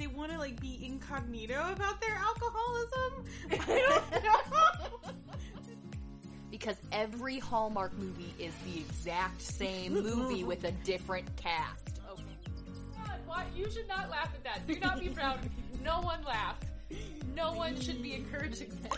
they 0.00 0.06
want 0.06 0.32
to 0.32 0.38
like 0.38 0.58
be 0.60 0.80
incognito 0.82 1.60
about 1.72 2.00
their 2.00 2.14
alcoholism. 2.16 3.24
I 3.52 3.56
don't 4.10 4.24
know. 4.24 5.12
Because 6.50 6.76
every 6.90 7.38
Hallmark 7.38 7.96
movie 7.98 8.34
is 8.38 8.54
the 8.64 8.80
exact 8.80 9.42
same 9.42 9.92
movie 9.92 10.42
with 10.42 10.64
a 10.64 10.72
different 10.72 11.28
cast. 11.36 12.00
Oh 12.08 12.14
okay. 12.14 12.22
God, 12.96 13.18
why? 13.26 13.44
You 13.54 13.70
should 13.70 13.86
not 13.88 14.10
laugh 14.10 14.30
at 14.34 14.42
that. 14.44 14.66
Do 14.66 14.80
not 14.80 14.98
be 15.00 15.10
proud. 15.10 15.38
No 15.84 16.00
one 16.00 16.24
laughed. 16.24 16.64
No 17.36 17.52
one 17.52 17.78
should 17.80 18.02
be 18.02 18.14
encouraging 18.14 18.72
that. 18.82 18.96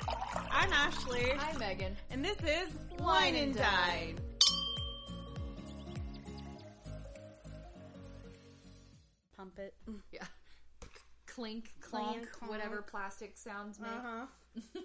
I'm 0.51 0.73
Ashley, 0.73 1.33
Hi, 1.37 1.57
Megan. 1.59 1.97
and 2.11 2.25
this 2.25 2.39
is 2.39 2.71
Wine 2.99 3.35
and 3.35 3.55
Dine. 3.55 4.19
Clink, 11.43 11.73
clonk, 11.81 12.13
Clink, 12.13 12.29
clonk. 12.31 12.49
whatever 12.51 12.83
plastic 12.83 13.37
sounds 13.37 13.81
make. 13.81 13.91
Uh 13.91 14.01
huh. 14.05 14.27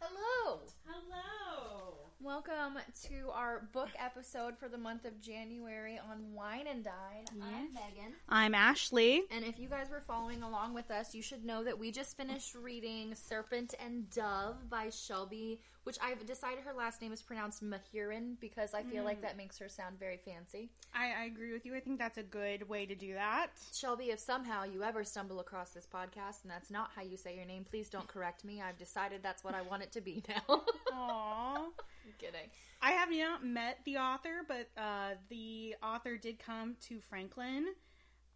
Hello. 0.00 0.60
Hello. 0.86 1.94
Welcome 2.22 2.78
to 3.08 3.28
our 3.34 3.68
book 3.74 3.90
episode 3.98 4.56
for 4.56 4.66
the 4.70 4.78
month 4.78 5.04
of 5.04 5.20
January 5.20 6.00
on 6.10 6.32
Wine 6.32 6.66
and 6.70 6.82
Dine. 6.82 7.26
I'm 7.42 7.74
Megan. 7.74 8.14
I'm 8.30 8.54
Ashley. 8.54 9.24
And 9.30 9.44
if 9.44 9.58
you 9.58 9.68
guys 9.68 9.90
were 9.90 10.02
following 10.06 10.42
along 10.42 10.72
with 10.72 10.90
us, 10.90 11.14
you 11.14 11.20
should 11.20 11.44
know 11.44 11.62
that 11.64 11.78
we 11.78 11.92
just 11.92 12.16
finished 12.16 12.54
reading 12.54 13.14
Serpent 13.14 13.74
and 13.84 14.08
Dove 14.08 14.70
by 14.70 14.88
Shelby, 14.88 15.60
which 15.88 15.96
I've 16.02 16.26
decided 16.26 16.64
her 16.64 16.74
last 16.74 17.00
name 17.00 17.14
is 17.14 17.22
pronounced 17.22 17.64
Mahiran 17.64 18.38
because 18.40 18.74
I 18.74 18.82
feel 18.82 19.04
like 19.04 19.22
that 19.22 19.38
makes 19.38 19.56
her 19.56 19.70
sound 19.70 19.98
very 19.98 20.18
fancy. 20.18 20.68
I, 20.94 21.22
I 21.22 21.24
agree 21.24 21.50
with 21.50 21.64
you. 21.64 21.74
I 21.74 21.80
think 21.80 21.98
that's 21.98 22.18
a 22.18 22.22
good 22.22 22.68
way 22.68 22.84
to 22.84 22.94
do 22.94 23.14
that. 23.14 23.52
Shelby, 23.72 24.10
if 24.10 24.18
somehow 24.18 24.64
you 24.64 24.82
ever 24.82 25.02
stumble 25.02 25.40
across 25.40 25.70
this 25.70 25.86
podcast 25.86 26.42
and 26.42 26.50
that's 26.50 26.70
not 26.70 26.90
how 26.94 27.00
you 27.00 27.16
say 27.16 27.34
your 27.34 27.46
name, 27.46 27.64
please 27.64 27.88
don't 27.88 28.06
correct 28.06 28.44
me. 28.44 28.60
I've 28.60 28.76
decided 28.76 29.22
that's 29.22 29.42
what 29.42 29.54
I 29.54 29.62
want 29.62 29.82
it 29.82 29.90
to 29.92 30.02
be 30.02 30.22
now. 30.28 30.42
Aww. 30.92 31.56
I'm 31.56 32.12
kidding. 32.18 32.50
I 32.82 32.90
have 32.90 33.10
not 33.10 33.46
met 33.46 33.78
the 33.86 33.96
author, 33.96 34.42
but 34.46 34.68
uh, 34.76 35.14
the 35.30 35.74
author 35.82 36.18
did 36.18 36.38
come 36.38 36.76
to 36.88 37.00
Franklin 37.08 37.64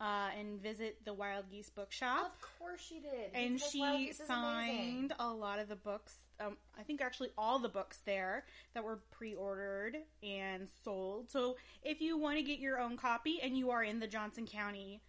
uh, 0.00 0.30
and 0.38 0.60
visit 0.60 0.98
the 1.04 1.12
Wild 1.12 1.50
Geese 1.50 1.68
Bookshop. 1.68 2.34
Of 2.42 2.58
course 2.58 2.80
she 2.80 3.00
did. 3.00 3.30
and 3.34 3.60
she 3.60 4.12
signed 4.12 5.12
a 5.18 5.28
lot 5.28 5.58
of 5.58 5.68
the 5.68 5.76
books. 5.76 6.14
Um, 6.44 6.56
I 6.78 6.82
think 6.82 7.00
actually 7.00 7.30
all 7.36 7.58
the 7.58 7.68
books 7.68 7.98
there 8.04 8.44
that 8.74 8.82
were 8.82 9.00
pre-ordered 9.10 9.98
and 10.22 10.68
sold. 10.84 11.30
So 11.30 11.56
if 11.82 12.00
you 12.00 12.18
want 12.18 12.38
to 12.38 12.42
get 12.42 12.58
your 12.58 12.80
own 12.80 12.96
copy 12.96 13.40
and 13.42 13.56
you 13.56 13.70
are 13.70 13.84
in 13.84 14.00
the 14.00 14.06
Johnson 14.06 14.46
County 14.46 15.02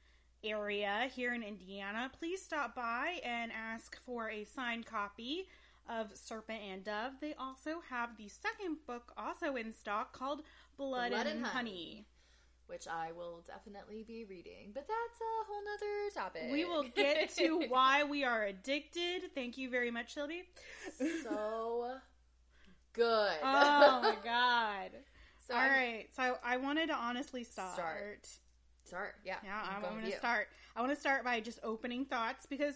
area 0.44 1.10
here 1.14 1.34
in 1.34 1.44
Indiana, 1.44 2.12
please 2.18 2.42
stop 2.42 2.76
by 2.76 3.20
and 3.24 3.52
ask 3.52 4.00
for 4.06 4.30
a 4.30 4.44
signed 4.44 4.86
copy 4.86 5.48
of 5.90 6.12
Serpent 6.16 6.62
and 6.62 6.84
Dove. 6.84 7.14
They 7.22 7.34
also 7.38 7.82
have 7.90 8.18
the 8.18 8.28
second 8.28 8.78
book 8.88 9.14
also 9.18 9.56
in 9.56 9.74
stock 9.74 10.18
called 10.18 10.44
Blood, 10.78 11.12
Blood 11.12 11.28
and, 11.28 11.38
and 11.40 11.46
Honey. 11.46 11.70
Honey. 11.70 12.06
Which 12.68 12.88
I 12.88 13.12
will 13.12 13.44
definitely 13.46 14.04
be 14.08 14.26
reading. 14.28 14.72
But 14.74 14.88
that's 14.88 15.22
a 15.22 15.46
whole 15.48 15.62
nother 15.64 16.14
topic. 16.16 16.52
We 16.52 16.66
will 16.66 16.84
get 16.84 17.30
to 17.36 17.60
why 17.70 18.04
we 18.04 18.24
are 18.24 18.46
addicted. 18.46 19.24
Thank 19.36 19.58
you 19.58 19.70
very 19.70 19.92
much, 19.92 20.14
Sylvie. 20.14 20.44
so 21.24 21.98
good. 22.94 23.38
Oh 23.44 24.00
my 24.02 24.16
god. 24.24 24.92
so 25.48 25.54
All 25.54 25.60
I'm- 25.60 25.72
right. 25.72 26.06
So 26.16 26.38
I 26.44 26.58
wanted 26.58 26.88
to 26.88 26.96
honestly 26.96 27.44
start. 27.44 27.74
Start. 27.74 28.28
Start. 28.86 29.16
Yeah. 29.26 29.36
Yeah, 29.44 29.62
I'm, 29.76 29.82
going 29.82 30.00
going 30.00 30.12
to 30.12 30.18
start. 30.18 30.48
I 30.76 30.82
want 30.82 30.94
to 30.94 31.00
start 31.00 31.24
by 31.24 31.40
just 31.40 31.60
opening 31.64 32.06
thoughts 32.06 32.46
because, 32.46 32.76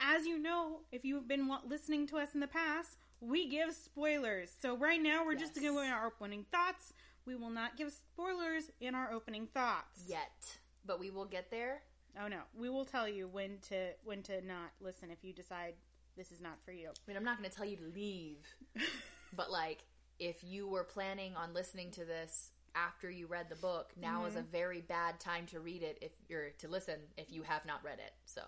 as 0.00 0.26
you 0.26 0.38
know, 0.38 0.80
if 0.92 1.04
you've 1.04 1.28
been 1.28 1.50
listening 1.68 2.06
to 2.08 2.16
us 2.16 2.34
in 2.34 2.40
the 2.40 2.46
past, 2.46 2.96
we 3.20 3.48
give 3.48 3.72
spoilers. 3.74 4.50
So 4.60 4.76
right 4.76 5.00
now 5.02 5.24
we're 5.24 5.34
just 5.36 5.54
going 5.54 5.66
to 5.66 5.72
go 5.72 5.82
in 5.82 5.90
our 5.90 6.06
opening 6.06 6.44
thoughts. 6.50 6.92
We 7.26 7.34
will 7.36 7.50
not 7.50 7.76
give 7.76 7.92
spoilers 7.92 8.70
in 8.80 8.94
our 8.94 9.12
opening 9.12 9.46
thoughts. 9.46 10.02
Yet. 10.06 10.58
But 10.84 11.00
we 11.00 11.10
will 11.10 11.24
get 11.24 11.50
there. 11.50 11.82
Oh 12.22 12.28
no, 12.28 12.40
we 12.56 12.70
will 12.70 12.84
tell 12.84 13.08
you 13.08 13.26
when 13.26 13.58
to 13.68 13.90
when 14.04 14.22
to 14.24 14.40
not 14.46 14.70
listen 14.80 15.10
if 15.10 15.24
you 15.24 15.32
decide 15.32 15.74
this 16.16 16.30
is 16.30 16.40
not 16.40 16.58
for 16.64 16.72
you. 16.72 16.88
I 16.88 16.92
mean, 17.06 17.16
I'm 17.16 17.24
not 17.24 17.38
going 17.38 17.48
to 17.48 17.54
tell 17.54 17.66
you 17.66 17.76
to 17.76 17.92
leave. 17.94 18.38
but, 19.36 19.50
like, 19.50 19.84
if 20.18 20.44
you 20.44 20.68
were 20.68 20.84
planning 20.84 21.34
on 21.36 21.54
listening 21.54 21.90
to 21.92 22.04
this 22.04 22.50
after 22.74 23.10
you 23.10 23.26
read 23.26 23.48
the 23.48 23.56
book, 23.56 23.92
now 24.00 24.24
is 24.26 24.36
a 24.36 24.38
mm-hmm. 24.38 24.50
very 24.50 24.80
bad 24.80 25.18
time 25.20 25.46
to 25.46 25.60
read 25.60 25.82
it 25.82 25.98
if 26.02 26.12
you're 26.28 26.50
to 26.58 26.68
listen 26.68 26.96
if 27.16 27.32
you 27.32 27.42
have 27.42 27.64
not 27.66 27.84
read 27.84 27.98
it. 27.98 28.12
So, 28.24 28.42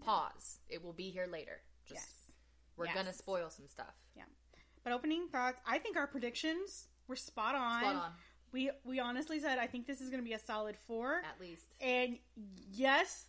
pause. 0.00 0.58
It 0.68 0.82
will 0.82 0.92
be 0.92 1.10
here 1.10 1.26
later. 1.30 1.60
Just 1.86 2.00
Yes. 2.00 2.32
we're 2.76 2.86
Yes. 2.86 2.94
going 2.94 3.06
to 3.06 3.12
spoil 3.12 3.50
some 3.50 3.68
stuff. 3.68 3.94
Yeah. 4.14 4.24
But 4.84 4.92
opening 4.92 5.28
thoughts, 5.28 5.60
I 5.66 5.78
think 5.78 5.96
our 5.96 6.06
predictions 6.06 6.88
were 7.08 7.16
spot 7.16 7.54
on. 7.54 7.80
Spot 7.80 7.94
on, 7.94 8.10
We 8.52 8.70
we 8.84 9.00
honestly 9.00 9.40
said 9.40 9.58
I 9.58 9.66
think 9.66 9.86
this 9.86 10.00
is 10.00 10.08
going 10.08 10.22
to 10.22 10.28
be 10.28 10.34
a 10.34 10.38
solid 10.38 10.76
four. 10.86 11.22
at 11.24 11.40
least. 11.40 11.66
And 11.80 12.18
yes, 12.72 13.26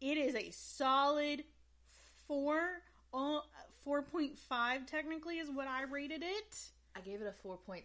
it 0.00 0.16
is 0.18 0.34
a 0.34 0.50
solid 0.50 1.44
four. 2.26 2.82
Uh, 3.14 3.40
4.5 3.86 4.86
technically 4.86 5.38
is 5.38 5.50
what 5.50 5.66
I 5.66 5.82
rated 5.82 6.22
it. 6.22 6.58
I 6.94 7.00
gave 7.00 7.20
it 7.20 7.26
a 7.26 7.46
4.6 7.46 7.82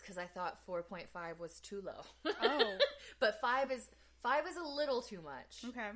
because 0.00 0.16
I 0.16 0.24
thought 0.24 0.58
4.5 0.66 1.06
was 1.38 1.60
too 1.60 1.82
low. 1.84 2.32
Oh. 2.42 2.78
but 3.20 3.40
5 3.40 3.70
is 3.70 3.88
5 4.22 4.46
is 4.46 4.56
a 4.56 4.62
little 4.62 5.02
too 5.02 5.20
much. 5.22 5.68
Okay. 5.68 5.88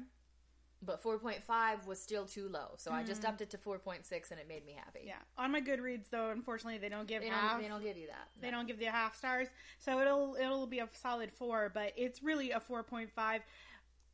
But 0.80 1.02
4.5 1.02 1.86
was 1.86 2.00
still 2.00 2.24
too 2.24 2.48
low. 2.48 2.68
So 2.76 2.92
I 2.92 3.02
just 3.02 3.24
upped 3.24 3.40
it 3.40 3.50
to 3.50 3.58
4.6 3.58 4.30
and 4.30 4.38
it 4.38 4.46
made 4.48 4.64
me 4.64 4.76
happy. 4.78 5.00
Yeah. 5.04 5.14
On 5.36 5.50
my 5.50 5.60
Goodreads 5.60 6.08
though, 6.10 6.30
unfortunately 6.30 6.78
they 6.78 6.88
don't 6.88 7.08
give 7.08 7.22
They 7.22 7.28
half. 7.28 7.52
don't, 7.52 7.62
they 7.62 7.68
don't 7.68 7.82
give 7.82 7.96
you 7.96 8.06
that. 8.06 8.28
They 8.40 8.52
don't 8.52 8.66
give 8.68 8.78
the 8.78 8.84
half 8.84 9.16
stars, 9.16 9.48
so 9.80 10.00
it'll 10.00 10.36
it'll 10.40 10.68
be 10.68 10.78
a 10.78 10.88
solid 10.92 11.32
four, 11.32 11.70
but 11.74 11.92
it's 11.96 12.22
really 12.22 12.52
a 12.52 12.60
four 12.60 12.84
point 12.84 13.10
five. 13.10 13.42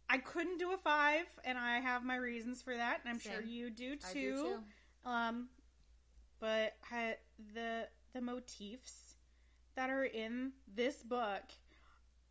I 0.08 0.18
couldn't 0.18 0.58
do 0.58 0.72
a 0.72 0.78
five, 0.78 1.26
and 1.44 1.58
I 1.58 1.80
have 1.80 2.02
my 2.04 2.16
reasons 2.16 2.62
for 2.62 2.74
that, 2.74 3.00
and 3.04 3.10
I'm 3.12 3.18
sure 3.20 3.42
you 3.42 3.68
do 3.70 3.96
too. 3.96 4.06
I 4.08 4.12
do 4.14 4.36
too. 4.36 5.10
Um, 5.10 5.48
but 6.40 6.76
I, 6.90 7.16
the 7.54 7.88
the 8.14 8.20
motifs 8.22 9.16
that 9.76 9.90
are 9.90 10.04
in 10.04 10.52
this 10.72 11.02
book, 11.02 11.42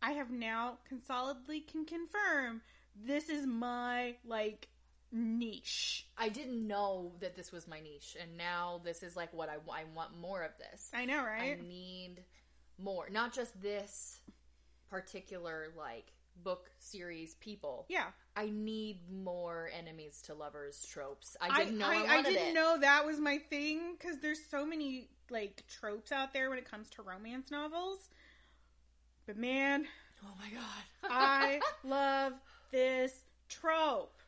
I 0.02 0.12
have 0.12 0.30
now 0.30 0.78
solidly 1.06 1.60
can 1.60 1.84
confirm 1.84 2.62
this 2.94 3.28
is 3.28 3.46
my 3.46 4.16
like 4.26 4.68
niche. 5.12 6.06
I 6.18 6.28
didn't 6.28 6.66
know 6.66 7.12
that 7.20 7.36
this 7.36 7.52
was 7.52 7.66
my 7.68 7.80
niche. 7.80 8.16
And 8.20 8.36
now 8.36 8.80
this 8.84 9.02
is 9.02 9.16
like 9.16 9.32
what 9.32 9.48
I, 9.48 9.54
I 9.70 9.84
want 9.94 10.18
more 10.20 10.42
of 10.42 10.52
this. 10.58 10.90
I 10.92 11.04
know, 11.04 11.24
right? 11.24 11.58
I 11.58 11.66
need 11.66 12.16
more. 12.78 13.08
Not 13.10 13.32
just 13.32 13.60
this 13.62 14.20
particular 14.90 15.68
like 15.76 16.12
book 16.42 16.68
series 16.78 17.34
people. 17.36 17.86
yeah, 17.88 18.06
I 18.36 18.50
need 18.50 18.98
more 19.10 19.70
enemies 19.78 20.20
to 20.26 20.34
lovers 20.34 20.84
tropes. 20.90 21.36
I 21.40 21.48
I 21.48 21.64
didn't 21.64 21.78
know 21.78 21.86
I, 21.88 21.94
I, 21.94 21.96
I 21.96 22.16
wanted 22.16 22.30
didn't 22.30 22.48
it. 22.48 22.54
know 22.54 22.78
that 22.80 23.06
was 23.06 23.20
my 23.20 23.38
thing 23.38 23.94
because 23.96 24.18
there's 24.20 24.40
so 24.50 24.66
many 24.66 25.08
like 25.30 25.62
tropes 25.68 26.10
out 26.10 26.32
there 26.32 26.50
when 26.50 26.58
it 26.58 26.68
comes 26.68 26.90
to 26.90 27.02
romance 27.02 27.50
novels. 27.52 28.08
But 29.26 29.36
man, 29.36 29.86
Oh 30.24 30.32
my 30.40 30.48
god. 30.50 31.10
I 31.12 31.60
love 31.84 32.32
this 32.74 33.12
trope. 33.48 34.20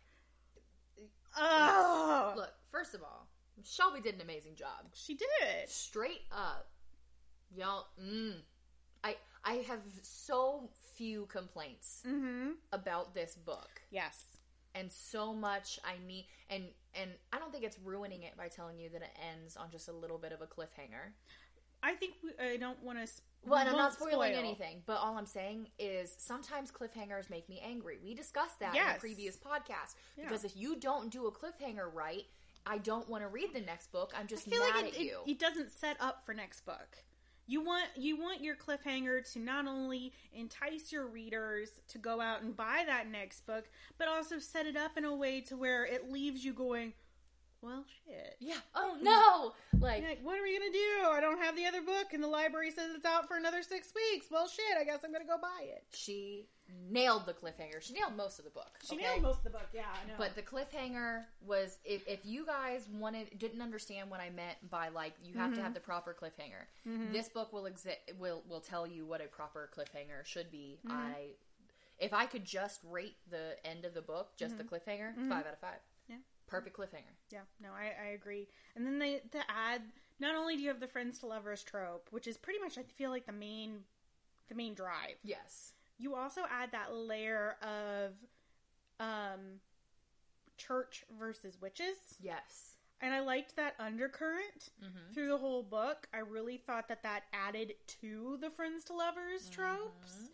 Oh, 1.37 2.33
Look, 2.37 2.53
first 2.71 2.95
of 2.95 3.03
all, 3.03 3.27
Shelby 3.65 4.01
did 4.01 4.15
an 4.15 4.21
amazing 4.21 4.55
job. 4.55 4.87
she 4.95 5.15
did. 5.15 5.69
Straight 5.69 6.23
up, 6.33 6.69
y'all. 7.55 7.87
Mm, 8.03 8.35
I 9.05 9.17
I 9.45 9.55
have 9.69 9.81
so 10.03 10.71
few 10.95 11.27
complaints 11.27 12.03
Mm-hmm. 12.07 12.53
about 12.73 13.15
this 13.15 13.35
book, 13.35 13.83
Yes. 13.91 14.39
and 14.75 14.91
so 14.91 15.35
much 15.35 15.79
I 15.85 15.95
need. 16.07 16.27
And 16.49 16.65
and 16.95 17.11
I 17.33 17.39
don't 17.39 17.53
think 17.53 17.65
it's 17.65 17.79
ruining 17.85 18.23
it 18.23 18.37
by 18.37 18.49
telling 18.49 18.79
you 18.79 18.89
that 18.91 19.03
it 19.03 19.11
ends 19.33 19.57
on 19.57 19.71
just 19.71 19.89
a 19.89 19.93
little 19.93 20.19
bit 20.19 20.33
of 20.33 20.41
a 20.41 20.47
cliffhanger. 20.47 21.13
I 21.83 21.95
think 21.95 22.15
we, 22.23 22.31
I 22.45 22.57
don't 22.57 22.83
want 22.83 22.99
to. 23.05 23.11
Well, 23.47 23.61
and 23.61 23.69
I'm 23.69 23.77
not 23.77 23.93
spoiling 23.93 24.33
anything, 24.33 24.83
but 24.87 24.95
all 24.99 25.17
I'm 25.17 25.27
saying 25.27 25.69
is 25.79 26.13
sometimes 26.19 26.73
cliffhangers 26.73 27.31
make 27.31 27.49
me 27.49 27.63
angry. 27.65 27.99
We 28.03 28.13
discussed 28.15 28.59
that 28.59 28.71
in 28.71 28.77
Yes. 28.77 28.97
a 28.97 29.01
previous 29.01 29.37
podcast 29.37 29.95
Yeah. 30.17 30.25
because 30.25 30.43
if 30.45 30.57
you 30.57 30.77
don't 30.77 31.11
do 31.11 31.27
a 31.29 31.33
cliffhanger 31.33 31.93
right, 31.93 32.25
I 32.67 32.79
don't 32.79 33.09
want 33.09 33.23
to 33.23 33.29
read 33.29 33.55
the 33.55 33.61
next 33.61 33.93
book. 33.93 34.13
I'm 34.19 34.27
just 34.27 34.49
mad 34.49 34.59
like 34.59 34.75
at 34.75 34.85
it, 34.87 34.97
it, 34.97 35.01
you. 35.01 35.19
it 35.29 35.39
doesn't 35.39 35.71
set 35.71 35.97
up 36.01 36.27
for 36.27 36.35
next 36.35 36.67
book. 36.67 36.99
You 37.47 37.61
want 37.65 37.85
you 37.95 38.17
want 38.21 38.43
your 38.43 38.57
cliffhanger 38.57 39.33
to 39.35 39.39
not 39.39 39.69
only 39.69 40.13
entice 40.33 40.91
your 40.91 41.07
readers 41.07 41.71
to 41.87 41.99
go 41.99 42.21
out 42.21 42.43
and 42.43 42.57
buy 42.57 42.83
that 42.85 43.09
next 43.09 43.47
book, 43.47 43.67
but 43.99 44.09
also 44.09 44.41
set 44.41 44.67
it 44.67 44.77
up 44.77 44.99
in 44.99 45.05
a 45.05 45.15
way 45.15 45.41
to 45.43 45.57
where 45.57 45.85
it 45.87 46.11
leaves 46.11 46.45
you 46.45 46.53
going, 46.53 46.95
well, 47.63 47.85
shit. 48.05 48.37
Yeah. 48.41 48.59
Oh 48.75 48.97
no! 49.01 49.53
Like, 49.81 50.03
like, 50.03 50.21
what 50.23 50.39
are 50.39 50.43
we 50.43 50.59
gonna 50.59 50.73
do? 50.73 51.09
I 51.09 51.21
don't 51.21 51.41
have 51.41 51.57
the 51.57 51.67
other 51.67 51.83
book, 51.83 52.13
and 52.13 52.23
the 52.23 52.29
library 52.29 52.71
says 52.71 52.91
it's 52.95 53.05
out 53.05 53.29
for 53.29 53.37
another 53.37 53.63
six 53.63 53.93
weeks. 53.95 54.27
Well, 54.31 54.49
shit. 54.49 54.77
I 54.79 54.85
guess 54.85 55.01
I'm 55.05 55.13
gonna 55.13 55.25
go 55.25 55.39
buy 55.41 55.65
it. 55.65 55.85
she 55.93 56.47
nailed 56.91 57.27
the 57.27 57.33
cliffhanger. 57.33 57.81
She 57.81 57.95
nailed 57.95 58.17
most 58.17 58.39
of 58.39 58.45
the 58.45 58.51
book. 58.51 58.71
She 58.85 58.97
okay? 58.97 59.05
nailed 59.05 59.23
most 59.23 59.39
of 59.39 59.45
the 59.45 59.51
book. 59.51 59.69
Yeah, 59.73 59.83
I 59.83 60.09
know. 60.09 60.15
But 60.19 60.35
the 60.35 60.43
cliffhanger 60.43 61.25
was 61.45 61.79
if, 61.85 62.07
if 62.07 62.21
you 62.25 62.45
guys 62.45 62.89
wanted 62.93 63.39
didn't 63.39 63.63
understand 63.63 64.11
what 64.11 64.21
I 64.21 64.31
meant 64.31 64.57
by 64.71 64.89
like 64.89 65.15
you 65.23 65.35
have 65.35 65.55
to 65.55 65.57
have 65.57 65.67
mm-hmm. 65.67 65.75
the 65.75 65.81
proper 65.81 66.17
cliffhanger. 66.21 66.67
Mm-hmm. 66.89 67.13
This 67.13 67.29
book 67.29 67.53
will 67.53 67.67
exist 67.67 67.99
will 68.19 68.43
will 68.49 68.61
tell 68.61 68.87
you 68.87 69.07
what 69.07 69.21
a 69.21 69.29
proper 69.29 69.71
cliffhanger 69.77 70.25
should 70.25 70.51
be. 70.51 70.79
Mm-hmm. 70.87 70.97
I 70.97 71.15
if 71.99 72.13
I 72.13 72.27
could 72.27 72.45
just 72.45 72.81
rate 72.85 73.17
the 73.31 73.57
end 73.65 73.85
of 73.85 73.95
the 73.95 74.03
book, 74.03 74.37
just 74.37 74.59
the 74.59 74.65
cliffhanger, 74.65 75.15
five 75.29 75.47
out 75.47 75.53
of 75.53 75.59
five. 75.61 75.81
Perfect 76.47 76.77
cliffhanger. 76.77 77.15
Yeah, 77.31 77.41
no, 77.61 77.71
I, 77.71 78.09
I 78.09 78.09
agree. 78.13 78.49
And 78.77 78.87
then 78.87 78.99
they 78.99 79.21
to 79.33 79.39
add, 79.49 79.83
not 80.21 80.35
only 80.37 80.57
do 80.57 80.63
you 80.63 80.69
have 80.69 80.81
the 80.81 80.87
friends 80.87 81.19
to 81.21 81.27
lovers 81.27 81.63
trope, 81.63 82.09
which 82.11 82.27
is 82.27 82.37
pretty 82.37 82.61
much 82.61 82.79
I 82.79 82.83
feel 82.83 83.11
like 83.11 83.27
the 83.27 83.33
main, 83.33 83.81
the 84.49 84.55
main 84.55 84.75
drive. 84.75 85.17
Yes. 85.25 85.73
You 85.99 86.15
also 86.15 86.43
add 86.51 86.71
that 86.73 86.95
layer 86.95 87.57
of, 87.63 88.13
um, 89.01 89.61
church 90.57 91.05
versus 91.19 91.61
witches, 91.61 91.97
Yes. 92.21 92.77
and 93.01 93.13
I 93.15 93.21
liked 93.21 93.57
that 93.57 93.75
undercurrent 93.79 94.71
Mm-hmm. 94.83 95.13
through 95.15 95.29
the 95.29 95.37
whole 95.39 95.63
book. 95.63 96.07
I 96.15 96.19
really 96.19 96.57
thought 96.57 96.89
that 96.89 97.03
that 97.03 97.25
added 97.33 97.75
to 98.01 98.39
the 98.41 98.51
friends 98.51 98.85
to 98.85 98.95
lovers 98.95 99.51
tropes. 99.51 100.13
Mm-hmm. 100.15 100.27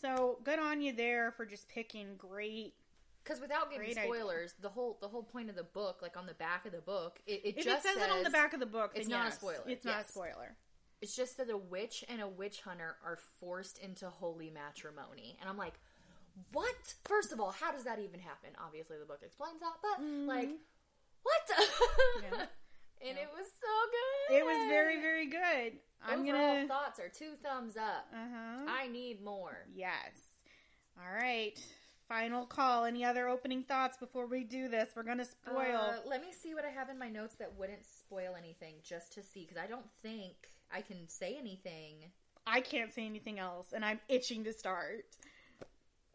So 0.00 0.38
good 0.44 0.58
on 0.58 0.80
you 0.82 0.92
there 0.92 1.32
for 1.32 1.46
just 1.46 1.68
picking 1.68 2.16
great. 2.16 2.74
Because 3.24 3.40
without 3.40 3.70
giving 3.70 3.86
Great 3.86 3.96
idea. 3.96 4.10
spoilers, 4.12 4.54
the 4.60 4.68
whole 4.68 4.98
the 5.00 5.08
whole 5.08 5.22
point 5.22 5.48
of 5.48 5.56
the 5.56 5.62
book, 5.64 6.00
like 6.02 6.16
on 6.16 6.26
the 6.26 6.34
back 6.34 6.66
of 6.66 6.72
the 6.72 6.82
book, 6.82 7.18
it, 7.26 7.40
it 7.44 7.54
If 7.58 7.64
just 7.64 7.84
it 7.86 7.88
says, 7.94 8.02
it 8.02 8.10
on 8.10 8.22
the 8.22 8.28
back 8.30 8.52
of 8.52 8.60
the 8.60 8.66
book, 8.66 8.92
it's 8.94 9.08
then 9.08 9.18
not 9.18 9.28
a 9.28 9.32
spoiler. 9.32 9.64
It's 9.66 9.84
not 9.84 9.96
Yes. 9.98 10.08
a 10.08 10.12
spoiler. 10.12 10.56
It's 11.00 11.16
just 11.16 11.36
that 11.38 11.48
a 11.50 11.56
witch 11.56 12.04
and 12.08 12.20
a 12.20 12.28
witch 12.28 12.60
hunter 12.60 12.96
are 13.04 13.18
forced 13.40 13.78
into 13.78 14.08
holy 14.08 14.50
matrimony. 14.50 15.36
And 15.40 15.48
I'm 15.48 15.56
like, 15.56 15.74
what? 16.52 16.94
First 17.04 17.32
of 17.32 17.40
all, 17.40 17.50
how 17.50 17.72
does 17.72 17.84
that 17.84 17.98
even 17.98 18.20
happen? 18.20 18.50
Obviously, 18.64 18.96
the 18.98 19.04
book 19.06 19.20
explains 19.24 19.60
that, 19.60 19.72
but 19.82 20.04
like, 20.04 20.50
what? 21.22 21.48
Mm-hmm. 21.58 22.34
Yeah. 22.38 22.46
and 23.10 23.18
it 23.18 23.28
was 23.36 23.46
so 23.60 23.74
good. 24.30 24.36
It 24.38 24.44
was 24.44 24.68
very, 24.68 25.00
very 25.00 25.26
good. 25.26 25.78
I'm 26.06 26.20
Overall 26.20 26.54
gonna. 26.56 26.68
thoughts 26.68 27.00
are 27.00 27.08
two 27.08 27.32
thumbs 27.42 27.76
up. 27.76 28.06
Uh 28.12 28.16
huh. 28.32 28.66
I 28.68 28.88
need 28.88 29.22
more. 29.22 29.66
Yes. 29.74 30.12
All 30.98 31.12
right. 31.14 31.58
Final 32.14 32.46
call. 32.46 32.84
Any 32.84 33.04
other 33.04 33.26
opening 33.26 33.64
thoughts 33.64 33.96
before 33.96 34.26
we 34.26 34.44
do 34.44 34.68
this? 34.68 34.90
We're 34.94 35.02
gonna 35.02 35.24
spoil. 35.24 35.76
Uh, 35.76 35.96
let 36.06 36.20
me 36.20 36.28
see 36.32 36.54
what 36.54 36.64
I 36.64 36.68
have 36.68 36.88
in 36.88 36.96
my 36.96 37.08
notes 37.08 37.34
that 37.40 37.52
wouldn't 37.58 37.84
spoil 37.84 38.36
anything, 38.38 38.76
just 38.84 39.12
to 39.14 39.22
see, 39.22 39.40
because 39.40 39.56
I 39.56 39.66
don't 39.66 39.90
think 40.00 40.34
I 40.72 40.80
can 40.80 41.08
say 41.08 41.36
anything. 41.36 42.12
I 42.46 42.60
can't 42.60 42.92
say 42.92 43.04
anything 43.04 43.40
else, 43.40 43.72
and 43.72 43.84
I'm 43.84 43.98
itching 44.08 44.44
to 44.44 44.52
start. 44.52 45.06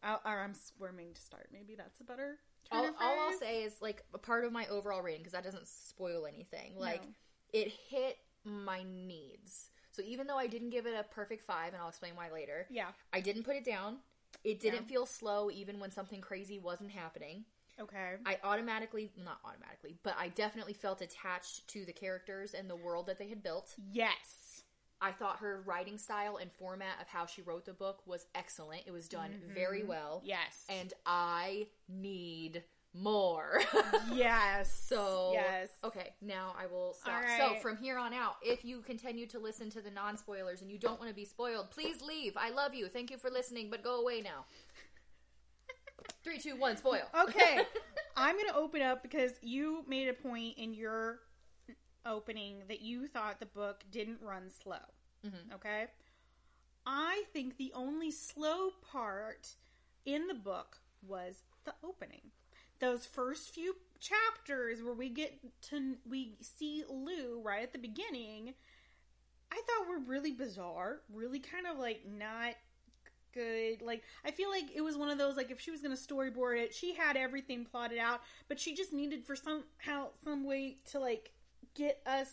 I'll, 0.02 0.22
or 0.24 0.40
I'm 0.40 0.54
squirming 0.54 1.14
to 1.16 1.22
start. 1.22 1.50
Maybe 1.52 1.76
that's 1.76 2.00
a 2.00 2.06
better. 2.06 2.38
All, 2.72 2.86
all 3.02 3.20
I'll 3.20 3.38
say 3.38 3.64
is 3.64 3.74
like 3.82 4.06
a 4.14 4.18
part 4.18 4.46
of 4.46 4.54
my 4.54 4.68
overall 4.68 5.02
rating 5.02 5.20
because 5.20 5.34
that 5.34 5.44
doesn't 5.44 5.68
spoil 5.68 6.26
anything. 6.26 6.76
Like 6.78 7.02
No. 7.02 7.10
it 7.52 7.74
hit 7.90 8.20
my 8.46 8.84
needs. 8.84 9.70
So 9.92 10.02
even 10.06 10.28
though 10.28 10.38
I 10.38 10.48
didn't 10.48 10.70
give 10.70 10.86
it 10.86 10.94
a 10.98 11.04
perfect 11.14 11.44
five, 11.44 11.74
and 11.74 11.82
I'll 11.82 11.90
explain 11.90 12.16
why 12.16 12.32
later, 12.32 12.68
Yeah. 12.70 12.92
I 13.12 13.20
didn't 13.20 13.44
put 13.44 13.58
it 13.58 13.66
down. 13.66 13.98
It 14.44 14.60
didn't 14.60 14.84
Yeah. 14.84 14.88
feel 14.88 15.06
slow 15.06 15.52
even 15.52 15.80
when 15.80 15.92
something 15.92 16.22
crazy 16.22 16.60
wasn't 16.60 16.92
happening. 16.92 17.46
Okay. 17.80 18.18
I 18.26 18.38
automatically, 18.44 19.12
not 19.16 19.40
automatically, 19.44 19.98
but 20.04 20.16
I 20.18 20.30
definitely 20.30 20.74
felt 20.74 21.02
attached 21.02 21.68
to 21.70 21.86
the 21.86 21.94
characters 21.94 22.54
and 22.54 22.70
the 22.70 22.76
world 22.76 23.08
that 23.08 23.18
they 23.18 23.30
had 23.30 23.42
built. 23.42 23.76
Yes. 23.92 24.64
I 25.02 25.14
thought 25.14 25.38
her 25.38 25.62
writing 25.66 25.98
style 25.98 26.38
and 26.38 26.52
format 26.52 27.00
of 27.02 27.08
how 27.08 27.26
she 27.26 27.42
wrote 27.42 27.66
the 27.66 27.74
book 27.74 28.02
was 28.06 28.26
excellent. 28.36 28.84
It 28.86 28.92
was 28.92 29.08
done 29.08 29.32
mm-hmm. 29.32 29.54
very 29.54 29.84
well. 29.84 30.22
Yes. 30.26 30.66
And 30.68 30.94
I 31.06 31.68
need 31.88 32.64
more. 32.94 33.62
yes. 34.14 34.72
So 34.88 35.32
yes. 35.34 35.70
okay, 35.84 36.14
now 36.22 36.56
I 36.60 36.66
will 36.66 36.94
stop. 36.94 37.24
All 37.40 37.56
So 37.56 37.60
from 37.60 37.78
here 37.78 37.98
on 37.98 38.14
out, 38.14 38.36
if 38.42 38.66
you 38.66 38.82
continue 38.82 39.28
to 39.28 39.40
listen 39.40 39.70
to 39.72 39.82
the 39.82 39.92
non 39.92 40.18
spoilers 40.18 40.62
and 40.62 40.72
you 40.72 40.78
don't 40.78 41.00
want 41.00 41.10
to 41.10 41.16
be 41.16 41.26
spoiled, 41.26 41.72
please 41.72 42.02
leave. 42.02 42.34
I 42.36 42.50
love 42.50 42.74
you. 42.74 42.88
Thank 42.88 43.12
you 43.12 43.18
for 43.18 43.30
listening, 43.30 43.70
but 43.70 43.84
go 43.84 44.02
away 44.02 44.22
now. 44.22 44.46
Three, 46.24 46.40
two, 46.40 46.56
one, 46.56 46.78
spoil. 46.78 47.04
Okay. 47.22 47.62
I'm 48.18 48.36
going 48.36 48.48
to 48.50 48.56
open 48.56 48.82
up 48.82 49.02
because 49.02 49.34
you 49.42 49.84
made 49.88 50.10
a 50.10 50.14
point 50.14 50.58
in 50.58 50.74
your 50.74 51.20
opening 52.06 52.64
that 52.68 52.82
you 52.82 53.08
thought 53.08 53.40
the 53.40 53.46
book 53.46 53.84
didn't 53.92 54.20
run 54.22 54.50
slow. 54.50 54.78
Mhm. 55.26 55.54
Okay. 55.56 55.88
I 56.86 57.24
think 57.34 57.58
the 57.58 57.72
only 57.74 58.12
slow 58.12 58.72
part 58.92 59.56
in 60.06 60.28
the 60.28 60.34
book 60.34 60.80
was 61.06 61.44
the 61.66 61.74
opening. 61.84 62.32
Those 62.80 63.06
first 63.06 63.54
few 63.54 63.76
chapters 64.00 64.82
where 64.82 64.94
we 64.94 65.10
get 65.10 65.40
to 65.70 65.96
we 66.10 66.38
see 66.42 66.84
Lou 66.90 67.42
right 67.44 67.64
at 67.64 67.74
the 67.74 67.80
beginning, 67.80 68.54
I 69.52 69.56
thought 69.56 69.90
were 69.90 70.00
really 70.00 70.32
bizarre, 70.32 71.02
really 71.14 71.40
kind 71.40 71.68
of 71.68 71.78
like 71.78 72.02
not 72.08 72.56
good. 73.34 73.82
Like 73.82 74.04
I 74.26 74.32
feel 74.32 74.50
like 74.50 74.66
it 74.74 74.82
was 74.82 74.98
one 74.98 75.10
of 75.10 75.18
those 75.18 75.36
like 75.36 75.52
if 75.52 75.60
she 75.60 75.72
was 75.72 75.82
going 75.82 75.96
to 75.96 76.02
storyboard 76.02 76.58
it, 76.58 76.74
she 76.74 76.94
had 76.96 77.18
everything 77.18 77.66
plotted 77.66 77.98
out, 78.00 78.22
but 78.48 78.60
she 78.60 78.76
just 78.76 78.94
needed 78.94 79.26
for 79.26 79.36
somehow 79.36 80.08
some 80.24 80.46
way 80.46 80.78
to 80.92 81.00
like 81.00 81.32
get 81.76 82.02
us 82.06 82.32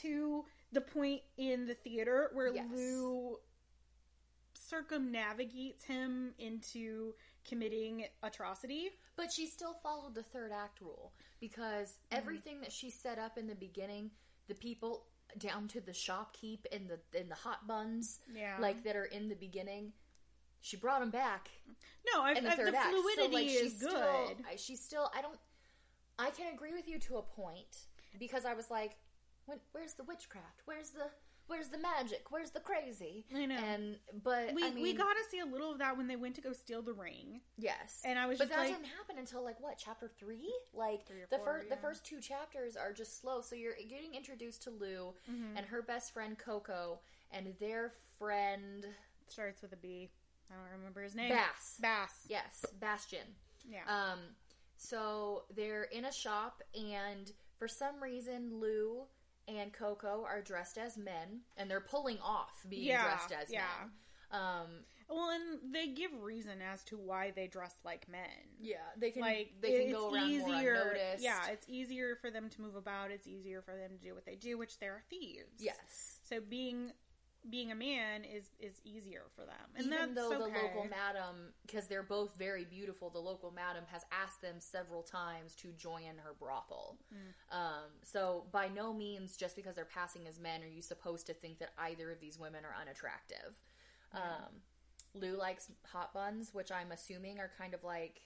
to 0.00 0.44
the 0.72 0.80
point 0.80 1.20
in 1.36 1.66
the 1.66 1.74
theater 1.74 2.30
where 2.32 2.52
Yes. 2.52 2.66
Lou 2.74 3.38
circumnavigates 4.54 5.84
him 5.84 6.32
into 6.38 7.14
committing 7.48 8.04
atrocity. 8.22 8.90
But 9.16 9.32
she 9.32 9.46
still 9.46 9.74
followed 9.82 10.14
the 10.14 10.22
third 10.22 10.52
act 10.52 10.80
rule 10.80 11.12
because 11.40 11.88
mm-hmm. 11.88 12.18
everything 12.18 12.60
that 12.60 12.72
she 12.72 12.90
set 12.90 13.18
up 13.18 13.38
in 13.38 13.46
the 13.46 13.54
beginning, 13.54 14.10
the 14.48 14.54
people 14.54 15.04
down 15.38 15.68
to 15.68 15.80
the 15.80 15.92
shopkeep 15.92 16.60
and 16.72 16.88
the 16.88 17.18
and 17.18 17.30
the 17.30 17.34
hot 17.34 17.66
buns, 17.66 18.20
Yeah. 18.34 18.56
like 18.60 18.84
that 18.84 18.96
are 18.96 19.06
in 19.06 19.28
the 19.28 19.34
beginning, 19.34 19.92
she 20.60 20.76
brought 20.76 21.00
them 21.00 21.10
back 21.10 21.50
No, 22.12 22.22
I, 22.22 22.32
in 22.32 22.44
the 22.44 22.52
I, 22.52 22.54
third 22.54 22.74
the 22.74 22.78
act. 22.78 22.90
fluidity 22.90 23.26
so, 23.26 23.32
like, 23.32 23.46
is 23.46 23.60
she's 23.60 23.80
good. 23.80 23.90
Still, 23.90 24.46
I, 24.50 24.56
she's 24.56 24.80
still. 24.80 25.10
I 25.16 25.22
don't. 25.22 25.38
I 26.18 26.30
can 26.30 26.52
agree 26.52 26.72
with 26.72 26.88
you 26.88 26.98
to 27.00 27.16
a 27.16 27.22
point 27.22 27.86
because 28.18 28.44
I 28.44 28.54
was 28.54 28.70
like, 28.70 28.96
when, 29.46 29.58
"Where's 29.72 29.94
the 29.94 30.04
witchcraft? 30.04 30.62
Where's 30.66 30.90
the 30.90 31.06
Where's 31.52 31.68
the 31.68 31.76
magic? 31.76 32.30
Where's 32.30 32.50
the 32.50 32.60
crazy?" 32.60 33.26
I 33.34 33.44
know. 33.44 33.56
And 33.56 33.98
but 34.24 34.54
we 34.54 34.64
I 34.64 34.70
mean, 34.70 34.82
we 34.82 34.94
got 34.94 35.12
to 35.12 35.24
see 35.30 35.40
a 35.40 35.44
little 35.44 35.70
of 35.70 35.78
that 35.80 35.98
when 35.98 36.06
they 36.06 36.16
went 36.16 36.34
to 36.36 36.40
go 36.40 36.54
steal 36.54 36.80
the 36.80 36.94
ring, 36.94 37.42
yes, 37.58 38.00
and 38.06 38.18
I 38.18 38.26
was 38.26 38.38
but 38.38 38.48
that 38.48 38.56
like, 38.58 38.68
didn't 38.68 38.86
happen 38.86 39.18
until 39.18 39.44
like 39.44 39.60
what 39.60 39.76
chapter 39.76 40.10
three? 40.18 40.50
Like 40.72 41.06
Three 41.06 41.20
the 41.28 41.38
first 41.40 41.68
the 41.68 41.76
first 41.76 42.06
two 42.06 42.22
chapters 42.22 42.74
are 42.74 42.94
just 42.94 43.20
slow. 43.20 43.42
So 43.42 43.54
you're 43.54 43.74
getting 43.86 44.14
introduced 44.14 44.62
to 44.62 44.70
Lou 44.70 45.12
Mhm. 45.30 45.56
and 45.58 45.66
her 45.66 45.82
best 45.82 46.14
friend 46.14 46.38
Coco 46.38 47.00
and 47.30 47.54
their 47.60 47.92
friend 48.18 48.86
starts 49.28 49.60
with 49.60 49.74
a 49.74 49.76
B. 49.76 50.10
I 50.50 50.54
don't 50.54 50.78
remember 50.78 51.02
his 51.02 51.14
name. 51.14 51.28
Bass. 51.28 51.78
Bass. 51.80 52.26
Yes, 52.28 52.64
Bastien. 52.80 53.26
Yeah. 53.68 53.84
Um, 53.86 54.20
so 54.78 55.44
they're 55.54 55.84
in 55.84 56.06
a 56.06 56.12
shop, 56.12 56.62
and 56.74 57.30
for 57.58 57.68
some 57.68 58.02
reason, 58.02 58.58
Lou 58.58 59.04
and 59.48 59.72
Coco 59.72 60.24
are 60.26 60.40
dressed 60.42 60.78
as 60.78 60.96
men, 60.96 61.40
and 61.56 61.70
they're 61.70 61.80
pulling 61.80 62.18
off 62.20 62.64
being 62.68 62.84
Yeah, 62.84 63.02
dressed 63.04 63.32
as 63.32 63.50
yeah. 63.50 63.64
men. 63.80 63.90
Um, 64.40 64.66
well, 65.10 65.30
and 65.30 65.74
they 65.74 65.88
give 65.88 66.10
reason 66.22 66.62
as 66.62 66.82
to 66.84 66.96
why 66.96 67.32
they 67.36 67.46
dress 67.46 67.74
like 67.84 68.08
men. 68.08 68.20
yeah, 68.60 68.76
they 68.96 69.10
can 69.10 69.20
Like 69.22 69.52
they 69.60 69.82
can 69.84 69.92
go 69.92 70.10
around 70.12 70.38
more 70.38 70.48
unnoticed. 70.54 71.22
Yeah, 71.22 71.48
it's 71.50 71.66
easier 71.68 72.16
for 72.16 72.30
them 72.30 72.48
to 72.50 72.62
move 72.62 72.76
about. 72.76 73.10
It's 73.10 73.26
easier 73.26 73.60
for 73.60 73.76
them 73.76 73.90
to 73.98 74.02
do 74.02 74.14
what 74.14 74.24
they 74.24 74.36
do, 74.36 74.56
which 74.56 74.78
they're 74.78 75.02
thieves. 75.10 75.58
yes. 75.58 76.20
So 76.24 76.40
being 76.40 76.92
being 77.48 77.72
a 77.72 77.74
man 77.74 78.22
is 78.24 78.50
is 78.60 78.80
easier 78.84 79.22
for 79.34 79.42
them, 79.42 79.56
and 79.76 79.86
Even 79.86 80.14
though 80.14 80.30
the 80.30 80.38
local 80.38 80.86
madam, 80.88 81.52
because 81.66 81.88
they're 81.88 82.02
both 82.02 82.34
very 82.38 82.64
beautiful, 82.64 83.10
the 83.10 83.18
local 83.18 83.50
madam 83.50 83.84
has 83.90 84.02
asked 84.12 84.40
them 84.40 84.56
several 84.58 85.02
times 85.02 85.54
to 85.56 85.68
join 85.72 86.18
her 86.22 86.34
brothel. 86.38 86.98
Mm. 87.12 87.56
Um, 87.56 87.90
so 88.02 88.46
by 88.52 88.68
no 88.68 88.92
means, 88.92 89.36
just 89.36 89.56
because 89.56 89.74
they're 89.74 89.84
passing 89.84 90.26
as 90.28 90.38
men, 90.38 90.62
are 90.62 90.68
you 90.68 90.82
supposed 90.82 91.26
to 91.26 91.34
think 91.34 91.58
that 91.58 91.70
either 91.78 92.10
of 92.10 92.20
these 92.20 92.38
women 92.38 92.64
are 92.64 92.80
unattractive. 92.80 93.58
Um, 94.14 94.60
Lou 95.14 95.36
likes 95.36 95.70
hot 95.90 96.12
buns, 96.14 96.54
which 96.54 96.70
I'm 96.70 96.92
assuming 96.92 97.38
are 97.38 97.50
kind 97.58 97.74
of 97.74 97.82
like 97.84 98.22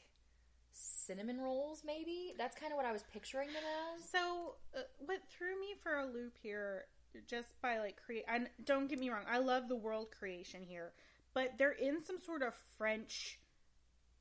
cinnamon 0.73 1.41
rolls. 1.41 1.83
Maybe 1.85 2.35
that's 2.37 2.57
kind 2.57 2.73
of 2.73 2.77
what 2.77 2.87
I 2.87 2.93
was 2.93 3.05
picturing 3.13 3.49
them 3.49 3.63
as. 3.95 4.09
So, 4.09 4.57
uh, 4.77 4.83
what 4.99 5.21
threw 5.31 5.59
me 5.59 5.75
for 5.83 5.97
a 5.97 6.05
loop 6.05 6.37
here, 6.41 6.87
just 7.27 7.61
by 7.61 7.79
like 7.79 7.97
create, 8.05 8.25
and 8.29 8.49
don't 8.65 8.89
get 8.89 8.99
me 8.99 9.11
wrong, 9.11 9.25
I 9.31 9.39
love 9.39 9.69
the 9.69 9.77
world 9.77 10.09
creation 10.11 10.63
here, 10.63 10.93
but 11.35 11.59
they're 11.59 11.71
in 11.73 12.03
some 12.05 12.21
sort 12.21 12.43
of 12.43 12.55
French, 12.77 13.39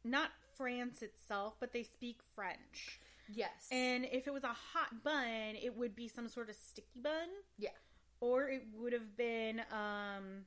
not 0.04 0.32
France 0.56 1.02
itself, 1.02 1.56
but 1.60 1.74
they 1.74 1.84
speak 1.84 2.20
French. 2.36 3.00
Yes. 3.34 3.68
And 3.72 4.06
if 4.12 4.28
it 4.28 4.34
was 4.34 4.44
a 4.44 4.56
hot 4.74 5.04
bun, 5.04 5.56
it 5.62 5.76
would 5.76 5.96
be 5.96 6.08
some 6.08 6.28
sort 6.28 6.50
of 6.50 6.56
sticky 6.56 7.02
bun. 7.02 7.30
Yeah. 7.58 7.70
Or 8.22 8.50
it 8.50 8.64
would 8.78 8.94
have 8.94 9.18
been 9.18 9.62
um 9.72 10.46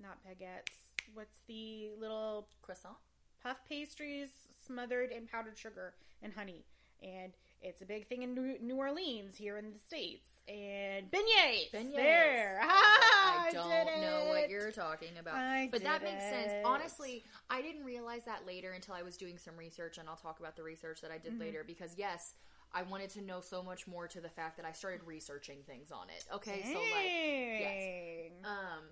not 0.00 0.18
baguettes. 0.24 0.90
What's 1.14 1.40
the 1.46 1.90
little 1.98 2.48
croissant. 2.62 2.96
puff 3.42 3.58
pastries 3.68 4.30
smothered 4.66 5.10
in 5.10 5.26
powdered 5.26 5.58
sugar 5.58 5.94
and 6.22 6.32
honey? 6.32 6.64
And 7.02 7.32
it's 7.60 7.82
a 7.82 7.84
big 7.84 8.08
thing 8.08 8.22
in 8.22 8.34
New 8.34 8.76
Orleans 8.76 9.36
here 9.36 9.56
in 9.58 9.72
the 9.72 9.78
states. 9.78 10.28
And 10.48 11.10
beignets. 11.10 11.70
Beignets. 11.72 11.94
There. 11.96 12.60
I 12.68 13.48
I 13.48 13.52
don't 13.52 14.00
know 14.00 14.26
what 14.28 14.50
you're 14.50 14.72
talking 14.72 15.18
about. 15.18 15.34
I 15.34 15.68
but 15.70 15.82
that 15.84 16.00
did 16.00 16.12
makes 16.12 16.24
sense. 16.24 16.52
Honestly, 16.64 17.22
I 17.48 17.62
didn't 17.62 17.84
realize 17.84 18.24
that 18.24 18.46
later 18.46 18.72
until 18.72 18.94
I 18.94 19.02
was 19.02 19.16
doing 19.16 19.38
some 19.38 19.56
research, 19.56 19.98
and 19.98 20.08
I'll 20.08 20.16
talk 20.16 20.40
about 20.40 20.56
the 20.56 20.62
research 20.62 21.00
that 21.02 21.10
I 21.10 21.18
did 21.18 21.32
Mm-hmm. 21.32 21.40
later 21.40 21.64
because, 21.66 21.94
yes, 21.96 22.34
I 22.74 22.82
wanted 22.82 23.10
to 23.10 23.22
know 23.22 23.40
so 23.40 23.62
much 23.62 23.86
more 23.86 24.08
to 24.08 24.20
the 24.20 24.28
fact 24.28 24.56
that 24.56 24.66
I 24.66 24.72
started 24.72 25.02
researching 25.06 25.58
things 25.66 25.90
on 25.92 26.08
it. 26.08 26.24
Okay, 26.34 26.62
so 26.64 26.78
like. 26.78 27.62
Dang. 27.62 28.32
Um, 28.44 28.82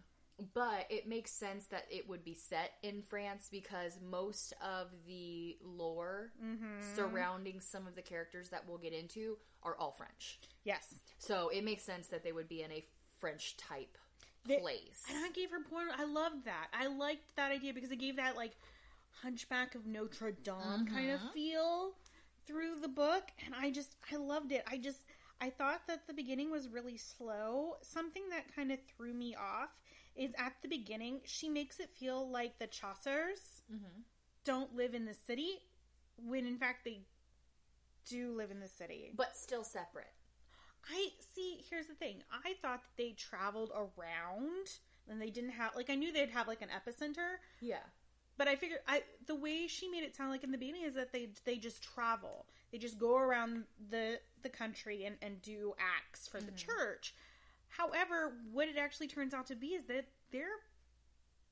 but 0.54 0.87
it 0.90 1.09
makes 1.09 1.30
sense 1.32 1.66
that 1.66 1.87
it 1.90 2.09
would 2.09 2.25
be 2.25 2.35
set 2.35 2.73
in 2.82 3.02
France 3.09 3.49
because 3.50 3.99
most 4.11 4.52
of 4.62 4.88
the 5.06 5.56
lore 5.64 6.32
Mm-hmm. 6.44 6.94
surrounding 6.97 7.61
some 7.61 7.87
of 7.87 7.94
the 7.94 8.02
characters 8.02 8.49
that 8.50 8.64
we'll 8.68 8.78
get 8.78 8.92
into 8.92 9.37
are 9.62 9.76
all 9.78 9.92
French. 9.92 10.38
Yes. 10.64 10.94
So 11.18 11.49
it 11.49 11.64
makes 11.64 11.82
sense 11.82 12.09
that 12.09 12.23
they 12.25 12.32
would 12.32 12.49
be 12.49 12.62
in 12.62 12.73
a 12.73 12.85
French 13.20 13.56
type 13.56 13.97
They- 14.47 14.59
place. 14.59 15.02
And 15.11 15.25
I 15.25 15.30
gave 15.30 15.50
her 15.50 15.61
point. 15.61 15.88
I 15.99 16.04
loved 16.04 16.44
that. 16.47 16.68
I 16.73 16.87
liked 16.87 17.37
that 17.37 17.52
idea 17.52 17.73
because 17.75 17.90
it 17.90 17.97
gave 17.99 18.16
that 18.16 18.37
like 18.37 18.52
Hunchback 19.23 19.75
of 19.75 19.87
Notre 19.87 20.32
Dame 20.32 20.87
kind 20.87 21.11
of 21.11 21.20
feel 21.35 21.92
through 22.47 22.80
the 22.80 22.88
book, 22.88 23.25
and 23.44 23.54
I 23.54 23.70
just 23.70 23.97
I 24.11 24.16
loved 24.16 24.50
it. 24.52 24.64
I 24.70 24.78
just 24.78 25.04
I 25.42 25.50
thought 25.50 25.82
that 25.88 26.06
the 26.06 26.14
beginning 26.14 26.50
was 26.50 26.68
really 26.68 26.97
slow. 26.97 27.76
Something 27.82 28.23
that 28.30 28.54
kind 28.54 28.73
of 28.73 28.78
threw 28.97 29.12
me 29.12 29.35
off 29.35 29.70
is 30.16 30.32
at 30.38 30.54
the 30.62 30.68
beginning 30.68 31.20
she 31.24 31.48
makes 31.48 31.80
it 31.80 31.90
feel 31.98 32.28
like 32.28 32.58
the 32.58 32.66
Chasseurs 32.66 33.62
mm-hmm. 33.72 34.00
don't 34.44 34.74
live 34.74 34.94
in 34.94 35.04
the 35.04 35.14
city 35.14 35.50
when 36.26 36.46
in 36.46 36.58
fact 36.58 36.84
they 36.84 37.00
do 38.08 38.32
live 38.36 38.50
in 38.50 38.60
the 38.60 38.68
city. 38.68 39.12
but 39.16 39.36
still 39.36 39.64
separate. 39.64 40.12
I 40.90 41.08
see. 41.34 41.58
Here's 41.68 41.86
the 41.86 41.94
thing. 41.94 42.22
I 42.32 42.54
thought 42.62 42.82
that 42.82 42.96
they 42.96 43.10
traveled 43.12 43.70
around, 43.74 44.66
and 45.08 45.20
they 45.20 45.30
didn't 45.30 45.50
have 45.50 45.76
like 45.76 45.90
I 45.90 45.94
knew 45.94 46.12
they'd 46.12 46.30
have 46.30 46.48
like 46.48 46.62
an 46.62 46.68
epicenter, 46.68 47.36
Yeah. 47.60 47.82
but 48.38 48.48
I 48.48 48.56
figured 48.56 48.80
I 48.88 49.02
the 49.26 49.34
way 49.34 49.66
she 49.66 49.88
made 49.88 50.02
it 50.02 50.16
sound 50.16 50.30
like 50.30 50.44
in 50.44 50.50
the 50.50 50.58
beginning 50.58 50.82
is 50.82 50.94
that 50.94 51.12
they 51.12 51.28
they 51.44 51.56
just 51.56 51.82
travel. 51.82 52.46
They 52.72 52.78
just 52.78 52.98
go 52.98 53.16
around 53.16 53.64
the 53.90 54.20
the 54.42 54.48
country 54.48 55.04
and 55.04 55.16
and 55.22 55.40
do 55.42 55.74
acts 55.78 56.26
for 56.26 56.40
the 56.40 56.52
mm-hmm. 56.52 56.70
church. 56.70 57.14
However, 57.70 58.32
what 58.52 58.68
it 58.68 58.76
actually 58.76 59.08
turns 59.08 59.32
out 59.32 59.46
to 59.46 59.56
be 59.56 59.68
is 59.68 59.84
that 59.84 60.06
they're 60.32 60.46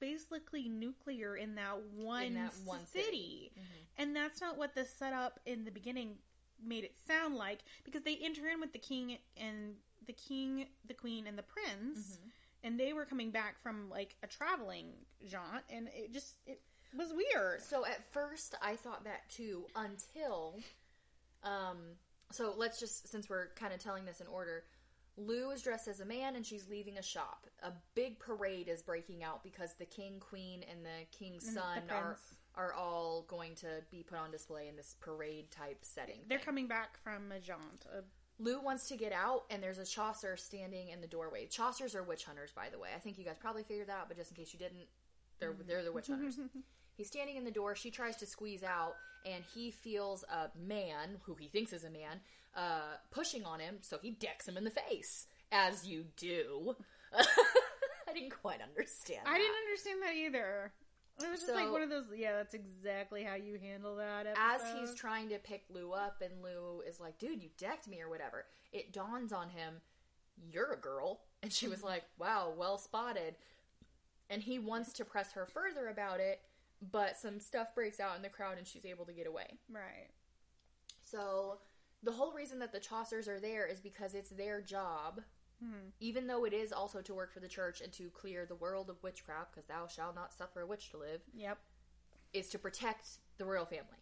basically 0.00 0.68
nuclear 0.68 1.36
in 1.36 1.54
that 1.56 1.78
one, 1.96 2.34
that 2.34 2.52
one 2.64 2.84
city. 2.86 3.04
city. 3.04 3.52
And 3.96 4.14
that's 4.14 4.40
not 4.40 4.58
what 4.58 4.74
the 4.74 4.84
setup 4.84 5.40
in 5.46 5.64
the 5.64 5.70
beginning 5.70 6.16
made 6.64 6.84
it 6.84 6.94
sound 7.06 7.36
like 7.36 7.60
because 7.84 8.02
they 8.02 8.16
enter 8.22 8.48
in 8.48 8.60
with 8.60 8.72
the 8.72 8.78
king 8.78 9.18
and 9.36 9.74
the 10.06 10.12
king, 10.12 10.66
the 10.86 10.94
queen, 10.94 11.26
and 11.26 11.38
the 11.38 11.42
prince, 11.42 12.18
and 12.64 12.78
they 12.78 12.92
were 12.92 13.04
coming 13.04 13.30
back 13.30 13.60
from 13.62 13.88
like 13.90 14.16
a 14.22 14.26
traveling 14.26 14.86
jaunt, 15.26 15.64
and 15.70 15.88
it 15.94 16.12
just 16.12 16.36
it 16.46 16.60
was 16.96 17.12
weird. 17.12 17.62
So 17.62 17.84
at 17.84 18.12
first 18.12 18.54
I 18.62 18.76
thought 18.76 19.04
that 19.04 19.28
too 19.30 19.66
until 19.76 20.58
um 21.44 21.76
so 22.30 22.54
let's 22.56 22.80
just 22.80 23.08
since 23.08 23.28
we're 23.28 23.48
kind 23.54 23.72
of 23.72 23.80
telling 23.80 24.04
this 24.04 24.20
in 24.20 24.26
order 24.26 24.64
Lou 25.18 25.50
is 25.50 25.62
dressed 25.62 25.88
as 25.88 26.00
a 26.00 26.04
man 26.04 26.36
and 26.36 26.46
she's 26.46 26.68
leaving 26.68 26.98
a 26.98 27.02
shop. 27.02 27.46
A 27.62 27.72
big 27.94 28.18
parade 28.18 28.68
is 28.68 28.82
breaking 28.82 29.24
out 29.24 29.42
because 29.42 29.74
the 29.74 29.84
king, 29.84 30.20
queen, 30.20 30.64
and 30.70 30.84
the 30.84 31.06
king's 31.16 31.46
And 31.48 31.56
the 31.56 31.60
son 31.60 31.82
are 31.90 32.16
are 32.54 32.72
all 32.72 33.24
going 33.28 33.54
to 33.54 33.66
be 33.90 34.02
put 34.02 34.18
on 34.18 34.30
display 34.30 34.68
in 34.68 34.76
this 34.76 34.96
parade 35.00 35.50
type 35.50 35.78
setting. 35.82 36.20
They're 36.28 36.38
thing. 36.38 36.44
coming 36.44 36.66
back 36.66 36.98
from 37.02 37.30
a 37.30 37.38
jaunt. 37.38 37.86
A, 37.92 38.02
Lou 38.40 38.60
wants 38.60 38.88
to 38.88 38.96
get 38.96 39.12
out, 39.12 39.44
and 39.50 39.62
there's 39.62 39.78
a 39.78 39.84
Chasseur 39.84 40.36
standing 40.36 40.88
in 40.88 41.00
the 41.00 41.06
doorway. 41.06 41.46
Chasseurs 41.46 41.94
are 41.94 42.02
witch 42.02 42.24
hunters, 42.24 42.52
by 42.52 42.68
the 42.70 42.78
way. 42.78 42.88
I 42.94 42.98
think 42.98 43.18
you 43.18 43.24
guys 43.24 43.36
probably 43.38 43.64
figured 43.64 43.88
that 43.88 43.96
out, 43.96 44.08
but 44.08 44.16
just 44.16 44.30
in 44.30 44.36
case 44.36 44.52
you 44.52 44.58
didn't, 44.58 44.86
they're 45.40 45.54
they're 45.66 45.84
the 45.84 45.92
witch 45.92 46.06
hunters. 46.06 46.38
He's 46.98 47.06
standing 47.06 47.36
in 47.36 47.44
the 47.44 47.52
door. 47.52 47.76
She 47.76 47.92
tries 47.92 48.16
to 48.16 48.26
squeeze 48.26 48.64
out, 48.64 48.96
and 49.24 49.44
he 49.54 49.70
feels 49.70 50.24
a 50.24 50.50
man 50.58 51.20
who 51.22 51.36
he 51.36 51.46
thinks 51.46 51.72
is 51.72 51.84
a 51.84 51.90
man 51.90 52.20
uh, 52.56 52.96
pushing 53.12 53.44
on 53.44 53.60
him. 53.60 53.76
So 53.82 53.98
he 54.02 54.10
decks 54.10 54.48
him 54.48 54.56
in 54.56 54.64
the 54.64 54.70
face, 54.70 55.28
as 55.52 55.86
you 55.86 56.06
do. 56.16 56.74
I 57.14 58.12
didn't 58.12 58.34
quite 58.42 58.60
understand. 58.60 59.20
I 59.26 59.32
that. 59.32 59.38
didn't 59.38 59.56
understand 59.64 60.02
that 60.02 60.14
either. 60.14 60.72
It 61.24 61.30
was 61.30 61.40
just 61.40 61.54
like 61.54 61.70
one 61.70 61.82
of 61.82 61.88
those. 61.88 62.06
Yeah, 62.16 62.34
that's 62.34 62.54
exactly 62.54 63.22
how 63.22 63.34
you 63.34 63.58
handle 63.60 63.96
that. 63.96 64.26
as 64.36 64.60
he's 64.78 64.94
trying 64.94 65.28
to 65.30 65.38
pick 65.38 65.64
Lou 65.68 65.92
up, 65.92 66.20
and 66.20 66.42
Lou 66.42 66.80
is 66.80 67.00
like, 67.00 67.18
"Dude, 67.18 67.42
you 67.42 67.50
decked 67.58 67.88
me 67.88 68.00
or 68.00 68.08
whatever." 68.08 68.46
It 68.72 68.92
dawns 68.92 69.32
on 69.32 69.48
him, 69.50 69.80
"You're 70.52 70.72
a 70.72 70.76
girl," 70.76 71.20
and 71.42 71.52
she 71.52 71.68
was 71.68 71.82
like, 71.82 72.04
"Wow, 72.18 72.52
well 72.56 72.78
spotted." 72.78 73.36
And 74.30 74.42
he 74.42 74.58
wants 74.58 74.92
to 74.94 75.04
press 75.04 75.32
her 75.32 75.46
further 75.46 75.88
about 75.88 76.20
it, 76.20 76.40
but 76.80 77.16
some 77.16 77.40
stuff 77.40 77.74
breaks 77.74 78.00
out 78.00 78.16
in 78.16 78.22
the 78.22 78.28
crowd, 78.28 78.58
and 78.58 78.66
she's 78.66 78.86
able 78.86 79.04
to 79.06 79.12
get 79.12 79.26
away. 79.26 79.58
right. 79.70 80.08
So 81.02 81.58
the 82.02 82.12
whole 82.12 82.32
reason 82.32 82.58
that 82.60 82.72
the 82.72 82.80
Chasseurs 82.80 83.28
are 83.28 83.40
there 83.40 83.66
is 83.66 83.80
because 83.80 84.14
it's 84.14 84.30
their 84.30 84.60
job. 84.60 85.22
Hmm. 85.60 85.88
Even 86.00 86.26
though 86.28 86.44
it 86.44 86.52
is 86.52 86.72
also 86.72 87.00
to 87.02 87.14
work 87.14 87.32
for 87.32 87.40
the 87.40 87.48
church 87.48 87.80
and 87.80 87.92
to 87.94 88.10
clear 88.10 88.46
the 88.46 88.54
world 88.54 88.90
of 88.90 89.02
witchcraft, 89.02 89.52
because 89.52 89.66
thou 89.66 89.86
shalt 89.88 90.14
not 90.14 90.32
suffer 90.32 90.60
a 90.60 90.66
witch 90.66 90.90
to 90.90 90.98
live, 90.98 91.22
Yep. 91.34 91.58
is 92.32 92.48
to 92.50 92.58
protect 92.58 93.08
the 93.38 93.44
royal 93.44 93.64
family. 93.66 93.98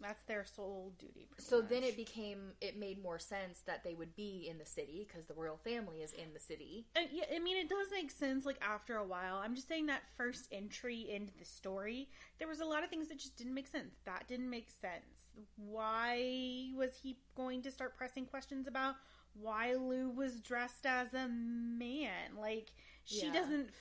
That's 0.00 0.22
their 0.24 0.44
sole 0.46 0.92
duty. 0.98 1.28
So 1.38 1.60
then 1.60 1.82
it 1.84 1.96
became 1.96 2.52
it 2.60 2.78
made 2.78 3.02
more 3.02 3.18
sense 3.18 3.60
that 3.66 3.84
they 3.84 3.94
would 3.94 4.16
be 4.16 4.46
in 4.50 4.56
the 4.58 4.64
city 4.64 5.06
because 5.06 5.26
the 5.26 5.34
royal 5.34 5.58
family 5.58 5.98
is 6.02 6.12
in 6.14 6.32
the 6.32 6.40
city. 6.40 6.86
And 6.96 7.06
yeah, 7.12 7.24
I 7.34 7.38
mean, 7.38 7.56
it 7.58 7.68
does 7.68 7.88
make 7.92 8.10
sense. 8.10 8.46
Like 8.46 8.58
after 8.62 8.96
a 8.96 9.06
while, 9.06 9.36
I'm 9.36 9.54
just 9.54 9.68
saying 9.68 9.86
that 9.86 10.02
first 10.16 10.48
entry 10.52 11.10
into 11.10 11.32
the 11.38 11.44
story, 11.44 12.08
there 12.38 12.48
was 12.48 12.60
a 12.60 12.64
lot 12.64 12.82
of 12.82 12.88
things 12.90 13.08
that 13.08 13.18
just 13.18 13.36
didn't 13.36 13.54
make 13.54 13.66
sense. 13.68 13.94
That 14.06 14.26
didn't 14.26 14.48
make 14.48 14.68
sense. 14.70 15.04
Why 15.56 16.70
was 16.76 16.92
he 17.02 17.18
going 17.36 17.62
to 17.62 17.70
start 17.70 17.96
pressing 17.96 18.26
questions 18.26 18.66
about 18.66 18.94
why 19.34 19.74
Lou 19.74 20.08
was 20.10 20.40
dressed 20.40 20.86
as 20.86 21.12
a 21.14 21.28
man? 21.28 22.36
Like 22.40 22.72
she 23.04 23.26
Yeah. 23.26 23.32
doesn't 23.34 23.68
f- 23.68 23.74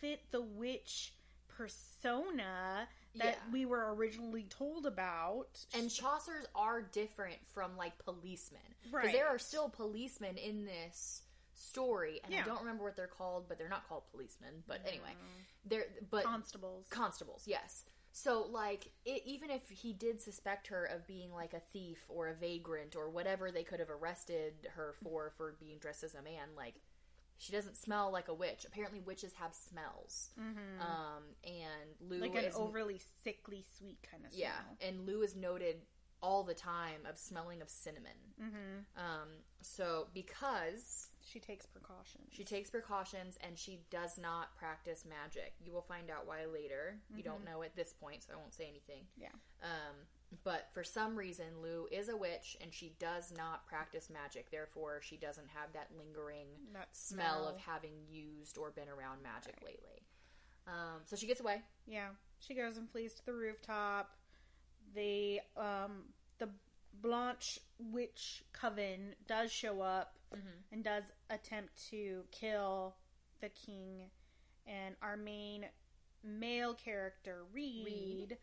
fit 0.00 0.20
the 0.32 0.42
witch 0.42 1.12
persona 1.48 2.88
that 3.16 3.34
Yeah. 3.34 3.52
we 3.52 3.66
were 3.66 3.94
originally 3.94 4.44
told 4.44 4.86
about. 4.86 5.64
And 5.74 5.90
Chasseurs 5.90 6.46
are 6.54 6.82
different 6.82 7.38
from 7.48 7.76
like 7.76 7.98
policemen 7.98 8.62
because 8.82 8.92
Right. 8.92 9.12
there 9.12 9.28
are 9.28 9.38
still 9.38 9.68
policemen 9.68 10.36
in 10.38 10.64
this 10.64 11.22
story, 11.54 12.20
and 12.24 12.34
I 12.34 12.42
don't 12.42 12.60
remember 12.60 12.84
what 12.84 12.96
they're 12.96 13.06
called, 13.06 13.48
but 13.48 13.58
they're 13.58 13.68
not 13.68 13.86
called 13.88 14.04
policemen. 14.10 14.64
But 14.66 14.80
anyway, 14.86 15.14
they're 15.64 15.86
but 16.10 16.24
constables. 16.24 16.88
constables, 16.88 17.46
yes. 17.46 17.84
So 18.14 18.42
like 18.42 18.92
it, 19.04 19.22
even 19.24 19.50
if 19.50 19.68
he 19.70 19.92
did 19.92 20.20
suspect 20.20 20.66
her 20.68 20.84
of 20.84 21.06
being 21.06 21.32
like 21.32 21.54
a 21.54 21.60
thief 21.60 22.04
or 22.10 22.28
a 22.28 22.34
vagrant 22.34 22.94
or 22.96 23.08
whatever 23.08 23.50
they 23.50 23.64
could 23.64 23.80
have 23.80 23.88
arrested 23.90 24.68
her 24.74 24.92
for 25.02 25.30
for 25.30 25.52
being 25.52 25.78
dressed 25.78 26.02
as 26.04 26.14
a 26.14 26.20
man, 26.22 26.54
like 26.56 26.74
she 27.42 27.52
doesn't 27.52 27.76
smell 27.76 28.10
like 28.12 28.28
a 28.28 28.34
witch. 28.34 28.64
Apparently, 28.66 29.00
witches 29.00 29.32
have 29.34 29.52
smells. 29.54 30.30
Um, 30.38 31.22
and 31.44 31.90
Lou 32.08 32.18
like 32.20 32.36
an 32.36 32.44
is 32.44 32.54
overly 32.54 33.00
sickly 33.24 33.64
sweet 33.78 33.98
kind 34.08 34.24
of 34.24 34.32
smell. 34.32 34.42
yeah, 34.80 34.86
and 34.88 35.06
Lou 35.06 35.22
is 35.22 35.34
noted 35.34 35.76
all 36.22 36.44
the 36.44 36.54
time 36.54 37.00
of 37.10 37.18
smelling 37.18 37.60
of 37.60 37.68
cinnamon. 37.68 38.18
Mm-hmm. 38.40 38.78
Um, 38.96 39.28
so 39.60 40.06
because 40.14 41.08
She 41.20 41.40
takes 41.40 41.66
precautions. 41.66 42.28
she 42.30 42.44
takes 42.44 42.70
precautions 42.70 43.36
and 43.44 43.58
she 43.58 43.80
does 43.90 44.18
not 44.18 44.54
practice 44.56 45.04
magic, 45.04 45.52
you 45.60 45.72
will 45.72 45.82
find 45.82 46.10
out 46.10 46.26
why 46.28 46.44
later. 46.44 47.00
You 47.16 47.24
don't 47.24 47.44
know 47.44 47.64
at 47.64 47.74
this 47.74 47.92
point, 47.92 48.22
so 48.22 48.34
I 48.34 48.36
won't 48.36 48.54
say 48.54 48.68
anything. 48.68 49.02
Yeah. 49.16 49.34
Um, 49.64 49.96
but 50.44 50.68
for 50.72 50.82
some 50.84 51.16
reason, 51.16 51.46
Lou 51.62 51.86
is 51.92 52.08
a 52.08 52.16
witch 52.16 52.56
and 52.60 52.72
she 52.72 52.94
does 52.98 53.32
not 53.36 53.66
practice 53.66 54.08
magic. 54.10 54.50
Therefore, 54.50 55.00
she 55.02 55.16
doesn't 55.16 55.48
have 55.54 55.72
that 55.74 55.88
lingering 55.96 56.46
That 56.72 56.88
smell, 56.92 57.40
smell. 57.42 57.48
of 57.48 57.58
having 57.60 57.92
used 58.10 58.56
or 58.58 58.70
been 58.70 58.88
around 58.88 59.22
magic 59.22 59.56
lately. 59.64 60.02
Um, 60.66 61.00
so 61.04 61.16
she 61.16 61.26
gets 61.26 61.40
away. 61.40 61.60
Yeah, 61.86 62.08
she 62.38 62.54
goes 62.54 62.76
and 62.76 62.88
flees 62.90 63.14
to 63.14 63.26
the 63.26 63.34
rooftop. 63.34 64.10
They, 64.94 65.40
um, 65.56 66.04
the 66.38 66.48
Blanche 67.00 67.58
Witch 67.78 68.44
Coven 68.52 69.14
does 69.26 69.50
show 69.52 69.80
up 69.80 70.18
and 70.72 70.82
does 70.82 71.04
attempt 71.30 71.90
to 71.90 72.22
kill 72.30 72.94
the 73.40 73.48
king. 73.50 74.08
And 74.66 74.94
our 75.02 75.16
main 75.16 75.66
male 76.24 76.72
character, 76.74 77.44
Reid, 77.52 77.84
Reid. 77.84 78.38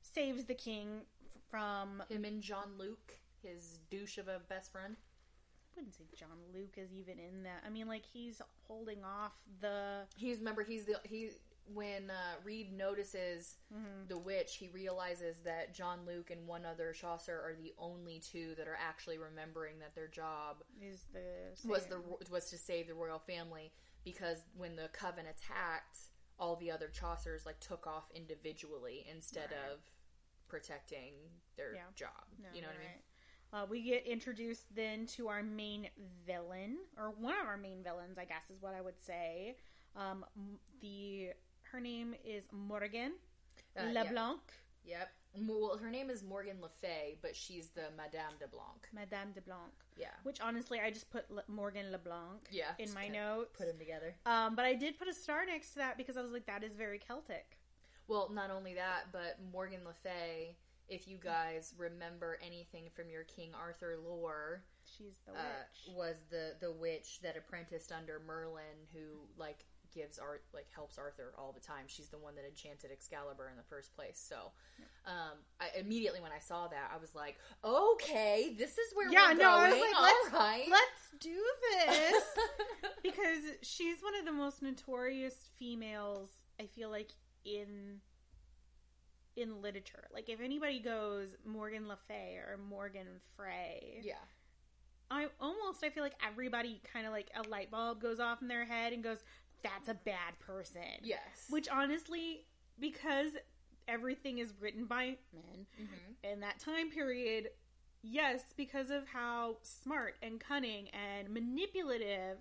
saves 0.00 0.44
the 0.44 0.54
king 0.54 1.02
from 1.50 2.02
Him 2.08 2.24
and 2.24 2.42
Jean 2.42 2.78
Luc. 2.78 3.14
his 3.42 3.78
douche 3.90 4.18
of 4.18 4.28
a 4.28 4.40
best 4.48 4.70
friend. 4.72 4.96
I 4.98 5.72
wouldn't 5.76 5.94
say 5.94 6.04
Jean 6.14 6.28
Luc 6.54 6.76
is 6.76 6.92
even 6.92 7.18
in 7.18 7.42
that. 7.44 7.62
I 7.66 7.70
mean, 7.70 7.86
like 7.88 8.04
he's 8.04 8.42
holding 8.66 9.04
off 9.04 9.32
the. 9.60 10.02
He's 10.16 10.38
remember 10.38 10.62
he's 10.62 10.84
the 10.86 10.96
he 11.04 11.30
when 11.72 12.10
uh, 12.10 12.14
Reid 12.44 12.72
notices 12.76 13.56
the 14.08 14.18
witch, 14.18 14.56
he 14.56 14.68
realizes 14.68 15.36
that 15.44 15.72
Jean 15.72 15.98
Luc 16.04 16.30
and 16.32 16.44
one 16.48 16.66
other 16.66 16.92
Chasseur 16.92 17.34
are 17.36 17.54
the 17.56 17.72
only 17.78 18.18
two 18.18 18.54
that 18.58 18.66
are 18.66 18.76
actually 18.80 19.18
remembering 19.18 19.78
that 19.78 19.94
their 19.94 20.08
job 20.08 20.56
Is 20.82 21.04
the 21.12 21.68
was 21.68 21.86
the 21.86 22.00
was 22.30 22.50
to 22.50 22.58
save 22.58 22.88
the 22.88 22.94
royal 22.94 23.20
family 23.20 23.70
because 24.04 24.38
when 24.56 24.74
the 24.74 24.88
coven 24.92 25.26
attacked, 25.26 25.98
all 26.40 26.56
the 26.56 26.72
other 26.72 26.88
Chasseurs 26.88 27.46
like 27.46 27.60
took 27.60 27.86
off 27.86 28.10
individually 28.14 29.06
instead 29.08 29.50
Right. 29.52 29.72
of 29.72 29.78
protecting 30.50 31.14
their 31.56 31.74
Yeah. 31.74 31.84
job. 31.94 32.24
No, 32.38 32.48
you 32.52 32.60
know 32.60 32.68
what 32.68 32.76
I 32.76 32.80
mean? 32.80 33.02
Uh, 33.52 33.66
we 33.68 33.82
get 33.82 34.04
introduced 34.06 34.74
then 34.74 35.06
to 35.06 35.28
our 35.28 35.42
main 35.42 35.88
villain, 36.26 36.78
or 36.96 37.10
one 37.10 37.36
of 37.38 37.46
our 37.46 37.56
main 37.56 37.82
villains, 37.82 38.18
I 38.18 38.24
guess 38.24 38.50
is 38.50 38.60
what 38.60 38.74
I 38.74 38.80
would 38.80 38.98
say. 39.00 39.56
Um, 39.96 40.24
the 40.80 41.32
her 41.62 41.80
name 41.80 42.14
is 42.24 42.44
Morgan 42.52 43.12
Uh, 43.76 43.82
yeah. 43.84 44.02
LeBlanc, 44.02 44.40
Yep. 44.84 45.10
Well, 45.46 45.76
her 45.78 45.90
name 45.90 46.10
is 46.10 46.22
Morgan 46.24 46.60
Le 46.60 46.68
Fay, 46.68 47.18
but 47.22 47.36
she's 47.36 47.68
the 47.70 47.90
Madame 47.96 48.36
de 48.38 48.48
Blanc. 48.48 48.88
Madame 48.92 49.30
de 49.32 49.40
Blanc. 49.42 49.72
Yeah. 49.96 50.08
Which 50.24 50.40
honestly, 50.40 50.80
I 50.80 50.90
just 50.90 51.10
put 51.10 51.30
Le- 51.30 51.44
Morgan 51.46 51.92
LeBlanc 51.92 52.48
Yeah. 52.50 52.74
in 52.78 52.92
my 52.94 53.06
notes. 53.06 53.56
Put 53.58 53.66
them 53.68 53.78
together. 53.78 54.16
Um, 54.26 54.56
but 54.56 54.64
I 54.64 54.74
did 54.74 54.98
put 54.98 55.06
a 55.06 55.12
star 55.14 55.44
next 55.46 55.70
to 55.72 55.76
that 55.76 55.96
because 55.96 56.16
I 56.16 56.22
was 56.22 56.32
like, 56.32 56.46
that 56.46 56.64
is 56.64 56.74
very 56.74 56.98
Celtic. 56.98 57.58
Well, 58.10 58.28
not 58.32 58.50
only 58.50 58.74
that, 58.74 59.04
but 59.12 59.36
Morgan 59.52 59.80
Le 59.86 59.94
Fay, 59.94 60.56
if 60.88 61.06
you 61.06 61.16
guys 61.16 61.72
remember 61.78 62.38
anything 62.44 62.84
from 62.94 63.08
your 63.08 63.22
King 63.24 63.52
Arthur 63.58 63.96
lore, 64.04 64.64
She's 64.84 65.20
the 65.24 65.32
uh, 65.32 65.34
witch. 65.86 65.94
was 65.96 66.16
the 66.30 66.54
the 66.60 66.72
witch 66.72 67.20
that 67.22 67.36
apprenticed 67.36 67.92
under 67.92 68.20
Merlin, 68.26 68.88
who 68.92 69.20
like 69.38 69.64
gives 69.94 70.18
art 70.18 70.42
like 70.52 70.66
helps 70.74 70.98
Arthur 70.98 71.32
all 71.38 71.52
the 71.52 71.60
time. 71.60 71.84
She's 71.86 72.08
the 72.08 72.18
one 72.18 72.34
that 72.34 72.44
enchanted 72.44 72.90
Excalibur 72.90 73.48
in 73.48 73.56
the 73.56 73.62
first 73.62 73.94
place. 73.94 74.18
So, 74.20 74.50
um, 75.06 75.38
I 75.60 75.78
immediately 75.78 76.20
when 76.20 76.32
I 76.32 76.40
saw 76.40 76.66
that, 76.68 76.90
I 76.92 76.98
was 77.00 77.14
like, 77.14 77.38
okay, 77.64 78.54
this 78.58 78.72
is 78.72 78.92
where 78.94 79.08
Yeah, 79.10 79.28
we're 79.32 79.34
going." 79.34 79.38
Yeah, 79.38 79.44
no, 79.44 79.50
I 79.56 79.70
was 79.70 79.80
like, 79.80 79.96
All 79.96 80.02
let's- 80.02 80.32
right. 80.34 80.66
Let's 80.68 81.24
do 81.24 81.42
this 81.86 82.24
because 83.04 83.44
she's 83.62 84.02
one 84.02 84.16
of 84.18 84.24
the 84.24 84.32
most 84.32 84.62
notorious 84.62 85.36
females. 85.56 86.30
I 86.60 86.66
feel 86.66 86.90
like 86.90 87.10
in 87.44 88.00
in 89.36 89.62
literature. 89.62 90.08
Like 90.12 90.28
if 90.28 90.40
anybody 90.40 90.80
goes 90.80 91.28
Morgan 91.44 91.88
Le 91.88 91.96
Fay 92.08 92.36
or 92.36 92.58
Morgan 92.68 93.06
Frey, 93.36 94.00
yeah, 94.02 94.14
I 95.10 95.28
almost 95.40 95.82
I 95.84 95.90
feel 95.90 96.02
like 96.02 96.16
everybody 96.26 96.80
kind 96.92 97.06
of 97.06 97.12
like 97.12 97.30
a 97.36 97.48
light 97.48 97.70
bulb 97.70 98.00
goes 98.00 98.20
off 98.20 98.42
in 98.42 98.48
their 98.48 98.64
head 98.64 98.92
and 98.92 99.02
goes, 99.02 99.18
"That's 99.62 99.88
a 99.88 99.94
bad 99.94 100.38
person." 100.40 100.82
yes, 101.02 101.46
Which 101.48 101.68
honestly, 101.68 102.46
because 102.78 103.32
everything 103.88 104.38
is 104.38 104.52
written 104.60 104.84
by 104.86 105.16
men 105.32 105.66
Mhm. 105.80 106.14
in 106.32 106.40
that 106.40 106.58
time 106.60 106.90
period, 106.90 107.50
yes, 108.02 108.52
because 108.56 108.90
of 108.90 109.06
how 109.08 109.58
smart 109.62 110.16
and 110.22 110.40
cunning 110.40 110.88
and 110.90 111.30
manipulative 111.30 112.38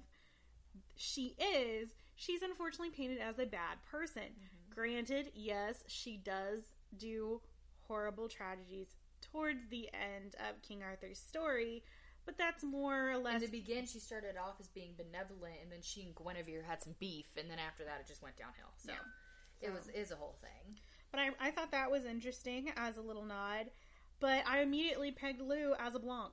she 0.96 1.36
is, 1.40 1.96
she's 2.16 2.42
unfortunately 2.44 2.92
painted 2.92 3.20
as 3.20 3.40
a 3.40 3.46
bad 3.46 3.82
person. 3.84 4.36
Granted, 4.80 5.32
yes, 5.36 5.84
she 5.88 6.16
does 6.16 6.72
do 6.98 7.42
horrible 7.86 8.30
tragedies 8.30 8.96
towards 9.30 9.68
the 9.70 9.90
end 9.94 10.36
of 10.36 10.62
King 10.62 10.82
Arthur's 10.84 11.20
story, 11.20 11.84
but 12.26 12.38
that's 12.38 12.64
more 12.64 13.12
or 13.12 13.18
less. 13.18 13.44
In 13.44 13.52
the 13.52 13.60
begin, 13.60 13.86
she 13.86 14.00
started 14.00 14.38
off 14.42 14.54
as 14.62 14.70
being 14.70 14.92
benevolent, 14.96 15.56
and 15.62 15.70
then 15.70 15.80
she 15.82 16.04
and 16.04 16.16
Guinevere 16.16 16.64
had 16.66 16.82
some 16.82 16.96
beef, 16.98 17.26
and 17.38 17.52
then 17.52 17.58
after 17.60 17.84
that, 17.84 18.00
it 18.00 18.08
just 18.08 18.24
went 18.24 18.38
downhill. 18.38 18.72
So, 18.78 18.94
Yeah. 18.94 19.68
it 19.68 19.74
was 19.74 19.90
is 19.90 20.12
a 20.12 20.16
whole 20.16 20.38
thing. 20.40 20.80
But 21.12 21.20
I, 21.20 21.32
I 21.42 21.52
thought 21.52 21.72
that 21.72 21.92
was 21.92 22.06
interesting 22.06 22.72
as 22.78 22.96
a 22.96 23.02
little 23.02 23.26
nod. 23.26 23.72
But 24.22 24.46
I 24.48 24.62
immediately 24.62 25.12
pegged 25.12 25.42
Lou 25.42 25.74
as 25.78 25.94
a 25.94 26.00
Blanc. 26.00 26.32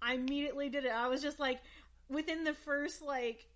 I 0.00 0.14
immediately 0.14 0.70
did 0.70 0.86
it. 0.86 0.92
I 0.92 1.08
was 1.08 1.20
just 1.20 1.38
like, 1.38 1.60
within 2.08 2.44
the 2.44 2.54
first 2.54 3.02
like 3.02 3.48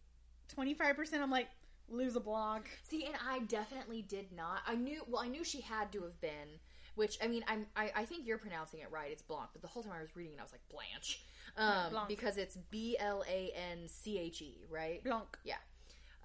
25%, 0.54 1.14
I'm 1.22 1.30
like, 1.30 1.48
Lou's 1.90 2.16
a 2.16 2.20
Blanc. 2.20 2.66
See, 2.88 3.04
and 3.04 3.14
I 3.28 3.40
definitely 3.40 4.02
did 4.02 4.32
not. 4.32 4.60
I 4.66 4.74
knew. 4.76 5.02
Well, 5.08 5.22
I 5.22 5.28
knew 5.28 5.44
she 5.44 5.60
had 5.60 5.92
to 5.92 6.02
have 6.02 6.20
been. 6.20 6.58
Which 6.94 7.18
I 7.22 7.28
mean, 7.28 7.44
I'm. 7.48 7.66
I, 7.76 7.92
I 7.94 8.04
think 8.04 8.26
you're 8.26 8.38
pronouncing 8.38 8.80
it 8.80 8.90
right. 8.90 9.10
It's 9.10 9.22
Blanc, 9.22 9.50
but 9.52 9.62
the 9.62 9.68
whole 9.68 9.82
time 9.82 9.92
I 9.96 10.00
was 10.00 10.14
reading 10.16 10.34
it, 10.34 10.40
I 10.40 10.42
was 10.42 10.52
like 10.52 10.68
Blanche, 10.68 11.22
um, 11.56 11.90
Blanc. 11.90 12.08
because 12.08 12.36
it's 12.36 12.56
B 12.70 12.96
L 12.98 13.24
A 13.28 13.52
N 13.72 13.86
C 13.86 14.18
H 14.18 14.42
E, 14.42 14.64
right? 14.70 15.02
Blanc. 15.02 15.38
Yeah. 15.44 15.54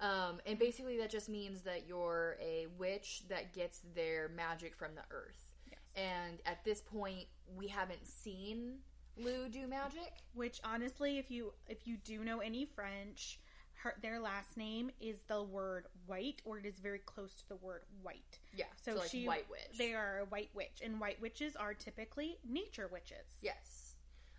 Um, 0.00 0.40
and 0.44 0.58
basically, 0.58 0.98
that 0.98 1.08
just 1.08 1.28
means 1.28 1.62
that 1.62 1.86
you're 1.88 2.36
a 2.40 2.66
witch 2.78 3.22
that 3.28 3.54
gets 3.54 3.80
their 3.94 4.28
magic 4.28 4.76
from 4.76 4.94
the 4.94 5.02
earth. 5.10 5.46
Yes. 5.70 5.78
And 5.96 6.40
at 6.44 6.64
this 6.64 6.80
point, 6.82 7.26
we 7.56 7.68
haven't 7.68 8.06
seen 8.06 8.78
Lou 9.16 9.48
do 9.48 9.66
magic. 9.66 10.12
Which 10.34 10.60
honestly, 10.64 11.18
if 11.18 11.30
you 11.30 11.52
if 11.68 11.86
you 11.86 11.96
do 11.96 12.24
know 12.24 12.40
any 12.40 12.66
French, 12.66 13.40
her, 13.86 13.94
their 14.02 14.20
last 14.20 14.56
name 14.56 14.90
is 15.00 15.22
the 15.28 15.42
word 15.42 15.86
white, 16.06 16.42
or 16.44 16.58
it 16.58 16.66
is 16.66 16.78
very 16.78 16.98
close 16.98 17.34
to 17.34 17.48
the 17.48 17.56
word 17.56 17.82
white. 18.02 18.38
Yeah. 18.54 18.66
So, 18.82 18.92
So, 18.94 18.98
like 19.00 19.10
she, 19.10 19.26
White 19.26 19.48
Witch. 19.50 19.78
They 19.78 19.94
are 19.94 20.20
a 20.20 20.24
white 20.26 20.50
witch, 20.54 20.80
and 20.84 21.00
white 21.00 21.20
witches 21.20 21.56
are 21.56 21.74
typically 21.74 22.38
nature 22.48 22.88
witches. 22.92 23.26
Yes. 23.42 23.94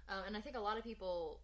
Um, 0.10 0.24
and 0.28 0.38
I 0.38 0.42
think 0.42 0.56
a 0.56 0.60
lot 0.60 0.78
of 0.78 0.84
people 0.84 1.40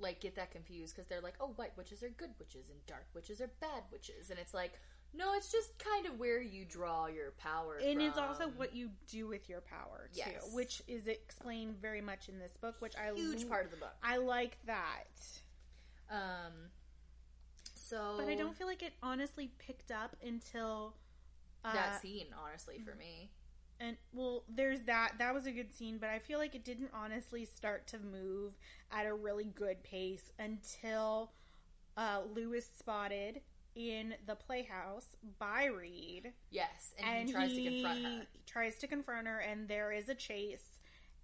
like 0.00 0.20
get 0.20 0.36
that 0.36 0.50
confused 0.52 0.94
because 0.94 1.08
they're 1.08 1.20
like, 1.20 1.34
"Oh, 1.40 1.48
white 1.56 1.76
witches 1.76 2.02
are 2.04 2.08
good 2.10 2.30
witches 2.38 2.68
and 2.70 2.78
dark 2.86 3.06
witches 3.14 3.40
are 3.40 3.50
bad 3.60 3.82
witches," 3.90 4.30
and 4.30 4.38
it's 4.38 4.54
like, 4.54 4.78
no, 5.14 5.32
it's 5.34 5.50
just 5.50 5.76
kind 5.78 6.06
of 6.06 6.18
where 6.20 6.40
you 6.40 6.64
draw 6.66 7.06
your 7.06 7.30
power. 7.32 7.78
and 7.82 8.00
it's 8.02 8.18
also 8.18 8.48
what 8.56 8.74
you 8.76 8.90
do 9.08 9.26
with 9.26 9.48
your 9.48 9.60
power 9.62 10.08
too, 10.12 10.20
Yes. 10.26 10.50
which 10.52 10.82
is 10.86 11.06
explained 11.08 11.76
very 11.80 12.00
much 12.02 12.28
in 12.28 12.38
this 12.38 12.56
book, 12.58 12.76
which 12.80 12.94
I 12.96 13.12
huge 13.14 13.48
part 13.48 13.64
of 13.64 13.70
the 13.72 13.78
book. 13.78 13.94
I 14.02 14.18
like 14.18 14.58
that, 14.66 15.08
Um. 16.10 16.70
So, 17.88 18.14
but 18.18 18.28
I 18.28 18.34
don't 18.34 18.56
feel 18.56 18.66
like 18.66 18.82
it 18.82 18.92
honestly 19.02 19.50
picked 19.58 19.90
up 19.90 20.16
until 20.24 20.94
uh, 21.64 21.72
that 21.72 22.02
scene, 22.02 22.26
honestly, 22.46 22.78
for 22.84 22.94
me. 22.94 23.30
and 23.80 23.96
well, 24.12 24.44
there's 24.48 24.80
that. 24.82 25.12
That 25.18 25.32
was 25.32 25.46
a 25.46 25.52
good 25.52 25.72
scene, 25.72 25.98
but 25.98 26.10
I 26.10 26.18
feel 26.18 26.38
like 26.38 26.54
it 26.54 26.64
didn't 26.64 26.90
honestly 26.92 27.44
start 27.44 27.86
to 27.88 27.98
move 27.98 28.52
at 28.92 29.06
a 29.06 29.14
really 29.14 29.44
good 29.44 29.82
pace 29.82 30.30
until 30.38 31.32
uh, 31.96 32.20
Lewis 32.34 32.68
spotted 32.78 33.40
in 33.74 34.14
the 34.26 34.34
playhouse 34.34 35.16
by 35.38 35.66
Reid. 35.66 36.32
Yes, 36.50 36.94
and, 36.98 37.06
and 37.06 37.28
he 37.28 37.32
tries 37.32 37.54
to 37.54 37.62
confront 37.62 38.04
her. 38.04 38.26
tries 38.46 38.78
to 38.78 38.86
confront 38.86 39.26
her, 39.28 39.38
and 39.38 39.68
there 39.68 39.92
is 39.92 40.08
a 40.08 40.14
chase. 40.14 40.77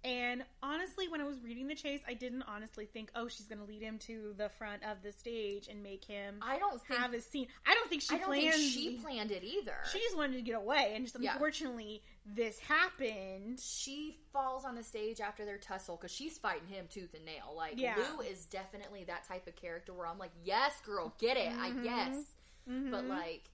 And 0.05 0.43
honestly, 0.61 1.07
when 1.07 1.19
I 1.19 1.23
was 1.23 1.41
reading 1.41 1.67
the 1.67 1.73
chase, 1.73 1.99
I 2.07 2.13
didn't 2.13 2.43
honestly 2.43 2.85
think, 2.85 3.09
oh, 3.15 3.27
she's 3.27 3.47
going 3.47 3.57
to 3.59 3.65
lead 3.65 3.81
him 3.81 3.97
to 3.99 4.35
the 4.37 4.49
front 4.49 4.83
of 4.83 5.01
the 5.01 5.11
stage 5.11 5.67
and 5.67 5.81
make 5.81 6.05
him 6.05 6.35
I 6.43 6.59
don't 6.59 6.79
think. 6.85 6.99
have 6.99 7.13
a 7.15 7.19
scene. 7.21 7.47
I 7.65 7.73
don't 7.73 7.89
think 7.89 8.03
she 8.03 8.13
I 8.13 8.19
don't 8.19 8.27
planned. 8.27 8.53
think 8.53 8.71
she 8.71 8.99
planned 9.01 9.31
it 9.31 9.43
either. 9.43 9.75
She 9.91 9.97
just 9.99 10.15
wanted 10.15 10.33
to 10.35 10.41
get 10.43 10.55
away, 10.55 10.93
and 10.95 11.05
just 11.05 11.19
Yeah. 11.19 11.33
unfortunately, 11.33 12.03
this 12.23 12.59
happened. 12.59 13.59
she 13.59 14.19
falls 14.31 14.63
on 14.63 14.75
the 14.75 14.83
stage 14.83 15.19
after 15.21 15.43
their 15.43 15.57
tussle 15.57 15.95
because 15.97 16.11
she's 16.11 16.37
fighting 16.37 16.67
him 16.67 16.85
tooth 16.89 17.13
and 17.15 17.25
nail. 17.25 17.53
Like 17.55 17.73
Yeah. 17.79 17.95
Lou 17.97 18.21
is 18.21 18.45
definitely 18.45 19.05
that 19.05 19.27
type 19.27 19.47
of 19.47 19.55
character 19.55 19.91
where 19.93 20.05
I'm 20.07 20.19
like, 20.19 20.31
yes, 20.43 20.79
girl, 20.85 21.13
get 21.17 21.35
it, 21.37 21.51
I 21.51 21.71
Mhm. 21.71 21.83
guess. 21.83 22.33
Mhm. 22.69 22.91
But 22.91 23.05
like, 23.05 23.49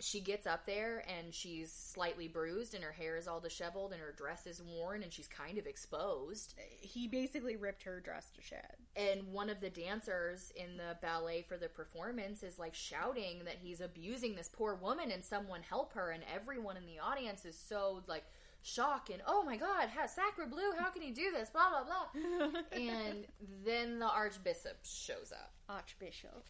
she 0.00 0.20
gets 0.20 0.46
up 0.46 0.66
there 0.66 1.04
and 1.06 1.32
she's 1.32 1.70
slightly 1.70 2.26
bruised 2.26 2.74
and 2.74 2.82
her 2.82 2.92
hair 2.92 3.16
is 3.16 3.28
all 3.28 3.40
disheveled 3.40 3.92
and 3.92 4.00
her 4.00 4.14
dress 4.16 4.46
is 4.46 4.62
worn 4.62 5.02
and 5.02 5.12
she's 5.12 5.28
kind 5.28 5.58
of 5.58 5.66
exposed. 5.66 6.54
he 6.80 7.06
basically 7.06 7.56
ripped 7.56 7.82
her 7.82 8.00
dress 8.00 8.30
to 8.30 8.40
shed. 8.40 8.76
And 8.96 9.32
one 9.32 9.50
of 9.50 9.60
the 9.60 9.70
dancers 9.70 10.52
in 10.56 10.76
the 10.76 10.96
ballet 11.02 11.44
for 11.46 11.56
the 11.56 11.68
performance 11.68 12.42
is 12.42 12.58
like 12.58 12.74
shouting 12.74 13.42
that 13.44 13.58
he's 13.62 13.80
abusing 13.80 14.34
this 14.34 14.50
poor 14.52 14.74
woman 14.74 15.10
and 15.10 15.22
someone 15.22 15.62
help 15.62 15.92
her. 15.92 16.10
And 16.10 16.24
everyone 16.34 16.76
in 16.76 16.86
the 16.86 16.98
audience 16.98 17.44
is 17.44 17.56
so 17.56 18.02
like 18.06 18.24
shocked 18.62 19.10
and 19.10 19.22
oh 19.26 19.42
my 19.42 19.56
god, 19.56 19.88
how 19.88 20.06
sacre 20.06 20.46
bleu, 20.46 20.72
how 20.78 20.88
can 20.90 21.02
he 21.02 21.10
do 21.10 21.30
this? 21.32 21.50
Blah 21.50 21.70
blah 21.70 21.84
blah. 21.84 22.60
and 22.72 23.26
then 23.64 23.98
the 23.98 24.08
archbishop 24.08 24.78
shows 24.82 25.32
up, 25.32 25.52
Archbishop. 25.68 26.44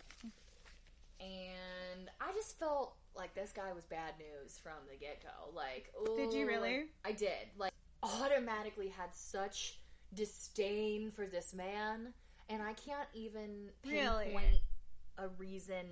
And 1.20 2.10
I 2.20 2.32
just 2.34 2.58
felt 2.58 2.96
like 3.14 3.34
this 3.34 3.52
guy 3.52 3.72
was 3.72 3.84
bad 3.84 4.14
news 4.18 4.58
from 4.58 4.72
the 4.90 4.96
get 4.96 5.22
go. 5.22 5.52
Like, 5.54 5.92
Did 6.16 6.32
you 6.32 6.46
really? 6.46 6.84
I 7.04 7.12
did. 7.12 7.48
Like, 7.58 7.72
automatically 8.02 8.88
had 8.88 9.14
such 9.14 9.78
disdain 10.14 11.10
for 11.10 11.26
this 11.26 11.52
man, 11.54 12.12
and 12.48 12.62
I 12.62 12.72
can't 12.74 13.08
even 13.14 13.70
Really? 13.86 14.24
pinpoint 14.26 14.60
a 15.18 15.28
reason 15.38 15.84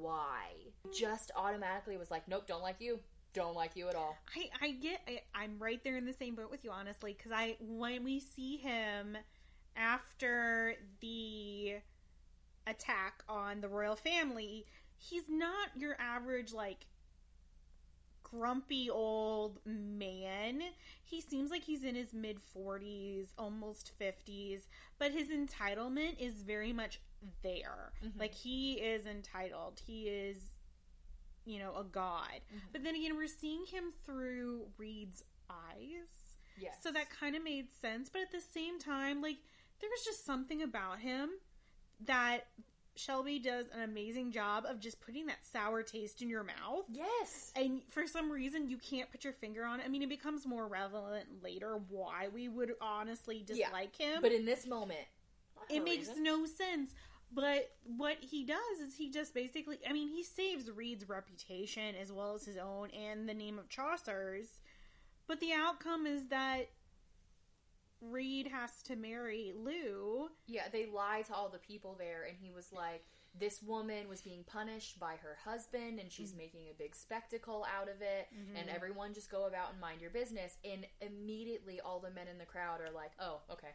why. 0.00 0.48
Just 0.96 1.30
automatically 1.36 1.96
was 1.96 2.10
like, 2.10 2.26
nope, 2.28 2.46
don't 2.46 2.62
like 2.62 2.76
you. 2.80 2.98
don't 3.32 3.54
like 3.54 3.76
you 3.76 3.88
at 3.88 3.94
all. 3.94 4.16
I, 4.34 4.48
I 4.66 4.70
get 4.72 5.00
I, 5.06 5.20
I'm 5.34 5.58
right 5.58 5.82
there 5.84 5.96
in 5.98 6.06
the 6.06 6.12
same 6.14 6.34
boat 6.34 6.50
with 6.50 6.64
you 6.64 6.70
honestly 6.70 7.14
because 7.16 7.32
I 7.32 7.56
when 7.60 8.02
we 8.02 8.18
see 8.18 8.56
him 8.56 9.16
after 9.76 10.74
the 11.00 11.74
attack 12.66 13.22
on 13.28 13.60
the 13.60 13.68
royal 13.68 13.96
family 13.96 14.66
he's 14.98 15.28
not 15.28 15.68
your 15.76 15.96
average 16.00 16.52
like 16.52 16.86
grumpy 18.22 18.90
old 18.90 19.60
man 19.64 20.60
he 21.04 21.20
seems 21.20 21.50
like 21.50 21.62
he's 21.62 21.84
in 21.84 21.94
his 21.94 22.12
mid 22.12 22.38
40s 22.56 23.28
almost 23.38 23.92
50s 24.00 24.62
but 24.98 25.12
his 25.12 25.28
entitlement 25.28 26.18
is 26.18 26.42
very 26.42 26.72
much 26.72 27.00
there 27.42 27.92
Mhm. 28.04 28.18
like 28.18 28.34
he 28.34 28.74
is 28.74 29.06
entitled 29.06 29.80
he 29.86 30.08
is 30.08 30.50
you 31.44 31.60
know 31.60 31.76
a 31.76 31.84
god 31.84 32.40
but 32.72 32.82
then 32.82 32.96
again, 32.96 33.16
we're 33.16 33.28
seeing 33.28 33.64
him 33.64 33.92
through 34.04 34.66
Reid's 34.76 35.22
eyes. 35.48 36.36
Yes. 36.58 36.76
So 36.82 36.90
that 36.92 37.08
kind 37.10 37.36
of 37.36 37.42
made 37.44 37.70
sense. 37.72 38.08
But 38.10 38.22
at 38.22 38.32
the 38.32 38.40
same 38.40 38.78
time, 38.78 39.22
like, 39.22 39.36
there 39.80 39.88
was 39.90 40.04
just 40.04 40.24
something 40.26 40.62
about 40.62 40.98
him 41.00 41.30
that 42.04 42.46
Shelby 42.94 43.38
does 43.38 43.66
an 43.74 43.82
amazing 43.82 44.32
job 44.32 44.64
of 44.66 44.80
just 44.80 45.00
putting 45.00 45.26
that 45.26 45.44
sour 45.44 45.82
taste 45.82 46.22
in 46.22 46.30
your 46.30 46.42
mouth. 46.42 46.84
Yes. 46.90 47.52
And 47.54 47.82
for 47.88 48.06
some 48.06 48.30
reason, 48.30 48.70
you 48.70 48.78
can't 48.78 49.10
put 49.10 49.22
your 49.22 49.34
finger 49.34 49.64
on 49.64 49.80
it. 49.80 49.86
I 49.86 49.88
mean, 49.88 50.02
it 50.02 50.08
becomes 50.08 50.46
more 50.46 50.66
relevant 50.66 51.42
later 51.42 51.78
why 51.88 52.28
we 52.32 52.48
would 52.48 52.72
honestly 52.80 53.44
Yeah. 53.48 53.66
dislike 53.66 53.96
him. 53.96 54.22
But 54.22 54.32
in 54.32 54.44
this 54.44 54.66
moment, 54.66 55.06
it 55.68 55.80
makes 55.84 56.08
reason. 56.08 56.22
no 56.22 56.46
sense. 56.46 56.94
But 57.32 57.76
what 57.84 58.18
he 58.20 58.44
does 58.44 58.80
is 58.80 58.94
he 58.94 59.10
just 59.10 59.34
basically, 59.34 59.78
I 59.86 59.92
mean, 59.92 60.08
he 60.08 60.22
saves 60.22 60.70
Reid's 60.70 61.08
reputation 61.08 61.96
as 61.96 62.12
well 62.12 62.34
as 62.34 62.44
his 62.44 62.56
own 62.56 62.90
and 62.90 63.28
the 63.28 63.34
name 63.34 63.58
of 63.58 63.68
Chasseur's. 63.68 64.60
But 65.26 65.40
the 65.40 65.52
outcome 65.52 66.06
is 66.06 66.28
that 66.28 66.70
Reid 68.00 68.46
has 68.48 68.82
to 68.84 68.96
marry 68.96 69.52
Lou. 69.56 70.28
Yeah, 70.46 70.68
they 70.70 70.86
lie 70.86 71.22
to 71.22 71.34
all 71.34 71.48
the 71.48 71.58
people 71.58 71.94
there, 71.98 72.24
and 72.24 72.36
he 72.36 72.50
was 72.50 72.72
like, 72.72 73.04
"This 73.34 73.62
woman 73.62 74.08
was 74.08 74.20
being 74.20 74.44
punished 74.44 74.98
by 75.00 75.16
her 75.16 75.36
husband, 75.44 75.98
and 75.98 76.10
she's 76.12 76.34
making 76.34 76.68
a 76.68 76.74
big 76.74 76.94
spectacle 76.94 77.66
out 77.74 77.88
of 77.88 78.02
it, 78.02 78.28
and 78.54 78.68
everyone 78.68 79.14
just 79.14 79.30
go 79.30 79.46
about 79.46 79.72
and 79.72 79.80
mind 79.80 80.00
your 80.00 80.10
business." 80.10 80.58
And 80.64 80.86
immediately, 81.00 81.80
all 81.80 82.00
the 82.00 82.10
men 82.10 82.28
in 82.28 82.38
the 82.38 82.44
crowd 82.46 82.80
are 82.80 82.90
like, 82.90 83.12
"Oh, 83.18 83.40
okay." 83.50 83.74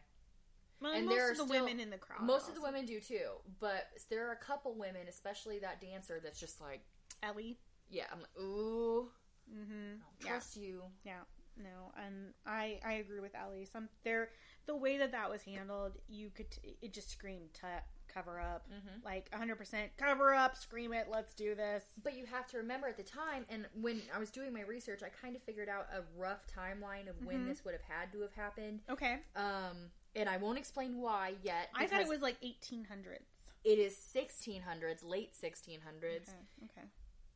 Well, 0.80 0.92
And 0.94 1.06
most 1.06 1.14
there 1.16 1.30
of 1.30 1.36
the 1.38 1.44
still- 1.46 1.64
women 1.64 1.78
in 1.80 1.90
the 1.90 1.98
crowd. 1.98 2.22
Most 2.22 2.48
of 2.48 2.54
the 2.56 2.60
women 2.60 2.86
do 2.86 3.00
too, 3.00 3.40
but 3.60 3.88
there 4.08 4.26
are 4.28 4.32
a 4.32 4.36
couple 4.36 4.74
women, 4.74 5.06
especially 5.08 5.58
that 5.60 5.80
dancer, 5.80 6.18
that's 6.20 6.40
just 6.40 6.60
like, 6.60 6.84
Ellie. 7.22 7.58
"Yeah," 7.88 8.06
I'm 8.10 8.20
like, 8.20 8.36
"Ooh, 8.38 9.12
Mm-hmm. 9.50 9.72
I 9.72 10.04
don't 10.10 10.20
Yeah. 10.20 10.28
trust 10.28 10.56
you." 10.56 10.92
Yeah, 11.04 11.24
no, 11.56 11.92
and 12.04 12.32
I 12.46 12.80
I 12.84 12.94
agree 12.94 13.20
with 13.20 13.34
Ellie. 13.34 13.64
Some 13.64 13.88
there 14.04 14.30
the 14.66 14.76
way 14.76 14.98
that 14.98 15.12
that 15.12 15.30
was 15.30 15.42
handled, 15.42 15.98
you 16.08 16.30
could 16.30 16.50
t- 16.50 16.76
it 16.80 16.92
just 16.92 17.10
screamed 17.10 17.52
to 17.54 17.66
cover 18.08 18.38
up, 18.38 18.66
Mhm. 18.70 19.02
like 19.04 19.28
100 19.32 19.56
percent 19.56 19.96
cover 19.96 20.34
up, 20.34 20.56
scream 20.56 20.92
it, 20.92 21.08
let's 21.08 21.32
do 21.34 21.54
this. 21.54 21.84
But 22.02 22.14
you 22.14 22.26
have 22.26 22.46
to 22.48 22.58
remember 22.58 22.86
at 22.86 22.96
the 22.98 23.02
time, 23.02 23.46
and 23.48 23.66
when 23.74 24.02
I 24.14 24.18
was 24.18 24.30
doing 24.30 24.52
my 24.52 24.60
research, 24.60 25.02
I 25.02 25.08
kind 25.08 25.34
of 25.34 25.42
figured 25.42 25.68
out 25.68 25.88
a 25.92 26.02
rough 26.16 26.46
timeline 26.46 27.08
of 27.08 27.24
when 27.24 27.44
Mhm. 27.44 27.48
this 27.48 27.64
would 27.64 27.72
have 27.74 27.82
had 27.82 28.12
to 28.12 28.20
have 28.20 28.34
happened. 28.34 28.82
Okay, 28.88 29.20
Um, 29.34 29.90
and 30.14 30.28
I 30.28 30.36
won't 30.36 30.58
explain 30.58 30.98
why 30.98 31.36
yet. 31.42 31.70
I 31.74 31.86
thought 31.86 32.02
it 32.02 32.08
was 32.08 32.20
like 32.20 32.36
1800s. 32.42 33.26
It 33.64 33.78
is 33.78 33.96
1600s, 33.96 35.02
late 35.02 35.34
1600s, 35.34 36.28
Okay, 36.28 36.64
okay. 36.64 36.88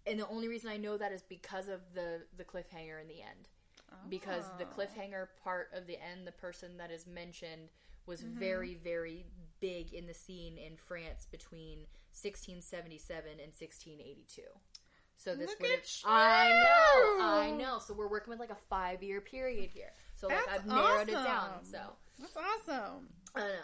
and 0.06 0.20
the 0.20 0.28
only 0.28 0.46
reason 0.48 0.68
I 0.68 0.76
know 0.76 0.96
that 0.98 1.10
is 1.12 1.22
because 1.22 1.68
of 1.68 1.94
the 1.94 2.26
the 2.36 2.44
cliffhanger 2.44 3.00
in 3.00 3.08
the 3.08 3.22
end. 3.22 3.48
Because 4.08 4.44
the 4.58 4.64
Oh. 4.64 4.68
cliffhanger 4.76 5.28
part 5.42 5.70
of 5.72 5.86
the 5.86 6.00
end, 6.02 6.26
the 6.26 6.32
person 6.32 6.76
that 6.78 6.90
is 6.90 7.06
mentioned 7.06 7.68
was 8.06 8.22
Mm-hmm. 8.22 8.38
very, 8.38 8.74
very 8.76 9.26
big 9.60 9.92
in 9.92 10.06
the 10.06 10.14
scene 10.14 10.56
in 10.58 10.76
France 10.76 11.26
between 11.30 11.86
1677 12.12 13.30
and 13.32 13.52
1682. 13.52 14.42
So 15.16 15.34
this 15.34 15.48
Look 15.50 15.60
would 15.60 15.70
at 15.70 15.78
have. 15.78 15.88
I 16.04 16.48
know, 16.50 17.24
I 17.24 17.50
know. 17.50 17.78
So 17.78 17.94
we're 17.94 18.08
working 18.08 18.30
with 18.30 18.38
like 18.38 18.50
a 18.50 18.56
five 18.68 19.02
year 19.02 19.20
period 19.20 19.70
here. 19.70 19.92
So 20.14 20.28
like 20.28 20.44
That's 20.46 20.58
I've 20.60 20.66
narrowed 20.66 21.08
it 21.08 21.12
down. 21.12 21.64
So 21.64 21.78
That's 22.18 22.36
awesome. 22.36 23.08
I 23.34 23.40
don't 23.40 23.48
know. 23.48 23.54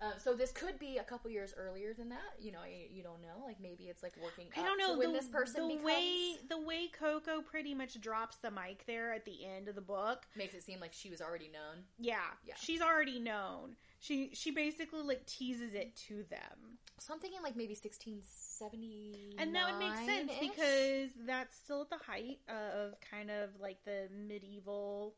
Um, 0.00 0.12
so 0.18 0.34
this 0.34 0.52
could 0.52 0.78
be 0.78 0.98
a 0.98 1.02
couple 1.02 1.30
years 1.30 1.52
earlier 1.56 1.92
than 1.92 2.08
that. 2.10 2.34
You 2.40 2.52
know, 2.52 2.60
you, 2.68 2.98
you 2.98 3.02
don't 3.02 3.20
know. 3.20 3.44
Like 3.44 3.60
maybe 3.60 3.84
it's 3.84 4.02
like 4.02 4.14
working. 4.22 4.46
I 4.56 4.62
don't 4.62 4.78
know 4.78 4.96
when 4.96 5.12
the, 5.12 5.18
this 5.18 5.28
person 5.28 5.62
the 5.62 5.68
becomes 5.74 5.84
way 5.86 6.36
the 6.48 6.60
way 6.60 6.88
Coco 6.88 7.40
pretty 7.42 7.74
much 7.74 8.00
drops 8.00 8.36
the 8.36 8.50
mic 8.50 8.84
there 8.86 9.12
at 9.12 9.24
the 9.24 9.44
end 9.44 9.68
of 9.68 9.74
the 9.74 9.80
book. 9.80 10.26
makes 10.36 10.54
it 10.54 10.62
seem 10.62 10.78
like 10.80 10.92
she 10.92 11.10
was 11.10 11.20
already 11.20 11.48
known. 11.52 11.82
Yeah, 11.98 12.18
Yeah. 12.46 12.54
she's 12.58 12.80
already 12.80 13.18
known. 13.18 13.76
She 13.98 14.30
she 14.34 14.52
basically 14.52 15.02
like 15.02 15.26
teases 15.26 15.74
it 15.74 15.96
to 16.08 16.24
them. 16.30 16.78
So 17.00 17.12
I'm 17.14 17.20
thinking 17.20 17.42
like 17.42 17.56
maybe 17.56 17.74
1670. 17.74 19.36
And 19.38 19.54
that 19.54 19.70
would 19.70 19.78
make 19.78 19.96
sense 20.06 20.32
because 20.40 21.10
that's 21.26 21.56
still 21.56 21.82
at 21.82 21.90
the 21.90 22.04
height 22.04 22.38
of 22.48 22.94
kind 23.10 23.30
of 23.30 23.50
like 23.60 23.84
the 23.84 24.08
medieval 24.26 25.14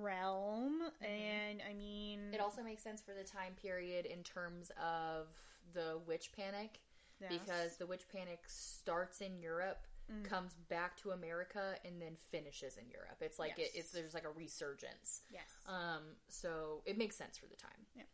realm. 0.00 0.80
And 1.02 1.62
I 1.68 1.74
mean, 1.74 2.32
it 2.32 2.40
also 2.40 2.62
makes 2.62 2.82
sense 2.82 3.00
for 3.00 3.12
the 3.14 3.24
time 3.24 3.52
period 3.60 4.06
in 4.06 4.22
terms 4.22 4.70
of 4.82 5.26
the 5.74 5.98
witch 6.06 6.30
panic 6.36 6.80
yes. 7.20 7.30
because 7.30 7.76
the 7.76 7.86
witch 7.86 8.04
panic 8.12 8.40
starts 8.46 9.20
in 9.20 9.38
Europe. 9.38 9.86
Mm. 10.10 10.24
Comes 10.24 10.54
back 10.70 10.96
to 11.02 11.10
America 11.10 11.74
and 11.84 12.00
then 12.00 12.16
finishes 12.30 12.78
in 12.78 12.88
Europe. 12.88 13.18
It's 13.20 13.38
like 13.38 13.58
it, 13.58 13.72
it's 13.74 13.90
there's 13.92 14.14
like 14.14 14.24
a 14.24 14.30
resurgence. 14.30 15.20
yes, 15.30 15.42
Um, 15.68 16.02
so 16.28 16.80
it 16.86 16.96
makes 16.96 17.14
sense 17.14 17.36
for 17.36 17.44
the 17.46 17.56
time. 17.56 17.84
Yeah. 17.94 18.04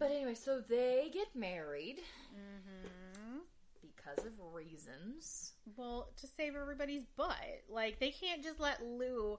But 0.00 0.10
anyway, 0.10 0.34
so 0.34 0.60
they 0.60 1.10
get 1.12 1.28
married 1.36 2.00
hmm 2.32 3.38
because 3.80 4.26
of 4.26 4.32
reasons. 4.52 5.52
well, 5.76 6.08
to 6.16 6.26
save 6.26 6.56
everybody's 6.56 7.04
butt, 7.16 7.62
like 7.68 8.00
they 8.00 8.10
can't 8.10 8.42
just 8.42 8.58
let 8.60 8.84
Lou 8.84 9.38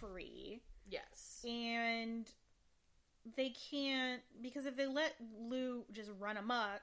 free, 0.00 0.62
Yes. 0.88 1.44
and 1.44 2.28
they 3.36 3.50
can't 3.70 4.22
because 4.40 4.66
if 4.66 4.76
they 4.76 4.86
let 4.86 5.14
Lou 5.38 5.84
just 5.92 6.10
run 6.18 6.36
amok, 6.36 6.82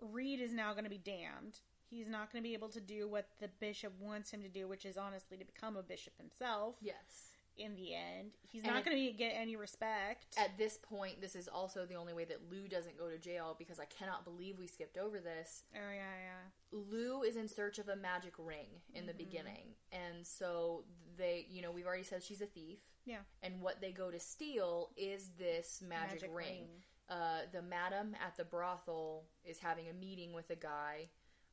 Reid 0.00 0.40
is 0.40 0.52
now 0.52 0.72
going 0.72 0.84
to 0.84 0.90
be 0.90 0.98
damned. 0.98 1.58
He's 1.90 2.08
not 2.08 2.32
going 2.32 2.42
to 2.42 2.48
be 2.48 2.54
able 2.54 2.68
to 2.68 2.80
do 2.80 3.08
what 3.08 3.26
the 3.40 3.48
bishop 3.60 3.92
wants 3.98 4.30
him 4.30 4.42
to 4.42 4.48
do, 4.48 4.68
which 4.68 4.84
is 4.84 4.96
honestly 4.96 5.36
to 5.36 5.44
become 5.44 5.76
a 5.76 5.82
bishop 5.82 6.12
himself. 6.18 6.76
Yes. 6.80 7.29
In 7.60 7.76
the 7.76 7.94
end, 7.94 8.30
he's 8.48 8.62
And 8.64 8.72
not 8.72 8.84
going 8.86 8.96
to 8.96 9.12
get 9.12 9.32
any 9.36 9.54
respect. 9.54 10.34
At 10.38 10.56
this 10.56 10.78
point, 10.78 11.20
this 11.20 11.36
is 11.36 11.46
also 11.46 11.84
the 11.84 11.94
only 11.94 12.14
way 12.14 12.24
that 12.24 12.50
Lou 12.50 12.68
doesn't 12.68 12.96
go 12.98 13.10
to 13.10 13.18
jail 13.18 13.54
because 13.58 13.78
I 13.78 13.84
cannot 13.84 14.24
believe 14.24 14.58
we 14.58 14.66
skipped 14.66 14.96
over 14.96 15.20
this. 15.20 15.64
oh 15.76 15.78
yeah, 15.78 16.14
yeah. 16.24 16.48
Lou 16.72 17.22
is 17.22 17.36
in 17.36 17.48
search 17.48 17.78
of 17.78 17.88
a 17.90 17.96
magic 17.96 18.32
ring 18.38 18.80
in 18.94 19.04
the 19.06 19.12
Mhm. 19.12 19.18
beginning. 19.18 19.74
And 19.92 20.26
so 20.26 20.84
they, 21.18 21.46
you 21.50 21.60
know, 21.60 21.70
we've 21.70 21.86
already 21.86 22.02
said 22.04 22.22
she's 22.22 22.40
a 22.40 22.46
thief. 22.46 22.78
Yeah. 23.04 23.20
And 23.42 23.60
what 23.60 23.80
they 23.82 23.92
go 23.92 24.10
to 24.10 24.18
steal 24.20 24.90
is 24.96 25.30
this 25.38 25.82
magic, 25.82 26.30
ring. 26.34 26.82
Uh, 27.10 27.40
the 27.52 27.60
madam 27.60 28.14
at 28.24 28.36
the 28.36 28.44
brothel 28.44 29.26
is 29.44 29.58
having 29.58 29.88
a 29.88 29.92
meeting 29.92 30.32
with 30.32 30.48
a 30.50 30.56
guy 30.56 31.10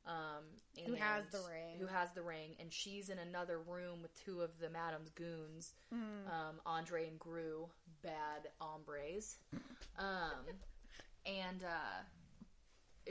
um, 0.08 0.44
Who 0.86 0.94
has 0.94 1.26
the 1.28 1.40
ring. 1.40 1.78
Who 1.80 1.88
has 1.88 2.12
the 2.14 2.22
ring, 2.22 2.56
and 2.60 2.72
she's 2.72 3.10
in 3.10 3.20
another 3.20 3.60
room 3.60 4.02
with 4.02 4.14
two 4.24 4.42
of 4.42 4.58
the 4.60 4.70
madam's 4.70 5.10
goons, 5.12 5.74
Mm. 5.94 6.28
um, 6.32 6.62
Andre 6.66 7.08
and 7.08 7.20
Gru, 7.20 7.68
bad 8.02 8.48
hombres. 8.60 9.38
Um, 9.98 10.46
and 11.26 11.64
uh, 11.64 12.04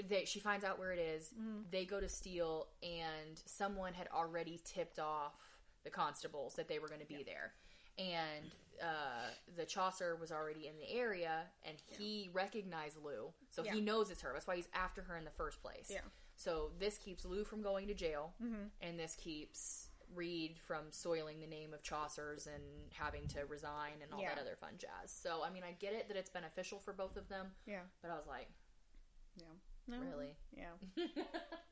they, 0.08 0.24
she 0.24 0.40
finds 0.40 0.64
out 0.64 0.78
where 0.78 0.92
it 0.92 0.98
is. 0.98 1.32
Mhm. 1.38 1.70
They 1.70 1.84
go 1.84 2.00
to 2.00 2.08
steal, 2.08 2.68
and 2.82 3.40
someone 3.46 3.94
had 3.94 4.08
already 4.08 4.60
tipped 4.64 4.98
off 4.98 5.34
the 5.84 5.90
constables 5.90 6.54
that 6.54 6.68
they 6.68 6.78
were 6.78 6.88
going 6.88 7.00
to 7.00 7.06
be 7.06 7.22
there. 7.22 7.52
And 7.98 8.50
uh, 8.82 9.30
the 9.56 9.64
Chasseur 9.64 10.16
was 10.20 10.30
already 10.30 10.66
in 10.66 10.76
the 10.76 10.90
area, 10.98 11.44
and 11.64 11.76
he 11.98 12.28
recognized 12.32 12.96
Lou, 13.02 13.32
so 13.50 13.64
Yeah. 13.64 13.72
he 13.72 13.80
knows 13.80 14.10
it's 14.10 14.20
her. 14.20 14.32
That's 14.34 14.46
why 14.46 14.56
he's 14.56 14.68
after 14.74 15.02
her 15.02 15.16
in 15.16 15.24
the 15.24 15.30
first 15.30 15.62
place. 15.62 15.88
Yeah. 15.90 16.00
So 16.36 16.70
this 16.78 16.98
keeps 16.98 17.24
Lou 17.24 17.44
from 17.44 17.62
going 17.62 17.86
to 17.88 17.94
jail, 17.94 18.34
Mhm. 18.40 18.70
and 18.80 18.98
this 18.98 19.16
keeps 19.16 19.90
Reid 20.14 20.58
from 20.60 20.92
soiling 20.92 21.40
the 21.40 21.46
name 21.48 21.74
of 21.74 21.82
Chasseur's 21.82 22.46
and 22.46 22.92
having 22.92 23.26
to 23.28 23.44
resign 23.46 24.00
and 24.02 24.12
all 24.14 24.20
Yeah. 24.20 24.34
that 24.36 24.40
other 24.40 24.54
fun 24.56 24.78
jazz. 24.78 25.10
So 25.10 25.42
I 25.42 25.50
mean, 25.50 25.64
I 25.64 25.72
get 25.72 25.94
it 25.94 26.06
that 26.08 26.16
it's 26.16 26.30
beneficial 26.30 26.78
for 26.78 26.92
both 26.92 27.16
of 27.16 27.28
them, 27.28 27.56
Yeah. 27.66 27.82
but 28.02 28.10
I 28.12 28.16
was 28.16 28.26
like, 28.26 28.48
Yeah. 29.36 29.52
No. 29.88 29.98
really? 30.00 30.36
Yeah. 30.52 30.76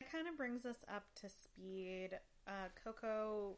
It 0.00 0.10
kind 0.10 0.26
of 0.28 0.36
brings 0.36 0.66
us 0.66 0.84
up 0.88 1.14
to 1.14 1.28
speed. 1.30 2.18
Uh, 2.46 2.68
Coco, 2.84 3.56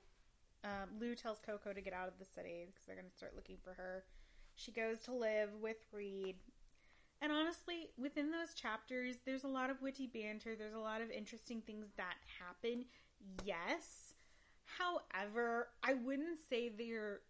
um, 0.62 0.98
Lou 0.98 1.14
tells 1.14 1.40
Coco 1.40 1.72
to 1.72 1.80
get 1.80 1.94
out 1.94 2.06
of 2.06 2.18
the 2.18 2.24
city 2.26 2.66
because 2.66 2.84
they're 2.84 2.96
going 2.96 3.08
to 3.08 3.16
start 3.16 3.34
looking 3.34 3.56
for 3.58 3.72
her. 3.74 4.04
She 4.54 4.70
goes 4.70 5.00
to 5.02 5.12
live 5.12 5.54
with 5.56 5.78
Reid. 5.90 6.38
And 7.22 7.32
honestly, 7.32 7.90
within 7.96 8.30
those 8.30 8.54
chapters, 8.54 9.16
there's 9.24 9.44
a 9.44 9.48
lot 9.48 9.70
of 9.70 9.80
witty 9.80 10.06
banter. 10.06 10.54
There's 10.56 10.74
a 10.74 10.78
lot 10.78 11.00
of 11.00 11.10
interesting 11.10 11.62
things 11.62 11.86
that 11.96 12.16
happen. 12.40 12.84
yes. 13.44 14.14
However, 14.66 15.68
I 15.82 15.94
wouldn't 15.94 16.38
say 16.50 16.68
they're 16.70 17.20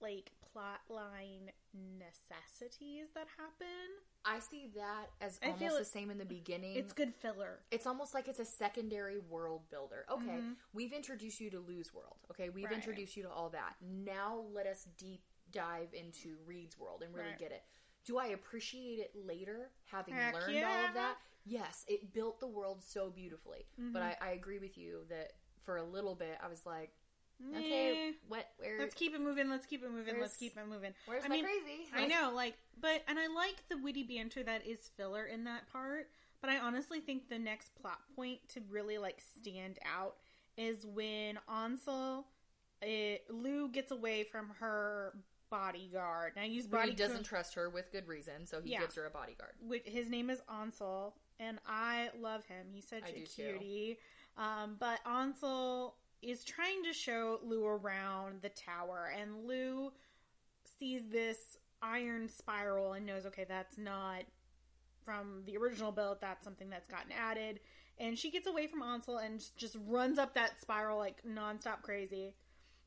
like 0.00 0.30
plotline 0.54 1.50
necessities 1.98 3.06
that 3.14 3.26
happen. 3.36 3.66
I 4.24 4.38
see 4.40 4.68
that 4.74 5.06
as 5.20 5.38
I 5.42 5.46
almost 5.46 5.62
feel 5.62 5.78
the 5.78 5.84
same 5.84 6.10
in 6.10 6.18
the 6.18 6.24
beginning. 6.24 6.76
It's 6.76 6.92
good 6.92 7.12
filler. 7.14 7.60
it's 7.70 7.86
almost 7.86 8.14
like 8.14 8.28
it's 8.28 8.38
a 8.38 8.44
secondary 8.44 9.18
world 9.18 9.62
builder. 9.70 10.04
Okay, 10.10 10.38
Mhm. 10.40 10.56
we've 10.72 10.92
introduced 10.92 11.40
you 11.40 11.50
to 11.50 11.58
Lou's 11.60 11.92
world. 11.92 12.18
Okay, 12.30 12.48
we've 12.50 12.66
Right. 12.66 12.74
introduced 12.74 13.16
you 13.16 13.22
to 13.24 13.30
all 13.30 13.50
that. 13.50 13.76
Now 13.80 14.36
let 14.38 14.66
us 14.66 14.84
deep 14.84 15.22
dive 15.50 15.92
into 15.94 16.36
Reid's 16.44 16.76
world 16.78 17.02
and 17.02 17.14
really 17.14 17.30
Right. 17.30 17.38
get 17.38 17.52
it. 17.52 17.64
Do 18.08 18.16
I 18.16 18.28
appreciate 18.28 18.98
it 18.98 19.12
later, 19.26 19.68
having 19.84 20.14
Heck 20.14 20.32
learned 20.32 20.64
all 20.64 20.86
of 20.86 20.94
that? 20.94 21.16
Yes, 21.44 21.84
it 21.86 22.14
built 22.14 22.40
the 22.40 22.46
world 22.46 22.82
so 22.82 23.10
beautifully. 23.10 23.66
But 23.76 24.02
Mm-hmm. 24.02 24.24
I, 24.24 24.28
I 24.28 24.30
agree 24.32 24.58
with 24.58 24.78
you 24.78 25.00
that 25.10 25.32
for 25.62 25.76
a 25.76 25.84
little 25.84 26.14
bit, 26.14 26.38
I 26.42 26.48
was 26.48 26.64
like, 26.64 26.90
okay, 27.54 28.12
what? 28.26 28.46
Where? 28.56 28.78
Let's 28.78 28.94
keep 28.94 29.14
it 29.14 29.20
moving. 29.20 29.50
Let's 29.50 29.66
keep 29.66 29.84
it 29.84 29.90
moving. 29.90 30.18
Let's 30.18 30.38
keep 30.38 30.56
it 30.56 30.66
moving. 30.66 30.92
where's 31.04 31.22
I 31.22 31.28
my 31.28 31.34
mean, 31.34 31.44
crazy? 31.44 31.86
I 31.94 32.06
know, 32.06 32.32
like, 32.34 32.54
but 32.80 33.02
and 33.08 33.18
I 33.18 33.26
like 33.26 33.62
the 33.68 33.76
witty 33.76 34.04
banter 34.04 34.42
that 34.42 34.66
is 34.66 34.90
filler 34.96 35.26
in 35.26 35.44
that 35.44 35.70
part. 35.70 36.08
But 36.40 36.48
I 36.48 36.60
honestly 36.60 37.00
think 37.00 37.28
the 37.28 37.38
next 37.38 37.74
plot 37.74 37.98
point 38.16 38.38
to 38.54 38.62
really 38.70 38.96
like 38.96 39.20
stand 39.38 39.78
out 39.84 40.14
is 40.56 40.86
when 40.86 41.38
Ansel, 41.52 42.26
eh, 42.82 43.18
Lou 43.28 43.68
gets 43.68 43.90
away 43.90 44.24
from 44.24 44.50
her 44.60 45.12
bodyguard. 45.50 46.32
Now 46.36 46.42
use 46.42 46.64
Reid 46.64 46.70
bodyguard. 46.72 46.96
doesn't 46.96 47.24
trust 47.24 47.54
her 47.54 47.68
with 47.70 47.90
good 47.92 48.06
reason, 48.06 48.46
so 48.46 48.60
he 48.60 48.70
Yeah. 48.72 48.80
gives 48.80 48.94
her 48.96 49.06
a 49.06 49.10
bodyguard. 49.10 49.54
Which, 49.60 49.84
his 49.86 50.08
name 50.08 50.30
is 50.30 50.40
Ansel, 50.48 51.14
and 51.38 51.58
I 51.66 52.10
love 52.18 52.44
him. 52.46 52.68
He's 52.72 52.86
such 52.88 53.04
I 53.04 53.08
a 53.08 53.20
cutie. 53.22 53.98
Um, 54.36 54.76
but 54.78 55.00
Ansel 55.06 55.96
is 56.22 56.44
trying 56.44 56.82
to 56.84 56.92
show 56.92 57.40
Lou 57.42 57.64
around 57.66 58.42
the 58.42 58.48
tower, 58.50 59.12
and 59.16 59.44
Lou 59.46 59.92
sees 60.78 61.08
this 61.08 61.56
iron 61.82 62.28
spiral 62.28 62.92
and 62.92 63.06
knows, 63.06 63.24
okay, 63.26 63.44
that's 63.48 63.78
not 63.78 64.24
from 65.04 65.42
the 65.46 65.56
original 65.56 65.92
build. 65.92 66.20
That's 66.20 66.44
something 66.44 66.68
that's 66.68 66.88
gotten 66.88 67.12
added. 67.12 67.60
And 67.98 68.18
she 68.18 68.30
gets 68.30 68.46
away 68.46 68.66
from 68.66 68.82
Ansel 68.82 69.18
and 69.18 69.42
just 69.56 69.76
runs 69.86 70.18
up 70.18 70.34
that 70.34 70.60
spiral 70.60 70.98
like 70.98 71.22
nonstop 71.24 71.82
crazy. 71.82 72.34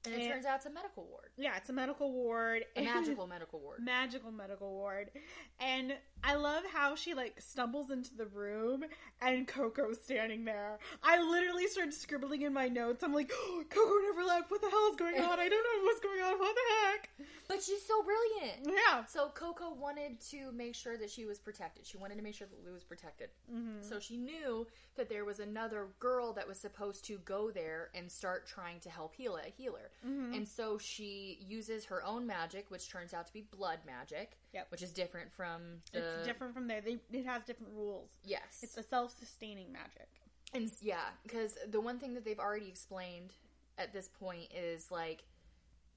And 0.03 0.15
it 0.15 0.21
And- 0.21 0.31
turns 0.31 0.45
out 0.45 0.55
it's 0.57 0.65
a 0.65 0.69
medical 0.71 1.05
ward, 1.05 1.29
Yeah, 1.37 1.55
it's 1.57 1.69
a 1.69 1.73
medical 1.73 2.11
ward. 2.11 2.65
a 2.75 2.81
magical 2.83 3.27
medical 3.35 3.59
ward. 3.59 3.83
magical 3.83 4.31
medical 4.31 4.71
ward. 4.71 5.11
And 5.59 5.95
I 6.23 6.35
love 6.35 6.63
how 6.73 6.95
she 6.95 7.13
like 7.13 7.39
stumbles 7.39 7.91
into 7.91 8.15
the 8.15 8.25
room 8.25 8.83
and 9.21 9.47
Coco's 9.47 10.01
standing 10.01 10.45
there. 10.45 10.79
I 11.03 11.21
literally 11.21 11.67
started 11.67 11.93
scribbling 11.93 12.41
in 12.41 12.53
my 12.53 12.67
notes. 12.67 13.03
I'm 13.03 13.13
like, 13.13 13.29
Coco 13.69 13.99
never 14.07 14.23
left. 14.23 14.49
What 14.49 14.61
the 14.61 14.69
hell 14.69 14.89
is 14.89 14.95
going 14.95 15.21
on? 15.21 15.39
I 15.39 15.47
don't 15.49 15.63
know 15.63 15.83
what's 15.83 15.99
going 15.99 16.21
on. 16.21 16.39
What 16.39 16.55
the 16.55 16.87
heck? 16.87 17.09
But 17.51 17.61
she's 17.61 17.85
so 17.85 18.01
brilliant. 18.01 18.65
Yeah. 18.65 19.03
So 19.05 19.27
Coco 19.33 19.73
wanted 19.73 20.21
to 20.29 20.53
make 20.53 20.73
sure 20.73 20.95
that 20.97 21.09
she 21.09 21.25
was 21.25 21.37
protected. 21.37 21.85
She 21.85 21.97
wanted 21.97 22.15
to 22.15 22.21
make 22.23 22.33
sure 22.33 22.47
that 22.47 22.65
Lou 22.65 22.73
was 22.73 22.83
protected. 22.85 23.27
Mm-hmm. 23.53 23.81
So 23.81 23.99
she 23.99 24.15
knew 24.15 24.65
that 24.95 25.09
there 25.09 25.25
was 25.25 25.39
another 25.39 25.87
girl 25.99 26.31
that 26.33 26.47
was 26.47 26.57
supposed 26.57 27.03
to 27.05 27.17
go 27.25 27.51
there 27.51 27.89
and 27.93 28.09
start 28.09 28.47
trying 28.47 28.79
to 28.81 28.89
help 28.89 29.15
heal 29.15 29.35
a 29.37 29.49
healer. 29.49 29.91
Mm-hmm. 30.07 30.33
And 30.33 30.47
so 30.47 30.77
she 30.77 31.39
uses 31.45 31.83
her 31.85 32.01
own 32.05 32.25
magic, 32.25 32.67
which 32.69 32.89
turns 32.89 33.13
out 33.13 33.27
to 33.27 33.33
be 33.33 33.41
blood 33.41 33.79
magic, 33.85 34.37
Yep. 34.53 34.67
which 34.69 34.81
is 34.81 34.91
different 34.91 35.33
from 35.33 35.61
the 35.91 35.99
It's 35.99 36.25
different 36.25 36.53
from 36.53 36.67
there. 36.67 36.79
They, 36.79 36.99
it 37.11 37.25
has 37.25 37.43
different 37.43 37.73
rules. 37.75 38.11
Yes, 38.23 38.59
It's 38.61 38.77
a 38.77 38.83
self-sustaining 38.83 39.73
magic. 39.73 40.07
And 40.53 40.71
yeah, 40.81 41.09
because 41.23 41.57
the 41.69 41.81
one 41.81 41.99
thing 41.99 42.13
that 42.13 42.23
they've 42.23 42.39
already 42.39 42.67
explained 42.67 43.33
at 43.77 43.93
this 43.93 44.07
point 44.07 44.47
is 44.53 44.91
like 44.91 45.23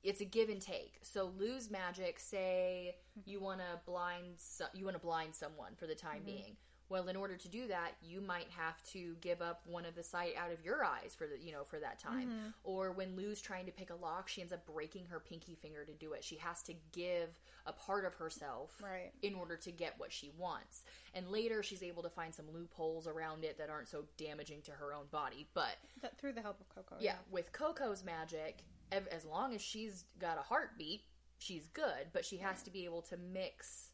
it's 0.05 0.21
a 0.21 0.25
give 0.25 0.51
and 0.51 0.61
take. 0.61 0.99
So 1.03 1.33
lose 1.39 1.71
magic. 1.71 2.21
Say 2.21 2.97
you 3.25 3.41
want 3.41 3.61
to 3.61 3.81
blind 3.87 4.35
so- 4.37 4.67
you 4.75 4.85
want 4.85 4.97
to 4.97 5.03
blind 5.03 5.35
someone 5.35 5.73
for 5.77 5.87
the 5.87 5.95
time 5.95 6.19
mm-hmm. 6.19 6.27
being. 6.27 6.57
Well, 6.91 7.09
in 7.09 7.17
order 7.17 7.37
to 7.37 7.49
do 7.49 7.67
that, 7.69 7.93
you 8.03 8.21
might 8.21 8.51
have 8.51 8.83
to 8.93 9.17
give 9.23 9.41
up 9.41 9.63
one 9.65 9.87
of 9.87 9.95
the 9.95 10.03
sight 10.03 10.35
out 10.39 10.53
of 10.53 10.63
your 10.63 10.85
eyes 10.85 11.15
for 11.17 11.27
the 11.27 11.43
you 11.43 11.51
know 11.51 11.65
for 11.65 11.81
that 11.81 11.99
time. 11.99 12.29
Mm-hmm. 12.29 12.49
Or 12.63 12.93
when 12.93 13.17
Lou's 13.17 13.41
trying 13.41 13.65
to 13.67 13.73
pick 13.73 13.89
a 13.89 13.95
lock, 13.95 14.29
she 14.29 14.43
ends 14.43 14.53
up 14.53 14.67
breaking 14.67 15.07
her 15.07 15.19
pinky 15.19 15.55
finger 15.55 15.85
to 15.87 15.93
do 15.95 16.13
it. 16.13 16.23
She 16.23 16.37
has 16.37 16.63
to 16.65 16.75
give 16.93 17.41
a 17.67 17.73
part 17.73 18.05
of 18.05 18.15
herself 18.15 18.79
Right. 18.83 19.13
in 19.23 19.35
order 19.35 19.57
to 19.57 19.71
get 19.71 19.95
what 19.97 20.13
she 20.13 20.31
wants. 20.37 20.83
And 21.15 21.31
later, 21.31 21.63
she's 21.63 21.83
able 21.83 22.03
to 22.03 22.11
find 22.11 22.35
some 22.35 22.45
loopholes 22.53 23.07
around 23.07 23.45
it 23.45 23.57
that 23.57 23.71
aren't 23.71 23.89
so 23.89 24.05
damaging 24.19 24.61
to 24.63 24.73
her 24.73 24.93
own 24.93 25.07
body. 25.11 25.49
But 25.55 25.79
That, 26.03 26.19
through 26.19 26.35
the 26.35 26.43
help 26.43 26.61
of 26.61 26.69
Coco. 26.69 26.97
yeah, 27.01 27.17
with 27.31 27.53
Coco's 27.53 28.05
magic, 28.05 28.63
as 29.11 29.25
long 29.25 29.55
as 29.55 29.63
she's 29.63 30.05
got 30.19 30.39
a 30.39 30.43
heartbeat, 30.43 31.03
she's 31.39 31.67
good. 31.69 32.09
But 32.13 32.25
she 32.25 32.39
has 32.39 32.63
to 32.63 32.71
be 32.71 32.85
able 32.85 33.03
to 33.03 33.17
mix 33.17 33.91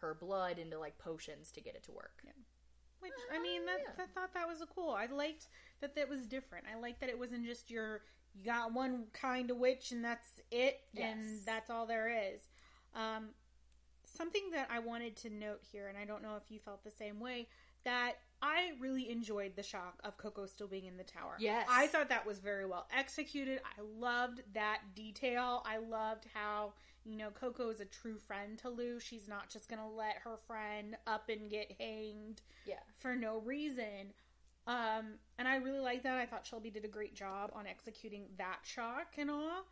her 0.00 0.14
blood 0.14 0.58
into 0.58 0.78
like 0.78 0.98
potions 0.98 1.50
to 1.52 1.60
get 1.60 1.74
it 1.74 1.84
to 1.84 1.92
work. 1.92 2.22
Which 3.00 3.12
I 3.32 3.38
mean, 3.38 3.64
that, 3.66 3.78
Yeah. 3.84 4.04
I 4.04 4.06
thought 4.06 4.34
that 4.34 4.48
was 4.48 4.60
a 4.60 4.66
cool. 4.66 4.90
I 4.90 5.06
liked 5.06 5.48
that 5.80 5.94
that 5.94 6.08
was 6.08 6.26
different. 6.26 6.66
I 6.72 6.78
liked 6.78 7.00
that 7.00 7.08
it 7.08 7.18
wasn't 7.18 7.44
just 7.44 7.70
your 7.70 8.02
you 8.34 8.44
got 8.44 8.72
one 8.72 9.06
kind 9.12 9.50
of 9.50 9.56
witch 9.56 9.90
and 9.92 10.04
that's 10.04 10.40
it, 10.50 10.80
and 10.96 11.40
that's 11.46 11.70
all 11.70 11.86
there 11.86 12.08
is. 12.08 12.48
Um, 12.94 13.30
something 14.04 14.50
that 14.52 14.68
I 14.70 14.78
wanted 14.80 15.16
to 15.18 15.30
note 15.30 15.60
here, 15.70 15.88
and 15.88 15.96
I 15.96 16.04
don't 16.04 16.22
know 16.22 16.36
if 16.36 16.50
you 16.50 16.58
felt 16.58 16.84
the 16.84 16.90
same 16.90 17.20
way, 17.20 17.48
that 17.84 18.14
I 18.40 18.72
really 18.80 19.10
enjoyed 19.10 19.56
the 19.56 19.62
shock 19.62 19.98
of 20.04 20.16
Coco 20.16 20.46
still 20.46 20.68
being 20.68 20.84
in 20.86 20.96
the 20.96 21.04
tower. 21.04 21.34
Yes. 21.38 21.66
I 21.68 21.86
thought 21.88 22.08
that 22.10 22.24
was 22.26 22.38
very 22.38 22.66
well 22.66 22.86
executed. 22.96 23.60
I 23.64 23.80
loved 23.98 24.42
that 24.54 24.80
detail. 24.94 25.62
I 25.66 25.78
loved 25.78 26.26
how, 26.34 26.72
you 27.04 27.16
know, 27.16 27.30
Coco 27.30 27.68
is 27.70 27.80
a 27.80 27.84
true 27.84 28.18
friend 28.18 28.56
to 28.58 28.68
Lou. 28.68 29.00
She's 29.00 29.26
not 29.28 29.48
just 29.48 29.68
going 29.68 29.80
to 29.80 29.88
let 29.88 30.16
her 30.24 30.36
friend 30.46 30.96
up 31.06 31.28
and 31.28 31.50
get 31.50 31.72
hanged 31.80 32.42
Yeah. 32.66 32.76
for 32.98 33.16
no 33.16 33.40
reason. 33.40 34.12
Um, 34.68 35.14
and 35.38 35.48
I 35.48 35.56
really 35.56 35.80
like 35.80 36.02
that. 36.04 36.18
I 36.18 36.26
thought 36.26 36.46
Shelby 36.46 36.70
did 36.70 36.84
a 36.84 36.88
great 36.88 37.14
job 37.16 37.50
on 37.54 37.66
executing 37.66 38.26
that 38.36 38.58
shock 38.62 39.14
and 39.16 39.30
all. 39.30 39.64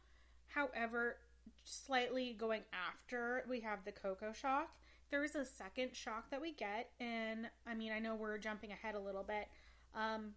However, 0.48 1.18
slightly 1.64 2.32
going 2.32 2.62
after 2.72 3.44
we 3.48 3.60
have 3.60 3.84
the 3.84 3.92
Coco 3.92 4.32
shock, 4.32 4.70
there 5.10 5.24
is 5.24 5.34
a 5.34 5.44
second 5.44 5.94
shock 5.94 6.30
that 6.30 6.40
we 6.40 6.52
get, 6.52 6.90
and 7.00 7.48
I 7.66 7.74
mean, 7.74 7.92
I 7.92 7.98
know 7.98 8.14
we're 8.14 8.38
jumping 8.38 8.72
ahead 8.72 8.94
a 8.94 9.00
little 9.00 9.22
bit, 9.22 9.48
um, 9.94 10.30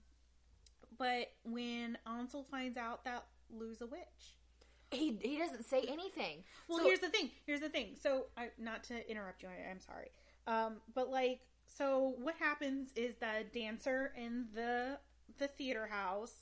but 0.98 1.32
when 1.44 1.98
Ansel 2.08 2.44
finds 2.50 2.78
out 2.78 3.04
that 3.06 3.26
Lou's 3.52 3.82
a 3.82 3.88
witch. 3.88 4.36
He, 4.92 5.18
he 5.22 5.38
doesn't 5.38 5.66
say 5.66 5.84
anything. 5.88 6.44
Well, 6.68 6.80
So- 6.80 6.86
here's 6.86 7.00
the 7.00 7.10
thing. 7.10 7.30
Here's 7.46 7.60
the 7.62 7.70
thing. 7.70 7.96
So, 8.02 8.26
I, 8.38 8.50
not 8.58 8.84
to 8.86 9.10
interrupt 9.10 9.44
you, 9.44 9.50
I, 9.50 9.70
I'm 9.70 9.80
sorry. 9.80 10.10
Um, 10.48 10.78
but 10.96 11.10
like, 11.10 11.42
so 11.68 12.16
what 12.20 12.36
happens 12.40 12.90
is 12.96 13.14
the 13.20 13.46
dancer 13.54 14.12
in 14.18 14.48
the 14.54 14.98
the 15.38 15.48
theater 15.48 15.88
house, 15.88 16.34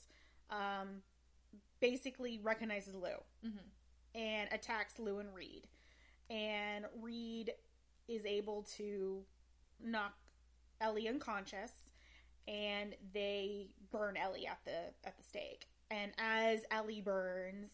um, 0.50 1.02
basically 1.80 2.40
recognizes 2.42 2.94
Lou 2.94 3.10
Mhm. 3.46 3.58
and 4.14 4.48
attacks 4.52 4.98
Lou 4.98 5.18
and 5.18 5.32
Reid, 5.34 5.68
and 6.30 6.86
Reid 7.00 7.52
is 8.08 8.24
able 8.24 8.62
to 8.76 9.22
knock 9.82 10.14
Ellie 10.80 11.08
unconscious, 11.08 11.72
and 12.46 12.94
they 13.12 13.68
burn 13.90 14.16
Ellie 14.16 14.46
at 14.46 14.58
the 14.64 15.06
at 15.06 15.16
the 15.16 15.22
stake. 15.22 15.66
And 15.90 16.12
as 16.18 16.60
Ellie 16.70 17.00
burns, 17.00 17.70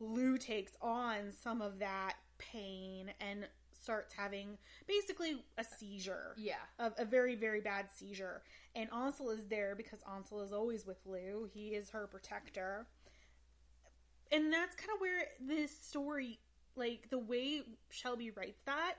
Lou 0.00 0.38
takes 0.38 0.72
on 0.80 1.32
some 1.42 1.62
of 1.62 1.78
that 1.78 2.14
pain 2.38 3.10
and 3.20 3.46
starts 3.80 4.12
having 4.12 4.58
basically 4.86 5.44
a 5.56 5.64
seizure. 5.64 6.34
Yeah. 6.36 6.56
A, 6.78 6.92
a 6.98 7.04
very, 7.04 7.34
very 7.34 7.60
bad 7.60 7.86
seizure. 7.90 8.42
And 8.74 8.88
Ansel 8.92 9.30
is 9.30 9.46
there 9.48 9.74
because 9.74 10.00
Ansel 10.14 10.42
is 10.42 10.52
always 10.52 10.86
with 10.86 10.98
Lou. 11.06 11.48
He 11.52 11.68
is 11.68 11.90
her 11.90 12.06
protector. 12.06 12.86
And 14.30 14.52
that's 14.52 14.76
kind 14.76 14.90
of 14.94 15.00
where 15.00 15.28
this 15.40 15.70
story, 15.70 16.38
like 16.76 17.08
the 17.10 17.18
way 17.18 17.62
Shelby 17.88 18.30
writes 18.30 18.60
that, 18.66 18.96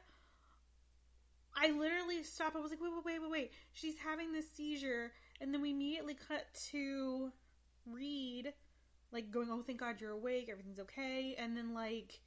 I 1.60 1.72
literally 1.72 2.24
stopped. 2.24 2.56
I 2.56 2.60
was 2.60 2.72
like, 2.72 2.82
wait, 2.82 2.92
wait, 2.94 3.06
wait, 3.06 3.22
wait, 3.22 3.32
wait. 3.32 3.52
She's 3.74 3.98
having 3.98 4.32
this 4.32 4.50
seizure. 4.52 5.12
And 5.42 5.54
then 5.54 5.62
we 5.62 5.72
immediately 5.72 6.16
cut 6.16 6.46
to 6.72 7.32
Reid, 7.86 8.54
like 9.12 9.32
going, 9.32 9.50
oh, 9.52 9.64
thank 9.66 9.80
God 9.80 10.00
you're 10.00 10.12
awake. 10.12 10.50
Everything's 10.52 10.80
okay. 10.80 11.36
And 11.38 11.56
then, 11.56 11.74
like, 11.74 12.20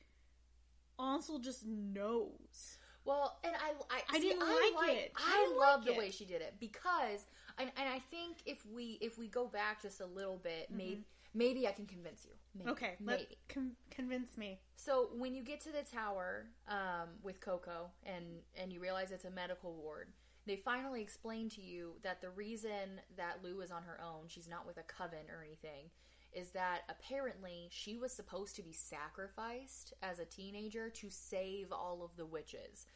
Ansel 0.99 1.39
just 1.39 1.67
knows. 1.67 2.79
Well, 3.05 3.39
and 3.43 3.53
I, 3.55 3.73
I, 3.95 4.03
I 4.11 4.21
see, 4.21 4.29
didn't 4.29 4.43
I 4.43 4.73
like 4.77 4.97
it. 4.97 5.13
I 5.17 5.49
I, 5.51 5.59
love 5.59 5.81
like 5.81 5.87
the 5.87 5.93
it. 5.95 5.99
way 5.99 6.11
she 6.11 6.25
did 6.25 6.41
it 6.41 6.55
because, 6.61 7.27
and, 7.59 7.71
and 7.77 7.89
I 7.89 7.99
think 7.99 8.39
if 8.47 8.65
we 8.73 8.99
if 9.01 9.19
we 9.19 9.27
go 9.27 9.47
back 9.47 9.83
just 9.83 10.01
a 10.01 10.07
little 10.07 10.37
bit, 10.37 10.69
mm-hmm. 10.69 10.77
maybe 10.77 11.05
maybe 11.35 11.67
I 11.67 11.73
can 11.73 11.87
convince 11.87 12.25
you. 12.25 12.33
Maybe. 12.57 12.71
Okay, 12.71 12.97
let, 13.03 13.27
con- 13.49 13.77
convince 13.91 14.37
me. 14.37 14.61
So 14.77 15.09
when 15.17 15.35
you 15.35 15.43
get 15.43 15.61
to 15.63 15.71
the 15.73 15.83
tower 15.91 16.47
um, 16.69 17.09
with 17.23 17.41
Coco 17.41 17.91
and 18.05 18.25
and 18.61 18.73
you 18.73 18.81
realize 18.81 19.11
it's 19.11 19.25
a 19.25 19.31
medical 19.31 19.75
ward, 19.75 20.09
they 20.47 20.57
finally 20.57 21.01
explain 21.01 21.49
to 21.51 21.63
you 21.63 21.95
that 22.03 22.21
the 22.21 22.31
reason 22.31 23.01
that 23.17 23.39
Lou 23.43 23.61
is 23.63 23.71
on 23.71 23.83
her 23.85 24.01
own, 24.03 24.25
she's 24.29 24.49
not 24.49 24.67
with 24.67 24.77
a 24.77 24.83
coven 24.83 25.31
or 25.31 25.43
anything, 25.43 25.91
is 26.33 26.51
that 26.51 26.81
apparently 26.91 27.69
she 27.71 27.97
was 27.97 28.13
supposed 28.13 28.55
to 28.57 28.63
be 28.63 28.73
sacrificed 28.73 29.95
as 30.03 30.19
a 30.19 30.25
teenager 30.25 30.91
to 30.91 31.09
save 31.11 31.73
all 31.73 32.03
of 32.05 32.17
the 32.17 32.27
witches. 32.27 32.87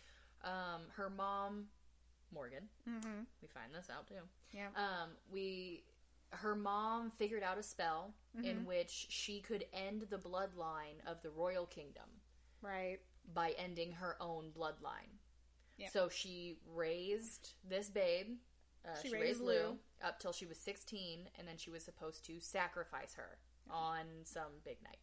Um, 0.44 0.82
her 0.96 1.08
mom, 1.08 1.66
Morgan, 2.32 2.68
Mm-hmm. 2.88 3.20
we 3.40 3.48
find 3.48 3.72
this 3.74 3.88
out 3.90 4.06
too. 4.06 4.14
Yeah. 4.52 4.68
Um, 4.76 5.10
we 5.32 5.84
her 6.36 6.54
mom 6.54 7.10
figured 7.10 7.42
out 7.42 7.58
a 7.58 7.62
spell 7.62 8.14
in 8.36 8.42
Mm-hmm. 8.58 8.64
which 8.66 9.06
she 9.08 9.40
could 9.40 9.64
end 9.72 10.06
the 10.10 10.18
bloodline 10.18 11.00
of 11.06 11.22
the 11.22 11.30
royal 11.30 11.66
kingdom 11.66 12.08
Right. 12.62 12.98
by 13.34 13.54
ending 13.58 13.92
her 13.92 14.16
own 14.20 14.50
bloodline. 14.56 15.10
So 15.92 16.08
she 16.08 16.58
raised 16.74 17.52
this 17.68 17.88
babe. 17.90 18.36
Uh, 18.84 18.94
She 19.02 19.08
she, 19.08 19.14
raised 19.14 19.24
raised 19.24 19.40
Lou, 19.42 19.52
Lou. 19.52 19.78
up 20.02 20.18
till 20.18 20.32
she 20.32 20.46
was 20.46 20.58
16, 20.58 21.28
and 21.38 21.46
then 21.46 21.56
she 21.58 21.70
was 21.70 21.84
supposed 21.84 22.24
to 22.26 22.40
sacrifice 22.40 23.14
her 23.14 23.38
on 23.70 24.06
some 24.24 24.52
big 24.64 24.82
night. 24.82 25.00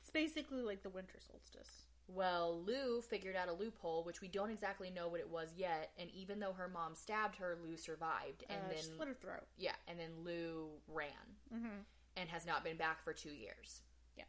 It's 0.00 0.10
basically 0.10 0.62
like 0.62 0.82
the 0.82 0.90
winter 0.90 1.18
solstice. 1.20 1.86
Well, 2.06 2.62
Lou 2.66 3.00
figured 3.00 3.34
out 3.34 3.48
a 3.48 3.52
loophole, 3.52 4.04
which 4.04 4.20
we 4.20 4.28
don't 4.28 4.50
exactly 4.50 4.90
know 4.90 5.08
what 5.08 5.20
it 5.20 5.28
was 5.30 5.54
yet. 5.56 5.90
And 5.98 6.10
even 6.10 6.38
though 6.38 6.52
her 6.52 6.68
mom 6.68 6.94
stabbed 6.94 7.36
her, 7.36 7.56
Lou 7.62 7.76
survived. 7.76 8.44
And 8.50 8.58
uh, 8.64 8.68
then 8.68 8.76
she 8.78 8.84
split 8.84 9.08
her 9.08 9.14
throat. 9.14 9.46
Yeah, 9.56 9.72
and 9.88 9.98
then 9.98 10.10
Lou 10.24 10.68
ran 10.86 11.08
Mm-hmm. 11.54 11.78
and 12.16 12.28
has 12.28 12.44
not 12.46 12.62
been 12.64 12.76
back 12.76 13.02
for 13.02 13.12
two 13.12 13.32
years. 13.34 13.80
Yeah. 14.16 14.24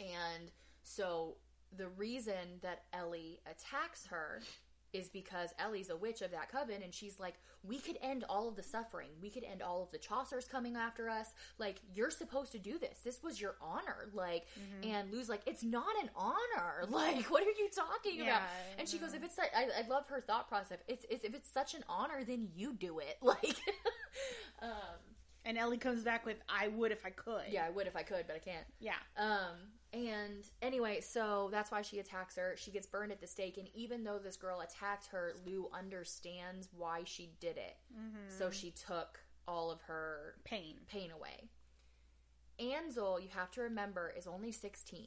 And 0.00 0.50
so 0.82 1.36
the 1.76 1.88
reason 1.88 2.60
that 2.62 2.84
Ellie 2.92 3.40
attacks 3.44 4.06
her 4.06 4.40
is 4.92 5.08
because 5.08 5.50
Ellie's 5.58 5.90
a 5.90 5.96
witch 5.96 6.22
of 6.22 6.30
that 6.30 6.50
coven, 6.50 6.82
and 6.82 6.94
she's 6.94 7.18
like, 7.20 7.34
We 7.62 7.78
could 7.78 7.98
end 8.02 8.24
all 8.28 8.48
of 8.48 8.56
the 8.56 8.62
suffering. 8.62 9.10
We 9.20 9.30
could 9.30 9.44
end 9.44 9.62
all 9.62 9.82
of 9.82 9.90
the 9.90 9.98
Chasseurs 9.98 10.48
coming 10.48 10.76
after 10.76 11.08
us. 11.08 11.32
Like, 11.58 11.80
you're 11.94 12.10
supposed 12.10 12.52
to 12.52 12.58
do 12.58 12.78
this. 12.78 13.00
This 13.04 13.22
was 13.22 13.40
your 13.40 13.56
honor. 13.60 14.08
Like, 14.14 14.46
Mm-hmm. 14.58 14.90
and 14.90 15.12
Lou's 15.12 15.28
like, 15.28 15.42
It's 15.46 15.62
not 15.62 15.94
an 16.02 16.10
honor. 16.16 16.84
Like, 16.90 17.26
what 17.30 17.42
are 17.42 17.50
you 17.50 17.68
talking 17.74 18.22
about? 18.22 18.42
And 18.78 18.88
she 18.88 18.98
goes. 18.98 19.12
If 19.14 19.22
it's 19.24 19.38
like, 19.38 19.52
I, 19.56 19.68
I 19.84 19.88
love 19.88 20.06
her 20.08 20.20
thought 20.20 20.48
process. 20.48 20.78
It's, 20.88 21.04
it's 21.10 21.24
if 21.24 21.34
it's 21.34 21.50
such 21.50 21.74
an 21.74 21.84
honor, 21.88 22.24
then 22.26 22.48
you 22.56 22.72
do 22.74 22.98
it. 23.00 23.18
Like, 23.22 23.56
um, 24.62 24.70
And 25.44 25.56
Ellie 25.58 25.78
comes 25.78 26.02
back 26.02 26.24
with, 26.26 26.36
"I 26.48 26.68
would 26.68 26.92
if 26.92 27.04
I 27.06 27.10
could." 27.10 27.44
yeah, 27.50 27.64
I 27.66 27.70
would 27.70 27.86
if 27.86 27.96
I 27.96 28.02
could, 28.02 28.26
but 28.26 28.36
I 28.36 28.38
can't. 28.38 28.66
Yeah. 28.80 28.92
Um, 29.16 29.56
and 29.92 30.44
anyway, 30.60 31.00
so 31.00 31.48
that's 31.50 31.70
why 31.70 31.82
she 31.82 31.98
attacks 31.98 32.36
her. 32.36 32.54
She 32.56 32.70
gets 32.70 32.86
burned 32.86 33.12
at 33.12 33.20
the 33.20 33.26
stake, 33.26 33.56
and 33.56 33.68
even 33.74 34.04
though 34.04 34.18
this 34.18 34.36
girl 34.36 34.60
attacked 34.60 35.06
her, 35.08 35.32
Lou 35.46 35.68
understands 35.72 36.68
why 36.76 37.02
she 37.04 37.30
did 37.40 37.56
it. 37.56 37.76
Mm-hmm. 37.92 38.36
So 38.36 38.50
she 38.50 38.70
took 38.70 39.20
all 39.46 39.70
of 39.70 39.80
her 39.82 40.34
Pain. 40.44 40.76
pain 40.88 41.10
away. 41.10 41.48
Ansel, 42.58 43.20
you 43.20 43.28
have 43.34 43.50
to 43.52 43.62
remember, 43.62 44.12
is 44.16 44.26
only 44.26 44.52
16. 44.52 45.06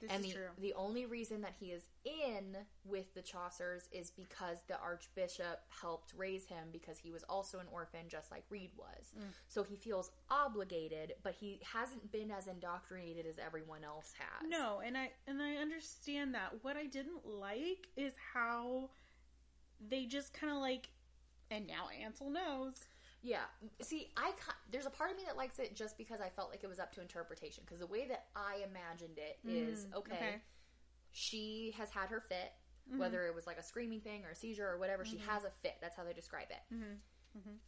This 0.00 0.10
and 0.12 0.24
is 0.24 0.30
the, 0.30 0.36
true. 0.36 0.48
the 0.60 0.74
only 0.74 1.06
reason 1.06 1.40
that 1.40 1.54
he 1.58 1.66
is 1.66 1.82
in 2.04 2.56
with 2.84 3.12
the 3.14 3.22
Chasseurs 3.22 3.88
is 3.90 4.10
because 4.10 4.58
the 4.68 4.78
Archbishop 4.78 5.60
helped 5.68 6.12
raise 6.16 6.46
him 6.46 6.68
because 6.72 6.98
he 6.98 7.10
was 7.10 7.24
also 7.28 7.58
an 7.58 7.66
orphan, 7.72 8.02
just 8.08 8.30
like 8.30 8.44
Reid 8.48 8.70
was. 8.76 9.12
Mm. 9.18 9.24
So 9.48 9.62
he 9.62 9.76
feels 9.76 10.10
obligated, 10.30 11.14
but 11.22 11.34
he 11.34 11.60
hasn't 11.64 12.12
been 12.12 12.30
as 12.30 12.46
indoctrinated 12.46 13.26
as 13.26 13.38
everyone 13.38 13.82
else 13.82 14.12
has. 14.18 14.48
No, 14.48 14.80
and 14.84 14.96
I 14.96 15.10
and 15.26 15.42
I 15.42 15.56
understand 15.56 16.34
that. 16.34 16.52
What 16.62 16.76
I 16.76 16.86
didn't 16.86 17.26
like 17.26 17.88
is 17.96 18.12
how 18.32 18.90
they 19.90 20.06
just 20.06 20.32
kind 20.32 20.52
of 20.52 20.58
like, 20.58 20.90
and 21.50 21.66
now 21.66 21.88
Ansel 22.02 22.30
knows. 22.30 22.84
Yeah. 23.22 23.44
See, 23.82 24.12
I 24.16 24.32
there's 24.70 24.86
a 24.86 24.90
part 24.90 25.10
of 25.10 25.16
me 25.16 25.24
that 25.26 25.36
likes 25.36 25.58
it 25.58 25.74
just 25.74 25.98
because 25.98 26.20
I 26.20 26.28
felt 26.28 26.50
like 26.50 26.62
it 26.62 26.68
was 26.68 26.78
up 26.78 26.92
to 26.94 27.00
interpretation. 27.00 27.64
Because 27.66 27.80
the 27.80 27.86
way 27.86 28.06
that 28.06 28.26
I 28.36 28.64
imagined 28.68 29.18
it 29.18 29.38
is 29.48 29.86
Mm, 29.86 29.94
okay, 29.94 30.14
okay. 30.14 30.42
she 31.10 31.74
has 31.76 31.90
had 31.90 32.08
her 32.10 32.20
fit, 32.20 32.52
Mhm. 32.90 32.98
whether 32.98 33.26
it 33.26 33.34
was 33.34 33.46
like 33.46 33.58
a 33.58 33.62
screaming 33.62 34.00
thing 34.00 34.24
or 34.24 34.30
a 34.30 34.34
seizure 34.36 34.68
or 34.68 34.78
whatever. 34.78 35.04
She 35.04 35.16
Mhm. 35.16 35.26
has 35.26 35.44
a 35.44 35.50
fit. 35.50 35.78
That's 35.80 35.96
how 35.96 36.04
they 36.04 36.12
describe 36.12 36.50
it. 36.50 36.62
Mhm. 36.74 37.00
Mhm. 37.36 37.58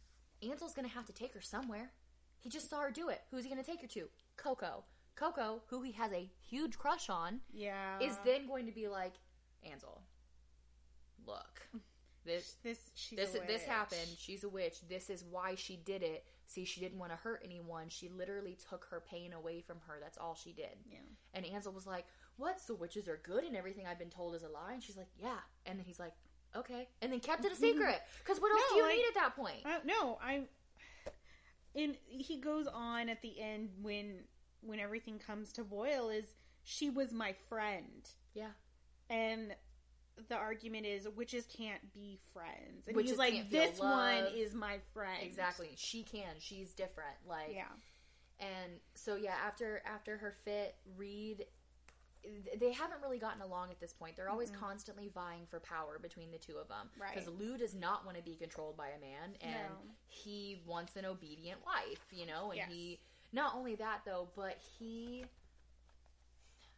Ansel's 0.51 0.73
gonna 0.73 0.87
have 0.87 1.05
to 1.07 1.13
take 1.13 1.33
her 1.33 1.41
somewhere. 1.41 1.93
He 2.39 2.49
just 2.49 2.69
saw 2.69 2.79
her 2.81 2.91
do 2.91 3.09
it. 3.09 3.21
Who's 3.29 3.43
he 3.43 3.49
gonna 3.49 3.63
take 3.63 3.81
her 3.81 3.87
to? 3.87 4.09
Coco. 4.37 4.85
Coco, 5.15 5.61
who 5.67 5.81
he 5.81 5.91
has 5.91 6.11
a 6.13 6.25
huge 6.39 6.77
crush 6.79 7.09
on, 7.09 7.41
Yeah. 7.51 7.99
is 7.99 8.17
then 8.19 8.47
going 8.47 8.65
to 8.65 8.71
be 8.71 8.87
like, 8.87 9.13
Ansel, 9.63 10.01
look, 11.25 11.67
this 12.25 12.55
this 12.63 12.91
she's 12.93 13.17
this 13.17 13.35
this 13.47 13.63
happened. 13.63 14.07
She's 14.17 14.43
a 14.43 14.49
witch. 14.49 14.77
This 14.87 15.09
is 15.09 15.23
why 15.23 15.55
she 15.55 15.75
did 15.77 16.03
it. 16.03 16.23
See, 16.45 16.65
she 16.65 16.81
didn't 16.81 16.99
want 16.99 17.11
to 17.11 17.15
hurt 17.17 17.41
anyone. 17.43 17.89
She 17.89 18.09
literally 18.09 18.57
took 18.69 18.85
her 18.91 18.99
pain 19.09 19.33
away 19.33 19.61
from 19.61 19.77
her. 19.87 19.97
That's 20.01 20.17
all 20.17 20.35
she 20.35 20.51
did. 20.53 20.77
Yeah. 20.89 20.97
And 21.33 21.45
Ansel 21.45 21.71
was 21.73 21.87
like, 21.87 22.05
"What? 22.37 22.59
So 22.59 22.73
witches 22.75 23.07
are 23.07 23.19
good, 23.23 23.43
and 23.43 23.55
everything 23.55 23.85
I've 23.87 23.99
been 23.99 24.09
told 24.09 24.35
is 24.35 24.43
a 24.43 24.49
lie?" 24.49 24.73
And 24.73 24.83
she's 24.83 24.97
like, 24.97 25.07
"Yeah." 25.19 25.37
And 25.65 25.79
then 25.79 25.85
he's 25.85 25.99
like, 25.99 26.13
"Okay," 26.55 26.89
and 27.01 27.11
then 27.11 27.19
kept 27.21 27.45
it 27.45 27.51
a 27.53 27.55
secret. 27.55 28.01
Because 28.19 28.39
what 28.41 28.51
else 28.51 28.61
No, 28.69 28.75
do 28.75 28.75
you 28.77 28.83
like- 28.83 28.95
need 28.97 29.05
at 29.07 29.15
that 29.15 29.35
point? 29.35 29.65
Uh, 29.65 29.79
no, 29.85 30.17
I. 30.21 30.43
And 31.73 31.95
he 32.07 32.37
goes 32.41 32.67
on 32.67 33.07
at 33.09 33.21
the 33.21 33.39
end 33.39 33.69
when 33.81 34.25
when 34.61 34.79
everything 34.79 35.17
comes 35.19 35.53
to 35.53 35.63
boil 35.63 36.09
is 36.09 36.25
she 36.63 36.89
was 36.89 37.11
my 37.13 37.33
friend, 37.49 38.07
yeah, 38.33 38.51
and 39.09 39.55
the 40.29 40.35
argument 40.35 40.85
is 40.85 41.07
witches 41.15 41.45
can't 41.45 41.93
be 41.93 42.19
friends, 42.33 42.87
and 42.87 42.95
Witches 42.95 43.11
he's 43.11 43.19
like, 43.19 43.49
this 43.49 43.79
one 43.79 44.25
is 44.35 44.53
my 44.53 44.77
friend. 44.93 45.21
exactly. 45.23 45.69
She 45.75 46.03
can. 46.03 46.35
She's 46.39 46.73
different. 46.73 47.15
Like, 47.27 47.53
Yeah. 47.53 47.65
And 48.39 48.79
so 48.95 49.15
yeah, 49.15 49.35
after 49.45 49.81
after 49.85 50.17
her 50.17 50.33
fit, 50.43 50.75
Reid 50.97 51.45
they 52.59 52.71
haven't 52.71 53.01
really 53.01 53.17
gotten 53.17 53.41
along 53.41 53.71
at 53.71 53.79
this 53.79 53.93
point. 53.93 54.15
They're 54.15 54.29
always 54.29 54.51
constantly 54.51 55.09
vying 55.13 55.47
for 55.49 55.59
power 55.59 55.97
between 55.99 56.29
the 56.31 56.37
two 56.37 56.57
of 56.57 56.67
them. 56.67 56.87
Right. 56.99 57.13
Because 57.15 57.27
Lou 57.29 57.57
does 57.57 57.73
not 57.73 58.05
want 58.05 58.15
to 58.17 58.23
be 58.23 58.35
controlled 58.35 58.77
by 58.77 58.89
a 58.89 58.99
man, 58.99 59.35
and 59.41 59.53
No. 59.53 59.91
he 60.07 60.61
wants 60.67 60.95
an 60.95 61.05
obedient 61.05 61.65
wife. 61.65 62.05
You 62.11 62.27
know, 62.27 62.49
and 62.51 62.57
Yes. 62.57 62.69
he 62.69 62.99
not 63.31 63.55
only 63.55 63.75
that 63.75 64.01
though, 64.05 64.29
but 64.35 64.57
he. 64.79 65.25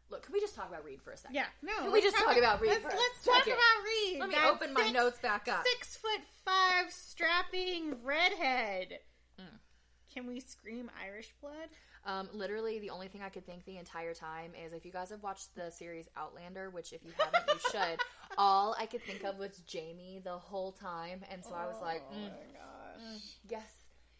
Look, 0.10 0.24
can 0.24 0.34
we 0.34 0.40
just 0.40 0.56
talk 0.56 0.70
about 0.70 0.84
Reid 0.86 1.02
for 1.02 1.12
a 1.12 1.18
second? 1.18 1.36
Yeah. 1.36 1.46
No. 1.62 1.74
Can 1.84 1.92
we 1.92 2.02
just 2.02 2.16
talk 2.16 2.38
about 2.38 2.62
Reid 2.62 2.72
Let's, 2.72 2.84
for 2.84 2.90
a 2.90 2.96
let's 2.96 3.26
talk 3.26 3.38
second? 3.44 3.54
about 3.54 3.84
Reid. 3.86 4.20
Let 4.20 4.30
me 4.30 4.36
open 4.48 4.74
my 4.74 4.82
six- 4.84 4.94
notes 4.94 5.20
back 5.20 5.48
up. 5.48 5.66
Six 5.66 5.98
foot 5.98 6.22
five, 6.46 6.92
strapping 6.92 7.96
redhead. 8.04 9.00
Mm. 9.40 9.60
Can 10.14 10.28
we 10.28 10.40
scream 10.40 10.92
Irish 11.04 11.34
blood? 11.42 11.70
Um, 12.06 12.30
literally, 12.34 12.80
the 12.80 12.90
only 12.90 13.08
thing 13.08 13.22
I 13.22 13.30
could 13.30 13.46
think 13.46 13.66
the 13.66 13.78
entire 13.78 14.14
time 14.14 14.52
is 14.66 14.74
if 14.74 14.86
you 14.86 14.92
guys 14.92 15.10
have 15.10 15.24
watched 15.24 15.56
the 15.56 15.72
series 15.72 16.08
Outlander, 16.18 16.70
which 16.70 16.92
if 16.92 17.04
you 17.04 17.12
haven't, 17.18 17.44
you 17.48 17.60
should. 17.72 18.00
All 18.38 18.76
I 18.78 18.86
could 18.86 19.04
think 19.04 19.24
of 19.24 19.38
was 19.38 19.62
Jamie 19.66 20.20
the 20.24 20.38
whole 20.38 20.74
time, 20.74 21.22
and 21.32 21.44
so 21.44 21.54
I 21.54 21.66
was 21.66 21.82
like, 21.82 22.04
oh 22.12 22.16
mm, 22.16 22.24
my 22.24 22.30
gosh. 22.30 23.22
yes, 23.50 23.72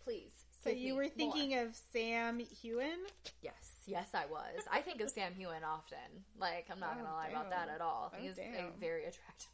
please. 0.04 0.32
So 0.64 0.70
you 0.70 0.96
were 0.96 1.08
more." 1.18 1.64
of 1.64 1.76
Sam 1.92 2.40
Heughan? 2.40 3.00
Yes, 3.42 3.73
yes, 3.88 4.10
I 4.14 4.26
was. 4.26 4.64
I 4.72 4.82
think 4.82 5.02
of 5.02 5.10
Sam 5.10 5.34
Heughan 5.38 5.64
often. 5.64 5.98
Like, 6.40 6.68
I'm 6.72 6.80
not 6.80 6.92
Oh, 7.00 7.04
gonna 7.04 7.16
lie 7.16 7.28
about 7.30 7.50
that 7.50 7.70
at 7.70 7.82
all. 7.82 8.12
Oh, 8.14 8.18
He's 8.22 8.38
a 8.38 8.72
very 8.80 9.06
attractive 9.06 9.50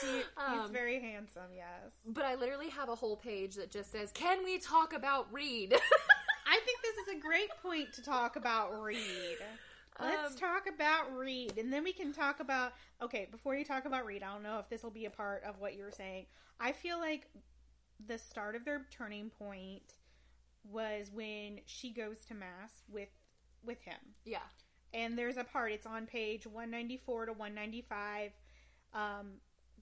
He, 0.00 0.06
man. 0.06 0.22
he's 0.52 0.60
Um, 0.66 0.72
very 0.72 1.00
handsome, 1.00 1.50
yes. 1.54 1.92
but 2.06 2.24
I 2.24 2.34
literally 2.36 2.68
have 2.70 2.88
a 2.88 2.94
whole 2.94 3.16
page 3.16 3.54
that 3.56 3.70
just 3.70 3.90
says, 3.92 4.10
"Can 4.12 4.44
we 4.44 4.58
talk 4.58 4.92
about 4.92 5.32
Reid?" 5.32 5.72
I 6.46 6.58
think 6.64 6.82
this 6.82 6.96
is 7.06 7.16
a 7.16 7.20
great 7.20 7.50
point 7.62 7.92
to 7.94 8.02
talk 8.02 8.36
about 8.36 8.82
Reid. 8.82 9.38
Let's 10.00 10.32
Um, 10.32 10.38
talk 10.38 10.66
about 10.66 11.14
Reid, 11.14 11.58
and 11.58 11.72
then 11.72 11.84
we 11.84 11.92
can 11.92 12.12
talk 12.12 12.40
about. 12.40 12.72
Okay, 13.02 13.28
before 13.30 13.54
you 13.54 13.64
talk 13.64 13.84
about 13.84 14.04
Reid, 14.06 14.22
I 14.22 14.32
don't 14.32 14.42
know 14.42 14.58
if 14.58 14.68
this 14.68 14.82
will 14.82 14.90
be 14.90 15.04
a 15.06 15.10
part 15.10 15.44
of 15.44 15.58
what 15.60 15.76
you 15.76 15.82
were 15.84 15.92
saying. 15.92 16.26
I 16.58 16.72
feel 16.72 16.98
like 16.98 17.28
the 18.06 18.16
start 18.18 18.56
of 18.56 18.64
their 18.64 18.86
turning 18.90 19.30
point 19.30 19.94
was 20.64 21.10
when 21.12 21.60
she 21.66 21.90
goes 21.92 22.24
to 22.26 22.34
mass 22.34 22.82
with 22.88 23.08
with 23.64 23.80
him, 23.82 23.98
yeah, 24.24 24.38
and 24.94 25.16
there's 25.18 25.36
a 25.36 25.44
part. 25.44 25.72
It's 25.72 25.86
on 25.86 26.06
page 26.06 26.46
194 26.46 27.26
to 27.26 27.32
195. 27.32 28.32
Um, 28.94 29.26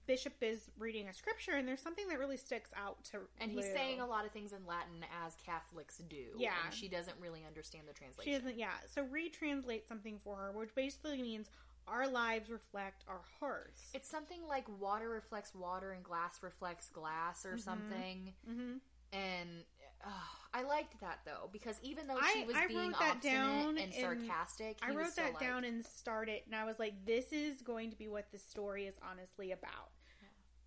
Bishop 0.07 0.33
is 0.41 0.71
reading 0.79 1.07
a 1.07 1.13
scripture, 1.13 1.51
and 1.51 1.67
there's 1.67 1.81
something 1.81 2.07
that 2.07 2.17
really 2.17 2.37
sticks 2.37 2.71
out 2.75 3.03
to. 3.11 3.19
and 3.39 3.51
he's 3.51 3.65
Lou. 3.65 3.73
saying 3.73 4.01
a 4.01 4.07
lot 4.07 4.25
of 4.25 4.31
things 4.31 4.53
in 4.53 4.65
Latin 4.65 5.05
as 5.23 5.35
Catholics 5.45 5.97
do. 6.09 6.25
Yeah. 6.35 6.53
and 6.65 6.73
she 6.73 6.87
doesn't 6.87 7.15
really 7.21 7.43
understand 7.45 7.83
the 7.87 7.93
translation. 7.93 8.33
She 8.33 8.37
doesn't, 8.39 8.57
yeah. 8.57 8.71
So 8.87 9.05
retranslate 9.05 9.87
something 9.87 10.17
for 10.17 10.35
her, 10.37 10.51
which 10.51 10.73
basically 10.73 11.21
means 11.21 11.51
our 11.87 12.07
lives 12.07 12.49
reflect 12.49 13.03
our 13.07 13.21
hearts. 13.39 13.83
It's 13.93 14.09
something 14.09 14.39
like 14.47 14.65
water 14.79 15.09
reflects 15.09 15.53
water 15.53 15.91
and 15.91 16.03
glass 16.03 16.41
reflects 16.41 16.89
glass 16.89 17.45
or 17.45 17.55
Mhm. 17.57 17.61
something. 17.61 18.33
Mm-hmm. 18.49 18.77
And 19.15 19.63
uh, 20.05 20.09
I 20.53 20.63
liked 20.63 20.99
that 21.01 21.19
though 21.25 21.49
because 21.51 21.77
even 21.83 22.07
though 22.07 22.17
she 22.33 22.43
was 22.45 22.55
I 22.55 22.67
being 22.67 22.79
wrote 22.89 22.99
that 22.99 23.15
obstinate 23.17 23.83
and 23.83 23.93
sarcastic, 23.93 24.77
I 24.81 24.93
wrote 24.93 25.15
that 25.15 25.33
like- 25.33 25.39
down 25.39 25.63
and 25.63 25.85
started, 25.85 26.41
and 26.45 26.55
I 26.55 26.65
was 26.65 26.79
like, 26.79 27.05
this 27.05 27.31
is 27.31 27.61
going 27.61 27.91
to 27.91 27.97
be 27.97 28.07
what 28.07 28.31
the 28.31 28.39
story 28.39 28.85
is 28.85 28.95
honestly 29.09 29.51
about. 29.51 29.91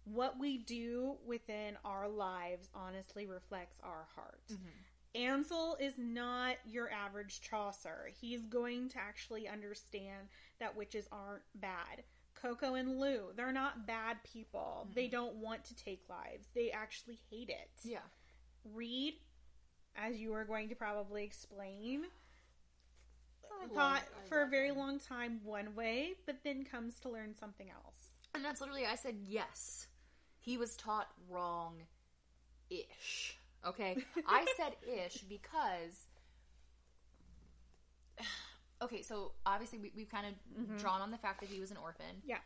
what 0.05 0.39
we 0.39 0.59
do 0.59 1.17
within 1.25 1.77
our 1.85 2.09
lives 2.09 2.69
honestly 2.75 3.25
reflects 3.27 3.79
our 3.85 4.07
heart. 4.17 4.43
Mm-hmm. 4.53 5.23
Ansel 5.23 5.77
is 5.79 5.95
not 5.99 6.57
your 6.67 6.91
average 6.91 7.41
Chasseur. 7.41 8.09
He's 8.21 8.47
going 8.47 8.89
to 8.91 8.99
actually 8.99 9.47
understand 9.47 10.29
that 10.59 10.77
witches 10.77 11.07
aren't 11.13 11.43
bad. 11.55 12.03
Coco 12.35 12.75
and 12.75 12.99
Lou, 12.99 13.27
they're 13.37 13.53
not 13.53 13.87
bad 13.87 14.17
people. 14.25 14.89
They 14.95 15.07
don't 15.07 15.37
want 15.37 15.65
to 15.67 15.75
take 15.77 16.03
lives. 16.09 16.49
They 16.55 16.71
actually 16.71 17.21
hate 17.31 17.51
it. 17.51 17.71
Yeah. 17.85 17.99
Reid, 18.75 19.15
as 19.97 20.19
you 20.19 20.33
are 20.35 20.45
going 20.45 20.69
to 20.69 20.75
probably 20.75 21.25
explain, 21.25 22.05
I 23.63 23.75
thought 23.75 24.03
for 24.29 24.43
a 24.43 24.49
very 24.49 24.71
long 24.71 24.99
time 24.99 25.41
one 25.45 25.75
way, 25.75 26.15
but 26.27 26.37
then 26.45 26.65
comes 26.65 26.99
to 27.01 27.09
learn 27.09 27.35
something 27.39 27.69
else. 27.71 28.11
And 28.35 28.45
that's 28.45 28.61
literally, 28.61 28.87
I 28.87 28.97
said 28.97 29.17
yes. 29.27 29.87
He 30.41 30.57
was 30.57 30.77
taught 30.77 31.09
wrong 31.29 31.75
ish. 32.71 33.37
Okay? 33.67 33.97
I 34.27 34.47
said 34.57 34.77
ish 34.87 35.19
because. 35.23 36.07
Okay, 38.83 39.03
so 39.03 39.31
obviously 39.47 39.79
we, 39.79 39.93
we've 39.95 40.11
kind 40.11 40.27
of 40.27 40.33
mm-hmm. 40.61 40.77
drawn 40.77 41.01
on 41.01 41.13
the 41.13 41.17
fact 41.17 41.39
that 41.39 41.49
he 41.49 41.61
was 41.61 41.71
an 41.71 41.77
orphan. 41.77 42.17
Yeah. 42.27 42.39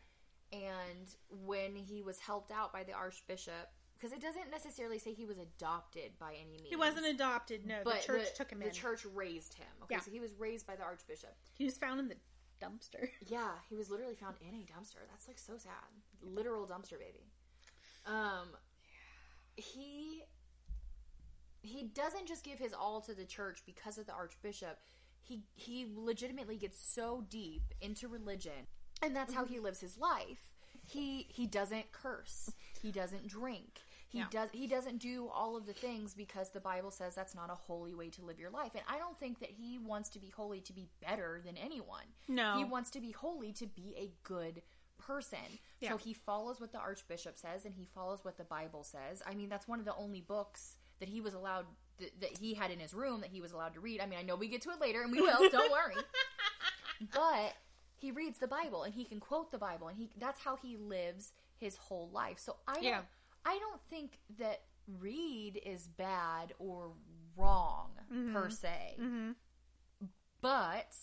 And 0.52 1.08
when 1.30 1.74
he 1.74 2.02
was 2.02 2.18
helped 2.18 2.52
out 2.52 2.74
by 2.74 2.82
the 2.82 2.92
archbishop, 2.92 3.70
because 3.98 4.12
it 4.12 4.20
doesn't 4.20 4.50
necessarily 4.50 4.98
say 4.98 5.12
he 5.14 5.24
was 5.24 5.38
adopted 5.38 6.12
by 6.18 6.34
any 6.34 6.56
means. 6.58 6.68
He 6.68 6.76
wasn't 6.76 7.06
adopted, 7.06 7.66
no. 7.66 7.76
but 7.84 8.00
the 8.00 8.06
church 8.06 8.34
took 8.34 8.50
him 8.50 8.58
the 8.58 8.66
in. 8.66 8.70
The 8.70 8.76
church 8.76 9.06
raised 9.14 9.54
him. 9.54 9.66
Okay, 9.84 9.94
Yeah. 9.94 10.00
so 10.00 10.10
he 10.10 10.20
was 10.20 10.34
raised 10.38 10.66
by 10.66 10.76
the 10.76 10.82
archbishop. 10.82 11.34
He 11.54 11.64
was 11.64 11.76
found 11.78 12.00
in 12.00 12.08
the 12.08 12.16
dumpster. 12.62 13.08
Yeah, 13.26 13.50
he 13.68 13.76
was 13.76 13.90
literally 13.90 14.14
found 14.14 14.36
in 14.40 14.54
a 14.54 14.64
dumpster. 14.64 15.00
That's 15.10 15.28
like 15.28 15.38
so 15.38 15.54
sad. 15.56 15.72
Literal 16.22 16.66
dumpster 16.66 16.98
baby. 16.98 17.26
Um 18.06 18.48
he 19.56 20.22
he 21.62 21.84
doesn't 21.84 22.26
just 22.26 22.44
give 22.44 22.58
his 22.58 22.72
all 22.72 23.00
to 23.00 23.14
the 23.14 23.24
church 23.24 23.62
because 23.66 23.98
of 23.98 24.06
the 24.06 24.12
archbishop. 24.12 24.78
He 25.22 25.42
he 25.54 25.86
legitimately 25.94 26.56
gets 26.56 26.78
so 26.78 27.24
deep 27.28 27.62
into 27.80 28.08
religion 28.08 28.68
and 29.02 29.14
that's 29.14 29.34
how 29.34 29.44
he 29.44 29.58
lives 29.66 29.80
his 29.80 29.98
life. 29.98 30.48
He 30.86 31.26
he 31.30 31.46
doesn't 31.46 31.92
curse. 31.92 32.52
He 32.80 32.92
doesn't 32.92 33.26
drink. 33.26 33.80
He 34.08 34.18
Yeah. 34.18 34.26
does 34.30 34.50
he 34.52 34.66
doesn't 34.66 34.98
do 34.98 35.28
all 35.28 35.56
of 35.56 35.66
the 35.66 35.72
things 35.72 36.14
because 36.14 36.50
the 36.50 36.60
Bible 36.60 36.90
says 36.90 37.14
that's 37.14 37.34
not 37.34 37.50
a 37.50 37.54
holy 37.54 37.94
way 37.94 38.08
to 38.10 38.22
live 38.24 38.38
your 38.38 38.50
life. 38.50 38.72
And 38.74 38.84
I 38.88 38.98
don't 38.98 39.18
think 39.18 39.40
that 39.40 39.50
he 39.50 39.78
wants 39.78 40.08
to 40.10 40.18
be 40.20 40.28
holy 40.30 40.60
to 40.62 40.72
be 40.72 40.88
better 41.00 41.40
than 41.44 41.56
anyone. 41.56 42.04
No. 42.28 42.56
He 42.58 42.64
wants 42.64 42.90
to 42.92 43.00
be 43.00 43.10
holy 43.10 43.52
to 43.54 43.66
be 43.66 43.94
a 43.98 44.12
good 44.22 44.62
person. 44.98 45.58
Yeah. 45.80 45.90
So 45.90 45.96
he 45.98 46.12
follows 46.14 46.60
what 46.60 46.72
the 46.72 46.78
archbishop 46.78 47.36
says 47.36 47.64
and 47.64 47.74
he 47.74 47.84
follows 47.84 48.24
what 48.24 48.38
the 48.38 48.44
Bible 48.44 48.84
says. 48.84 49.22
I 49.26 49.34
mean, 49.34 49.48
that's 49.48 49.66
one 49.68 49.78
of 49.80 49.84
the 49.84 49.94
only 49.96 50.20
books 50.20 50.76
that 51.00 51.08
he 51.08 51.20
was 51.20 51.34
allowed 51.34 51.66
that, 51.98 52.20
that 52.20 52.38
he 52.38 52.54
had 52.54 52.70
in 52.70 52.78
his 52.78 52.94
room 52.94 53.20
that 53.22 53.30
he 53.30 53.40
was 53.40 53.52
allowed 53.52 53.74
to 53.74 53.80
read. 53.80 54.00
I 54.00 54.06
mean, 54.06 54.18
I 54.18 54.22
know 54.22 54.36
we 54.36 54.48
get 54.48 54.62
to 54.62 54.70
it 54.70 54.80
later 54.80 55.02
and 55.02 55.10
we 55.12 55.20
will, 55.20 55.48
don't 55.50 55.70
worry. 55.80 55.96
But 57.12 57.54
he 57.96 58.10
reads 58.10 58.38
the 58.38 58.46
Bible 58.48 58.82
and 58.84 58.94
he 58.94 59.04
can 59.04 59.20
quote 59.20 59.50
the 59.50 59.58
Bible 59.58 59.88
and 59.88 59.96
he 59.98 60.10
that's 60.18 60.40
how 60.40 60.56
he 60.56 60.76
lives 60.76 61.32
his 61.58 61.76
whole 61.76 62.08
life. 62.12 62.38
So 62.38 62.56
I 62.66 62.74
don't 62.74 62.84
Yeah. 62.84 63.00
I 63.46 63.58
don't 63.58 63.80
think 63.88 64.18
that 64.40 64.62
Reid 65.00 65.60
is 65.64 65.86
bad 65.86 66.52
or 66.58 66.90
wrong 67.36 67.90
per 68.32 68.50
se. 68.50 68.96
Mm-hmm. 69.00 69.30
But 70.40 70.94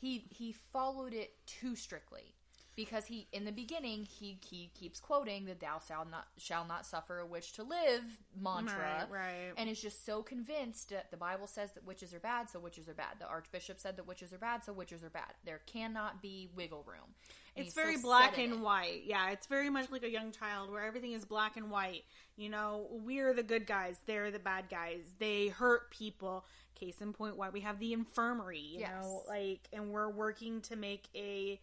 he 0.00 0.26
he 0.30 0.52
followed 0.52 1.14
it 1.14 1.34
too 1.46 1.76
strictly 1.76 2.34
because 2.76 3.06
he 3.06 3.26
in 3.32 3.44
the 3.44 3.52
beginning 3.52 4.04
he 4.18 4.38
he 4.48 4.70
keeps 4.78 4.98
quoting 5.00 5.44
the 5.44 5.54
thou 5.54 5.80
shall 5.86 6.04
not 6.10 6.26
shall 6.38 6.64
not 6.64 6.86
suffer 6.86 7.18
a 7.18 7.26
witch 7.26 7.52
to 7.52 7.62
live 7.62 8.02
mantra 8.40 9.06
Right, 9.10 9.18
right. 9.20 9.52
and 9.56 9.68
is 9.68 9.80
just 9.80 10.06
so 10.06 10.22
convinced 10.22 10.90
that 10.90 11.10
the 11.10 11.16
bible 11.16 11.46
says 11.46 11.72
that 11.72 11.86
witches 11.86 12.14
are 12.14 12.20
bad 12.20 12.48
so 12.48 12.58
witches 12.58 12.88
are 12.88 12.94
bad 12.94 13.16
the 13.18 13.26
archbishop 13.26 13.78
said 13.80 13.96
that 13.96 14.06
witches 14.06 14.32
are 14.32 14.38
bad 14.38 14.64
so 14.64 14.72
witches 14.72 15.02
are 15.04 15.10
bad 15.10 15.32
there 15.44 15.60
cannot 15.66 16.22
be 16.22 16.48
wiggle 16.56 16.84
room 16.86 17.14
And 17.56 17.66
It's 17.66 17.74
very 17.74 17.98
black 17.98 18.38
and 18.38 18.54
it. 18.54 18.60
white. 18.60 19.02
Yeah, 19.04 19.30
it's 19.30 19.46
very 19.46 19.68
much 19.68 19.90
like 19.90 20.02
a 20.04 20.10
young 20.10 20.32
child 20.32 20.70
where 20.70 20.82
everything 20.82 21.12
is 21.12 21.26
black 21.26 21.58
and 21.58 21.70
white. 21.70 22.04
You 22.36 22.48
know, 22.48 22.86
we're 22.90 23.34
the 23.34 23.42
good 23.42 23.66
guys, 23.66 24.00
they're 24.06 24.30
the 24.30 24.38
bad 24.38 24.70
guys. 24.70 25.02
They 25.18 25.48
hurt 25.48 25.90
people. 25.90 26.46
Case 26.74 27.02
in 27.02 27.12
point, 27.12 27.36
why 27.36 27.50
we 27.50 27.60
have 27.60 27.78
the 27.78 27.92
infirmary. 27.92 28.58
You 28.78 28.80
know, 28.86 29.22
like, 29.28 29.68
and 29.70 29.90
we're 29.92 30.08
working 30.08 30.62
to 30.62 30.76
make 30.76 31.08
a 31.14 31.60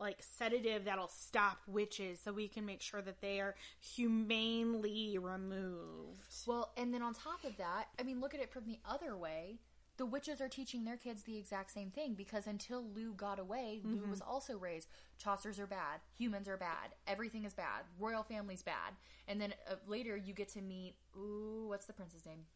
like 0.00 0.22
sedative 0.22 0.86
that'll 0.86 1.08
stop 1.08 1.58
witches, 1.66 2.20
so 2.20 2.32
we 2.32 2.48
can 2.48 2.64
make 2.64 2.80
sure 2.80 3.02
that 3.02 3.20
they 3.20 3.40
are 3.40 3.54
humanely 3.78 5.18
removed. 5.18 6.46
Well, 6.46 6.72
and 6.76 6.92
then 6.92 7.02
on 7.02 7.14
top 7.14 7.44
of 7.44 7.56
that, 7.58 7.88
I 7.98 8.02
mean, 8.02 8.20
look 8.20 8.34
at 8.34 8.40
it 8.40 8.50
from 8.50 8.64
the 8.66 8.78
other 8.88 9.16
way. 9.16 9.58
The 9.98 10.06
witches 10.06 10.40
are 10.40 10.48
teaching 10.48 10.84
their 10.84 10.96
kids 10.96 11.24
the 11.24 11.36
exact 11.36 11.72
same 11.72 11.90
thing 11.90 12.14
because 12.14 12.46
until 12.46 12.82
Lou 12.82 13.12
got 13.12 13.38
away, 13.38 13.82
Lou 13.84 14.08
was 14.08 14.22
also 14.22 14.56
raised. 14.56 14.88
Chasseurs 15.22 15.60
are 15.60 15.66
bad. 15.66 16.00
Humans 16.16 16.48
are 16.48 16.56
bad. 16.56 16.94
Everything 17.06 17.44
is 17.44 17.52
bad. 17.52 17.82
Royal 17.98 18.22
family's 18.22 18.62
bad. 18.62 18.94
And 19.28 19.38
then 19.38 19.52
uh, 19.70 19.74
later 19.86 20.16
you 20.16 20.32
get 20.32 20.48
to 20.54 20.62
meet, 20.62 20.94
ooh, 21.14 21.66
what's 21.68 21.84
the 21.84 21.92
prince's 21.92 22.24
name? 22.24 22.46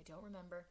I 0.00 0.02
don't 0.10 0.24
remember. 0.24 0.66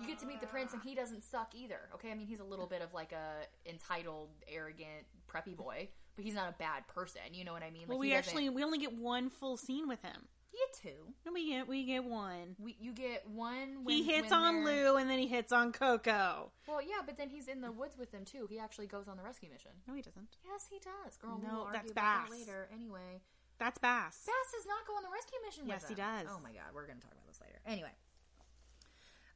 You 0.00 0.06
get 0.06 0.18
to 0.20 0.26
meet 0.26 0.40
the 0.40 0.46
prince, 0.46 0.72
and 0.72 0.80
he 0.82 0.94
doesn't 0.94 1.22
suck 1.22 1.54
either. 1.54 1.80
Okay, 1.94 2.10
I 2.10 2.14
mean 2.14 2.26
he's 2.26 2.40
a 2.40 2.44
little 2.44 2.66
bit 2.66 2.80
of 2.80 2.94
like 2.94 3.12
a 3.12 3.44
entitled, 3.68 4.30
arrogant, 4.48 5.04
preppy 5.30 5.54
boy, 5.54 5.88
but 6.16 6.24
he's 6.24 6.34
not 6.34 6.48
a 6.48 6.54
bad 6.58 6.86
person. 6.88 7.20
You 7.32 7.44
know 7.44 7.52
what 7.52 7.62
I 7.62 7.70
mean? 7.70 7.84
well, 7.86 7.98
Like, 7.98 8.08
we 8.08 8.14
actually 8.14 8.48
we 8.48 8.64
only 8.64 8.78
get 8.78 8.94
one 8.96 9.28
full 9.28 9.56
scene 9.58 9.88
with 9.88 10.00
him. 10.02 10.28
You 10.52 10.58
get 10.66 10.82
two. 10.92 11.12
No, 11.26 11.32
we 11.32 11.50
get 11.50 11.68
we 11.68 11.84
get 11.84 12.04
one. 12.04 12.56
We, 12.58 12.76
you 12.80 12.92
get 12.92 13.28
one. 13.28 13.84
When, 13.84 13.94
he 13.94 14.02
hits 14.02 14.32
on 14.32 14.64
Lou 14.64 14.96
and 14.96 15.08
then 15.08 15.18
he 15.18 15.28
hits 15.28 15.52
on 15.52 15.70
Coco. 15.70 16.50
Well, 16.66 16.80
yeah, 16.82 17.02
but 17.04 17.16
then 17.18 17.28
he's 17.28 17.46
in 17.46 17.60
the 17.60 17.70
woods 17.70 17.96
with 17.98 18.10
them 18.10 18.24
too. 18.24 18.46
He 18.48 18.58
actually 18.58 18.86
goes 18.86 19.06
on 19.06 19.16
the 19.16 19.22
rescue 19.22 19.50
mission. 19.50 19.70
No, 19.86 19.94
he 19.94 20.02
doesn't. 20.02 20.28
Yes, 20.44 20.66
he 20.68 20.78
does. 20.78 21.16
Girl, 21.18 21.38
No, 21.42 21.48
we'll 21.52 21.62
argue 21.64 21.80
that's 21.80 21.92
about 21.92 22.30
that 22.30 22.32
later. 22.32 22.68
Anyway, 22.74 23.20
That's 23.58 23.78
Bas. 23.78 24.24
Bas 24.26 24.48
does 24.52 24.66
not 24.66 24.86
go 24.88 24.94
on 24.94 25.02
the 25.02 25.10
rescue 25.14 25.38
mission. 25.46 25.66
Yet. 25.66 25.82
Yes, 25.82 25.88
he 25.88 25.94
does. 25.94 26.26
Oh 26.28 26.40
my 26.42 26.50
god, 26.50 26.72
we're 26.74 26.86
gonna 26.86 27.00
talk 27.00 27.12
about 27.12 27.26
this 27.28 27.40
later. 27.40 27.60
Anyway, 27.64 27.92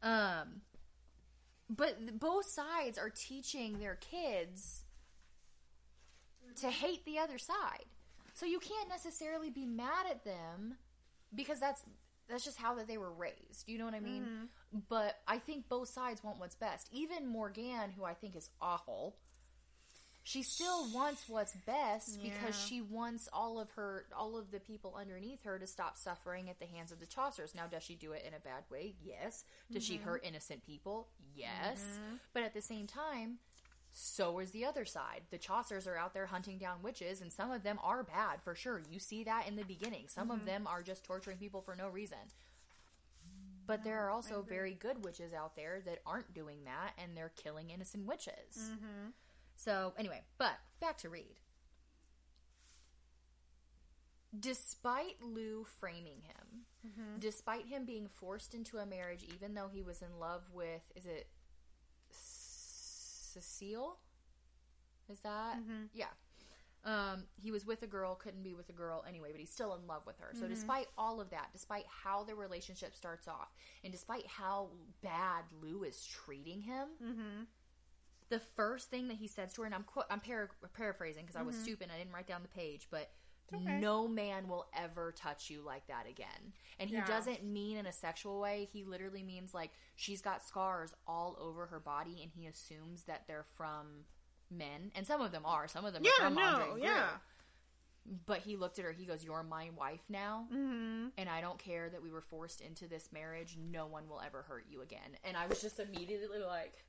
um, 0.04 0.60
but 1.68 2.20
both 2.20 2.44
sides 2.44 2.98
are 2.98 3.10
teaching 3.10 3.78
their 3.78 3.96
kids 3.96 4.84
to 6.60 6.70
hate 6.70 7.04
the 7.04 7.18
other 7.18 7.38
side. 7.38 7.86
So 8.34 8.46
you 8.46 8.58
can't 8.58 8.88
necessarily 8.88 9.50
be 9.50 9.64
mad 9.64 10.06
at 10.10 10.24
them 10.24 10.76
because 11.34 11.58
that's 11.58 11.82
that's 12.28 12.44
just 12.44 12.58
how 12.58 12.74
that 12.76 12.86
they 12.86 12.98
were 12.98 13.12
raised. 13.12 13.66
You 13.66 13.78
know 13.78 13.84
what 13.84 13.94
I 13.94 14.00
mean? 14.00 14.22
Mm-hmm. 14.22 14.78
But 14.88 15.16
I 15.28 15.38
think 15.38 15.68
both 15.68 15.88
sides 15.88 16.22
want 16.24 16.38
what's 16.38 16.54
best. 16.54 16.88
Even 16.92 17.26
Morgan, 17.26 17.90
who 17.96 18.04
I 18.04 18.14
think 18.14 18.34
is 18.34 18.48
awful, 18.60 19.16
she 20.26 20.42
still 20.42 20.88
wants 20.90 21.28
what's 21.28 21.52
best 21.66 22.22
because 22.22 22.58
she 22.58 22.80
wants 22.80 23.28
all 23.30 23.60
of 23.60 23.70
her 23.72 24.06
all 24.16 24.38
of 24.38 24.50
the 24.50 24.58
people 24.58 24.96
underneath 24.98 25.44
her 25.44 25.58
to 25.58 25.66
stop 25.66 25.98
suffering 25.98 26.48
at 26.48 26.58
the 26.58 26.64
hands 26.64 26.90
of 26.90 26.98
the 26.98 27.06
Chasseurs. 27.06 27.54
Now, 27.54 27.66
does 27.70 27.82
she 27.82 27.94
do 27.94 28.12
it 28.12 28.24
in 28.26 28.32
a 28.32 28.40
bad 28.40 28.64
way? 28.70 28.94
Yes. 29.04 29.44
Does 29.70 29.84
she 29.84 29.96
mm-hmm. 29.96 30.08
hurt 30.08 30.24
innocent 30.24 30.64
people? 30.64 31.08
Yes. 31.36 31.78
Mm-hmm. 31.78 32.14
But 32.32 32.42
at 32.42 32.54
the 32.54 32.62
same 32.62 32.86
time, 32.86 33.36
so 33.92 34.38
is 34.38 34.50
the 34.50 34.64
other 34.64 34.86
side. 34.86 35.20
The 35.30 35.38
Chasseurs 35.38 35.86
are 35.86 35.98
out 35.98 36.14
there 36.14 36.26
hunting 36.26 36.56
down 36.56 36.82
witches, 36.82 37.20
and 37.20 37.30
some 37.30 37.50
of 37.50 37.62
them 37.62 37.78
are 37.82 38.02
bad 38.02 38.40
for 38.42 38.54
sure. 38.54 38.80
You 38.90 38.98
see 38.98 39.24
that 39.24 39.46
in 39.46 39.56
the 39.56 39.64
beginning. 39.64 40.06
Some 40.08 40.30
of 40.30 40.38
mm-hmm. 40.38 40.46
them 40.46 40.66
are 40.66 40.82
just 40.82 41.04
torturing 41.04 41.36
people 41.36 41.60
for 41.60 41.76
no 41.76 41.88
reason. 41.90 42.18
But 43.66 43.84
there 43.84 44.00
are 44.06 44.10
also 44.10 44.42
very 44.46 44.72
good 44.72 45.04
witches 45.04 45.34
out 45.34 45.54
there 45.54 45.80
that 45.84 46.00
aren't 46.06 46.32
doing 46.32 46.64
that, 46.64 46.92
and 47.02 47.14
they're 47.14 47.32
killing 47.36 47.70
innocent 47.70 48.06
witches. 48.06 48.70
So, 49.56 49.94
anyway, 49.98 50.22
but 50.38 50.52
back 50.80 50.98
to 50.98 51.08
Reid. 51.08 51.40
Despite 54.38 55.22
Lou 55.22 55.64
framing 55.80 56.20
him, 56.22 56.64
mm-hmm. 56.86 57.18
despite 57.20 57.66
him 57.66 57.84
being 57.84 58.08
forced 58.08 58.52
into 58.54 58.78
a 58.78 58.86
marriage, 58.86 59.24
even 59.34 59.54
though 59.54 59.68
he 59.72 59.82
was 59.82 60.02
in 60.02 60.18
love 60.18 60.42
with, 60.52 60.82
is 60.96 61.06
it 61.06 61.28
Cecile? 62.10 63.98
Is 65.10 65.20
that? 65.20 65.58
Mm-hmm. 65.58 65.84
Yeah. 65.92 66.06
Um, 66.84 67.24
he 67.40 67.50
was 67.50 67.64
with 67.64 67.82
a 67.82 67.86
girl, 67.86 68.14
couldn't 68.14 68.42
be 68.42 68.54
with 68.54 68.68
a 68.68 68.72
girl 68.72 69.04
anyway, 69.08 69.30
but 69.30 69.40
he's 69.40 69.50
still 69.50 69.74
in 69.74 69.86
love 69.86 70.02
with 70.04 70.18
her. 70.18 70.32
So, 70.34 70.40
mm-hmm. 70.40 70.52
despite 70.52 70.86
all 70.98 71.20
of 71.20 71.30
that, 71.30 71.48
despite 71.52 71.84
how 71.88 72.24
the 72.24 72.34
relationship 72.34 72.94
starts 72.94 73.26
off, 73.26 73.54
and 73.82 73.92
despite 73.92 74.26
how 74.26 74.68
bad 75.02 75.44
Lou 75.62 75.84
is 75.84 76.04
treating 76.04 76.60
him, 76.60 76.88
the 78.30 78.40
first 78.56 78.90
thing 78.90 79.08
that 79.08 79.16
he 79.18 79.26
says 79.26 79.52
to 79.54 79.62
her, 79.62 79.66
and 79.66 79.74
I'm 79.74 79.84
qu- 79.84 80.02
I'm 80.10 80.20
para- 80.20 80.48
paraphrasing 80.74 81.22
because 81.24 81.36
I 81.36 81.42
was 81.42 81.56
stupid, 81.56 81.88
I 81.94 81.98
didn't 81.98 82.12
write 82.12 82.26
down 82.26 82.42
the 82.42 82.48
page, 82.48 82.88
but 82.90 83.10
okay. 83.54 83.78
no 83.78 84.08
man 84.08 84.48
will 84.48 84.66
ever 84.74 85.12
touch 85.12 85.50
you 85.50 85.60
like 85.62 85.86
that 85.88 86.06
again. 86.08 86.52
And 86.78 86.88
he 86.90 86.96
Yeah. 86.96 87.06
doesn't 87.06 87.44
mean 87.44 87.76
in 87.76 87.86
a 87.86 87.92
sexual 87.92 88.40
way. 88.40 88.68
He 88.72 88.82
literally 88.84 89.22
means 89.22 89.52
like 89.54 89.70
she's 89.94 90.20
got 90.22 90.42
scars 90.42 90.94
all 91.06 91.36
over 91.38 91.66
her 91.66 91.80
body, 91.80 92.20
and 92.22 92.30
he 92.32 92.46
assumes 92.46 93.04
that 93.04 93.26
they're 93.28 93.46
from 93.56 94.04
men, 94.50 94.90
and 94.94 95.06
some 95.06 95.20
of 95.20 95.30
them 95.32 95.44
are. 95.46 95.68
Some 95.68 95.84
of 95.84 95.92
them 95.92 96.02
are 96.02 96.06
Yeah, 96.06 96.24
from 96.24 96.34
no, 96.34 96.42
Andre 96.42 96.70
Greer. 96.72 96.84
yeah. 96.84 97.08
but 98.26 98.40
he 98.40 98.54
looked 98.56 98.78
at 98.78 98.84
her. 98.84 98.92
He 98.92 99.06
goes, 99.06 99.24
"You're 99.24 99.42
my 99.42 99.70
wife 99.70 100.02
now, 100.10 100.46
Mm-hmm. 100.52 101.08
and 101.16 101.28
I 101.28 101.40
don't 101.40 101.58
care 101.58 101.88
that 101.88 102.02
we 102.02 102.10
were 102.10 102.20
forced 102.20 102.60
into 102.60 102.86
this 102.86 103.10
marriage. 103.12 103.56
No 103.56 103.86
one 103.86 104.08
will 104.10 104.20
ever 104.20 104.42
hurt 104.42 104.66
you 104.68 104.82
again." 104.82 105.16
And 105.24 105.38
I 105.38 105.46
was 105.46 105.62
just 105.62 105.80
immediately 105.80 106.38
like, 106.40 106.84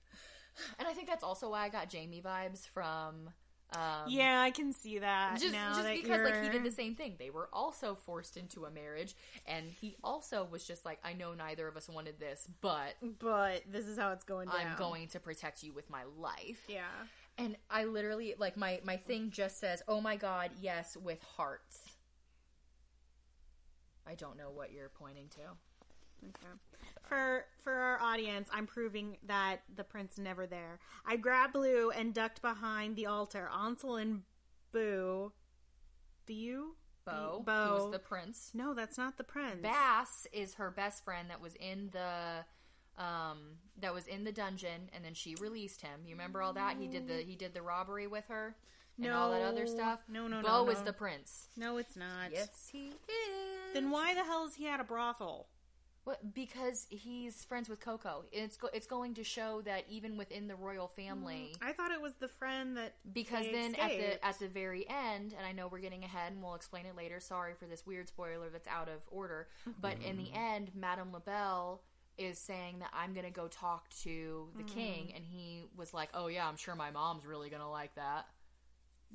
and 0.80 0.88
I 0.88 0.93
think 0.93 1.08
that's 1.08 1.24
also 1.24 1.49
why 1.51 1.64
I 1.66 1.70
got 1.70 1.89
Jamie 1.89 2.22
vibes 2.26 2.68
from. 2.68 3.30
Um, 3.74 3.82
Yeah, 4.08 4.41
I 4.41 4.51
can 4.51 4.72
see 4.72 4.99
that. 4.99 5.39
just, 5.39 5.51
now 5.51 5.74
just 5.74 5.84
that 5.84 5.95
because 5.95 6.22
like 6.22 6.41
he 6.43 6.49
did 6.49 6.64
the 6.64 6.72
same 6.72 6.93
thing 6.95 7.16
they 7.18 7.32
were 7.32 7.49
also 7.51 7.95
forced 7.95 8.38
into 8.38 8.66
a 8.66 8.70
marriage 8.72 9.16
and 9.47 9.66
he 9.82 9.95
also 10.03 10.47
was 10.49 10.64
just 10.64 10.86
like 10.86 10.99
i 11.03 11.14
know 11.14 11.34
neither 11.34 11.68
of 11.68 11.76
us 11.76 11.89
wanted 11.89 12.20
this 12.20 12.47
but 12.62 12.93
But 13.20 13.64
this 13.70 13.88
is 13.88 13.97
how 13.97 14.12
it's 14.12 14.24
going 14.24 14.49
down. 14.49 14.56
i'm 14.56 14.78
going 14.78 15.08
to 15.10 15.20
protect 15.20 15.64
you 15.64 15.74
with 15.74 15.89
my 15.89 16.03
life 16.20 16.62
Yeah. 16.70 16.84
and 17.39 17.58
i 17.72 17.86
literally 17.86 18.36
like 18.38 18.56
my 18.56 18.80
my 18.84 18.97
thing 18.97 19.32
just 19.32 19.60
says 19.60 19.82
oh 19.88 19.99
my 19.99 20.16
god 20.16 20.51
yes 20.62 20.95
with 20.95 21.22
hearts 21.36 21.80
i 24.08 24.14
don't 24.14 24.38
know 24.38 24.51
what 24.53 24.72
you're 24.72 24.89
pointing 24.89 25.28
to 25.30 25.41
Okay. 26.30 26.53
For 27.08 27.45
for 27.64 27.74
our 27.74 27.99
audience, 28.01 28.49
I'm 28.51 28.68
proving 28.68 29.18
that 29.28 29.62
the 29.76 29.84
prince 29.84 30.18
never 30.18 30.45
there. 30.45 30.80
I 31.06 31.16
grabbed 31.18 31.53
Blue 31.53 31.89
and 31.91 32.14
ducked 32.14 32.41
behind 32.41 32.95
the 32.95 33.06
altar. 33.08 33.49
Ansel 33.53 33.95
and 33.97 34.22
Boo. 34.72 35.32
Boo? 36.26 36.76
Beau 37.06 37.43
Beau. 37.45 37.78
who's 37.84 37.91
the 37.91 37.99
prince 37.99 38.49
No, 38.56 38.74
that's 38.74 38.97
not 38.97 39.18
the 39.18 39.24
prince. 39.24 39.62
Bas 39.62 40.26
is 40.34 40.56
her 40.56 40.72
best 40.72 41.03
friend 41.06 41.30
that 41.30 41.39
was 41.39 41.53
in 41.56 41.89
the 41.91 42.43
um 43.01 43.58
that 43.80 43.93
was 43.93 44.08
in 44.08 44.24
the 44.24 44.32
dungeon 44.32 44.89
and 44.93 45.03
then 45.06 45.14
she 45.14 45.36
released 45.36 45.82
him 45.82 45.99
you 46.06 46.16
remember 46.16 46.41
all 46.41 46.53
that 46.53 46.78
he 46.80 46.88
did 46.88 47.08
the 47.10 47.16
he 47.18 47.36
did 47.36 47.53
the 47.53 47.62
robbery 47.62 48.08
with 48.08 48.24
her 48.30 48.56
and 48.97 49.12
all 49.12 49.32
that 49.32 49.41
other 49.41 49.68
stuff 49.68 49.99
No, 50.10 50.28
no, 50.30 50.41
Beau 50.41 50.64
no, 50.64 50.72
is 50.72 50.80
no. 50.80 50.86
the 50.86 50.93
prince 50.93 51.49
No, 51.58 51.76
it's 51.78 51.95
not. 51.97 52.32
yes 52.32 52.70
he 52.72 52.88
is 52.88 52.93
Then 53.74 53.91
why 53.91 54.14
the 54.16 54.24
hell 54.24 54.45
is 54.47 54.56
he 54.56 54.68
at 54.68 54.80
a 54.80 54.84
brothel? 54.86 55.47
What, 56.06 56.34
because 56.34 56.88
he's 56.89 57.43
friends 57.43 57.68
with 57.68 57.80
coco. 57.80 58.24
It's 58.32 58.58
go, 58.58 58.70
it's 58.74 58.88
going 58.88 59.16
to 59.16 59.24
show 59.24 59.62
that 59.66 59.86
even 59.89 60.18
within 60.18 60.47
the 60.47 60.56
royal 60.56 60.88
family 60.88 61.51
mm-hmm. 61.53 61.68
I 61.68 61.74
thought 61.74 61.91
it 61.91 62.01
was 62.01 62.14
the 62.20 62.28
friend 62.28 62.78
that 62.78 62.93
because 63.14 63.45
they 63.45 63.51
then 63.51 63.76
at 63.76 63.89
the 63.89 64.26
at 64.26 64.39
the 64.39 64.47
very 64.47 64.86
end 64.88 65.34
and 65.38 65.45
i 65.45 65.51
know 65.51 65.68
we're 65.68 65.80
getting 65.80 66.03
ahead 66.03 66.32
and 66.32 66.41
we'll 66.41 66.56
explain 66.56 66.86
it 66.86 66.95
later 66.95 67.20
sorry 67.20 67.53
for 67.53 67.66
this 67.66 67.86
weird 67.86 68.08
spoiler 68.08 68.49
that's 68.51 68.68
out 68.68 68.88
of 68.88 69.01
order 69.10 69.47
but 69.82 69.95
in 70.08 70.18
the 70.18 70.24
mm-hmm. 70.24 70.38
end 70.38 70.72
madame 70.76 71.12
labelle 71.12 71.82
is 72.18 72.38
saying 72.38 72.80
that 72.80 72.89
i'm 72.93 73.14
gonna 73.14 73.30
go 73.30 73.47
talk 73.47 73.89
to 73.89 74.47
the 74.56 74.64
mm-hmm. 74.64 74.76
king 74.76 75.14
and 75.16 75.26
he 75.26 75.64
was 75.76 75.93
like 75.93 76.10
oh 76.14 76.28
yeah 76.28 76.47
i'm 76.47 76.58
sure 76.58 76.76
my 76.76 76.91
mom's 76.91 77.26
really 77.26 77.49
gonna 77.49 77.70
like 77.70 77.93
that. 77.95 78.28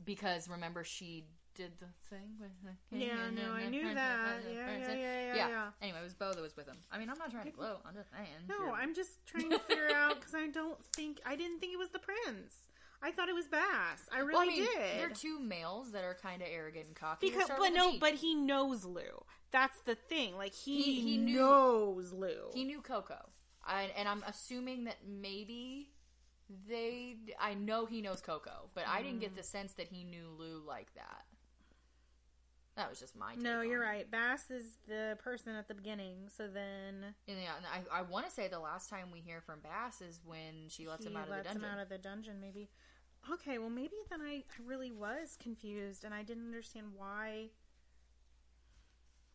Because 0.05 0.49
remember 0.49 0.85
she 0.85 1.25
did 1.55 1.73
the 1.81 1.87
thing 2.09 2.37
with 2.41 2.51
the 2.65 2.97
Yeah, 2.99 3.31
no, 3.35 3.53
I 3.53 3.69
knew 3.69 3.93
that. 3.95 4.41
Yeah, 4.53 4.79
yeah, 4.79 4.95
yeah, 4.95 5.35
yeah, 5.49 5.67
anyway 5.83 5.99
it 6.01 6.05
was 6.05 6.15
Beau 6.15 6.33
that 6.33 6.41
was 6.41 6.57
with 6.57 6.67
him 6.67 6.77
i 6.93 6.99
mean 6.99 7.11
i'm 7.11 7.19
not 7.19 7.31
trying 7.31 7.45
to 7.47 7.51
gloat 7.51 7.81
i'm 7.87 7.95
just 7.95 8.11
saying 8.11 8.29
No, 8.49 8.73
I'm 8.73 8.95
just 8.95 9.25
trying 9.27 9.51
to 9.51 9.59
figure 9.61 9.91
out 9.95 10.17
because 10.21 10.35
I 10.35 10.47
don't 10.49 10.79
think 10.97 11.19
I 11.27 11.37
didn't 11.37 11.61
think 11.61 11.73
it 11.73 11.79
was 11.79 11.91
the 11.91 11.99
prince. 11.99 12.55
I 13.03 13.11
thought 13.13 13.31
it 13.31 13.35
was 13.35 13.47
Bas. 13.47 14.01
I 14.13 14.19
really 14.19 14.33
well, 14.35 14.43
I 14.43 14.47
mean, 14.47 14.65
did. 14.65 14.99
they're 15.01 15.09
two 15.09 15.41
males 15.41 15.93
that 15.93 16.05
are 16.05 16.15
kind 16.21 16.43
of 16.43 16.49
arrogant 16.51 16.87
and 16.89 16.95
cocky. 16.95 17.31
Because, 17.31 17.49
but 17.59 17.71
no, 17.71 17.95
but 17.99 18.13
he 18.15 18.35
knows 18.35 18.85
Lou. 18.85 19.25
That's 19.53 19.79
the 19.87 19.95
thing. 19.95 20.37
Like 20.37 20.53
he, 20.55 20.83
He- 20.83 21.01
he 21.01 21.17
knew- 21.17 21.37
knows 21.39 22.13
Lou. 22.13 22.51
He 22.53 22.63
knew 22.65 22.83
Coco, 22.83 23.17
I, 23.65 23.91
and 23.97 24.07
I'm 24.07 24.23
assuming 24.27 24.85
that 24.85 24.97
maybe 25.09 25.89
they. 26.69 27.17
I 27.41 27.55
know 27.55 27.87
he 27.87 28.03
knows 28.03 28.21
Coco, 28.21 28.69
but 28.75 28.85
I 28.87 29.03
didn't 29.03 29.19
Mm. 29.19 29.23
get 29.23 29.37
the 29.37 29.43
sense 29.43 29.73
that 29.75 29.89
he 29.89 30.05
knew 30.05 30.29
Lou 30.39 30.63
like 30.67 30.93
that. 30.95 31.25
That 32.77 32.89
was 32.89 32.99
just 33.01 33.17
my. 33.17 33.35
No, 33.37 33.61
you're 33.63 33.81
right. 33.81 34.11
Bas 34.11 34.51
is 34.51 34.79
the 34.89 35.19
person 35.23 35.55
at 35.55 35.69
the 35.69 35.75
beginning. 35.75 36.29
So 36.35 36.47
then 36.47 37.15
And 37.29 37.37
yeah, 37.39 37.57
and 37.57 37.67
I, 37.93 37.99
I 37.99 38.03
want 38.03 38.27
to 38.27 38.33
say 38.33 38.49
the 38.49 38.59
last 38.61 38.89
time 38.89 39.09
we 39.13 39.21
hear 39.21 39.41
from 39.41 39.61
Bas 39.61 40.01
is 40.01 40.21
when 40.25 40.69
she 40.69 40.89
lets 40.89 41.05
he 41.05 41.11
him 41.11 41.17
out 41.17 41.25
of 41.25 41.29
the 41.31 41.35
lets 41.37 41.49
dungeon. 41.49 41.63
him 41.65 41.71
out 41.71 41.81
of 41.83 41.89
the 41.89 41.99
dungeon. 41.99 42.35
Maybe. 42.41 42.71
Okay, 43.31 43.59
well, 43.59 43.69
maybe 43.71 43.97
then 44.09 44.21
I, 44.23 44.37
I 44.37 44.45
really 44.65 44.91
was 44.91 45.37
confused 45.43 46.05
and 46.05 46.15
I 46.15 46.23
didn't 46.23 46.47
understand 46.47 46.87
why. 46.97 47.49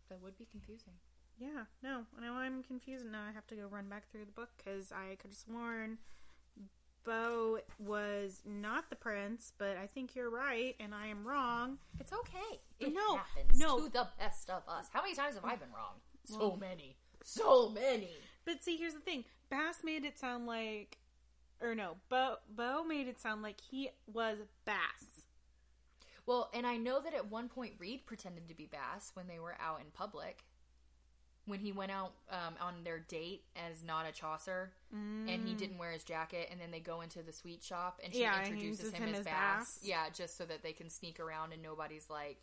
that 0.09 0.21
would 0.23 0.37
be 0.37 0.45
confusing. 0.49 0.93
Yeah, 1.37 1.65
no, 1.83 2.03
now 2.19 2.35
I'm 2.35 2.63
confused. 2.63 3.03
and 3.03 3.11
Now 3.11 3.23
I 3.29 3.33
have 3.33 3.45
to 3.47 3.55
go 3.55 3.67
run 3.69 3.89
back 3.89 4.09
through 4.09 4.25
the 4.25 4.31
book 4.31 4.49
because 4.57 4.91
I 4.91 5.15
could 5.15 5.31
have 5.31 5.37
sworn 5.37 5.97
Beau 7.05 7.59
was 7.79 8.41
not 8.45 8.89
the 8.89 8.95
prince, 8.95 9.53
but 9.57 9.77
I 9.77 9.87
think 9.87 10.15
you're 10.15 10.29
right 10.29 10.75
and 10.79 10.93
I 10.93 11.07
am 11.07 11.25
wrong. 11.27 11.77
It's 11.99 12.11
okay. 12.11 12.59
It 12.79 12.93
No, 12.93 13.17
happens 13.17 13.59
no. 13.59 13.79
to 13.79 13.89
the 13.89 14.07
best 14.19 14.49
of 14.49 14.63
us. 14.67 14.87
How 14.91 15.01
many 15.01 15.15
times 15.15 15.35
have 15.35 15.45
I 15.45 15.55
been 15.55 15.71
wrong? 15.75 15.95
So 16.25 16.55
many. 16.55 16.97
So 17.23 17.69
many. 17.69 18.09
But 18.45 18.63
see, 18.63 18.77
here's 18.77 18.93
the 18.93 18.99
thing: 18.99 19.23
Bas 19.49 19.77
made 19.83 20.05
it 20.05 20.17
sound 20.19 20.45
like, 20.47 20.97
or 21.61 21.75
no, 21.75 21.97
Beau 22.09 22.35
Beau 22.49 22.83
made 22.83 23.07
it 23.07 23.19
sound 23.19 23.41
like 23.41 23.61
he 23.61 23.89
was 24.11 24.37
Bas. 24.65 25.25
Well, 26.25 26.49
and 26.53 26.65
I 26.65 26.77
know 26.77 26.99
that 27.01 27.13
at 27.13 27.29
one 27.29 27.49
point 27.49 27.73
Reid 27.77 28.05
pretended 28.07 28.47
to 28.49 28.55
be 28.55 28.65
Bas 28.65 29.11
when 29.13 29.27
they 29.27 29.39
were 29.39 29.55
out 29.59 29.79
in 29.79 29.87
public. 29.93 30.43
When 31.45 31.59
he 31.59 31.71
went 31.71 31.91
out 31.91 32.13
um, 32.31 32.55
on 32.59 32.83
their 32.83 32.99
date 32.99 33.43
as 33.55 33.83
not 33.83 34.05
a 34.07 34.11
Chasseur, 34.11 34.71
and 34.91 35.41
he 35.47 35.53
didn't 35.53 35.77
wear 35.77 35.91
his 35.91 36.03
jacket, 36.03 36.47
and 36.51 36.59
then 36.59 36.71
they 36.71 36.79
go 36.79 37.01
into 37.01 37.21
the 37.21 37.31
sweet 37.33 37.63
shop, 37.63 37.99
and 38.03 38.13
she 38.13 38.21
Yeah, 38.21 38.37
introduces 38.39 38.91
him, 38.91 39.03
him 39.03 39.09
as 39.13 39.19
as 39.19 39.25
Bas. 39.25 39.33
Bas. 39.33 39.79
Yeah, 39.83 40.03
just 40.13 40.37
so 40.37 40.45
that 40.45 40.63
they 40.63 40.71
can 40.73 40.89
sneak 40.89 41.19
around 41.19 41.53
and 41.53 41.61
nobody's 41.61 42.09
like. 42.09 42.37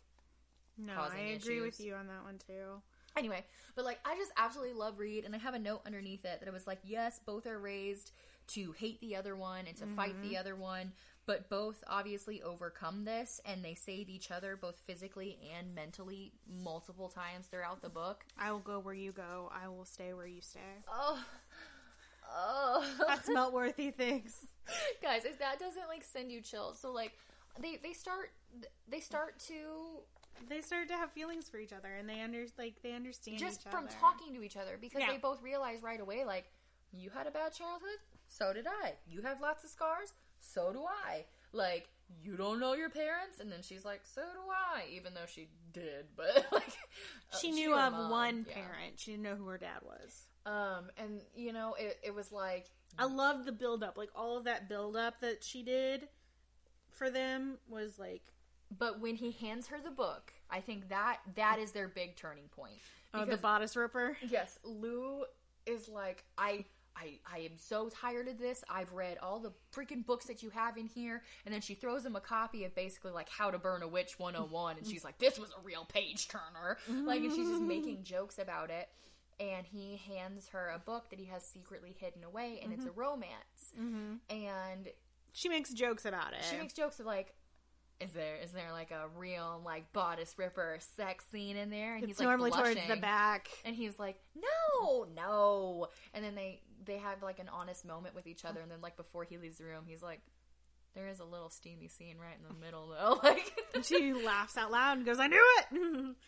No, 0.77 0.93
I 0.93 1.17
agree 1.37 1.61
with 1.61 1.79
you 1.79 1.93
on 1.95 2.07
that 2.07 2.23
one 2.23 2.39
too. 2.47 2.81
Anyway, 3.15 3.45
but 3.75 3.85
like 3.85 3.99
I 4.05 4.15
just 4.15 4.31
absolutely 4.37 4.73
love 4.73 4.99
Reid, 4.99 5.23
and 5.25 5.35
I 5.35 5.37
have 5.37 5.53
a 5.53 5.59
note 5.59 5.81
underneath 5.85 6.25
it 6.25 6.39
that 6.39 6.47
it 6.47 6.53
was 6.53 6.65
like, 6.65 6.79
yes, 6.83 7.19
both 7.25 7.45
are 7.45 7.59
raised 7.59 8.11
to 8.47 8.71
hate 8.73 8.99
the 9.01 9.15
other 9.15 9.35
one 9.35 9.67
and 9.67 9.77
to 9.77 9.85
fight 9.85 10.13
Mm-hmm. 10.13 10.29
the 10.31 10.37
other 10.37 10.55
one, 10.55 10.91
but 11.25 11.49
both 11.49 11.83
obviously 11.87 12.41
overcome 12.41 13.05
this, 13.05 13.39
and 13.45 13.63
they 13.63 13.75
save 13.75 14.09
each 14.09 14.29
other 14.31 14.55
both 14.57 14.79
physically 14.85 15.37
and 15.57 15.73
mentally 15.73 16.33
multiple 16.47 17.09
times 17.09 17.45
throughout 17.47 17.81
the 17.81 17.89
book. 17.89 18.25
I 18.37 18.51
will 18.51 18.59
go 18.59 18.79
where 18.79 18.93
you 18.93 19.11
go. 19.11 19.51
I 19.53 19.67
will 19.69 19.85
stay 19.85 20.13
where 20.13 20.27
you 20.27 20.41
stay. 20.41 20.59
Oh, 20.87 21.23
oh, 22.35 22.85
That's 23.07 23.29
Meltworthy 23.29 23.93
things. 23.93 24.47
guys, 25.01 25.25
if 25.25 25.39
that 25.39 25.59
doesn't 25.59 25.87
like 25.87 26.03
send 26.03 26.31
you 26.31 26.41
chills, 26.41 26.79
so 26.79 26.91
like 26.91 27.13
they 27.61 27.77
they 27.81 27.93
start 27.93 28.31
they 28.89 28.99
start 28.99 29.39
to 29.47 30.01
They 30.49 30.61
start 30.61 30.87
to 30.89 30.93
have 30.95 31.11
feelings 31.11 31.47
for 31.49 31.57
each 31.57 31.73
other, 31.73 31.89
and 31.99 32.07
they 32.09 32.21
under 32.21 32.43
like 32.57 32.75
they 32.83 32.93
understand 32.93 33.39
just 33.39 33.63
from 33.69 33.85
other. 33.85 33.95
talking 33.99 34.33
to 34.35 34.41
each 34.43 34.57
other 34.57 34.77
because 34.79 35.01
Yeah. 35.01 35.11
they 35.11 35.17
both 35.17 35.41
realize 35.41 35.81
right 35.83 35.99
away 35.99 36.23
like 36.25 36.45
you 36.91 37.09
had 37.09 37.27
a 37.27 37.31
bad 37.31 37.53
childhood 37.53 37.97
so 38.27 38.53
did 38.53 38.67
i 38.67 38.93
you 39.07 39.21
have 39.21 39.41
lots 39.41 39.63
of 39.63 39.69
scars 39.71 40.13
so 40.43 40.71
do 40.73 40.81
i 41.05 41.23
like 41.51 41.89
you 42.21 42.35
don't 42.35 42.59
know 42.59 42.73
your 42.73 42.89
parents 42.89 43.39
and 43.39 43.51
then 43.51 43.61
she's 43.61 43.83
like 43.85 44.01
so 44.03 44.21
do 44.21 44.39
i 44.75 44.83
even 44.93 45.13
though 45.13 45.25
she 45.27 45.47
did 45.71 46.05
but 46.15 46.45
like 46.51 46.67
uh, 47.33 47.37
She 47.39 47.51
knew 47.51 47.71
her 47.71 47.79
of 47.87 47.93
mom, 47.93 48.11
one 48.11 48.45
yeah. 48.47 48.53
parent. 48.55 48.93
She 48.97 49.11
didn't 49.11 49.23
know 49.23 49.35
who 49.35 49.47
her 49.47 49.57
dad 49.57 49.79
was. 49.83 50.23
um 50.45 50.85
and 50.97 51.21
you 51.35 51.53
know 51.53 51.75
it, 51.79 51.97
it 52.03 52.13
was 52.13 52.31
like 52.31 52.69
I 52.99 53.05
loved 53.05 53.45
the 53.45 53.51
build 53.51 53.83
up, 53.83 53.97
like 53.97 54.11
all 54.15 54.37
of 54.37 54.43
that 54.43 54.69
build 54.69 54.95
up 54.95 55.19
that 55.21 55.43
she 55.43 55.63
did 55.63 56.09
for 56.91 57.09
them 57.09 57.57
was 57.67 57.97
like 57.97 58.21
but 58.77 58.99
when 59.01 59.15
he 59.15 59.31
hands 59.31 59.67
her 59.67 59.77
the 59.83 59.89
book 59.91 60.31
i 60.51 60.59
think 60.59 60.89
that 60.89 61.17
that 61.35 61.57
is 61.57 61.71
their 61.71 61.87
big 61.87 62.15
turning 62.15 62.47
point 62.55 62.77
oh, 63.15 63.25
the 63.25 63.37
bodice 63.37 63.75
ripper. 63.75 64.17
Yes, 64.27 64.59
Lou 64.63 65.23
is 65.65 65.87
like 65.87 66.23
I 66.37 66.65
I 66.95 67.19
I 67.31 67.39
am 67.39 67.57
so 67.57 67.89
tired 67.89 68.27
of 68.27 68.37
this. 68.37 68.63
I've 68.69 68.91
read 68.91 69.17
all 69.21 69.39
the 69.39 69.51
freaking 69.75 70.05
books 70.05 70.25
that 70.25 70.43
you 70.43 70.49
have 70.51 70.77
in 70.77 70.87
here 70.87 71.23
and 71.45 71.53
then 71.53 71.61
she 71.61 71.75
throws 71.75 72.05
him 72.05 72.15
a 72.15 72.21
copy 72.21 72.65
of 72.65 72.75
basically 72.75 73.11
like 73.11 73.29
How 73.29 73.51
to 73.51 73.57
Burn 73.57 73.83
a 73.83 73.87
Witch 73.87 74.19
101 74.19 74.77
and 74.77 74.87
she's 74.87 75.03
like 75.03 75.17
this 75.17 75.39
was 75.39 75.49
a 75.51 75.61
real 75.63 75.85
page 75.85 76.27
turner. 76.27 76.77
Like 76.87 77.21
and 77.21 77.31
she's 77.31 77.47
just 77.49 77.61
making 77.61 78.03
jokes 78.03 78.39
about 78.39 78.69
it 78.69 78.89
and 79.39 79.65
he 79.65 79.99
hands 80.07 80.49
her 80.49 80.71
a 80.73 80.79
book 80.79 81.09
that 81.09 81.19
he 81.19 81.25
has 81.25 81.43
secretly 81.43 81.95
hidden 81.97 82.23
away 82.23 82.59
and 82.63 82.71
it's 82.71 82.85
a 82.85 82.89
mm-hmm. 82.89 82.99
romance. 82.99 83.73
Mm-hmm. 83.79 84.13
And 84.29 84.89
She 85.31 85.49
makes 85.49 85.73
jokes 85.73 86.05
about 86.05 86.33
it. 86.33 86.43
she 86.49 86.57
makes 86.57 86.73
jokes 86.73 86.99
of 86.99 87.05
like 87.05 87.33
is 87.99 88.11
there 88.11 88.35
is 88.43 88.51
there 88.51 88.71
like 88.71 88.91
a 88.91 89.07
real 89.17 89.61
like 89.63 89.91
bodice 89.93 90.33
ripper 90.37 90.77
sex 90.95 91.25
scene 91.31 91.55
in 91.55 91.69
there? 91.69 91.95
And 91.95 92.03
it's 92.03 92.11
he's 92.11 92.19
like 92.19 92.27
normally 92.27 92.51
blushing. 92.51 92.75
towards 92.75 92.87
the 92.89 92.97
back. 92.97 93.47
And 93.63 93.75
he's 93.75 93.97
like, 93.97 94.19
"No, 94.35 95.07
no." 95.15 95.87
And 96.13 96.23
then 96.23 96.35
they 96.35 96.61
they 96.85 96.97
have 96.97 97.21
like 97.23 97.39
an 97.39 97.49
honest 97.49 97.85
moment 97.85 98.15
with 98.15 98.27
each 98.27 98.45
other. 98.45 98.59
And 98.61 98.71
then 98.71 98.81
like 98.81 98.97
before 98.97 99.23
he 99.23 99.37
leaves 99.37 99.57
the 99.57 99.65
room, 99.65 99.83
he's 99.87 100.01
like, 100.03 100.21
"There 100.95 101.07
is 101.07 101.19
a 101.19 101.25
little 101.25 101.49
steamy 101.49 101.87
scene 101.87 102.17
right 102.17 102.35
in 102.37 102.47
the 102.47 102.65
middle, 102.65 102.87
though." 102.87 103.19
Like, 103.23 103.53
she 103.85 104.13
laughs 104.13 104.57
out 104.57 104.71
loud 104.71 104.97
and 104.97 105.05
goes, 105.05 105.19
"I 105.19 105.27
knew 105.27 105.43
it." 105.59 105.65
uh, 105.71 106.13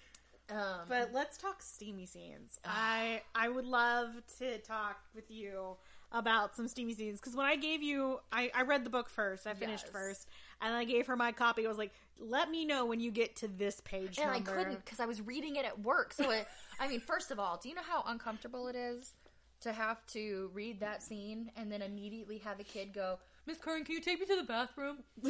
Um, 0.47 0.81
But 0.87 1.11
let's 1.11 1.37
talk 1.37 1.63
steamy 1.63 2.05
scenes. 2.05 2.59
I 2.63 3.21
I 3.33 3.49
would 3.49 3.65
love 3.65 4.09
to 4.37 4.59
talk 4.59 4.97
with 5.15 5.31
you 5.31 5.75
about 6.11 6.55
some 6.55 6.67
steamy 6.67 6.93
scenes 6.93 7.19
because 7.19 7.35
when 7.35 7.47
I 7.47 7.55
gave 7.55 7.81
you, 7.81 8.19
I, 8.31 8.51
I 8.53 8.61
read 8.61 8.83
the 8.83 8.91
book 8.91 9.09
first. 9.09 9.47
I 9.47 9.55
finished 9.55 9.85
Yes. 9.85 9.91
first, 9.91 10.27
and 10.61 10.73
I 10.73 10.83
gave 10.83 11.07
her 11.07 11.15
my 11.15 11.31
copy. 11.31 11.65
I 11.65 11.67
was 11.67 11.79
like, 11.79 11.91
"Let 12.19 12.51
me 12.51 12.63
know 12.63 12.85
when 12.85 12.99
you 12.99 13.09
get 13.09 13.35
to 13.37 13.47
this 13.47 13.81
page 13.81 14.19
and 14.19 14.29
I 14.29 14.39
couldn't 14.39 14.85
because 14.85 14.99
I 14.99 15.07
was 15.07 15.19
reading 15.19 15.55
it 15.55 15.65
at 15.65 15.79
work. 15.79 16.13
So, 16.13 16.29
it, 16.29 16.47
I 16.79 16.87
mean, 16.87 16.99
first 16.99 17.31
of 17.31 17.39
all, 17.39 17.57
do 17.61 17.67
you 17.67 17.73
know 17.73 17.81
how 17.81 18.03
uncomfortable 18.05 18.67
it 18.67 18.75
is 18.75 19.13
to 19.61 19.73
have 19.73 20.05
to 20.07 20.49
read 20.53 20.79
that 20.79 21.01
scene 21.03 21.51
and 21.55 21.71
then 21.71 21.81
immediately 21.81 22.37
have 22.39 22.59
a 22.59 22.63
kid 22.63 22.93
go, 22.93 23.17
Miss 23.45 23.57
Curran, 23.57 23.83
can 23.83 23.95
you 23.95 24.01
take 24.01 24.19
me 24.19 24.25
to 24.25 24.35
the 24.35 24.43
bathroom? 24.43 24.97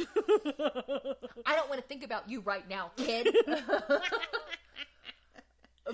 I 1.46 1.54
don't 1.54 1.68
want 1.68 1.80
to 1.80 1.86
think 1.86 2.02
about 2.02 2.28
you 2.30 2.40
right 2.40 2.66
now, 2.68 2.90
kid. 2.96 3.28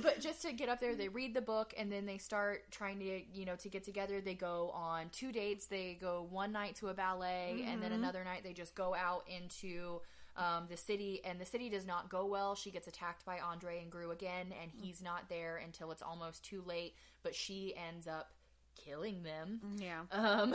but 0.03 0.20
just 0.20 0.43
to 0.43 0.53
get 0.53 0.68
up 0.68 0.78
there, 0.80 0.95
they 0.95 1.09
read 1.09 1.35
the 1.35 1.41
book 1.41 1.74
and 1.76 1.91
then 1.91 2.07
they 2.07 2.18
start 2.18 2.70
trying 2.70 3.01
to, 3.01 3.22
you 3.33 3.45
know, 3.45 3.57
to 3.57 3.68
get 3.68 3.83
together. 3.83 4.20
They 4.20 4.35
go 4.35 4.70
on 4.72 5.09
two 5.11 5.33
dates. 5.33 5.66
They 5.66 5.99
go 6.01 6.26
one 6.30 6.53
night 6.53 6.76
to 6.76 6.89
a 6.89 6.95
ballet 6.95 7.64
and 7.66 7.83
then 7.83 7.91
mm-hmm. 7.91 8.03
another 8.03 8.22
night 8.22 8.43
they 8.45 8.53
just 8.53 8.76
go 8.76 8.95
out 8.95 9.26
into 9.26 10.01
um, 10.37 10.66
the 10.68 10.76
city. 10.76 11.20
And 11.24 11.41
the 11.41 11.47
city 11.47 11.68
does 11.68 11.87
not 11.87 12.09
go 12.09 12.26
well. 12.26 12.55
She 12.55 12.70
gets 12.70 12.87
attacked 12.87 13.24
by 13.24 13.39
Andre 13.39 13.80
and 13.80 13.91
Grue 13.91 14.11
again, 14.11 14.53
and 14.61 14.70
he's 14.72 15.03
not 15.03 15.28
there 15.28 15.57
until 15.64 15.91
it's 15.91 16.03
almost 16.03 16.45
too 16.45 16.62
late. 16.66 16.95
But 17.22 17.35
she 17.35 17.74
ends 17.76 18.07
up 18.07 18.30
killing 18.74 19.22
them 19.22 19.61
yeah, 19.78 20.01
um, 20.12 20.55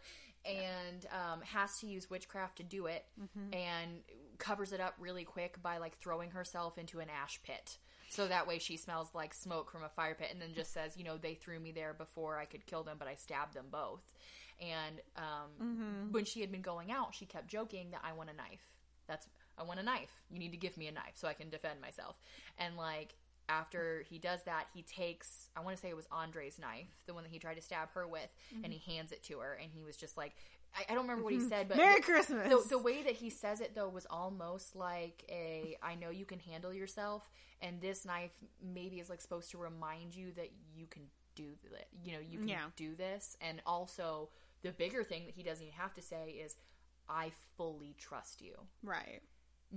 and 0.44 1.06
um, 1.12 1.40
has 1.42 1.78
to 1.78 1.86
use 1.86 2.10
witchcraft 2.10 2.56
to 2.56 2.62
do 2.62 2.86
it, 2.86 3.04
and 3.52 4.00
covers 4.38 4.72
it 4.72 4.80
up 4.80 4.94
really 4.98 5.24
quick 5.24 5.62
by 5.62 5.78
like 5.78 5.96
throwing 5.98 6.30
herself 6.30 6.78
into 6.78 7.00
an 7.00 7.08
ash 7.22 7.40
pit. 7.44 7.78
So 8.08 8.28
that 8.28 8.46
way 8.46 8.58
she 8.58 8.76
smells 8.76 9.08
like 9.14 9.32
smoke 9.32 9.70
from 9.70 9.84
a 9.84 9.88
fire 9.88 10.14
pit, 10.14 10.28
and 10.30 10.40
then 10.40 10.52
just 10.54 10.72
says, 10.74 10.96
you 10.96 11.04
know, 11.04 11.16
they 11.16 11.34
threw 11.34 11.58
me 11.58 11.72
there 11.72 11.94
before 11.94 12.38
I 12.38 12.44
could 12.44 12.66
kill 12.66 12.82
them, 12.82 12.96
but 12.98 13.08
I 13.08 13.14
stabbed 13.14 13.54
them 13.54 13.66
both. 13.70 14.02
And 14.60 15.00
um, 15.16 16.08
when 16.12 16.24
she 16.24 16.40
had 16.40 16.52
been 16.52 16.60
going 16.60 16.92
out, 16.92 17.14
she 17.14 17.24
kept 17.24 17.48
joking 17.48 17.90
that 17.92 18.02
I 18.04 18.12
want 18.12 18.30
a 18.30 18.34
knife. 18.34 18.60
That's 19.06 19.26
I 19.58 19.62
want 19.64 19.80
a 19.80 19.82
knife. 19.82 20.10
You 20.30 20.38
need 20.38 20.50
to 20.52 20.56
give 20.56 20.76
me 20.76 20.86
a 20.88 20.92
knife 20.92 21.12
so 21.14 21.28
I 21.28 21.34
can 21.34 21.50
defend 21.50 21.80
myself. 21.80 22.16
And 22.58 22.76
like 22.76 23.14
after 23.48 24.04
he 24.08 24.18
does 24.18 24.42
that, 24.44 24.66
he 24.74 24.82
takes 24.82 25.48
I 25.56 25.60
want 25.60 25.76
to 25.76 25.80
say 25.82 25.88
it 25.88 25.96
was 25.96 26.06
Andre's 26.10 26.58
knife, 26.58 26.88
the 27.06 27.14
one 27.14 27.22
that 27.24 27.32
he 27.32 27.38
tried 27.38 27.54
to 27.56 27.62
stab 27.62 27.90
her 27.92 28.06
with, 28.06 28.28
and 28.64 28.72
he 28.72 28.78
hands 28.94 29.12
it 29.12 29.22
to 29.24 29.38
her, 29.40 29.58
and 29.60 29.70
he 29.72 29.82
was 29.82 29.96
just 29.96 30.16
like, 30.16 30.32
I, 30.74 30.84
I 30.90 30.94
don't 30.94 31.02
remember 31.04 31.24
what 31.24 31.34
he 31.34 31.40
said, 31.40 31.68
but 31.68 31.76
Merry 31.76 31.96
the- 31.96 32.02
Christmas. 32.02 32.48
the, 32.48 32.68
the 32.70 32.78
way 32.78 33.02
that 33.02 33.14
he 33.14 33.28
says 33.30 33.60
it 33.60 33.74
though 33.74 33.88
was 33.88 34.06
almost 34.08 34.74
like 34.76 35.24
a 35.28 35.76
I 35.82 35.96
know 35.96 36.10
you 36.10 36.24
can 36.24 36.38
handle 36.38 36.72
yourself, 36.72 37.28
and 37.60 37.80
this 37.80 38.04
knife 38.06 38.32
maybe 38.62 39.00
is 39.00 39.10
like 39.10 39.20
supposed 39.20 39.50
to 39.50 39.58
remind 39.58 40.14
you 40.14 40.32
that 40.36 40.50
you 40.74 40.86
can 40.86 41.02
do 41.34 41.48
that. 41.72 41.86
You 42.04 42.12
know, 42.12 42.20
you 42.20 42.38
can 42.38 42.48
Yeah. 42.48 42.64
do 42.76 42.94
this, 42.94 43.36
and 43.40 43.60
also 43.66 44.28
the 44.62 44.70
bigger 44.70 45.02
thing 45.02 45.26
that 45.26 45.34
he 45.34 45.42
doesn't 45.42 45.64
even 45.66 45.76
have 45.78 45.92
to 45.94 46.02
say 46.02 46.30
is, 46.42 46.54
"I 47.08 47.32
fully 47.56 47.94
trust 47.98 48.40
you." 48.40 48.54
right. 48.82 49.20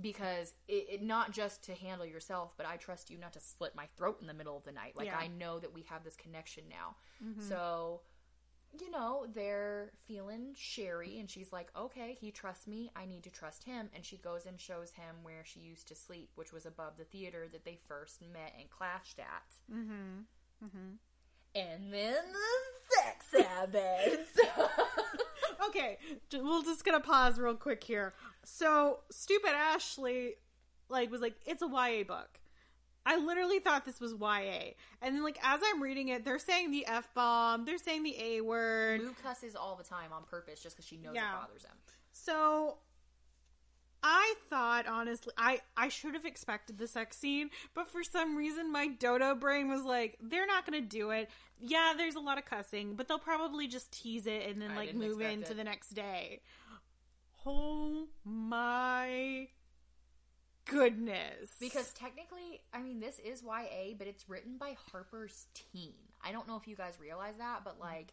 because 0.00 0.52
it, 0.68 0.86
it 0.90 1.02
not 1.02 1.32
just 1.32 1.62
to 1.64 1.74
handle 1.74 2.06
yourself, 2.06 2.52
but 2.56 2.66
I 2.66 2.76
trust 2.76 3.08
you 3.10 3.16
not 3.18 3.32
to 3.32 3.40
slit 3.40 3.74
my 3.74 3.86
throat 3.96 4.18
in 4.20 4.26
the 4.26 4.34
middle 4.34 4.56
of 4.56 4.64
the 4.64 4.72
night. 4.72 4.94
Like 4.94 5.06
Yeah. 5.06 5.16
I 5.18 5.28
know 5.28 5.58
that 5.58 5.72
we 5.72 5.82
have 5.82 6.04
this 6.04 6.16
connection 6.16 6.64
now. 6.68 6.96
So, 7.48 8.02
you 8.78 8.90
know, 8.90 9.26
they're 9.32 9.92
feeling 10.06 10.52
Sherry, 10.54 11.18
and 11.18 11.30
she's 11.30 11.50
like, 11.50 11.70
"Okay, 11.74 12.16
he 12.20 12.30
trusts 12.30 12.66
me. 12.66 12.90
I 12.94 13.06
need 13.06 13.22
to 13.22 13.30
trust 13.30 13.64
him." 13.64 13.88
And 13.94 14.04
she 14.04 14.18
goes 14.18 14.44
and 14.44 14.60
shows 14.60 14.90
him 14.90 15.16
where 15.22 15.44
she 15.46 15.60
used 15.60 15.88
to 15.88 15.94
sleep, 15.94 16.30
which 16.34 16.52
was 16.52 16.66
above 16.66 16.98
the 16.98 17.04
theater 17.04 17.48
that 17.52 17.64
they 17.64 17.78
first 17.88 18.20
met 18.20 18.52
and 18.58 18.68
clashed 18.68 19.18
at. 19.18 19.54
Mm-hmm. 19.74 20.64
Mm-hmm. 20.64 20.94
And 21.56 21.92
then 21.92 22.14
the 22.32 22.94
sex 22.96 23.46
happens. 23.48 24.28
Okay, 25.68 25.98
we're 26.32 26.62
just 26.62 26.84
gonna 26.84 27.00
pause 27.00 27.38
real 27.40 27.54
quick 27.54 27.82
here. 27.82 28.14
So, 28.44 29.00
stupid 29.10 29.50
Ashley, 29.50 30.34
like, 30.88 31.10
was 31.10 31.20
like, 31.20 31.34
"It's 31.44 31.60
a 31.62 31.66
YA 31.66 32.04
book." 32.04 32.38
I 33.04 33.16
literally 33.16 33.58
thought 33.58 33.84
this 33.84 33.98
was 34.00 34.12
YA, 34.12 34.74
and 35.02 35.14
then 35.14 35.24
like 35.24 35.38
as 35.42 35.60
I'm 35.64 35.82
reading 35.82 36.08
it, 36.08 36.24
they're 36.24 36.38
saying 36.38 36.70
the 36.70 36.86
f 36.86 37.08
bomb, 37.14 37.64
they're 37.64 37.78
saying 37.78 38.04
the 38.04 38.16
a 38.20 38.40
word. 38.42 39.00
Lou 39.00 39.14
cusses 39.24 39.56
all 39.56 39.74
the 39.76 39.82
time 39.84 40.12
on 40.12 40.22
purpose 40.24 40.62
just 40.62 40.76
because 40.76 40.86
she 40.86 40.98
knows 40.98 41.14
Yeah. 41.14 41.32
it 41.32 41.40
bothers 41.46 41.62
him. 41.64 41.76
So 42.12 42.78
I 44.08 44.34
thought 44.48 44.86
honestly 44.86 45.32
I 45.36 45.62
I 45.76 45.88
should 45.88 46.14
have 46.14 46.24
expected 46.24 46.78
the 46.78 46.86
sex 46.86 47.18
scene, 47.18 47.50
but 47.74 47.90
for 47.90 48.04
some 48.04 48.36
reason 48.36 48.70
my 48.70 48.86
dodo 48.86 49.34
brain 49.34 49.68
was 49.68 49.82
like 49.82 50.16
they're 50.20 50.46
not 50.46 50.64
going 50.64 50.80
to 50.80 50.88
do 50.88 51.10
it. 51.10 51.28
Yeah, 51.60 51.94
there's 51.96 52.14
a 52.14 52.20
lot 52.20 52.38
of 52.38 52.44
cussing, 52.44 52.94
but 52.94 53.08
they'll 53.08 53.18
probably 53.18 53.66
just 53.66 53.90
tease 53.90 54.28
it 54.28 54.48
and 54.48 54.62
then 54.62 54.70
I 54.70 54.76
like 54.76 54.94
move 54.94 55.20
into 55.20 55.50
it. 55.50 55.56
the 55.56 55.64
next 55.64 55.90
day. 55.90 56.40
Oh 57.44 58.06
my 58.24 59.48
goodness. 60.66 61.50
Because 61.58 61.92
technically, 61.92 62.60
I 62.72 62.82
mean, 62.82 63.00
this 63.00 63.18
is 63.18 63.42
YA, 63.42 63.94
but 63.98 64.06
it's 64.06 64.28
written 64.28 64.56
by 64.56 64.76
Harper's 64.92 65.46
Teen. 65.52 65.94
I 66.24 66.30
don't 66.30 66.46
know 66.46 66.56
if 66.56 66.68
you 66.68 66.76
guys 66.76 66.94
realize 67.00 67.34
that, 67.38 67.62
but 67.64 67.80
like, 67.80 68.12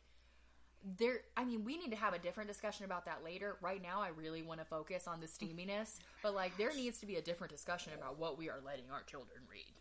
there. 0.98 1.22
I 1.38 1.46
mean, 1.46 1.64
we 1.64 1.78
need 1.78 1.92
to 1.92 1.96
have 1.96 2.14
a 2.14 2.20
different 2.20 2.50
discussion 2.50 2.86
about 2.86 3.06
that 3.06 3.24
later. 3.24 3.58
Right 3.62 3.82
now, 3.82 4.02
I 4.02 4.10
really 4.10 4.42
want 4.42 4.60
to 4.60 4.66
focus 4.66 5.08
on 5.08 5.20
the 5.20 5.28
steaminess, 5.28 6.00
but 6.22 6.34
like, 6.34 6.58
there 6.58 6.74
needs 6.74 7.00
to 7.00 7.06
be 7.06 7.16
a 7.16 7.22
different 7.22 7.52
discussion 7.52 7.94
about 7.98 8.20
what 8.20 8.38
we 8.38 8.50
are 8.50 8.60
letting 8.66 8.86
our 8.92 9.04
children 9.04 9.40
read. 9.50 9.72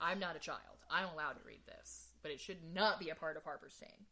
I'm 0.00 0.18
not 0.18 0.36
a 0.36 0.38
child. 0.38 0.60
I'm 0.90 1.08
allowed 1.12 1.32
to 1.32 1.44
read 1.46 1.60
this, 1.66 2.08
but 2.22 2.30
it 2.30 2.40
should 2.40 2.58
not 2.72 3.00
be 3.00 3.10
a 3.10 3.14
part 3.14 3.36
of 3.36 3.44
Harper's 3.44 3.74
Teen. 3.74 4.06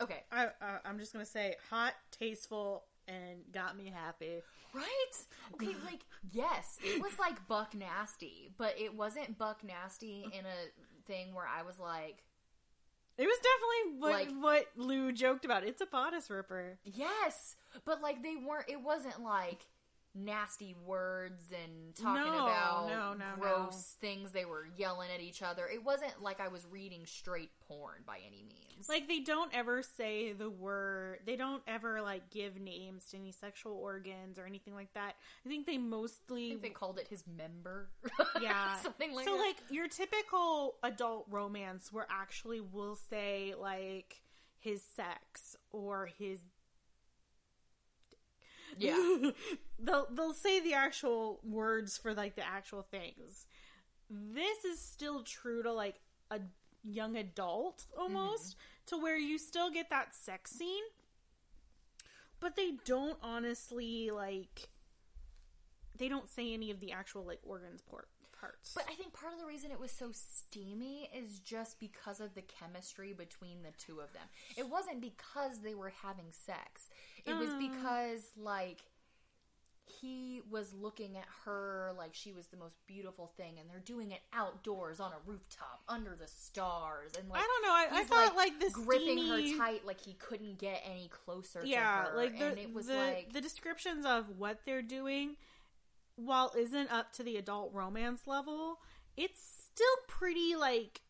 Okay, 0.00 0.22
I, 0.30 0.46
uh, 0.46 0.78
I'm 0.84 0.98
just 0.98 1.12
going 1.12 1.24
to 1.24 1.30
say 1.30 1.56
hot, 1.70 1.94
tasteful 2.10 2.84
and 3.08 3.40
got 3.52 3.76
me 3.76 3.92
happy. 3.94 4.42
Right? 4.74 4.84
Okay, 5.54 5.74
like 5.84 6.04
yes, 6.30 6.78
it 6.84 7.00
was 7.00 7.18
like 7.18 7.48
Buck 7.48 7.74
Nasty, 7.74 8.50
but 8.58 8.74
it 8.78 8.94
wasn't 8.94 9.38
Buck 9.38 9.64
Nasty 9.64 10.26
in 10.26 10.44
a 10.44 11.06
thing 11.06 11.34
where 11.34 11.46
I 11.46 11.62
was 11.62 11.78
like, 11.78 12.22
It 13.18 13.26
was 13.26 13.38
definitely 13.38 14.00
what 14.00 14.12
Like- 14.12 14.42
what 14.42 14.66
Lou 14.76 15.10
joked 15.12 15.44
about. 15.44 15.64
It's 15.64 15.80
a 15.80 15.86
bodice 15.86 16.30
ripper. 16.30 16.78
yes, 16.84 17.56
but 17.84 18.00
like 18.00 18.22
they 18.22 18.36
weren't. 18.36 18.68
It 18.68 18.80
wasn't 18.80 19.20
like 19.22 19.66
nasty 20.14 20.74
words 20.84 21.42
and 21.52 21.94
talking 21.94 22.32
No, 22.32 22.46
about 22.46 22.88
no, 22.88 23.14
no, 23.14 23.24
gross 23.38 23.96
things. 24.00 24.32
They 24.32 24.44
were 24.44 24.66
yelling 24.76 25.08
at 25.14 25.20
each 25.20 25.42
other. 25.42 25.66
It 25.72 25.84
wasn't 25.84 26.22
like 26.22 26.40
I 26.40 26.48
was 26.48 26.66
reading 26.70 27.02
straight 27.06 27.50
porn 27.68 28.02
by 28.06 28.18
any 28.26 28.42
means. 28.42 28.88
Like 28.88 29.08
they 29.08 29.20
don't 29.20 29.52
ever 29.54 29.82
say 29.82 30.32
the 30.32 30.50
word. 30.50 31.20
They 31.26 31.36
don't 31.36 31.62
ever 31.66 32.00
like 32.00 32.30
give 32.30 32.60
names 32.60 33.06
to 33.10 33.16
any 33.16 33.32
sexual 33.32 33.74
organs 33.74 34.38
or 34.38 34.46
anything 34.46 34.74
like 34.74 34.92
that. 34.94 35.14
I 35.44 35.48
think 35.48 35.66
they 35.66 35.74
I 35.74 35.78
mostly 35.78 36.48
think 36.50 36.62
they 36.62 36.68
called 36.70 36.98
it 36.98 37.08
his 37.08 37.24
member. 37.36 37.88
yeah 38.40 38.76
something 38.76 39.14
like 39.14 39.24
that. 39.24 39.30
so 39.30 39.36
that. 39.36 39.42
like 39.42 39.56
your 39.70 39.88
typical 39.88 40.76
adult 40.82 41.26
romance 41.30 41.92
where 41.92 42.06
actually 42.10 42.60
will 42.60 42.96
say 42.96 43.54
like 43.60 44.20
his 44.58 44.82
sex 44.82 45.56
or 45.70 46.06
his 46.18 46.40
yeah. 48.76 49.30
they'll 49.78 50.06
they'll 50.12 50.34
say 50.34 50.60
the 50.60 50.74
actual 50.74 51.40
words 51.44 51.96
for 51.96 52.14
like 52.14 52.36
the 52.36 52.46
actual 52.46 52.82
things. 52.82 53.46
This 54.10 54.64
is 54.64 54.80
still 54.80 55.22
true 55.22 55.62
to 55.62 55.72
like 55.72 56.00
a 56.30 56.40
young 56.84 57.16
adult 57.16 57.84
almost 57.98 58.52
mm-hmm. 58.52 58.96
to 58.96 59.02
where 59.02 59.18
you 59.18 59.38
still 59.38 59.70
get 59.70 59.90
that 59.90 60.14
sex 60.14 60.50
scene, 60.50 60.84
but 62.40 62.56
they 62.56 62.72
don't 62.84 63.18
honestly 63.22 64.10
like 64.10 64.68
they 65.96 66.08
don't 66.08 66.28
say 66.28 66.52
any 66.54 66.70
of 66.70 66.80
the 66.80 66.92
actual 66.92 67.24
like 67.24 67.40
organs 67.44 67.82
part 67.82 68.08
parts. 68.40 68.72
But 68.74 68.84
I 68.88 68.94
think 68.94 69.12
part 69.12 69.32
of 69.32 69.40
the 69.40 69.46
reason 69.46 69.70
it 69.70 69.80
was 69.80 69.90
so 69.90 70.10
steamy 70.12 71.10
is 71.14 71.38
just 71.40 71.78
because 71.80 72.20
of 72.20 72.34
the 72.34 72.42
chemistry 72.42 73.12
between 73.12 73.62
the 73.62 73.72
two 73.78 74.00
of 74.00 74.12
them. 74.12 74.22
It 74.56 74.68
wasn't 74.68 75.00
because 75.00 75.60
they 75.60 75.74
were 75.74 75.92
having 76.02 76.26
sex. 76.30 76.88
It 77.28 77.34
was 77.36 77.50
Mm. 77.50 77.58
because 77.72 78.30
like 78.36 78.82
he 79.84 80.42
was 80.50 80.72
looking 80.74 81.16
at 81.16 81.24
her 81.44 81.92
like 81.96 82.14
she 82.14 82.32
was 82.32 82.48
the 82.48 82.56
most 82.58 82.76
beautiful 82.86 83.32
thing 83.38 83.58
and 83.58 83.68
they're 83.70 83.80
doing 83.80 84.10
it 84.12 84.20
outdoors 84.34 85.00
on 85.00 85.12
a 85.12 85.16
rooftop 85.24 85.82
under 85.88 86.14
the 86.14 86.28
stars 86.28 87.12
and 87.18 87.26
like 87.30 87.40
I 87.40 87.46
don't 87.46 87.62
know. 87.62 87.72
I, 87.72 87.86
I 87.90 87.98
he's, 88.00 88.08
thought 88.08 88.36
like, 88.36 88.60
this 88.60 88.74
gripping 88.74 89.18
steamy, 89.18 89.52
her 89.52 89.58
tight 89.58 89.86
like 89.86 90.00
he 90.00 90.12
couldn't 90.14 90.58
get 90.58 90.82
any 90.84 91.08
closer 91.08 91.62
yeah, 91.64 92.02
to 92.04 92.10
her 92.10 92.16
like 92.18 92.38
the 92.38 92.46
and 92.48 92.58
it 92.58 92.74
was 92.74 92.86
the, 92.86 92.96
like 92.96 93.32
the 93.32 93.40
descriptions 93.40 94.04
of 94.04 94.38
what 94.38 94.58
they're 94.66 94.82
doing, 94.82 95.36
while 96.16 96.52
isn't 96.56 96.92
up 96.92 97.12
to 97.14 97.22
the 97.22 97.36
adult 97.38 97.72
romance 97.72 98.26
level, 98.26 98.80
it's 99.16 99.40
still 99.40 99.86
pretty 100.06 100.54
like 100.54 101.00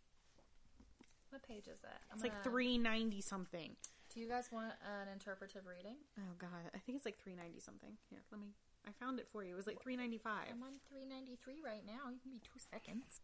what 1.30 1.42
page 1.42 1.66
is 1.66 1.80
that? 1.80 2.00
I'm 2.10 2.14
it's 2.14 2.22
like 2.22 2.32
gonna- 2.32 2.44
three 2.44 2.78
ninety 2.78 3.20
something. 3.20 3.74
Do 4.18 4.24
you 4.24 4.28
guys 4.28 4.50
want 4.50 4.72
an 4.82 5.06
interpretive 5.12 5.62
reading? 5.64 5.94
Oh 6.18 6.34
god, 6.40 6.72
I 6.74 6.78
think 6.78 6.96
it's 6.96 7.04
like 7.04 7.22
three 7.22 7.36
ninety 7.36 7.60
something. 7.60 7.92
Here, 8.10 8.18
let 8.32 8.40
me. 8.40 8.48
I 8.84 8.90
found 8.90 9.20
it 9.20 9.28
for 9.30 9.44
you. 9.44 9.52
It 9.52 9.56
was 9.56 9.68
like 9.68 9.80
three 9.80 9.96
ninety 9.96 10.18
five. 10.18 10.46
I'm 10.50 10.60
on 10.60 10.80
393 10.88 11.62
right 11.64 11.86
now. 11.86 12.10
You 12.10 12.18
can 12.20 12.32
be 12.32 12.40
two 12.40 12.58
seconds. 12.58 13.20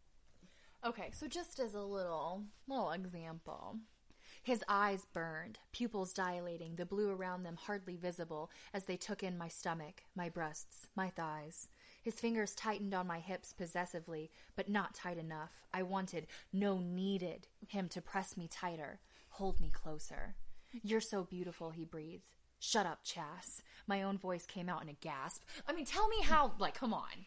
Okay, 0.85 1.09
so 1.11 1.27
just 1.27 1.59
as 1.59 1.73
a 1.73 1.81
little 1.81 2.43
little 2.69 2.91
example. 2.91 3.75
His 4.41 4.63
eyes 4.69 5.05
burned, 5.11 5.59
pupils 5.73 6.13
dilating, 6.13 6.77
the 6.77 6.85
blue 6.85 7.09
around 7.09 7.43
them 7.43 7.57
hardly 7.57 7.97
visible 7.97 8.49
as 8.73 8.85
they 8.85 8.95
took 8.95 9.21
in 9.21 9.37
my 9.37 9.49
stomach, 9.49 10.03
my 10.15 10.29
breasts, 10.29 10.87
my 10.95 11.09
thighs. 11.09 11.67
His 12.03 12.21
fingers 12.21 12.55
tightened 12.55 12.93
on 12.93 13.05
my 13.05 13.19
hips 13.19 13.51
possessively, 13.51 14.31
but 14.55 14.69
not 14.69 14.93
tight 14.93 15.17
enough. 15.17 15.51
I 15.73 15.83
wanted, 15.83 16.27
no, 16.53 16.79
needed, 16.79 17.49
him 17.67 17.89
to 17.89 18.01
press 18.01 18.37
me 18.37 18.47
tighter, 18.47 19.01
hold 19.27 19.59
me 19.59 19.69
closer. 19.69 20.35
You're 20.83 21.01
so 21.01 21.23
beautiful, 21.23 21.71
he 21.71 21.85
breathed. 21.85 22.23
Shut 22.59 22.85
up, 22.85 22.99
Chas. 23.03 23.61
My 23.87 24.03
own 24.03 24.17
voice 24.17 24.45
came 24.45 24.69
out 24.69 24.81
in 24.81 24.89
a 24.89 24.93
gasp. 24.93 25.43
I 25.67 25.73
mean, 25.73 25.85
tell 25.85 26.07
me 26.07 26.21
how, 26.23 26.53
like, 26.59 26.75
come 26.75 26.93
on. 26.93 27.25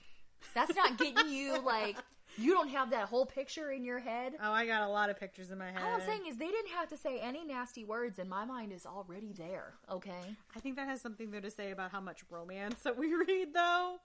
That's 0.55 0.75
not 0.75 0.99
getting 0.99 1.29
you, 1.29 1.61
like, 1.61 1.97
you 2.37 2.55
don't 2.55 2.69
have 2.69 2.91
that 2.91 3.09
whole 3.09 3.27
picture 3.27 3.71
in 3.71 3.85
your 3.85 3.99
head. 3.99 4.35
Oh, 4.43 4.53
I 4.53 4.67
got 4.67 4.83
a 4.83 4.89
lot 4.89 5.11
of 5.11 5.19
pictures 5.19 5.51
in 5.51 5.59
my 5.59 5.71
head. 5.71 5.83
All 5.83 5.95
I'm 5.95 6.01
saying 6.01 6.23
is 6.29 6.37
they 6.37 6.47
didn't 6.49 6.71
have 6.71 6.89
to 6.89 6.97
say 6.97 7.19
any 7.21 7.45
nasty 7.45 7.85
words, 7.85 8.19
and 8.19 8.29
my 8.29 8.45
mind 8.45 8.73
is 8.73 8.87
already 8.87 9.33
there, 9.33 9.75
okay? 9.91 10.37
I 10.57 10.61
think 10.61 10.77
that 10.77 10.89
has 10.89 11.01
something 11.01 11.31
though 11.31 11.41
to 11.41 11.51
say 11.51 11.71
about 11.71 11.91
how 11.91 12.01
much 12.01 12.23
romance 12.31 12.83
that 12.83 12.97
we 12.97 13.15
read, 13.29 13.55
though. 13.55 13.97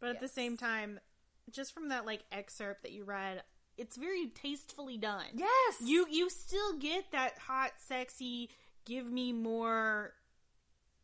But 0.00 0.10
at 0.10 0.20
the 0.20 0.28
same 0.28 0.56
time, 0.56 1.00
just 1.50 1.72
from 1.72 1.88
that 1.88 2.04
like 2.04 2.24
excerpt 2.32 2.82
that 2.82 2.92
you 2.92 3.04
read, 3.04 3.42
it's 3.76 3.96
very 3.96 4.26
tastefully 4.28 4.98
done. 4.98 5.24
Yes! 5.34 5.76
You 5.82 6.06
you 6.10 6.30
still 6.30 6.78
get 6.78 7.10
that 7.12 7.38
hot, 7.38 7.72
sexy, 7.78 8.50
give 8.84 9.10
me 9.10 9.32
more 9.32 10.12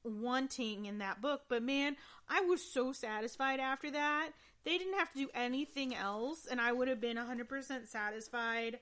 wanting 0.05 0.87
in 0.87 0.99
that 0.99 1.21
book, 1.21 1.43
but 1.49 1.63
man, 1.63 1.97
I 2.29 2.41
was 2.41 2.63
so 2.63 2.93
satisfied 2.93 3.61
after 3.61 3.91
that. 3.91 4.31
They 4.65 4.79
didn't 4.79 4.99
have 4.99 5.13
to 5.13 5.19
do 5.19 5.29
anything 5.35 5.95
else 5.95 6.47
and 6.51 6.61
I 6.61 6.73
would 6.73 6.89
have 6.89 7.01
been 7.01 7.17
100% 7.17 7.89
satisfied. 7.89 8.79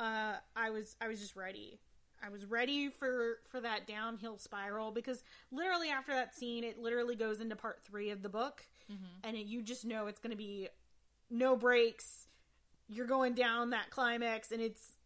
Uh 0.00 0.34
I 0.56 0.70
was 0.70 0.96
I 1.00 1.08
was 1.08 1.20
just 1.20 1.36
ready. 1.36 1.78
I 2.24 2.28
was 2.28 2.44
ready 2.46 2.88
for 2.88 3.38
for 3.48 3.60
that 3.60 3.86
downhill 3.86 4.38
spiral 4.38 4.90
because 4.92 5.22
literally 5.50 5.88
after 5.90 6.12
that 6.12 6.34
scene 6.34 6.64
it 6.64 6.78
literally 6.78 7.16
goes 7.16 7.40
into 7.40 7.56
part 7.56 7.80
3 7.84 8.10
of 8.10 8.22
the 8.22 8.28
book 8.28 8.64
and 9.24 9.36
it, 9.36 9.46
you 9.46 9.62
just 9.62 9.84
know 9.84 10.06
it's 10.06 10.20
going 10.20 10.32
to 10.32 10.36
be 10.36 10.68
no 11.30 11.56
breaks. 11.56 12.26
You're 12.88 13.06
going 13.06 13.34
down 13.34 13.70
that 13.70 13.90
climax 13.90 14.52
and 14.52 14.60
it's 14.60 14.96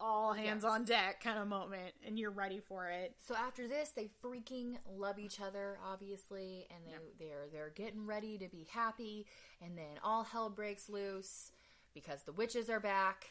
all 0.00 0.32
hands 0.32 0.64
Yes. 0.64 0.72
on 0.72 0.84
deck 0.84 1.22
kind 1.22 1.38
of 1.38 1.46
moment 1.46 1.94
and 2.06 2.18
you're 2.18 2.30
ready 2.32 2.58
for 2.60 2.88
it. 2.88 3.14
So 3.26 3.34
after 3.36 3.68
this, 3.68 3.90
they 3.90 4.10
freaking 4.22 4.76
love 4.90 5.18
each 5.18 5.40
other, 5.40 5.78
obviously, 5.84 6.66
and 6.70 6.80
they 6.86 7.24
they're 7.24 7.46
they're 7.52 7.70
getting 7.74 8.04
ready 8.06 8.38
to 8.38 8.48
be 8.48 8.66
happy, 8.70 9.26
and 9.60 9.78
then 9.78 9.98
all 10.02 10.24
hell 10.24 10.50
breaks 10.50 10.88
loose 10.88 11.52
because 11.94 12.22
the 12.24 12.32
witches 12.32 12.68
are 12.68 12.80
back 12.80 13.26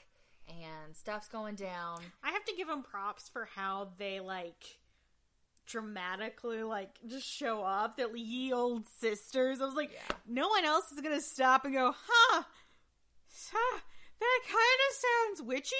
and 0.48 0.96
stuff's 0.96 1.28
going 1.28 1.56
down. 1.56 2.02
I 2.24 2.32
have 2.32 2.46
to 2.46 2.56
give 2.56 2.68
them 2.68 2.84
props 2.84 3.28
for 3.30 3.46
how 3.56 3.90
they 3.98 4.20
like 4.20 4.78
dramatically 5.66 6.64
like 6.64 6.98
just 7.08 7.28
show 7.28 7.64
up. 7.64 7.98
That 7.98 8.18
ye 8.18 8.52
old 8.54 8.88
sisters. 8.88 9.62
I 9.62 9.66
was 9.66 9.76
like, 9.76 9.92
Yeah. 9.94 10.16
no 10.28 10.48
one 10.50 10.66
else 10.66 10.92
is 10.92 11.02
gonna 11.02 11.22
stop 11.22 11.66
and 11.66 11.74
go, 11.74 11.94
huh? 12.08 12.44
huh 13.54 13.80
that 14.22 14.40
kind 14.48 14.58
of 14.90 14.96
sounds 15.38 15.48
witchy. 15.48 15.76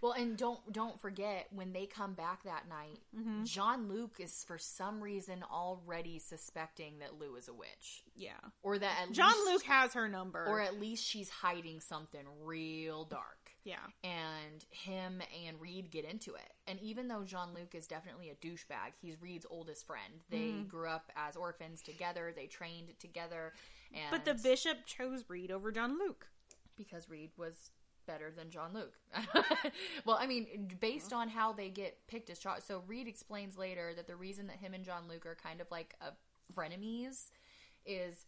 Well, 0.00 0.12
and 0.12 0.36
don't 0.36 0.72
don't 0.72 1.00
forget 1.00 1.46
when 1.54 1.72
they 1.72 1.86
come 1.86 2.14
back 2.14 2.42
that 2.44 2.64
night, 2.68 2.98
Jean 3.44 3.88
Luc 3.88 4.18
is 4.18 4.42
for 4.44 4.58
some 4.58 5.00
reason 5.00 5.44
already 5.52 6.18
suspecting 6.18 6.98
that 7.00 7.20
Lou 7.20 7.36
is 7.36 7.48
a 7.48 7.54
witch, 7.54 8.02
Yeah, 8.16 8.32
or 8.62 8.78
that 8.78 8.98
at 9.08 9.12
John 9.12 9.32
least, 9.32 9.46
Luke 9.46 9.62
has 9.64 9.92
her 9.94 10.08
number. 10.08 10.44
or 10.46 10.60
at 10.60 10.80
least 10.80 11.04
she's 11.06 11.28
hiding 11.28 11.80
something 11.80 12.24
real 12.42 13.04
dark. 13.04 13.52
yeah, 13.64 13.76
and 14.02 14.64
him 14.70 15.22
and 15.46 15.60
Reid 15.60 15.90
get 15.92 16.04
into 16.04 16.34
it. 16.34 16.52
And 16.66 16.80
even 16.80 17.06
though 17.08 17.22
Jean 17.24 17.54
Luc 17.54 17.74
is 17.74 17.86
definitely 17.86 18.30
a 18.30 18.34
douchebag, 18.34 18.94
he's 19.00 19.20
Reid's 19.20 19.46
oldest 19.50 19.86
friend. 19.86 20.14
They 20.30 20.38
Mm-hmm. 20.52 20.68
grew 20.68 20.88
up 20.88 21.12
as 21.16 21.36
orphans 21.36 21.82
together. 21.82 22.32
They 22.34 22.46
trained 22.46 22.88
together, 22.98 23.52
and 23.92 24.10
but 24.10 24.24
the 24.24 24.34
bishop 24.34 24.86
chose 24.86 25.24
Reid 25.28 25.50
over 25.52 25.70
Jean 25.70 25.98
Luc. 25.98 26.26
because 26.76 27.08
Reid 27.08 27.30
was 27.36 27.70
better 28.02 28.30
than 28.30 28.50
Jean 28.50 28.72
Luc. 28.74 28.92
well, 30.04 30.18
I 30.20 30.26
mean, 30.26 30.70
based 30.80 31.12
on 31.12 31.28
how 31.28 31.52
they 31.52 31.70
get 31.70 31.98
picked 32.08 32.30
as 32.30 32.38
Chasseur, 32.38 32.62
so 32.66 32.82
Reid 32.86 33.08
explains 33.08 33.56
later 33.56 33.92
that 33.94 34.06
the 34.06 34.16
reason 34.16 34.46
that 34.48 34.56
him 34.56 34.74
and 34.74 34.84
Jean 34.84 35.08
Luc 35.08 35.26
are 35.26 35.36
kind 35.36 35.60
of 35.60 35.70
like 35.70 35.94
a 36.00 36.12
frenemies 36.54 37.30
is 37.86 38.26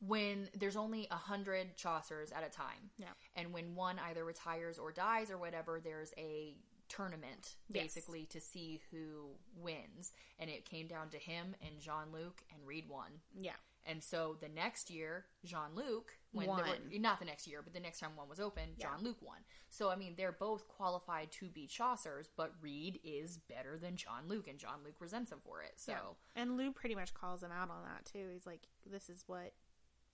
when 0.00 0.48
there's 0.56 0.76
only 0.76 1.08
a 1.10 1.16
hundred 1.16 1.76
Chasseurs 1.76 2.30
at 2.32 2.46
a 2.46 2.50
time. 2.50 2.90
Yeah. 2.98 3.08
And 3.34 3.52
when 3.52 3.74
one 3.74 3.98
either 4.08 4.24
retires 4.24 4.78
or 4.78 4.92
dies 4.92 5.30
or 5.30 5.38
whatever, 5.38 5.80
there's 5.82 6.12
a 6.16 6.56
tournament 6.88 7.56
Yes. 7.68 7.82
basically 7.84 8.24
to 8.26 8.40
see 8.40 8.80
who 8.90 9.30
wins. 9.56 10.12
And 10.38 10.48
it 10.48 10.64
came 10.64 10.86
down 10.86 11.10
to 11.10 11.18
him 11.18 11.54
and 11.60 11.80
Jean 11.80 12.12
Luc, 12.12 12.42
and 12.54 12.66
Reid 12.66 12.88
won. 12.88 13.10
Yeah, 13.38 13.56
And 13.84 14.02
so 14.02 14.36
the 14.40 14.48
next 14.48 14.88
year, 14.90 15.26
Jean 15.44 15.74
Luc, 15.74 16.12
when 16.32 16.46
there 16.46 16.56
were, 16.66 16.98
not 16.98 17.18
the 17.18 17.24
next 17.24 17.46
year, 17.46 17.62
but 17.62 17.72
the 17.72 17.80
next 17.80 18.00
time 18.00 18.14
one 18.16 18.28
was 18.28 18.38
open, 18.40 18.70
Yeah. 18.76 18.94
Jean 18.96 19.04
Luc 19.04 19.16
won. 19.22 19.38
So 19.70 19.88
I 19.90 19.96
mean, 19.96 20.14
they're 20.16 20.32
both 20.32 20.68
qualified 20.68 21.30
to 21.32 21.46
be 21.48 21.66
Chasseurs, 21.66 22.28
but 22.36 22.52
Reid 22.60 23.00
is 23.02 23.38
better 23.38 23.78
than 23.78 23.96
Jean 23.96 24.26
Luc, 24.28 24.46
and 24.48 24.58
Jean 24.58 24.82
Luc 24.84 25.00
resents 25.00 25.32
him 25.32 25.40
for 25.44 25.62
it. 25.62 25.72
So 25.76 25.92
Yeah. 25.92 26.42
And 26.42 26.56
Lou 26.56 26.72
pretty 26.72 26.94
much 26.94 27.14
calls 27.14 27.42
him 27.42 27.50
out 27.52 27.70
on 27.70 27.82
that 27.84 28.04
too. 28.04 28.28
He's 28.32 28.46
like, 28.46 28.68
"This 28.86 29.08
is 29.08 29.24
what 29.26 29.54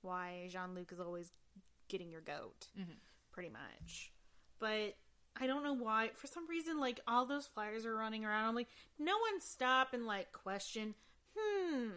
why 0.03 0.49
Jean 0.51 0.75
Luc 0.75 0.93
is 0.93 1.01
always 1.01 1.33
getting 1.89 2.11
your 2.11 2.21
goat, 2.21 2.69
Mhm. 2.79 2.99
pretty 3.33 3.49
much." 3.51 4.13
But 4.59 4.97
I 5.37 5.49
don't 5.49 5.65
know 5.65 5.73
why. 5.73 6.11
For 6.15 6.29
some 6.29 6.47
reason, 6.47 6.79
like 6.79 7.01
all 7.09 7.27
those 7.27 7.47
flyers 7.49 7.85
are 7.85 7.95
running 7.97 8.25
around. 8.25 8.49
I'm 8.49 8.55
like, 8.55 8.71
no 9.01 9.19
one 9.19 9.41
stop 9.41 9.93
and 9.93 10.07
like 10.07 10.33
question. 10.33 10.95
Hmm. 11.37 11.91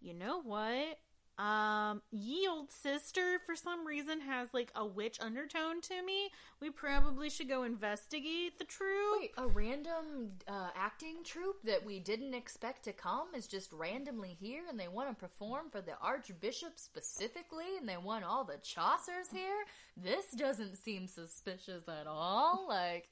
You 0.00 0.12
know 0.12 0.42
what? 0.42 1.00
Um, 1.42 2.02
ye 2.12 2.46
old 2.48 2.70
sister 2.70 3.40
for 3.44 3.56
some 3.56 3.84
reason 3.84 4.20
has 4.20 4.48
like 4.54 4.70
a 4.76 4.86
witch 4.86 5.18
undertone 5.20 5.80
to 5.82 6.00
me. 6.04 6.30
We 6.60 6.70
probably 6.70 7.28
should 7.30 7.48
go 7.48 7.64
investigate 7.64 8.58
the 8.60 8.64
truth. 8.64 9.18
wait, 9.20 9.32
a 9.36 9.48
random 9.48 10.32
uh, 10.46 10.68
acting 10.76 11.24
troupe 11.24 11.62
that 11.64 11.84
we 11.84 11.98
didn't 11.98 12.34
expect 12.34 12.84
to 12.84 12.92
come 12.92 13.28
is 13.36 13.48
just 13.48 13.72
randomly 13.72 14.36
here, 14.40 14.62
and 14.70 14.78
they 14.78 14.86
want 14.86 15.08
to 15.08 15.16
perform 15.16 15.68
for 15.70 15.80
the 15.80 15.98
Archbishop 16.00 16.74
specifically, 16.78 17.76
and 17.76 17.88
they 17.88 17.96
want 17.96 18.24
all 18.24 18.44
the 18.44 18.58
Chasseurs 18.62 19.32
here. 19.32 19.64
This 19.96 20.26
doesn't 20.36 20.76
seem 20.76 21.08
suspicious 21.08 21.88
at 21.88 22.06
all. 22.06 22.66
Like, 22.68 23.08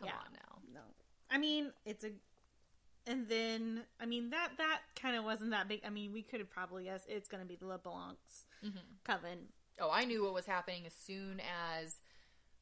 come 0.00 0.08
Yeah. 0.08 0.16
on 0.16 0.32
now. 0.32 0.58
No. 0.72 0.80
I 1.30 1.38
mean, 1.38 1.72
it's 1.84 2.02
a 2.02 2.10
and 3.06 3.28
then 3.28 3.82
I 4.00 4.06
mean 4.06 4.30
that 4.30 4.52
that 4.58 4.80
kind 5.00 5.16
of 5.16 5.24
wasn't 5.24 5.50
that 5.50 5.68
big. 5.68 5.80
I 5.86 5.90
mean, 5.90 6.12
we 6.12 6.22
could 6.22 6.40
have 6.40 6.50
probably 6.50 6.84
guessed 6.84 7.06
it's 7.08 7.28
going 7.28 7.42
to 7.42 7.48
be 7.48 7.56
the 7.56 7.66
LeBlancs 7.66 8.44
coven. 9.04 9.38
Oh, 9.80 9.90
I 9.92 10.04
knew 10.04 10.22
what 10.22 10.34
was 10.34 10.46
happening 10.46 10.86
as 10.86 10.94
soon 10.94 11.40
as. 11.40 11.96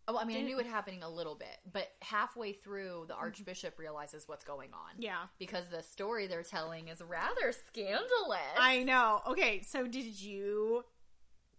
Oh, 0.09 0.19
I 0.19 0.25
mean, 0.25 0.37
I 0.37 0.41
Didn't- 0.41 0.49
knew 0.57 0.59
it 0.59 0.67
happening 0.67 1.05
a 1.05 1.09
little 1.09 1.37
bit, 1.37 1.59
but 1.73 1.93
halfway 2.03 2.53
through, 2.53 3.05
the 3.07 3.15
Archbishop 3.15 3.79
realizes 3.79 4.27
what's 4.27 4.45
going 4.45 4.71
on. 4.73 4.97
Yeah. 4.99 5.27
Because 5.39 5.67
the 5.71 5.81
story 5.81 6.27
they're 6.27 6.43
telling 6.43 6.89
is 6.89 7.01
rather 7.01 7.53
scandalous. 7.69 8.41
I 8.59 8.83
know. 8.83 9.21
Okay, 9.29 9.63
so 9.63 9.87
did 9.87 10.21
you 10.21 10.85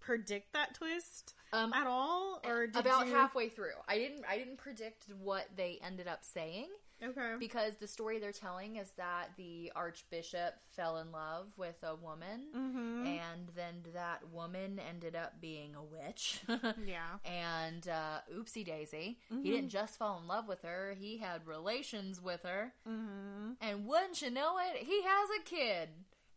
predict 0.02 0.52
that 0.52 0.74
twist 0.74 1.36
um, 1.54 1.72
at 1.72 1.88
all 1.88 2.42
or 2.46 2.68
did 2.68 2.76
about 2.76 3.08
you... 3.08 3.14
halfway 3.14 3.48
through. 3.48 3.78
I 3.88 3.98
didn't. 3.98 4.26
I 4.30 4.38
didn't 4.38 4.58
predict 4.58 5.06
what 5.22 5.46
they 5.56 5.80
ended 5.82 6.10
up 6.10 6.26
saying 6.26 6.68
Okay. 7.04 7.36
because 7.40 7.76
the 7.78 7.88
story 7.88 8.20
they're 8.20 8.32
telling 8.32 8.78
is 8.78 8.92
that 8.98 9.30
the 9.38 9.72
Archbishop 9.76 10.56
fell 10.76 10.98
in 10.98 11.12
love 11.12 11.48
with 11.58 11.76
a 11.84 11.96
woman, 11.96 12.48
Mhm. 12.56 13.06
and 13.08 13.50
then 13.56 13.84
that 13.94 14.28
woman 14.30 14.80
ended 14.80 15.16
up 15.16 15.40
being 15.42 15.76
a 15.76 15.84
witch. 15.84 16.42
Yeah. 16.88 17.18
And 17.26 17.88
uh, 17.88 18.22
oopsie 18.34 18.66
daisy, 18.66 19.20
Mhm. 19.32 19.44
he 19.44 19.52
didn't 19.52 19.70
just 19.70 19.98
fall 19.98 20.18
in 20.20 20.28
love 20.28 20.48
with 20.48 20.62
her, 20.64 20.94
he 20.98 21.18
had 21.18 21.46
relations 21.48 22.22
with 22.22 22.44
her. 22.44 22.74
Mhm. 22.88 23.58
And 23.62 23.86
wouldn't 23.86 24.22
you 24.22 24.30
know 24.32 24.58
it, 24.60 24.78
he 24.78 25.02
has 25.04 25.30
a 25.40 25.44
kid. 25.44 25.90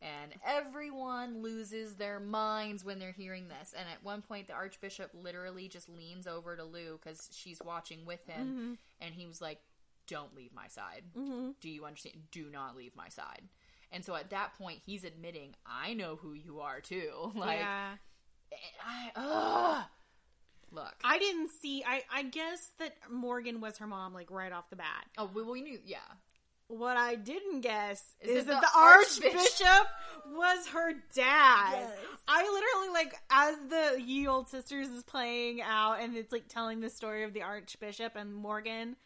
And 0.03 0.35
everyone 0.45 1.41
loses 1.43 1.97
their 1.97 2.21
minds 2.21 2.85
when 2.85 2.99
they're 2.99 3.13
hearing 3.13 3.49
this. 3.49 3.73
And 3.73 3.89
at 3.89 4.05
one 4.05 4.21
point, 4.21 4.47
the 4.47 4.53
Archbishop 4.53 5.11
literally 5.15 5.69
just 5.69 5.89
leans 5.89 6.27
over 6.27 6.55
to 6.55 6.65
Lou 6.65 6.99
because 6.99 7.31
she's 7.33 7.63
watching 7.65 8.05
with 8.05 8.25
him. 8.27 8.77
Mhm. 8.77 8.79
And 9.01 9.15
he 9.15 9.27
was 9.27 9.41
like, 9.41 9.63
Don't 10.07 10.35
leave 10.35 10.53
my 10.55 10.69
side. 10.69 11.03
Mhm. 11.17 11.55
Do 11.61 11.69
you 11.69 11.85
understand? 11.85 12.31
Do 12.31 12.49
not 12.51 12.77
leave 12.77 12.95
my 12.97 13.09
side. 13.09 13.49
And 13.93 14.05
so 14.05 14.15
at 14.15 14.31
that 14.31 14.55
point, 14.59 14.81
he's 14.85 15.05
admitting, 15.05 15.55
I 15.65 15.95
know 15.95 16.17
who 16.17 16.33
you 16.33 16.61
are 16.61 16.81
too. 16.81 17.33
like, 17.37 17.59
yeah. 17.59 17.97
I, 18.85 19.11
ugh. 19.17 19.85
Look. 20.73 20.95
I 21.05 21.19
didn't 21.19 21.51
see 21.63 21.85
I 21.87 22.03
I 22.13 22.23
guess 22.25 22.73
that 22.79 22.95
Morgan 23.11 23.61
was 23.61 23.79
her 23.79 23.87
mom 23.87 24.13
like 24.13 24.31
right 24.31 24.53
off 24.53 24.69
the 24.71 24.77
bat. 24.77 25.07
Oh, 25.17 25.31
we, 25.33 25.43
we 25.43 25.63
knew, 25.63 25.79
yeah. 25.85 25.99
what 26.69 26.97
I 26.97 27.15
didn't 27.15 27.61
guess 27.61 28.03
Is 28.21 28.39
is, 28.39 28.45
that 28.47 28.61
the 28.61 28.67
the 28.67 28.79
archbishop? 28.79 29.25
archbishop 29.37 29.87
was 30.35 30.67
her 30.69 30.93
dad. 31.15 31.73
Yes. 31.73 31.93
I 32.27 32.43
literally 32.43 32.93
like 32.93 33.15
as 33.31 33.57
the 33.69 34.03
Ye 34.03 34.27
Old 34.27 34.49
Sisters 34.49 34.89
is 34.89 35.05
playing 35.05 35.63
out 35.63 36.01
and 36.01 36.17
it's 36.17 36.33
like 36.33 36.49
telling 36.49 36.81
the 36.81 36.91
story 36.91 37.23
of 37.23 37.33
the 37.33 37.43
archbishop 37.43 38.17
and 38.17 38.35
Morgan. 38.35 38.97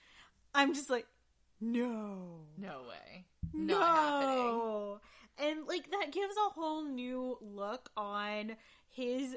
I'm 0.55 0.75
just 0.75 0.91
like, 0.91 1.07
no, 1.61 2.41
No 2.59 2.83
way. 2.89 3.25
Not 3.53 3.97
happening. 3.97 4.37
no, 4.37 5.01
and 5.39 5.67
like 5.67 5.91
that 5.91 6.13
gives 6.13 6.35
a 6.37 6.51
whole 6.51 6.85
new 6.85 7.37
look 7.41 7.91
on 7.97 8.57
his 8.89 9.37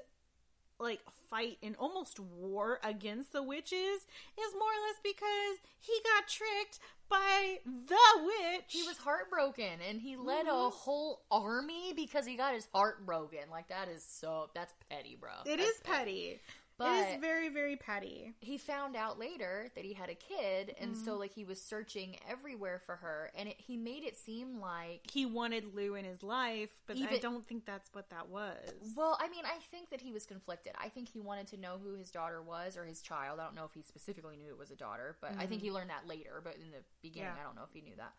like 0.80 0.99
fight 1.30 1.57
and 1.64 1.76
almost 1.78 2.20
war 2.20 2.80
against 2.84 3.32
the 3.34 3.41
witches 3.41 3.76
is 3.76 4.53
more 4.53 4.70
or 4.70 4.82
less 4.88 4.99
because 5.03 5.57
he 5.80 5.93
got 6.03 6.28
tricked 6.28 6.80
by 7.09 7.59
the 7.66 8.24
witch. 8.26 8.66
He 8.68 8.84
was 8.84 8.97
heartbroken 8.97 9.80
and 9.88 9.99
he 10.01 10.16
led 10.16 10.45
a 10.47 10.51
Mhm. 10.51 10.72
whole 10.74 11.24
army 11.32 11.93
because 11.93 12.26
he 12.26 12.36
got 12.36 12.53
his 12.53 12.68
heart 12.74 13.05
broken. 13.05 13.49
Like 13.49 13.68
that 13.70 13.88
is 13.88 14.03
so 14.03 14.49
that's 14.53 14.74
petty, 14.89 15.16
bro. 15.16 15.32
It 15.45 15.57
That's 15.57 15.70
is 15.70 15.80
petty. 15.84 16.39
But 16.78 16.89
it 16.91 17.13
is 17.15 17.21
very, 17.21 17.49
very 17.49 17.76
petty. 17.76 18.34
he 18.39 18.57
found 18.57 18.95
out 18.95 19.19
later 19.19 19.69
that 19.76 19.86
he 19.86 19.93
had 19.93 20.09
a 20.09 20.15
kid 20.15 20.74
and 20.80 20.95
Mm-hmm. 20.95 21.05
so 21.05 21.15
like 21.17 21.32
he 21.34 21.45
was 21.45 21.61
searching 21.61 22.17
everywhere 22.28 22.82
for 22.86 22.95
her 22.95 23.32
and 23.36 23.47
it, 23.49 23.55
he 23.59 23.78
made 23.78 24.03
it 24.03 24.17
seem 24.17 24.59
like 24.59 25.01
He 25.11 25.26
wanted 25.26 25.76
Lou 25.76 25.93
in 25.95 26.03
his 26.03 26.24
life, 26.24 26.71
but 26.88 26.97
I 26.97 27.19
don't 27.19 27.45
think 27.45 27.65
that's 27.65 27.89
what 27.93 28.09
that 28.09 28.30
was. 28.30 28.57
well, 28.95 29.17
I 29.21 29.30
mean, 29.30 29.45
I 29.45 29.59
think 29.71 29.91
that 29.91 30.01
he 30.01 30.11
was 30.11 30.26
conflicted. 30.26 30.74
I 30.82 30.89
think 30.89 31.09
he 31.09 31.19
wanted 31.19 31.47
to 31.47 31.57
know 31.57 31.78
who 31.84 31.93
his 31.93 32.09
daughter 32.09 32.41
was 32.41 32.76
or 32.76 32.86
his 32.86 33.01
child. 33.01 33.39
I 33.39 33.43
don't 33.45 33.55
know 33.55 33.65
if 33.65 33.74
he 33.74 33.84
specifically 33.84 34.36
knew 34.36 34.49
it 34.49 34.57
was 34.57 34.71
a 34.71 34.76
daughter, 34.76 35.15
but 35.21 35.32
I 35.38 35.45
think 35.45 35.61
he 35.61 35.71
learned 35.71 35.91
that 35.91 36.07
later. 36.07 36.41
But 36.43 36.55
in 36.55 36.71
the 36.71 36.84
beginning, 37.01 37.30
Mm-hmm. 37.30 37.38
Yeah. 37.38 37.43
I 37.43 37.45
don't 37.45 37.55
know 37.55 37.63
if 37.67 37.74
he 37.74 37.82
knew 37.82 37.95
that. 37.97 38.13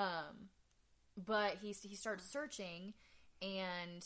Um, 0.00 0.48
but 1.24 1.58
he 1.62 1.72
he 1.88 1.94
started 1.94 2.24
searching, 2.24 2.92
and 3.40 4.04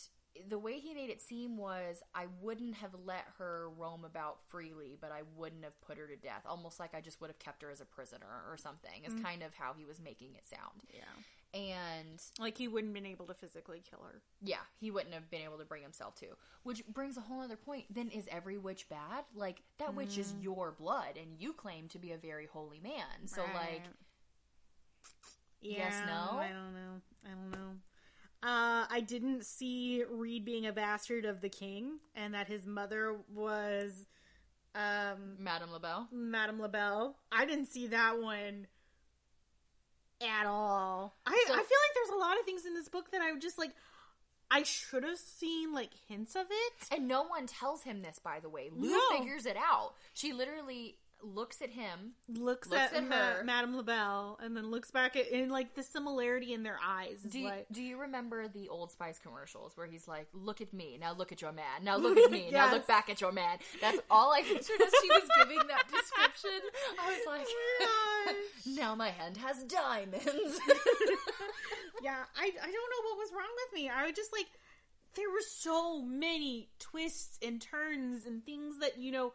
the 0.48 0.58
way 0.58 0.78
he 0.78 0.94
made 0.94 1.10
it 1.10 1.22
seem 1.22 1.56
was 1.56 2.02
I 2.14 2.26
wouldn't 2.40 2.74
have 2.76 2.90
let 3.04 3.24
her 3.38 3.68
roam 3.76 4.04
about 4.04 4.38
freely, 4.48 4.96
but 5.00 5.12
I 5.12 5.22
wouldn't 5.36 5.64
have 5.64 5.80
put 5.80 5.98
her 5.98 6.06
to 6.06 6.16
death. 6.16 6.42
Almost 6.46 6.78
like 6.78 6.94
I 6.94 7.00
just 7.00 7.20
would 7.20 7.30
have 7.30 7.38
kept 7.38 7.62
her 7.62 7.70
as 7.70 7.80
a 7.80 7.84
prisoner 7.84 8.26
or 8.50 8.56
something. 8.56 9.04
Is 9.04 9.14
mm. 9.14 9.22
kind 9.22 9.42
of 9.42 9.54
how 9.54 9.74
he 9.76 9.84
was 9.84 10.00
making 10.00 10.34
it 10.34 10.46
sound. 10.46 10.82
Yeah. 10.92 11.58
And 11.58 12.20
Like 12.38 12.58
he 12.58 12.68
wouldn't 12.68 12.92
been 12.92 13.06
able 13.06 13.26
to 13.26 13.34
physically 13.34 13.82
kill 13.88 14.00
her. 14.00 14.20
yeah, 14.42 14.58
he 14.78 14.90
wouldn't 14.90 15.14
have 15.14 15.30
been 15.30 15.42
able 15.42 15.58
to 15.58 15.64
bring 15.64 15.82
himself 15.82 16.14
to. 16.16 16.26
Which 16.62 16.86
brings 16.86 17.16
a 17.16 17.20
whole 17.20 17.40
other 17.40 17.56
point. 17.56 17.86
Then 17.88 18.08
is 18.08 18.28
every 18.30 18.58
witch 18.58 18.88
bad? 18.88 19.24
Like 19.34 19.62
that 19.78 19.94
witch 19.94 20.18
is 20.18 20.32
mm. 20.32 20.42
your 20.42 20.72
blood, 20.72 21.16
and 21.16 21.28
you 21.38 21.54
claim 21.54 21.88
to 21.88 21.98
be 21.98 22.12
a 22.12 22.18
very 22.18 22.46
holy 22.46 22.80
man. 22.80 23.26
So 23.26 23.42
like, 23.54 23.82
Yes, 25.60 25.94
no? 26.06 26.38
I 26.38 26.48
don't 26.48 26.74
know. 26.74 27.00
I 27.24 27.28
don't 27.30 27.50
know. 27.50 27.74
Uh, 28.42 28.86
I 28.88 29.00
didn't 29.04 29.44
see 29.44 30.04
Reid 30.08 30.44
being 30.44 30.66
a 30.66 30.72
bastard 30.72 31.24
of 31.24 31.40
the 31.40 31.48
king, 31.48 31.98
and 32.14 32.34
that 32.34 32.46
his 32.46 32.66
mother 32.66 33.16
was 33.34 34.06
um, 34.74 35.34
Madame 35.38 35.72
LaBelle. 35.72 36.08
Madame 36.12 36.60
LaBelle. 36.60 37.16
I 37.32 37.46
didn't 37.46 37.66
see 37.66 37.88
that 37.88 38.20
one 38.20 38.68
at 40.20 40.46
all. 40.46 41.16
I, 41.26 41.44
So- 41.46 41.52
I 41.52 41.56
feel 41.56 41.62
like 41.62 41.94
there's 41.94 42.10
a 42.16 42.18
lot 42.18 42.38
of 42.38 42.44
things 42.44 42.64
in 42.64 42.74
this 42.74 42.88
book 42.88 43.10
that 43.12 43.20
I 43.22 43.32
would 43.32 43.42
just 43.42 43.58
like. 43.58 43.72
I 44.50 44.62
should 44.62 45.04
have 45.04 45.18
seen 45.18 45.74
like 45.74 45.90
hints 46.08 46.34
of 46.34 46.46
it. 46.50 46.88
And 46.96 47.06
no 47.06 47.24
one 47.24 47.46
tells 47.46 47.82
him 47.82 48.00
this, 48.00 48.18
by 48.18 48.40
the 48.40 48.48
way. 48.48 48.70
Lou 48.74 48.88
No. 48.88 49.18
figures 49.18 49.44
it 49.44 49.56
out. 49.58 49.92
She 50.14 50.32
literally 50.32 50.96
looks 51.22 51.60
at 51.62 51.70
him. 51.70 52.12
Looks, 52.28 52.68
Looks 52.68 52.80
at, 52.80 52.94
at 52.94 53.08
Ma- 53.08 53.14
her. 53.16 53.44
Madame 53.44 53.76
LaBelle, 53.76 54.38
and 54.42 54.56
then 54.56 54.70
looks 54.70 54.90
back 54.90 55.16
at 55.16 55.30
and 55.32 55.50
like 55.50 55.74
the 55.74 55.82
similarity 55.82 56.52
in 56.52 56.62
their 56.62 56.78
eyes. 56.84 57.24
Is 57.24 57.32
Do 57.32 57.40
you, 57.40 57.46
like, 57.46 57.66
do 57.72 57.82
you 57.82 57.98
remember 57.98 58.48
the 58.48 58.68
Old 58.68 58.90
Spice 58.92 59.18
commercials 59.18 59.76
where 59.76 59.86
he's 59.86 60.06
like, 60.08 60.28
"Look 60.32 60.60
at 60.60 60.72
me, 60.72 60.98
now 61.00 61.12
look 61.12 61.32
at 61.32 61.42
your 61.42 61.52
man, 61.52 61.82
now 61.82 61.96
look 61.96 62.16
at 62.16 62.30
me, 62.30 62.50
now 62.52 62.72
look 62.72 62.86
back 62.86 63.08
at 63.10 63.20
your 63.20 63.32
man." 63.32 63.58
That's 63.80 63.98
all 64.10 64.32
I 64.32 64.42
pictured 64.42 64.80
as 64.80 64.92
she 65.02 65.08
was 65.08 65.28
giving 65.38 65.66
that 65.68 65.84
description. 65.90 66.60
I 67.00 67.08
was 67.10 67.26
like, 67.26 67.46
Oh 67.80 68.34
"Now 68.66 68.94
my 68.94 69.08
hand 69.10 69.36
has 69.38 69.62
diamonds." 69.64 70.24
yeah, 72.02 72.24
I 72.36 72.44
I 72.44 72.70
don't 72.70 72.72
know 72.72 73.08
what 73.08 73.18
was 73.18 73.30
wrong 73.32 73.50
with 73.66 73.74
me. 73.80 73.88
I 73.88 74.04
was 74.06 74.14
just 74.14 74.32
like 74.32 74.46
there 75.14 75.30
were 75.30 75.42
so 75.48 76.00
many 76.02 76.68
twists 76.78 77.38
and 77.42 77.60
turns 77.60 78.24
and 78.26 78.44
things 78.44 78.78
that 78.78 78.98
you 78.98 79.10
know 79.10 79.32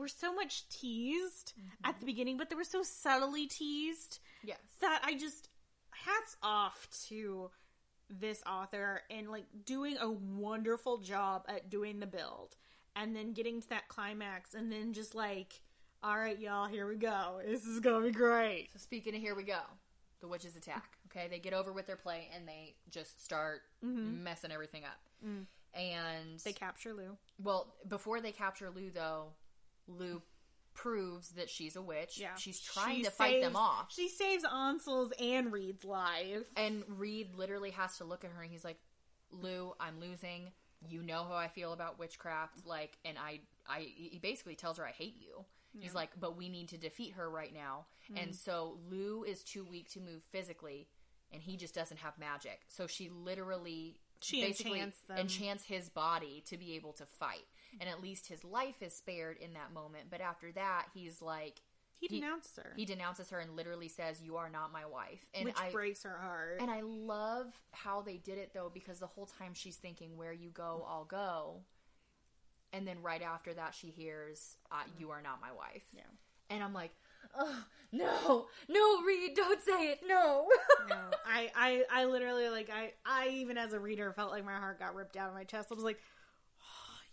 were 0.00 0.08
so 0.08 0.34
much 0.34 0.68
teased 0.68 1.52
at 1.84 1.92
mm-hmm. 1.92 2.00
the 2.00 2.06
beginning, 2.06 2.36
but 2.36 2.50
they 2.50 2.56
were 2.56 2.64
so 2.64 2.82
subtly 2.82 3.46
teased 3.46 4.18
yes. 4.42 4.58
that 4.80 5.00
I 5.04 5.14
just 5.14 5.48
hats 5.90 6.36
off 6.42 6.88
to 7.08 7.50
this 8.08 8.42
author 8.44 9.02
and 9.10 9.30
like 9.30 9.44
doing 9.64 9.96
a 10.00 10.10
wonderful 10.10 10.98
job 10.98 11.44
at 11.48 11.70
doing 11.70 12.00
the 12.00 12.06
build 12.06 12.56
and 12.96 13.14
then 13.14 13.32
getting 13.32 13.60
to 13.60 13.68
that 13.68 13.88
climax 13.88 14.54
and 14.54 14.72
then 14.72 14.92
just 14.92 15.14
like 15.14 15.60
all 16.02 16.18
right 16.18 16.40
y'all 16.40 16.66
here 16.66 16.88
we 16.88 16.96
go. 16.96 17.40
This 17.46 17.66
is 17.66 17.78
gonna 17.80 18.06
be 18.06 18.10
great. 18.10 18.70
So 18.72 18.78
speaking 18.78 19.14
of 19.14 19.20
here 19.20 19.34
we 19.34 19.44
go, 19.44 19.60
the 20.20 20.28
witches 20.28 20.56
attack. 20.56 20.96
Mm-hmm. 21.08 21.18
Okay, 21.18 21.28
they 21.28 21.38
get 21.38 21.52
over 21.52 21.72
with 21.72 21.86
their 21.86 21.96
play 21.96 22.28
and 22.34 22.48
they 22.48 22.74
just 22.90 23.22
start 23.22 23.62
mm-hmm. 23.84 24.24
messing 24.24 24.50
everything 24.50 24.84
up. 24.84 25.00
Mm. 25.24 25.46
And 25.72 26.40
they 26.44 26.52
capture 26.52 26.92
lou. 26.92 27.16
Well, 27.42 27.74
before 27.88 28.20
they 28.20 28.32
capture 28.32 28.70
Lou, 28.70 28.90
though, 28.90 29.28
Lou 29.98 30.22
proves 30.72 31.30
that 31.32 31.50
she's 31.50 31.76
a 31.76 31.82
witch. 31.82 32.18
yeah 32.18 32.34
she's 32.36 32.60
trying 32.60 32.98
She 32.98 33.02
to 33.02 33.10
fight 33.10 33.42
them 33.42 33.56
off. 33.56 33.92
she 33.94 34.08
saves 34.08 34.44
ansel's 34.44 35.12
and 35.20 35.52
Reid's 35.52 35.84
life 35.84 36.44
And 36.56 36.84
Reid 36.86 37.34
literally 37.34 37.70
has 37.72 37.98
to 37.98 38.04
look 38.04 38.24
at 38.24 38.30
her 38.30 38.42
and 38.42 38.50
he's 38.50 38.64
like, 38.64 38.78
Lou, 39.32 39.72
I'm 39.78 40.00
losing. 40.00 40.50
You 40.88 41.02
know 41.02 41.24
how 41.28 41.34
I 41.34 41.48
feel 41.48 41.72
about 41.72 41.98
witchcraft. 41.98 42.66
Like, 42.66 42.96
and 43.04 43.18
I, 43.18 43.40
I, 43.68 43.80
he 43.80 44.18
basically 44.22 44.54
tells 44.54 44.78
her, 44.78 44.86
I 44.86 44.92
hate 44.92 45.16
you. 45.20 45.44
He's 45.78 45.94
like, 45.94 46.10
but 46.18 46.36
we 46.36 46.48
need 46.48 46.68
to 46.70 46.78
defeat 46.78 47.12
her 47.12 47.30
right 47.30 47.54
now. 47.54 47.86
Mm. 48.12 48.22
And 48.24 48.34
so 48.34 48.78
Lou 48.90 49.22
is 49.22 49.44
too 49.44 49.64
weak 49.64 49.88
to 49.92 50.00
move 50.00 50.22
physically 50.32 50.88
and 51.32 51.40
he 51.40 51.56
just 51.56 51.74
doesn't 51.76 51.98
have 51.98 52.18
magic. 52.18 52.60
So 52.68 52.86
she 52.88 53.08
literally, 53.08 53.98
She 54.20 54.40
basically 54.42 54.80
enchants 54.80 54.98
enchants 55.16 55.64
his 55.64 55.88
body 55.88 56.42
to 56.48 56.56
be 56.56 56.74
able 56.74 56.92
to 56.94 57.06
fight. 57.06 57.44
And 57.78 57.88
at 57.88 58.00
least 58.02 58.26
his 58.26 58.44
life 58.44 58.82
is 58.82 58.94
spared 58.94 59.36
in 59.38 59.52
that 59.54 59.72
moment. 59.72 60.06
But 60.10 60.20
after 60.20 60.50
that, 60.52 60.86
he's 60.94 61.22
like, 61.22 61.62
he 62.00 62.08
denounced 62.08 62.56
her 62.56 62.72
he 62.76 62.86
denounces 62.86 63.28
her 63.28 63.40
and 63.40 63.54
literally 63.56 63.88
says, 63.88 64.22
"You 64.22 64.36
are 64.36 64.48
not 64.48 64.72
my 64.72 64.86
wife." 64.86 65.26
And 65.34 65.44
which 65.44 65.58
I 65.58 65.70
breaks 65.70 66.02
her 66.04 66.16
heart 66.16 66.60
and 66.60 66.70
I 66.70 66.80
love 66.80 67.52
how 67.72 68.00
they 68.00 68.16
did 68.16 68.38
it 68.38 68.52
though, 68.54 68.70
because 68.72 69.00
the 69.00 69.06
whole 69.06 69.26
time 69.26 69.52
she's 69.52 69.76
thinking, 69.76 70.16
"Where 70.16 70.32
you 70.32 70.48
go, 70.48 70.86
I'll 70.88 71.04
go," 71.04 71.60
and 72.72 72.88
then 72.88 73.02
right 73.02 73.20
after 73.22 73.52
that, 73.54 73.74
she 73.74 73.88
hears, 73.88 74.56
uh, 74.72 74.84
"You 74.98 75.10
are 75.10 75.20
not 75.20 75.40
my 75.42 75.52
wife." 75.52 75.84
Yeah. 75.92 76.02
and 76.48 76.64
I'm 76.64 76.72
like, 76.72 76.92
"Oh 77.38 77.64
no, 77.92 78.48
no, 78.68 79.02
Reid, 79.02 79.36
don't 79.36 79.60
say 79.62 79.88
it, 79.90 80.00
no." 80.06 80.48
no, 80.88 80.96
I, 81.26 81.50
I, 81.54 81.84
I 81.90 82.04
literally 82.06 82.48
like 82.48 82.70
I, 82.70 82.94
I 83.04 83.28
even 83.28 83.58
as 83.58 83.72
a 83.74 83.78
reader 83.78 84.12
felt 84.14 84.30
like 84.30 84.44
my 84.44 84.56
heart 84.56 84.78
got 84.78 84.94
ripped 84.94 85.16
out 85.16 85.28
of 85.28 85.34
my 85.34 85.44
chest. 85.44 85.68
I 85.70 85.74
was 85.74 85.84
like, 85.84 86.00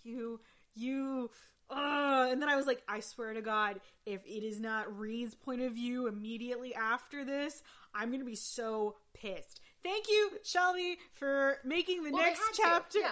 you, 0.04 0.40
you, 0.76 1.30
uh, 1.70 2.28
and 2.32 2.42
then 2.42 2.50
I 2.50 2.56
was 2.56 2.66
like, 2.66 2.82
I 2.88 3.00
swear 3.02 3.34
to 3.34 3.42
God, 3.42 3.80
if 4.06 4.26
it 4.26 4.44
is 4.44 4.60
not 4.60 4.98
Reid's 4.98 5.36
point 5.36 5.62
of 5.62 5.74
view 5.74 6.08
immediately 6.08 6.74
after 6.74 7.26
this, 7.26 7.62
I'm 7.94 8.12
gonna 8.12 8.24
be 8.24 8.36
so 8.36 8.96
pissed. 9.14 9.60
Thank 9.84 10.08
you, 10.10 10.32
Shelby, 10.44 10.98
for 11.14 11.58
making 11.64 12.04
the 12.04 12.12
Well, 12.12 12.24
next 12.24 12.40
to, 12.56 12.62
chapter. 12.62 13.00
yeah. 13.00 13.12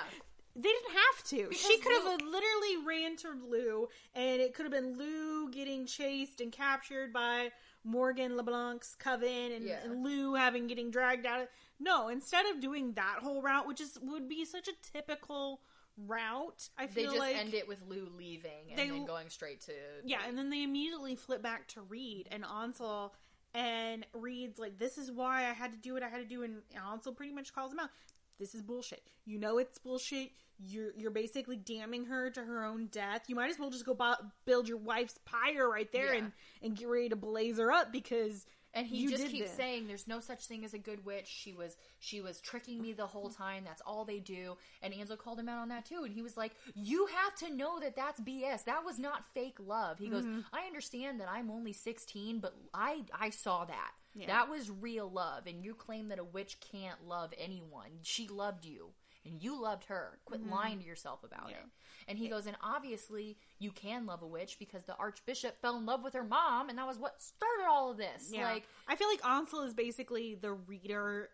They 0.57 0.69
didn't 0.69 0.91
have 0.93 1.23
to. 1.25 1.49
Because 1.49 1.65
she 1.65 1.77
could 1.79 1.91
have 1.91 2.21
literally 2.21 2.77
ran 2.85 3.17
to 3.17 3.31
Lou, 3.31 3.89
and 4.13 4.41
it 4.41 4.53
could 4.53 4.63
have 4.63 4.71
been 4.71 4.97
Lou 4.97 5.49
getting 5.51 5.85
chased 5.85 6.39
and 6.39 6.49
captured 6.49 7.11
by 7.11 7.51
Morgan 7.83 8.37
LeBlanc's 8.37 8.95
coven, 8.95 9.51
and, 9.51 9.65
Yeah. 9.65 9.81
and 9.83 10.01
Lou 10.01 10.35
having 10.35 10.67
getting 10.67 10.91
dragged 10.91 11.25
out. 11.25 11.41
Of, 11.41 11.47
no, 11.77 12.07
instead 12.07 12.45
of 12.45 12.61
doing 12.61 12.93
that 12.93 13.17
whole 13.21 13.41
route, 13.41 13.67
which 13.67 13.81
is 13.81 13.99
would 14.01 14.29
be 14.29 14.45
such 14.45 14.69
a 14.69 14.73
typical 14.93 15.59
route, 15.97 16.69
I 16.77 16.87
feel 16.87 17.11
they 17.11 17.17
just 17.17 17.19
like 17.19 17.35
end 17.37 17.53
it 17.53 17.67
with 17.67 17.79
Lou 17.87 18.07
leaving 18.17 18.69
and 18.69 18.77
They- 18.79 18.89
then 18.89 19.05
going 19.05 19.29
straight 19.29 19.61
to 19.61 19.73
yeah, 20.03 20.21
and 20.27 20.37
then 20.37 20.49
they 20.49 20.63
immediately 20.63 21.15
flip 21.15 21.41
back 21.41 21.67
to 21.69 21.81
Reid 21.81 22.27
and 22.31 22.43
Ansel, 22.45 23.13
and 23.53 24.05
Reid's 24.13 24.59
like, 24.59 24.77
"This 24.77 24.97
is 24.97 25.11
why 25.11 25.49
I 25.49 25.53
had 25.53 25.71
to 25.71 25.77
do 25.77 25.93
what 25.93 26.03
I 26.03 26.09
had 26.09 26.17
to 26.17 26.25
do," 26.25 26.43
and 26.43 26.61
Ansel 26.75 27.13
pretty 27.13 27.31
much 27.33 27.53
calls 27.53 27.71
him 27.71 27.79
out. 27.79 27.89
This 28.37 28.53
is 28.53 28.61
bullshit. 28.61 29.01
You 29.23 29.39
know 29.39 29.57
it's 29.57 29.77
bullshit. 29.77 30.31
You're 30.57 30.91
you're 30.97 31.11
basically 31.11 31.55
damning 31.57 32.05
her 32.05 32.29
to 32.31 32.43
her 32.43 32.65
own 32.65 32.87
death. 32.87 33.23
You 33.29 33.35
might 33.35 33.49
as 33.49 33.59
well 33.59 33.69
just 33.69 33.85
go 33.85 33.93
bu- 33.93 34.25
build 34.45 34.67
your 34.67 34.77
wife's 34.77 35.17
pyre 35.25 35.69
right 35.69 35.89
there 35.91 36.13
Yeah. 36.13 36.19
and 36.19 36.31
and 36.61 36.75
get 36.77 36.87
ready 36.89 37.09
to 37.09 37.15
blaze 37.15 37.57
her 37.57 37.71
up 37.71 37.91
because 37.93 38.45
And 38.75 38.85
he 38.85 38.97
You 38.97 39.09
just 39.09 39.27
keeps 39.27 39.47
this. 39.47 39.57
saying 39.57 39.87
there's 39.87 40.07
no 40.07 40.19
such 40.19 40.45
thing 40.47 40.65
as 40.65 40.73
a 40.73 40.77
good 40.77 41.05
witch. 41.05 41.27
She 41.27 41.53
was 41.53 41.77
she 41.99 42.19
was 42.19 42.41
tricking 42.41 42.81
me 42.81 42.91
the 42.91 43.07
whole 43.07 43.29
time. 43.29 43.63
That's 43.65 43.81
all 43.85 44.03
they 44.03 44.19
do. 44.19 44.57
And 44.81 44.93
Ansel 44.93 45.15
called 45.17 45.39
him 45.39 45.47
out 45.47 45.59
on 45.61 45.69
that 45.69 45.85
too. 45.85 46.03
And 46.03 46.13
he 46.13 46.21
was 46.21 46.35
like, 46.35 46.51
"You 46.75 47.07
have 47.07 47.33
to 47.35 47.55
know 47.55 47.79
that 47.79 47.95
that's 47.95 48.19
BS. 48.19 48.65
That 48.65 48.83
was 48.83 48.99
not 48.99 49.23
fake 49.33 49.57
love." 49.59 49.97
He 49.97 50.09
goes, 50.09 50.25
Mm-hmm. 50.25 50.41
"I 50.53 50.65
understand 50.67 51.21
that 51.21 51.29
I'm 51.29 51.49
only 51.49 51.71
16, 51.73 52.39
but 52.39 52.53
I 52.73 53.05
I 53.17 53.29
saw 53.29 53.63
that. 53.65 53.91
Yeah. 54.13 54.27
That 54.27 54.49
was 54.49 54.69
real 54.69 55.09
love. 55.09 55.47
And 55.47 55.63
you 55.63 55.73
claim 55.73 56.09
that 56.09 56.19
a 56.19 56.23
witch 56.23 56.57
can't 56.59 57.07
love 57.07 57.33
anyone. 57.37 57.99
She 58.03 58.27
loved 58.27 58.65
you." 58.65 58.91
And 59.25 59.41
you 59.41 59.59
loved 59.61 59.85
her. 59.85 60.19
Quit 60.25 60.47
lying 60.47 60.79
to 60.79 60.85
yourself 60.85 61.23
about 61.23 61.41
Mm-hmm. 61.41 61.49
Yeah. 61.49 61.55
it. 61.57 62.07
And 62.07 62.17
he 62.19 62.27
goes, 62.29 62.45
and 62.45 62.55
obviously 62.61 63.37
you 63.59 63.71
can 63.71 64.05
love 64.05 64.21
a 64.21 64.27
witch 64.27 64.57
because 64.59 64.83
the 64.85 64.95
archbishop 64.97 65.59
fell 65.61 65.77
in 65.77 65.85
love 65.87 66.03
with 66.03 66.13
her 66.13 66.23
mom, 66.23 66.69
and 66.69 66.77
that 66.77 66.85
was 66.85 66.99
what 66.99 67.19
started 67.21 67.65
all 67.67 67.89
of 67.91 67.97
this. 67.97 68.29
Yeah. 68.31 68.51
Like, 68.51 68.63
I 68.87 68.95
feel 68.95 69.07
like 69.07 69.25
Ansel 69.25 69.61
is 69.63 69.73
basically 69.73 70.35
the 70.35 70.51
reader 70.53 71.29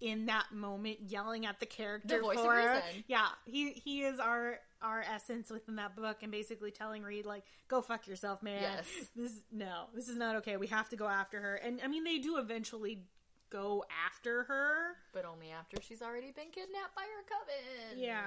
in 0.00 0.26
that 0.26 0.46
moment 0.52 0.98
yelling 1.08 1.44
at 1.46 1.58
the 1.60 1.66
character 1.66 2.16
The 2.18 2.22
voice 2.22 2.38
of 2.38 2.44
for 2.44 2.54
reason. 2.56 3.04
yeah 3.08 3.26
he 3.46 3.72
he 3.72 4.02
is 4.04 4.20
our 4.20 4.60
our 4.80 5.00
essence 5.12 5.50
within 5.50 5.74
that 5.74 5.96
book 5.96 6.18
and 6.22 6.30
basically 6.30 6.70
telling 6.70 7.02
Reid 7.02 7.26
like 7.26 7.42
go 7.66 7.82
fuck 7.82 8.06
yourself 8.06 8.40
man 8.40 8.62
Yes. 8.62 8.86
this 9.16 9.32
no 9.50 9.86
this 9.96 10.08
is 10.08 10.16
not 10.16 10.36
okay 10.36 10.56
we 10.56 10.68
have 10.68 10.88
to 10.90 10.96
go 10.96 11.08
after 11.08 11.40
her 11.40 11.56
and 11.56 11.80
I 11.82 11.88
mean 11.88 12.04
they 12.04 12.18
do 12.18 12.36
eventually 12.36 13.00
go 13.50 13.84
after 14.06 14.44
her 14.44 14.96
but 15.12 15.24
only 15.24 15.50
after 15.50 15.76
she's 15.82 16.02
already 16.02 16.30
been 16.30 16.50
kidnapped 16.52 16.94
by 16.94 17.02
her 17.02 17.24
coven. 17.28 18.02
Yeah. 18.02 18.22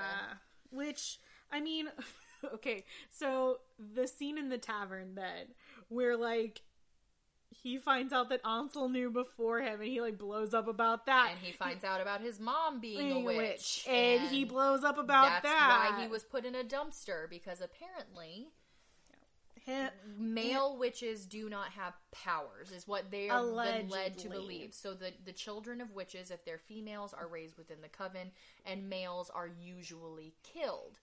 Which, 0.71 1.19
I 1.51 1.59
mean, 1.59 1.87
okay, 2.53 2.85
so 3.09 3.59
the 3.93 4.07
scene 4.07 4.37
in 4.37 4.49
the 4.49 4.57
tavern 4.57 5.15
then, 5.15 5.47
where 5.89 6.17
like 6.17 6.61
he 7.49 7.77
finds 7.77 8.13
out 8.13 8.29
that 8.29 8.41
Ansel 8.45 8.89
knew 8.89 9.11
before 9.11 9.59
him 9.59 9.81
and 9.81 9.89
he 9.89 10.01
like 10.01 10.17
blows 10.17 10.53
up 10.53 10.67
about 10.67 11.05
that. 11.05 11.31
And 11.31 11.39
he 11.39 11.51
finds 11.51 11.83
out 11.83 12.01
about 12.01 12.21
his 12.21 12.39
mom 12.39 12.79
being 12.79 13.11
a 13.11 13.19
witch. 13.19 13.85
And, 13.87 14.21
he 14.29 14.45
blows 14.45 14.83
up 14.83 14.97
about 14.97 15.43
that's 15.43 15.43
that. 15.43 15.91
why 15.93 16.01
he 16.01 16.07
was 16.09 16.23
put 16.23 16.45
in 16.45 16.55
a 16.55 16.63
dumpster 16.63 17.29
because 17.29 17.61
apparently 17.61 18.47
Him- 19.65 19.91
male 20.17 20.77
witches 20.77 21.25
do 21.25 21.49
not 21.49 21.69
have 21.71 21.93
powers 22.11 22.71
is 22.71 22.87
what 22.87 23.11
they 23.11 23.29
are 23.29 23.43
been 23.43 23.89
led 23.89 24.17
to 24.19 24.29
believe. 24.29 24.73
So 24.73 24.93
the, 24.93 25.13
the 25.23 25.33
children 25.33 25.81
of 25.81 25.91
witches 25.91 26.31
if 26.31 26.43
they're 26.45 26.57
females 26.57 27.13
are 27.13 27.27
raised 27.27 27.57
within 27.57 27.81
the 27.81 27.89
coven 27.89 28.31
and 28.65 28.89
males 28.89 29.29
are 29.29 29.47
usually 29.47 30.33
killed. 30.43 30.99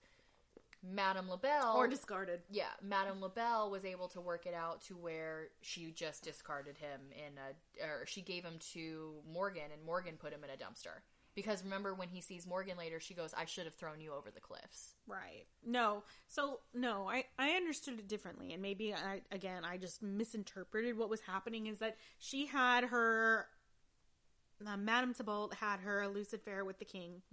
Madame 0.81 1.29
labelle 1.29 1.75
or 1.75 1.89
discarded. 1.89 2.39
yeah 2.49 2.69
madame 2.81 3.19
labelle 3.19 3.69
was 3.69 3.83
able 3.83 4.07
to 4.07 4.21
work 4.21 4.45
it 4.45 4.53
out 4.53 4.81
to 4.81 4.95
where 4.95 5.49
she 5.61 5.91
just 5.91 6.23
discarded 6.23 6.77
him 6.77 7.01
in 7.11 7.33
a 7.37 7.85
or 7.85 8.05
she 8.05 8.21
gave 8.21 8.45
him 8.45 8.53
to 8.71 9.15
morgan 9.29 9.63
and 9.73 9.83
morgan 9.83 10.15
put 10.17 10.31
him 10.31 10.41
in 10.41 10.49
a 10.49 10.53
dumpster 10.53 11.01
because 11.35 11.63
remember 11.63 11.93
when 11.93 12.09
he 12.09 12.21
sees 12.21 12.45
morgan 12.47 12.77
later 12.77 12.99
she 12.99 13.13
goes 13.13 13.33
i 13.37 13.45
should 13.45 13.65
have 13.65 13.75
thrown 13.75 14.01
you 14.01 14.13
over 14.13 14.29
the 14.31 14.39
cliffs 14.39 14.95
Right. 15.07 15.47
No. 15.65 16.03
So 16.27 16.59
no, 16.71 17.09
I 17.09 17.25
I 17.39 17.51
understood 17.53 17.97
it 17.97 18.07
differently, 18.07 18.53
and 18.53 18.61
maybe 18.61 18.93
I 18.93 19.21
again 19.31 19.65
I 19.65 19.77
just 19.77 20.03
misinterpreted 20.03 20.95
what 20.95 21.09
was 21.09 21.21
happening. 21.21 21.65
Is 21.65 21.79
that 21.79 21.97
she 22.19 22.45
had 22.45 22.83
her, 22.85 23.47
uh, 24.65 24.77
Madame 24.77 25.15
Tybalt 25.15 25.55
had 25.55 25.79
her 25.79 26.03
elusive 26.03 26.41
affair 26.41 26.63
with 26.63 26.77
the 26.77 26.85
king, 26.85 27.23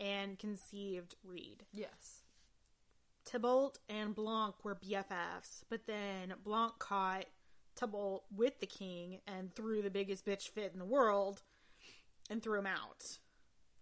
and 0.00 0.36
conceived 0.36 1.14
Reid. 1.22 1.64
yes 1.72 2.22
Tybalt 3.24 3.78
and 3.88 4.14
Blanc 4.14 4.64
were 4.64 4.74
BFFs, 4.74 5.62
but 5.68 5.86
then 5.86 6.34
Blanc 6.44 6.78
caught 6.80 7.26
Tybalt 7.76 8.24
with 8.34 8.58
the 8.60 8.66
king 8.66 9.20
and 9.28 9.54
threw 9.54 9.80
the 9.80 9.90
biggest 9.90 10.24
bitch 10.26 10.48
fit 10.48 10.72
in 10.72 10.78
the 10.80 10.84
world 10.84 11.42
and 12.30 12.42
threw 12.42 12.58
him 12.58 12.66
out. 12.66 13.18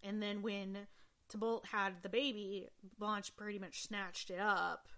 And 0.03 0.23
then 0.23 0.43
when 0.43 0.87
Tybalt 1.29 1.67
had 1.67 2.03
the 2.03 2.09
baby, 2.09 2.69
Blanche 2.99 3.35
pretty 3.37 3.59
much 3.59 3.83
snatched 3.83 4.31
it 4.31 4.41
up. 4.41 4.89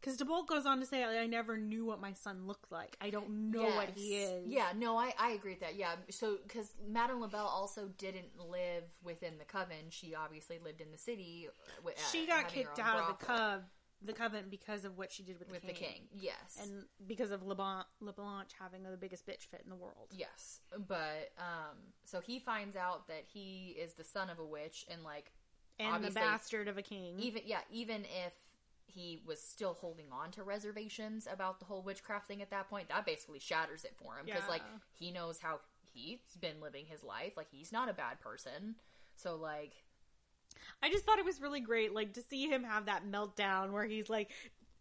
Because 0.00 0.16
Tybalt 0.16 0.48
goes 0.48 0.66
on 0.66 0.80
to 0.80 0.86
say, 0.86 1.04
I 1.04 1.26
never 1.28 1.56
knew 1.56 1.84
what 1.84 2.00
my 2.00 2.12
son 2.12 2.48
looked 2.48 2.72
like. 2.72 2.96
I 3.00 3.10
don't 3.10 3.52
know 3.52 3.62
what 3.76 3.90
he 3.94 4.16
is. 4.16 4.48
Yeah, 4.48 4.72
no, 4.76 4.96
I, 4.96 5.14
I 5.16 5.30
agree 5.30 5.52
with 5.52 5.60
that. 5.60 5.76
Yeah, 5.76 5.94
so 6.10 6.38
because 6.42 6.74
Madame 6.88 7.20
Labelle 7.20 7.46
also 7.46 7.88
didn't 7.98 8.30
live 8.50 8.82
within 9.04 9.38
the 9.38 9.44
coven, 9.44 9.90
she 9.90 10.12
obviously 10.14 10.58
lived 10.62 10.80
in 10.80 10.90
the 10.90 10.98
city. 10.98 11.46
uh, 11.48 11.76
wi- 11.82 11.94
uh, 11.96 12.10
She 12.10 12.26
got 12.26 12.48
kicked 12.48 12.80
out 12.80 12.98
of 12.98 13.06
the 13.20 13.24
brothel 13.26 13.36
cov- 13.60 13.62
the 14.04 14.12
coven 14.12 14.44
because 14.50 14.84
of 14.84 14.98
what 14.98 15.12
she 15.12 15.22
did 15.22 15.38
with, 15.38 15.50
with 15.50 15.60
the, 15.62 15.68
the 15.68 15.72
king. 15.72 15.88
king. 15.92 16.02
Yes, 16.18 16.58
And 16.60 16.84
because 17.06 17.30
of 17.30 17.42
LeBlanc, 17.46 17.86
LeBlanche 18.00 18.50
having 18.58 18.82
the 18.82 18.96
biggest 18.96 19.26
bitch 19.26 19.46
fit 19.50 19.62
in 19.64 19.70
the 19.70 19.76
world. 19.76 20.08
yes, 20.16 20.60
but 20.88 21.32
um, 21.38 21.76
so 22.04 22.20
he 22.20 22.38
finds 22.38 22.76
out 22.76 23.06
that 23.08 23.24
he 23.32 23.76
is 23.80 23.94
the 23.94 24.04
son 24.04 24.28
of 24.30 24.38
a 24.38 24.44
witch, 24.44 24.84
and 24.90 25.02
like 25.04 25.32
And 25.78 26.04
the 26.04 26.10
bastard 26.10 26.68
of 26.68 26.78
a 26.78 26.82
king. 26.82 27.18
even 27.18 27.42
yeah, 27.46 27.60
even 27.70 28.02
if 28.04 28.32
he 28.86 29.22
was 29.26 29.40
still 29.40 29.72
holding 29.74 30.06
on 30.12 30.30
to 30.32 30.42
reservations 30.42 31.26
about 31.32 31.58
the 31.60 31.64
whole 31.64 31.80
witchcraft 31.82 32.28
thing 32.28 32.42
at 32.42 32.50
that 32.50 32.68
point, 32.68 32.88
that 32.88 33.06
basically 33.06 33.38
shatters 33.38 33.84
it 33.84 33.94
for 33.96 34.16
him 34.18 34.26
because 34.26 34.46
like 34.48 34.62
he 34.98 35.10
knows 35.10 35.38
how 35.38 35.60
he's 35.94 36.18
been 36.40 36.60
living 36.60 36.84
his 36.86 37.02
life. 37.02 37.32
Like 37.36 37.46
he's 37.50 37.72
not 37.72 37.88
a 37.88 37.94
bad 37.94 38.20
person. 38.20 38.74
So 39.16 39.36
like 39.36 39.72
I 40.82 40.90
just 40.90 41.04
thought 41.04 41.18
it 41.18 41.24
was 41.24 41.40
really 41.40 41.60
great, 41.60 41.92
like 41.94 42.12
to 42.14 42.22
see 42.22 42.46
him 42.48 42.64
have 42.64 42.86
that 42.86 43.04
meltdown 43.10 43.72
where 43.72 43.84
he's 43.84 44.08
like, 44.10 44.30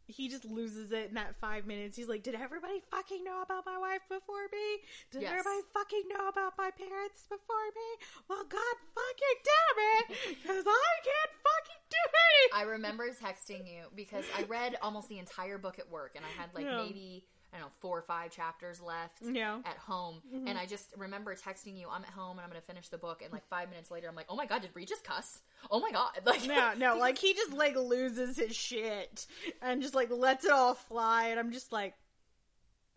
he 0.08 0.28
just 0.28 0.44
loses 0.44 0.92
it 0.92 1.08
in 1.10 1.14
that 1.16 1.36
five 1.40 1.66
minutes. 1.66 1.96
He's 1.96 2.10
like, 2.10 2.22
"Did 2.22 2.36
everybody 2.36 2.82
fucking 2.92 3.24
know 3.24 3.42
about 3.44 3.66
my 3.66 3.78
wife 3.78 4.02
before 4.10 4.44
me? 4.52 4.82
Did 5.12 5.22
Yes. 5.22 5.32
everybody 5.32 5.62
fucking 5.74 6.04
know 6.10 6.28
about 6.28 6.58
my 6.58 6.70
parents 6.72 7.24
before 7.30 7.68
me? 7.76 8.06
Well, 8.28 8.44
God 8.44 8.76
fucking 8.94 9.38
damn 9.46 9.78
it, 10.00 10.38
because 10.44 10.66
I 10.68 10.94
can't 11.04 11.32
fucking 11.44 11.82
do 11.90 11.98
it. 12.12 12.56
I 12.56 12.64
remember 12.64 13.10
texting 13.12 13.66
you 13.72 13.86
because 13.96 14.26
I 14.38 14.44
read 14.44 14.76
almost 14.82 15.08
the 15.08 15.20
entire 15.20 15.58
book 15.58 15.80
at 15.80 15.90
work 15.90 16.14
and 16.18 16.26
I 16.26 16.30
had 16.42 16.54
like 16.54 16.66
Yeah. 16.66 16.84
maybe 16.84 17.26
I 17.54 17.58
don't 17.58 17.68
know 17.68 17.72
four 17.80 17.98
or 17.98 18.02
five 18.02 18.32
chapters 18.32 18.82
left 18.82 19.22
Yeah. 19.24 19.60
at 19.66 19.78
home. 19.78 20.22
Mm-hmm. 20.34 20.48
And 20.48 20.58
I 20.58 20.66
just 20.66 20.94
remember 20.98 21.36
texting 21.36 21.78
you 21.78 21.88
I'm 21.92 22.04
at 22.04 22.10
home 22.10 22.38
and 22.38 22.42
I'm 22.42 22.50
gonna 22.50 22.62
finish 22.62 22.88
the 22.88 22.98
book 22.98 23.22
and 23.24 23.32
like 23.34 23.46
five 23.50 23.70
minutes 23.70 23.92
later 23.92 24.08
I'm 24.08 24.16
like 24.16 24.28
oh 24.30 24.36
my 24.36 24.46
god 24.46 24.62
did 24.62 24.72
Reid 24.74 24.88
just 24.88 25.04
cuss? 25.04 25.42
Oh 25.70 25.80
my 25.80 25.92
god. 25.92 26.12
Like 26.26 26.46
No, 26.48 26.74
no, 26.78 26.98
like 27.00 27.18
he 27.18 27.34
just 27.34 27.54
like 27.54 27.76
loses 27.76 28.38
his 28.38 28.56
shit 28.56 29.28
and 29.62 29.82
just 29.82 29.96
like 29.96 30.10
lets 30.12 30.46
it 30.46 30.52
all 30.52 30.76
fly, 30.76 31.28
and 31.28 31.40
I'm 31.40 31.52
just 31.52 31.72
like, 31.72 31.94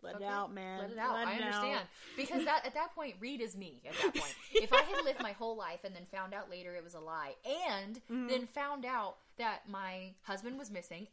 let 0.05 0.15
Okay, 0.15 0.25
it 0.25 0.27
out, 0.29 0.53
man. 0.53 0.79
Let 0.81 0.91
it 0.91 0.97
out. 0.97 1.15
I 1.17 1.33
it 1.33 1.41
understand 1.41 1.79
out. 1.81 1.85
because 2.15 2.45
that 2.45 2.65
at 2.65 2.73
that 2.75 2.95
point, 2.95 3.15
Reid 3.19 3.41
is 3.41 3.55
me. 3.57 3.81
At 3.87 3.95
that 3.95 4.13
point, 4.15 4.35
if 4.53 4.71
I 4.71 4.81
had 4.83 5.03
lived 5.03 5.21
my 5.21 5.33
whole 5.33 5.57
life 5.57 5.79
and 5.83 5.95
then 5.95 6.05
found 6.11 6.33
out 6.33 6.49
later 6.49 6.75
it 6.75 6.83
was 6.83 6.93
a 6.93 6.99
lie, 6.99 7.33
and 7.45 7.95
Mm-hmm. 8.11 8.27
then 8.27 8.47
found 8.47 8.85
out 8.85 9.17
that 9.37 9.67
my 9.69 10.13
husband 10.23 10.57
was 10.57 10.71
missing, 10.71 11.07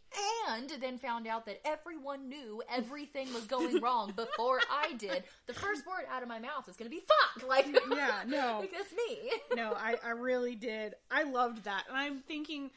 and 0.49 0.71
then 0.81 0.97
found 0.99 1.27
out 1.27 1.45
that 1.47 1.61
everyone 1.65 2.29
knew 2.29 2.63
everything 2.73 3.33
was 3.35 3.45
going 3.47 3.81
wrong 3.83 4.13
before 4.15 4.61
I 4.71 4.93
did, 4.95 5.25
the 5.47 5.55
first 5.55 5.85
word 5.87 6.05
out 6.11 6.23
of 6.23 6.29
my 6.29 6.39
mouth 6.39 6.69
is 6.69 6.77
going 6.77 6.89
to 6.91 6.95
be 6.97 7.03
"fuck." 7.03 7.49
Like, 7.49 7.67
Yeah, 7.91 8.23
no. 8.27 8.59
like 8.61 8.73
that's 8.73 8.93
me. 8.93 9.33
no, 9.57 9.73
I, 9.77 9.97
I 10.05 10.11
really 10.11 10.55
did. 10.55 10.95
I 11.11 11.25
loved 11.25 11.65
that. 11.65 11.85
And 11.89 11.97
I'm 11.97 12.21
thinking, 12.21 12.71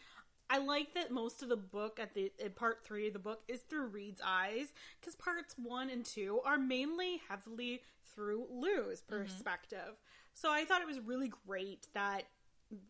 I 0.49 0.59
like 0.59 0.93
that 0.93 1.11
most 1.11 1.41
of 1.41 1.49
the 1.49 1.57
book 1.57 1.99
at 1.99 2.13
the 2.13 2.31
in 2.39 2.51
part 2.51 2.85
three 2.85 3.07
of 3.07 3.13
the 3.13 3.19
book 3.19 3.41
is 3.47 3.61
through 3.61 3.87
Reid's 3.87 4.21
eyes 4.23 4.73
because 4.99 5.15
parts 5.15 5.55
one 5.57 5.89
and 5.89 6.05
two 6.05 6.39
are 6.45 6.57
mainly 6.57 7.21
heavily 7.27 7.81
through 8.13 8.45
Lou's 8.51 9.01
mm-hmm. 9.01 9.23
perspective. 9.23 9.99
So 10.33 10.51
I 10.51 10.65
thought 10.65 10.81
it 10.81 10.87
was 10.87 10.99
really 10.99 11.31
great 11.47 11.87
that 11.93 12.23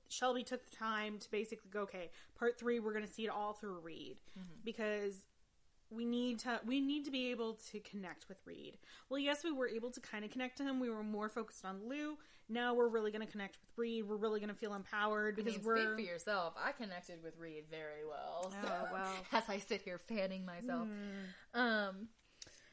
Shelby 0.10 0.44
took 0.44 0.70
the 0.70 0.76
time 0.76 1.18
to 1.20 1.32
basically 1.32 1.70
go, 1.72 1.82
okay, 1.82 2.10
part 2.38 2.60
three, 2.60 2.80
we're 2.80 2.94
going 2.94 3.06
to 3.06 3.12
see 3.12 3.26
it 3.26 3.30
all 3.30 3.54
through 3.54 3.80
Reid 3.80 4.18
mm-hmm. 4.32 4.60
because 4.64 5.24
we 5.92 6.06
need 6.06 6.40
to 6.40 6.60
we 6.66 6.82
need 6.82 7.06
to 7.06 7.12
be 7.12 7.32
able 7.32 7.54
to 7.72 7.80
connect 7.80 8.28
with 8.28 8.38
Reid. 8.46 8.78
Well, 9.10 9.20
yes, 9.20 9.44
we 9.44 9.52
were 9.52 9.68
able 9.68 9.92
to 9.92 10.00
kind 10.00 10.26
of 10.26 10.32
connect 10.32 10.58
to 10.58 10.64
him. 10.64 10.80
We 10.80 10.90
were 10.90 11.04
more 11.04 11.30
focused 11.30 11.66
on 11.66 11.88
Lou. 11.88 12.18
Now 12.48 12.74
we're 12.76 12.88
really 12.88 13.12
going 13.12 13.26
to 13.26 13.32
connect 13.32 13.58
with 13.62 13.72
Reid. 13.78 14.08
We're 14.08 14.18
really 14.18 14.40
going 14.40 14.50
to 14.52 14.56
feel 14.56 14.74
empowered 14.76 15.34
I 15.34 15.44
because 15.44 15.58
mean, 15.58 15.66
we're 15.66 15.78
speak 15.78 15.96
for 15.96 16.02
yourself. 16.02 16.54
I 16.64 16.72
connected 16.72 17.24
with 17.24 17.38
Reid 17.40 17.64
very 17.70 18.06
well. 18.08 18.52
So, 18.62 18.68
Oh, 18.70 18.88
well. 18.94 19.14
as 19.32 19.44
I 19.50 19.58
sit 19.58 19.82
here 19.82 20.00
fanning 20.08 20.46
myself. 20.46 20.88
Hmm. 21.54 21.60
Um, 21.60 22.08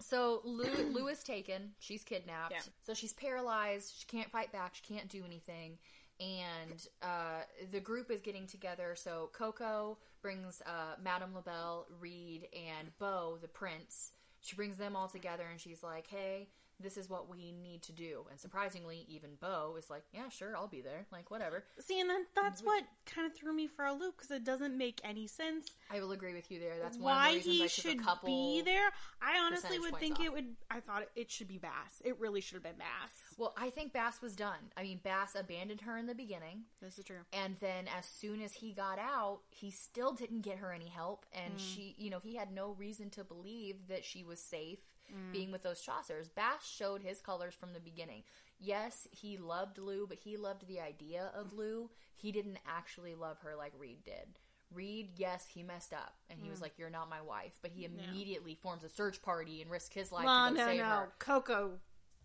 so 0.01 0.41
Lou, 0.45 0.65
Lou 0.93 1.09
is 1.09 1.23
taken. 1.23 1.71
She's 1.79 2.03
kidnapped. 2.05 2.53
Yeah. 2.53 2.61
So 2.83 2.93
she's 2.95 3.13
paralyzed. 3.13 3.95
She 3.99 4.05
can't 4.07 4.31
fight 4.31 4.53
back. 4.53 4.75
She 4.75 4.83
can't 4.95 5.09
do 5.09 5.23
anything. 5.27 5.79
And 6.21 6.87
uh, 7.03 7.43
the 7.71 7.81
group 7.81 8.11
is 8.11 8.21
getting 8.21 8.47
together. 8.47 8.95
So 8.97 9.31
Coco 9.33 9.99
brings 10.21 10.63
uh, 10.67 10.97
Madame 11.03 11.35
Labelle, 11.35 11.87
Reid, 11.99 12.47
and 12.53 12.97
Beau, 12.99 13.39
the 13.41 13.49
prince. 13.49 14.13
She 14.41 14.55
brings 14.55 14.77
them 14.77 14.95
all 14.95 15.09
together, 15.09 15.45
and 15.51 15.59
she's 15.61 15.83
like, 15.83 16.07
"Hey, 16.07 16.49
this 16.83 16.97
is 16.97 17.09
what 17.09 17.29
we 17.29 17.53
need 17.53 17.83
to 17.83 17.93
do. 17.93 18.25
And 18.31 18.39
surprisingly, 18.39 19.07
even 19.09 19.31
Beau 19.41 19.77
is 19.79 19.91
like, 19.91 20.05
yeah, 20.13 20.29
sure, 20.29 20.57
I'll 20.57 20.69
be 20.69 20.81
there. 20.81 21.07
Like, 21.13 21.31
whatever. 21.31 21.65
See, 21.81 22.01
and 22.01 22.09
then 22.09 22.27
that's 22.35 22.63
what 22.63 22.85
kind 23.07 23.27
of 23.27 23.37
threw 23.37 23.53
me 23.53 23.67
for 23.67 23.85
a 23.85 23.93
loop 23.93 24.17
because 24.17 24.31
it 24.31 24.45
doesn't 24.45 24.77
make 24.77 25.01
any 25.05 25.27
sense 25.27 25.71
I 25.93 26.01
will 26.01 26.13
agree 26.13 26.35
with 26.35 26.51
you 26.51 26.59
there. 26.59 26.75
That's 26.81 26.97
one 26.97 27.15
why 27.15 27.29
of 27.31 27.45
the 27.45 27.51
reasons 27.51 27.57
he 27.57 27.65
I 27.65 27.67
should 27.67 28.01
a 28.01 28.03
couple. 28.03 28.29
be 28.29 28.63
there. 28.63 28.91
I 29.21 29.39
honestly 29.41 29.79
would 29.79 29.97
think 29.97 30.21
off. 30.21 30.27
it 30.27 30.33
would. 30.33 30.47
I 30.71 30.81
thought 30.81 31.05
it 31.15 31.31
should 31.31 31.49
be 31.49 31.59
Bas. 31.59 32.01
It 32.05 32.19
really 32.19 32.41
should 32.41 32.55
have 32.55 32.63
been 32.63 32.79
Bas. 32.79 33.11
Well, 33.37 33.55
I 33.57 33.71
think 33.71 33.93
Bas 33.93 34.23
was 34.23 34.35
done. 34.35 34.59
I 34.77 34.83
mean, 34.83 35.01
Bas 35.03 35.35
abandoned 35.35 35.83
her 35.83 35.99
in 35.99 36.07
the 36.07 36.15
beginning. 36.15 36.63
This 36.81 36.99
is 36.99 37.05
true. 37.05 37.19
And 37.33 37.57
then 37.61 37.89
as 37.99 38.07
soon 38.07 38.41
as 38.41 38.53
he 38.53 38.73
got 38.73 38.99
out, 38.99 39.41
he 39.51 39.71
still 39.71 40.13
didn't 40.13 40.41
get 40.41 40.59
her 40.59 40.73
any 40.73 40.89
help. 40.89 41.27
And 41.33 41.55
mm. 41.55 41.59
she, 41.59 41.95
you 41.99 42.11
know, 42.11 42.21
he 42.23 42.37
had 42.37 42.53
no 42.53 42.73
reason 42.79 43.11
to 43.11 43.25
believe 43.25 43.77
that 43.89 44.05
she 44.05 44.25
was 44.25 44.41
safe 44.41 44.79
Mm. 45.11 45.33
being 45.33 45.53
with 45.53 45.63
those 45.63 45.81
Chasseurs. 45.81 46.29
Bas 46.29 46.65
showed 46.67 47.03
his 47.03 47.21
colors 47.21 47.55
from 47.55 47.73
the 47.73 47.81
beginning. 47.81 48.23
Yes, 48.59 49.09
he 49.11 49.37
loved 49.37 49.79
Lou, 49.79 50.07
but 50.07 50.19
he 50.19 50.37
loved 50.37 50.67
the 50.67 50.81
idea 50.81 51.31
of 51.35 51.53
Lou. 51.53 51.91
He 52.17 52.33
didn't 52.33 52.59
actually 52.67 53.15
love 53.15 53.39
her 53.41 53.55
like 53.57 53.73
Reid 53.79 54.05
did. 54.05 54.39
Reid, 54.73 55.11
yes, 55.17 55.47
he 55.53 55.63
messed 55.63 55.93
up, 55.93 56.15
and 56.31 56.39
he 56.41 56.49
was 56.49 56.61
mm. 56.61 56.63
like, 56.63 56.79
"You're 56.79 56.89
not 56.89 57.11
my 57.11 57.21
wife." 57.21 57.59
But 57.61 57.73
he 57.73 57.85
immediately 57.85 58.55
forms 58.55 58.85
a 58.85 58.89
search 58.89 59.21
party 59.21 59.61
and 59.61 59.71
risks 59.71 59.95
his 59.95 60.13
life 60.13 60.25
Well, 60.25 60.49
to 60.49 60.55
go 60.55 60.61
no, 60.61 60.67
save 60.67 60.81
no. 60.81 60.85
her. 60.85 61.13
Coco 61.19 61.71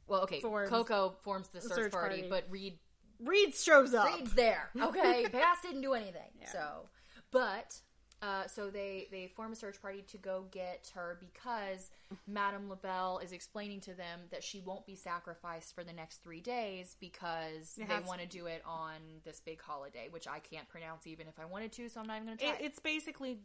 Well, 0.08 0.22
okay, 0.22 0.40
Forms 0.40 0.70
Coco 0.70 1.16
forms 1.24 1.50
the 1.50 1.60
search, 1.62 1.76
search 1.76 1.92
party, 1.92 2.22
party. 2.22 2.30
but 2.30 2.46
Reid 2.50 2.80
Reid 3.20 3.56
shows 3.56 3.94
up. 3.94 4.06
Reid's 4.06 4.34
there. 4.34 4.70
Okay, 4.80 5.28
Bas 5.32 5.58
didn't 5.62 5.82
do 5.82 5.94
anything. 5.94 6.32
So, 6.52 6.88
but 7.32 7.82
uh, 8.22 8.48
so 8.48 8.70
they 8.70 9.08
they 9.12 9.28
form 9.36 9.52
a 9.52 9.56
search 9.56 9.80
party 9.82 10.04
to 10.08 10.18
go 10.18 10.46
get 10.52 10.92
her 10.96 11.20
because 11.20 11.92
Madame 12.28 12.68
LaBelle 12.68 13.20
is 13.24 13.32
explaining 13.32 13.80
to 13.82 13.94
them 13.94 14.22
that 14.32 14.44
she 14.44 14.60
won't 14.60 14.86
be 14.88 14.96
sacrificed 14.96 15.76
for 15.76 15.84
the 15.84 15.94
next 15.94 16.24
three 16.24 16.42
days 16.42 16.96
because 17.00 17.78
It 17.78 17.88
they 17.88 18.00
want 18.08 18.22
to 18.22 18.28
do 18.28 18.48
it 18.48 18.64
on 18.66 18.96
this 19.24 19.40
big 19.40 19.62
holiday, 19.62 20.08
which 20.10 20.28
I 20.28 20.40
can't 20.40 20.68
pronounce 20.68 21.06
even 21.06 21.28
if 21.28 21.40
I 21.40 21.46
wanted 21.46 21.72
to. 21.74 21.90
So 21.90 22.00
I'm 22.00 22.08
not 22.08 22.16
even 22.16 22.28
going 22.28 22.38
to 22.40 22.44
try. 22.46 22.54
It, 22.56 22.62
it's 22.62 22.80
basically 22.80 23.38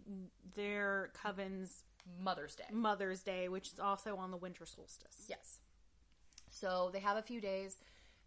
their 0.54 1.10
coven's 1.22 1.84
Mother's 2.20 2.54
Day. 2.54 2.64
Mother's 2.72 3.20
Day, 3.20 3.48
which 3.48 3.72
is 3.72 3.78
also 3.78 4.16
on 4.16 4.30
the 4.30 4.36
winter 4.36 4.64
solstice. 4.64 5.26
Yes. 5.28 5.58
So 6.50 6.90
they 6.92 7.00
have 7.00 7.16
a 7.16 7.22
few 7.22 7.40
days. 7.40 7.76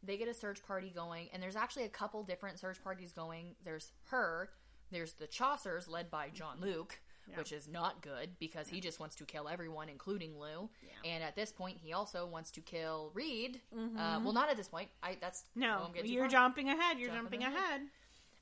They 0.03 0.17
get 0.17 0.27
a 0.27 0.33
search 0.33 0.63
party 0.63 0.91
going, 0.93 1.29
and 1.33 1.41
there's 1.41 1.55
actually 1.55 1.85
a 1.85 1.89
couple 1.89 2.21
different 2.23 2.59
search 2.59 2.83
parties 2.83 3.11
going. 3.11 3.55
There's 3.63 3.91
her. 4.09 4.49
There's 4.91 5.13
the 5.13 5.27
Chasseurs, 5.27 5.87
led 5.89 6.09
by 6.11 6.29
Jean 6.33 6.59
Luc, 6.61 6.99
which 7.35 7.51
is 7.51 7.67
not 7.67 8.01
good 8.01 8.29
because 8.39 8.67
he 8.69 8.79
just 8.79 8.99
wants 8.99 9.15
to 9.15 9.25
kill 9.25 9.47
everyone, 9.47 9.89
including 9.89 10.39
Lou. 10.39 10.69
And 11.03 11.23
at 11.23 11.35
this 11.35 11.51
point, 11.51 11.77
he 11.81 11.91
also 11.93 12.25
wants 12.25 12.51
to 12.51 12.61
kill 12.61 13.11
Reid. 13.13 13.61
Uh, 13.73 14.19
well, 14.23 14.33
not 14.33 14.49
at 14.49 14.57
this 14.57 14.67
point. 14.67 14.89
I 15.01 15.17
that's 15.19 15.43
No, 15.55 15.89
you're 16.03 16.27
jumping 16.27 16.69
ahead. 16.69 16.99
You're 16.99 17.09
Jumping 17.09 17.41
jumping, 17.41 17.41
ahead. 17.41 17.81
ahead. 17.81 17.81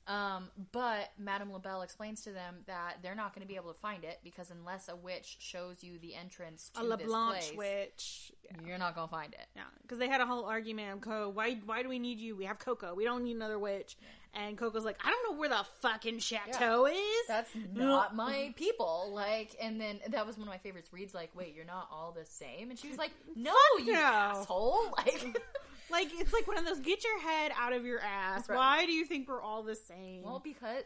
Um, 0.06 0.50
but 0.72 1.12
Madame 1.18 1.50
LaBelle 1.50 1.80
explains 1.80 2.20
to 2.24 2.30
them 2.30 2.56
that 2.66 2.96
they're 3.02 3.14
not 3.14 3.34
going 3.34 3.40
to 3.40 3.48
be 3.48 3.56
able 3.56 3.72
to 3.72 3.80
find 3.80 4.04
it 4.04 4.18
because 4.22 4.50
unless 4.50 4.90
a 4.90 4.96
witch 4.96 5.36
shows 5.40 5.82
you 5.82 5.98
the 5.98 6.14
entrance 6.14 6.70
to 6.74 6.80
A 6.80 6.82
this 6.98 7.06
LeBlanc 7.06 7.36
place, 7.38 7.52
witch. 7.56 8.32
you're 8.66 8.76
not 8.76 8.94
going 8.94 9.08
to 9.08 9.10
find 9.10 9.32
it. 9.32 9.46
Yeah, 9.56 9.62
because 9.80 9.98
they 9.98 10.08
had 10.08 10.20
a 10.20 10.26
whole 10.26 10.44
argument 10.44 11.00
Co. 11.00 11.30
Why? 11.30 11.54
Why 11.64 11.82
do 11.82 11.88
we 11.88 11.98
need 11.98 12.18
you? 12.20 12.36
We 12.36 12.44
have 12.44 12.58
Coco. 12.58 12.94
We 12.94 13.04
don't 13.04 13.24
need 13.24 13.36
another 13.36 13.58
witch. 13.58 13.96
And 14.36 14.58
Coco's 14.58 14.84
like, 14.84 14.98
I 15.04 15.10
don't 15.10 15.32
know 15.32 15.38
where 15.38 15.48
the 15.48 15.64
fucking 15.80 16.18
chateau 16.18 16.86
is. 16.86 16.96
that's 17.28 17.50
not 17.72 18.16
my 18.16 18.52
people. 18.56 19.12
Like, 19.14 19.54
and 19.62 19.80
then 19.80 20.00
that 20.08 20.26
was 20.26 20.36
one 20.36 20.48
of 20.48 20.52
my 20.52 20.58
favorites. 20.58 20.90
Reid's 20.92 21.14
like, 21.14 21.30
wait, 21.34 21.54
you're 21.54 21.64
not 21.64 21.88
all 21.92 22.12
the 22.12 22.24
same, 22.26 22.70
and 22.70 22.78
she 22.78 22.88
was 22.88 22.98
like, 22.98 23.12
no, 23.36 23.54
you 23.78 23.92
no. 23.92 23.98
asshole. 24.00 24.92
Like, 24.96 25.40
like 25.90 26.08
it's 26.18 26.32
like 26.32 26.46
one 26.48 26.58
of 26.58 26.64
those. 26.64 26.80
Get 26.80 27.04
your 27.04 27.20
head 27.20 27.52
out 27.58 27.72
of 27.72 27.84
your 27.84 28.00
ass. 28.00 28.48
Right. 28.48 28.56
Why 28.56 28.86
do 28.86 28.92
you 28.92 29.04
think 29.04 29.28
we're 29.28 29.42
all 29.42 29.62
the 29.62 29.76
same? 29.76 30.22
well, 30.22 30.40
because 30.42 30.82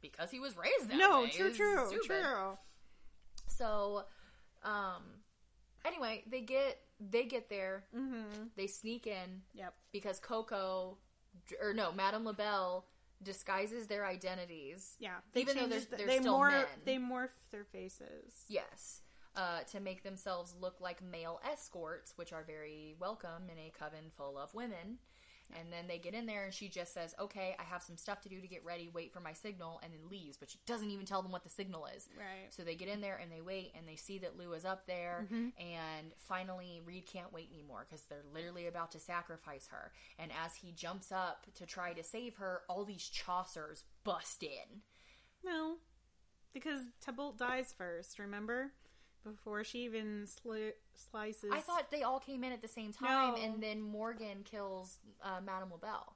because 0.00 0.30
he 0.30 0.38
was 0.38 0.56
raised 0.56 0.90
that 0.90 0.96
no, 0.96 1.22
way. 1.22 1.30
true, 1.30 1.52
true, 1.52 1.86
stupid. 1.88 2.22
true. 2.22 2.58
So, 3.48 4.04
um, 4.62 5.02
anyway, 5.84 6.22
they 6.30 6.42
get 6.42 6.78
they 7.00 7.24
get 7.24 7.48
there. 7.48 7.84
Mm-hmm. 7.96 8.44
They 8.56 8.66
sneak 8.66 9.06
in 9.06 9.42
Yep. 9.54 9.74
because 9.92 10.20
Coco, 10.20 10.98
or 11.60 11.72
no, 11.74 11.92
Madame 11.92 12.24
LaBelle 12.24 12.86
disguises 13.22 13.86
their 13.86 14.04
identities. 14.04 14.96
Yeah. 14.98 15.16
Even 15.34 15.54
though 15.54 15.60
change 15.62 15.70
there's- 15.70 15.86
the- 15.86 15.96
they're 15.96 16.06
they 16.06 16.18
still 16.18 16.38
morph, 16.38 16.50
men. 16.50 16.66
They 16.84 16.96
morph 16.96 17.30
their 17.50 17.64
faces. 17.64 18.44
Yes. 18.48 19.00
Uh, 19.36 19.62
to 19.64 19.80
make 19.80 20.02
themselves 20.04 20.54
look 20.60 20.80
like 20.80 21.02
male 21.02 21.40
escorts, 21.44 22.16
which 22.16 22.32
are 22.32 22.44
very 22.44 22.94
welcome 23.00 23.50
in 23.50 23.58
a 23.58 23.70
coven 23.70 24.10
full 24.16 24.38
of 24.38 24.54
women. 24.54 24.98
And 25.52 25.72
then 25.72 25.86
they 25.86 25.98
get 25.98 26.14
in 26.14 26.26
there, 26.26 26.44
and 26.44 26.54
she 26.54 26.68
just 26.68 26.94
says, 26.94 27.14
"Okay, 27.20 27.54
I 27.58 27.62
have 27.64 27.82
some 27.82 27.96
stuff 27.96 28.20
to 28.22 28.28
do 28.28 28.40
to 28.40 28.48
get 28.48 28.64
ready. 28.64 28.88
Wait 28.88 29.12
for 29.12 29.20
my 29.20 29.32
signal," 29.32 29.78
and 29.82 29.92
then 29.92 30.08
leaves. 30.08 30.36
But 30.36 30.50
she 30.50 30.58
doesn't 30.66 30.90
even 30.90 31.06
tell 31.06 31.22
them 31.22 31.32
what 31.32 31.44
the 31.44 31.50
signal 31.50 31.86
is. 31.86 32.08
Right. 32.16 32.52
So 32.52 32.64
they 32.64 32.74
get 32.74 32.88
in 32.88 33.00
there 33.00 33.16
and 33.16 33.30
they 33.30 33.40
wait, 33.40 33.72
and 33.76 33.86
they 33.86 33.96
see 33.96 34.18
that 34.18 34.36
Lou 34.36 34.52
is 34.54 34.64
up 34.64 34.86
there. 34.86 35.26
Mm-hmm. 35.26 35.48
And 35.62 36.12
finally, 36.18 36.80
Reid 36.84 37.06
can't 37.06 37.32
wait 37.32 37.50
anymore 37.52 37.86
because 37.88 38.06
they're 38.06 38.24
literally 38.32 38.66
about 38.66 38.90
to 38.92 38.98
sacrifice 38.98 39.68
her. 39.70 39.92
And 40.18 40.32
as 40.44 40.56
he 40.56 40.72
jumps 40.72 41.12
up 41.12 41.46
to 41.54 41.66
try 41.66 41.92
to 41.92 42.02
save 42.02 42.36
her, 42.36 42.62
all 42.68 42.84
these 42.84 43.08
Chasseurs 43.08 43.84
bust 44.02 44.42
in. 44.42 44.82
No, 45.44 45.76
because 46.52 46.80
Tybalt 47.00 47.36
dies 47.38 47.72
first. 47.76 48.18
Remember, 48.18 48.72
before 49.24 49.64
she 49.64 49.84
even 49.84 50.26
sli- 50.26 50.72
slices. 51.10 51.50
I 51.52 51.60
thought 51.60 51.90
they 51.90 52.02
all 52.02 52.20
came 52.20 52.44
in 52.44 52.52
at 52.52 52.62
the 52.62 52.68
same 52.68 52.92
time, 52.92 53.34
No. 53.34 53.42
and 53.42 53.62
then 53.62 53.80
Morgan 53.80 54.42
kills 54.44 54.98
uh, 55.22 55.40
Madame 55.44 55.70
LaBelle 55.72 56.14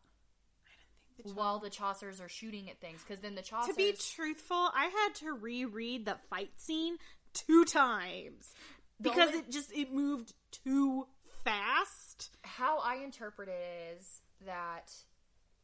the 1.25 1.33
while 1.33 1.59
the 1.59 1.71
Chasseurs 1.71 2.21
are 2.21 2.29
shooting 2.29 2.71
at 2.71 2.81
things. 2.81 3.01
Because 3.03 3.21
then 3.21 3.35
the 3.35 3.43
Chasseurs, 3.43 3.67
To 3.71 3.75
be 3.75 3.93
truthful, 4.15 4.57
I 4.75 4.85
had 5.07 5.15
to 5.17 5.33
reread 5.33 6.05
the 6.05 6.17
fight 6.31 6.51
scene 6.57 6.97
two 7.35 7.65
times 7.65 8.53
The 9.01 9.11
because 9.11 9.29
only- 9.31 9.41
it 9.41 9.51
just 9.51 9.73
it 9.73 9.93
moved 9.93 10.33
too 10.53 11.07
fast. 11.45 12.31
how 12.43 12.79
I 12.79 12.97
interpret 12.97 13.49
it 13.49 13.97
is 13.99 14.21
that 14.47 14.93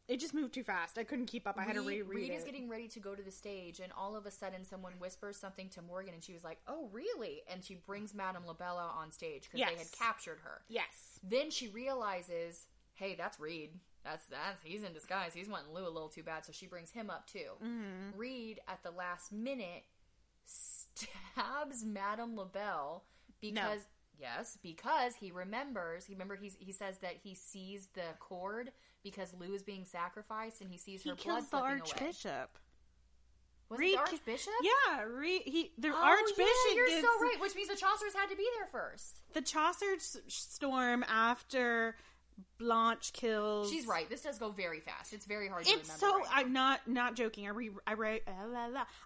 It 0.06 0.20
just 0.20 0.34
moved 0.34 0.52
too 0.52 0.64
fast. 0.64 0.98
I 0.98 1.04
couldn't 1.04 1.26
keep 1.26 1.46
up. 1.46 1.56
I 1.58 1.62
had 1.64 1.76
to 1.76 1.80
Reid, 1.80 2.02
reread 2.02 2.16
Reid 2.22 2.30
it. 2.30 2.34
is 2.34 2.44
getting 2.44 2.68
ready 2.68 2.88
to 2.88 3.00
go 3.00 3.14
to 3.14 3.22
the 3.22 3.30
stage, 3.30 3.80
and 3.80 3.90
all 3.96 4.16
of 4.16 4.26
a 4.26 4.30
sudden, 4.30 4.64
someone 4.64 4.92
whispers 4.98 5.36
something 5.38 5.70
to 5.70 5.80
Morgan, 5.82 6.12
and 6.12 6.22
she 6.22 6.34
was 6.34 6.44
like, 6.44 6.58
"Oh, 6.68 6.88
really?" 6.92 7.42
And 7.50 7.64
she 7.64 7.76
brings 7.76 8.12
Madame 8.14 8.46
LaBelle 8.46 8.76
out 8.78 8.94
on 8.98 9.10
stage 9.12 9.44
because 9.50 9.66
they 9.66 9.78
had 9.78 9.90
captured 9.92 10.40
her. 10.44 10.60
yes. 10.68 11.18
Then 11.22 11.50
she 11.50 11.68
realizes, 11.68 12.66
"Hey, 12.92 13.14
that's 13.14 13.40
Reid. 13.40 13.70
That's 14.04 14.26
that's 14.26 14.62
he's 14.62 14.82
in 14.84 14.92
disguise. 14.92 15.32
He's 15.32 15.48
wanting 15.48 15.72
Lou 15.72 15.84
a 15.86 15.88
little 15.88 16.10
too 16.10 16.22
bad." 16.22 16.44
So 16.44 16.52
she 16.52 16.66
brings 16.66 16.90
him 16.90 17.08
up 17.08 17.26
too. 17.26 17.52
Mm-hmm. 17.64 18.18
Reid 18.18 18.60
at 18.68 18.82
the 18.82 18.90
last 18.90 19.32
minute 19.32 19.84
stabs 20.44 21.84
Madame 21.84 22.36
LaBelle 22.36 23.04
because 23.40 23.80
yes, 24.20 24.58
because 24.62 25.14
he 25.16 25.30
remembers. 25.32 26.06
He 26.06 26.12
remember 26.14 26.36
he's, 26.36 26.56
he 26.58 26.72
says 26.72 26.98
that 26.98 27.14
he 27.22 27.34
sees 27.34 27.88
the 27.94 28.14
cord 28.20 28.72
because 29.04 29.32
Lou 29.38 29.54
is 29.54 29.62
being 29.62 29.84
sacrificed, 29.84 30.60
and 30.60 30.70
he 30.70 30.78
sees 30.78 31.02
He 31.02 31.10
her 31.10 31.14
kills 31.16 31.44
blood 31.46 31.62
the 31.62 31.68
slipping 31.68 31.80
away. 31.82 31.90
archbishop. 32.08 32.58
Was 33.68 33.78
Reid 33.78 33.94
the 33.94 33.98
archbishop? 34.00 34.52
Yeah, 34.62 35.02
re- 35.04 35.42
he 35.44 35.72
the 35.78 35.88
Oh, 35.88 35.94
archbishop 35.96 36.38
yeah, 36.68 36.74
you're 36.74 36.86
gets 36.88 37.00
so 37.06 37.20
right. 37.20 37.36
Which 37.40 37.54
means 37.54 37.68
the 37.68 37.76
Chasseurs 37.76 38.14
had 38.14 38.28
to 38.30 38.36
be 38.36 38.46
there 38.58 38.66
first. 38.66 39.20
the 39.32 39.40
Chasseur 39.40 39.94
s- 39.94 40.18
storm 40.26 41.02
after 41.08 41.96
Blanche 42.58 43.12
kills. 43.12 43.70
She's 43.70 43.86
right. 43.86 44.08
This 44.10 44.22
does 44.22 44.38
go 44.38 44.50
very 44.50 44.80
fast. 44.80 45.12
It's 45.14 45.24
very 45.24 45.48
hard 45.48 45.64
to 45.64 45.70
It's 45.70 45.88
remember. 45.88 45.98
so 46.00 46.18
right 46.18 46.28
I'm 46.32 46.52
not 46.52 46.86
not 46.86 47.14
joking. 47.14 47.46
I 47.46 47.50
re 47.50 47.70
I 47.86 47.94
read. 47.94 48.20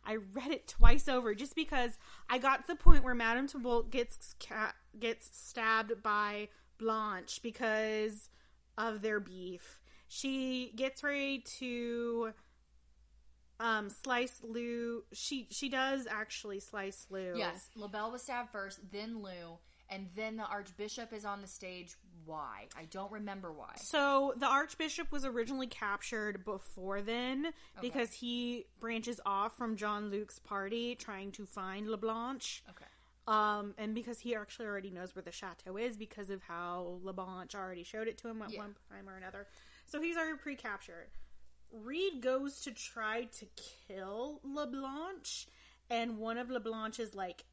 I 0.04 0.16
read 0.32 0.50
it 0.50 0.66
twice 0.66 1.08
over 1.08 1.34
just 1.34 1.54
because 1.54 1.96
I 2.28 2.38
got 2.38 2.62
to 2.62 2.66
the 2.66 2.76
point 2.76 3.04
where 3.04 3.14
Madame 3.14 3.46
Tumbolt 3.46 3.90
gets 3.90 4.34
ca- 4.40 4.72
gets 4.98 5.28
stabbed 5.38 6.02
by 6.02 6.48
Blanche 6.78 7.40
because 7.42 8.28
of 8.76 9.02
their 9.02 9.20
beef. 9.20 9.80
She 10.08 10.72
gets 10.74 11.02
ready 11.04 11.44
to 11.58 12.32
um 13.60 13.90
slice 13.90 14.40
Lou. 14.42 15.04
She 15.12 15.46
she 15.50 15.68
does 15.68 16.06
actually 16.10 16.60
slice 16.60 17.06
Lou. 17.10 17.34
Yes, 17.36 17.68
LaBelle 17.76 18.10
was 18.12 18.22
stabbed 18.22 18.50
first, 18.50 18.78
then 18.92 19.22
Lou, 19.22 19.58
and 19.90 20.08
then 20.14 20.36
the 20.36 20.44
Archbishop 20.44 21.12
is 21.12 21.24
on 21.24 21.40
the 21.42 21.48
stage. 21.48 21.94
Why? 22.24 22.68
I 22.76 22.84
don't 22.90 23.10
remember 23.10 23.52
why. 23.52 23.72
So 23.76 24.34
the 24.36 24.46
Archbishop 24.46 25.10
was 25.10 25.24
originally 25.24 25.66
captured 25.66 26.44
before 26.44 27.00
then 27.00 27.52
because 27.80 28.12
he 28.12 28.66
branches 28.80 29.18
off 29.24 29.56
from 29.56 29.76
Jean 29.76 30.10
Luc's 30.10 30.38
party 30.38 30.94
trying 30.94 31.32
to 31.32 31.46
find 31.46 31.86
LeBlanche. 31.88 32.62
Okay. 32.68 32.84
Um, 33.26 33.74
and 33.78 33.94
because 33.94 34.18
he 34.20 34.34
actually 34.34 34.66
already 34.66 34.90
knows 34.90 35.14
where 35.14 35.22
the 35.22 35.32
chateau 35.32 35.76
is 35.76 35.96
because 35.96 36.28
of 36.30 36.42
how 36.42 36.98
LeBlanche 37.02 37.54
already 37.54 37.82
showed 37.84 38.08
it 38.08 38.18
to 38.18 38.28
him 38.28 38.40
at 38.42 38.50
Yeah. 38.50 38.58
one 38.60 38.74
time 38.90 39.08
or 39.08 39.16
another. 39.16 39.46
So 39.88 40.00
he's 40.00 40.16
already 40.16 40.38
pre-captured. 40.38 41.08
Reid 41.72 42.20
goes 42.22 42.60
to 42.60 42.70
try 42.72 43.24
to 43.24 43.46
kill 43.86 44.40
LeBlanche, 44.44 45.46
and 45.90 46.18
one 46.18 46.38
of 46.38 46.50
LeBlanche's 46.50 47.14
like 47.14 47.44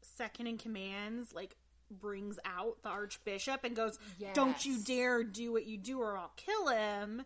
second 0.00 0.46
in 0.46 0.58
commands 0.58 1.32
like 1.32 1.56
brings 1.90 2.38
out 2.44 2.82
the 2.82 2.88
archbishop 2.88 3.64
and 3.64 3.74
goes, 3.76 3.98
"Don't 4.34 4.64
you 4.64 4.78
dare 4.78 5.22
do 5.24 5.52
what 5.52 5.66
you 5.66 5.78
do, 5.78 6.00
or 6.00 6.16
I'll 6.16 6.32
kill 6.36 6.68
him." 6.68 7.24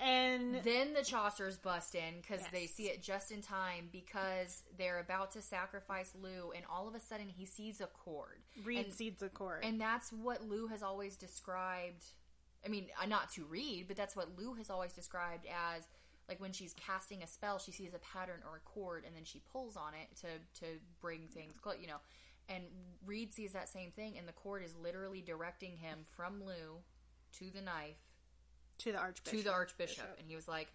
And 0.00 0.56
Then 0.64 0.94
the 0.94 1.04
Chasseurs 1.04 1.56
bust 1.58 1.94
in 1.94 2.20
because 2.20 2.40
they 2.50 2.66
see 2.66 2.88
it 2.88 3.02
just 3.02 3.30
in 3.30 3.40
time 3.40 3.88
because 3.92 4.64
they're 4.76 4.98
about 4.98 5.30
to 5.32 5.42
sacrifice 5.42 6.12
Lou, 6.20 6.50
and 6.50 6.64
all 6.68 6.88
of 6.88 6.94
a 6.94 7.00
sudden 7.00 7.28
he 7.28 7.46
sees 7.46 7.80
a 7.80 7.86
cord. 7.86 8.42
Reid 8.64 8.86
and, 8.86 8.94
seeds 8.94 9.22
a 9.22 9.28
cord. 9.28 9.64
and 9.64 9.80
that's 9.80 10.12
what 10.12 10.42
Lou 10.48 10.66
has 10.66 10.82
always 10.82 11.16
described. 11.16 12.04
I 12.64 12.68
mean, 12.68 12.86
uh, 13.00 13.06
not 13.06 13.30
to 13.32 13.44
read, 13.44 13.86
but 13.88 13.96
that's 13.96 14.14
what 14.14 14.38
Lou 14.38 14.54
has 14.54 14.70
always 14.70 14.92
described 14.92 15.46
as 15.46 15.84
like 16.28 16.40
when 16.40 16.52
she's 16.52 16.74
casting 16.74 17.22
a 17.22 17.26
spell, 17.26 17.58
she 17.58 17.72
sees 17.72 17.94
a 17.94 17.98
pattern 17.98 18.40
or 18.48 18.56
a 18.56 18.60
cord, 18.60 19.04
and 19.06 19.14
then 19.14 19.24
she 19.24 19.42
pulls 19.52 19.76
on 19.76 19.92
it 19.94 20.16
to 20.20 20.60
to 20.60 20.78
bring 21.00 21.26
things 21.28 21.54
close. 21.60 21.76
You 21.80 21.88
know, 21.88 22.00
and 22.48 22.64
Reid 23.04 23.34
sees 23.34 23.52
that 23.52 23.68
same 23.68 23.90
thing, 23.90 24.16
and 24.18 24.26
the 24.26 24.32
cord 24.32 24.62
is 24.64 24.74
literally 24.76 25.20
directing 25.20 25.76
him 25.76 26.00
from 26.16 26.42
Lou 26.44 26.78
to 27.38 27.50
the 27.50 27.60
knife 27.60 27.96
to 28.78 28.92
the 28.92 28.98
archbishop. 28.98 29.38
to 29.38 29.44
the 29.44 29.52
archbishop, 29.52 30.16
and 30.18 30.28
he 30.28 30.34
was 30.36 30.48
like, 30.48 30.68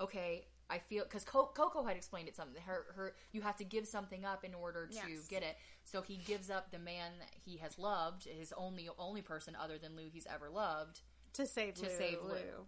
"Okay, 0.00 0.46
I 0.74 0.78
feel 0.78 1.04
because 1.04 1.24
Co- 1.24 1.50
Coco 1.54 1.84
had 1.84 1.96
explained 1.96 2.28
it 2.28 2.34
something. 2.36 2.60
Her, 2.62 2.86
her, 2.96 3.14
you 3.32 3.42
have 3.42 3.56
to 3.58 3.64
give 3.64 3.86
something 3.86 4.24
up 4.24 4.44
in 4.44 4.54
order 4.54 4.86
to 4.88 4.94
Yes. 4.94 5.26
get 5.28 5.42
it. 5.42 5.56
So 5.84 6.02
he 6.02 6.16
gives 6.16 6.50
up 6.50 6.70
the 6.72 6.78
man 6.78 7.12
that 7.20 7.30
he 7.44 7.58
has 7.58 7.78
loved, 7.78 8.24
his 8.24 8.52
only 8.56 8.88
only 8.98 9.22
person 9.22 9.56
other 9.56 9.78
than 9.78 9.94
Lou 9.96 10.08
he's 10.12 10.26
ever 10.26 10.50
loved, 10.50 11.00
to 11.34 11.46
save 11.46 11.74
to 11.74 11.82
Lou. 11.82 11.88
save 11.96 12.22
Lou. 12.22 12.66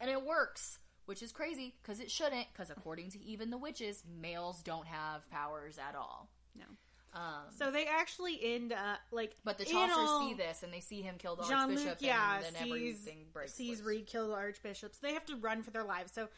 and 0.00 0.10
it 0.10 0.22
works." 0.22 0.78
Which 1.06 1.22
is 1.22 1.32
crazy 1.32 1.74
because 1.80 2.00
it 2.00 2.10
shouldn't. 2.10 2.48
Because 2.52 2.68
according 2.68 3.10
to 3.12 3.18
even 3.24 3.48
the 3.48 3.56
witches, 3.56 4.04
males 4.20 4.60
don't 4.62 4.86
have 4.86 5.26
powers 5.30 5.78
at 5.78 5.94
all. 5.94 6.28
No. 6.54 6.66
Um, 7.14 7.44
So 7.56 7.70
they 7.70 7.86
actually 7.86 8.38
end 8.54 8.74
up 8.74 8.98
like, 9.10 9.34
but 9.42 9.56
the 9.56 9.64
Chasseurs 9.64 9.96
all- 9.96 10.28
see 10.28 10.34
this 10.34 10.62
and 10.62 10.70
they 10.70 10.80
see 10.80 11.00
him 11.00 11.16
kill 11.16 11.34
the 11.36 11.44
Jean 11.44 11.68
Luc, 11.70 11.78
archbishop, 11.78 11.98
yeah, 12.02 12.36
and 12.36 12.44
then 12.44 12.62
sees 12.62 12.70
everything 13.06 13.26
breaks 13.32 13.54
sees 13.54 13.78
loose. 13.78 13.86
Reid 13.86 14.06
kill 14.06 14.28
the 14.28 14.34
archbishop. 14.34 14.92
So 14.94 14.98
they 15.06 15.14
have 15.14 15.24
to 15.26 15.36
run 15.36 15.62
for 15.62 15.70
their 15.70 15.84
lives. 15.84 16.12
So 16.12 16.28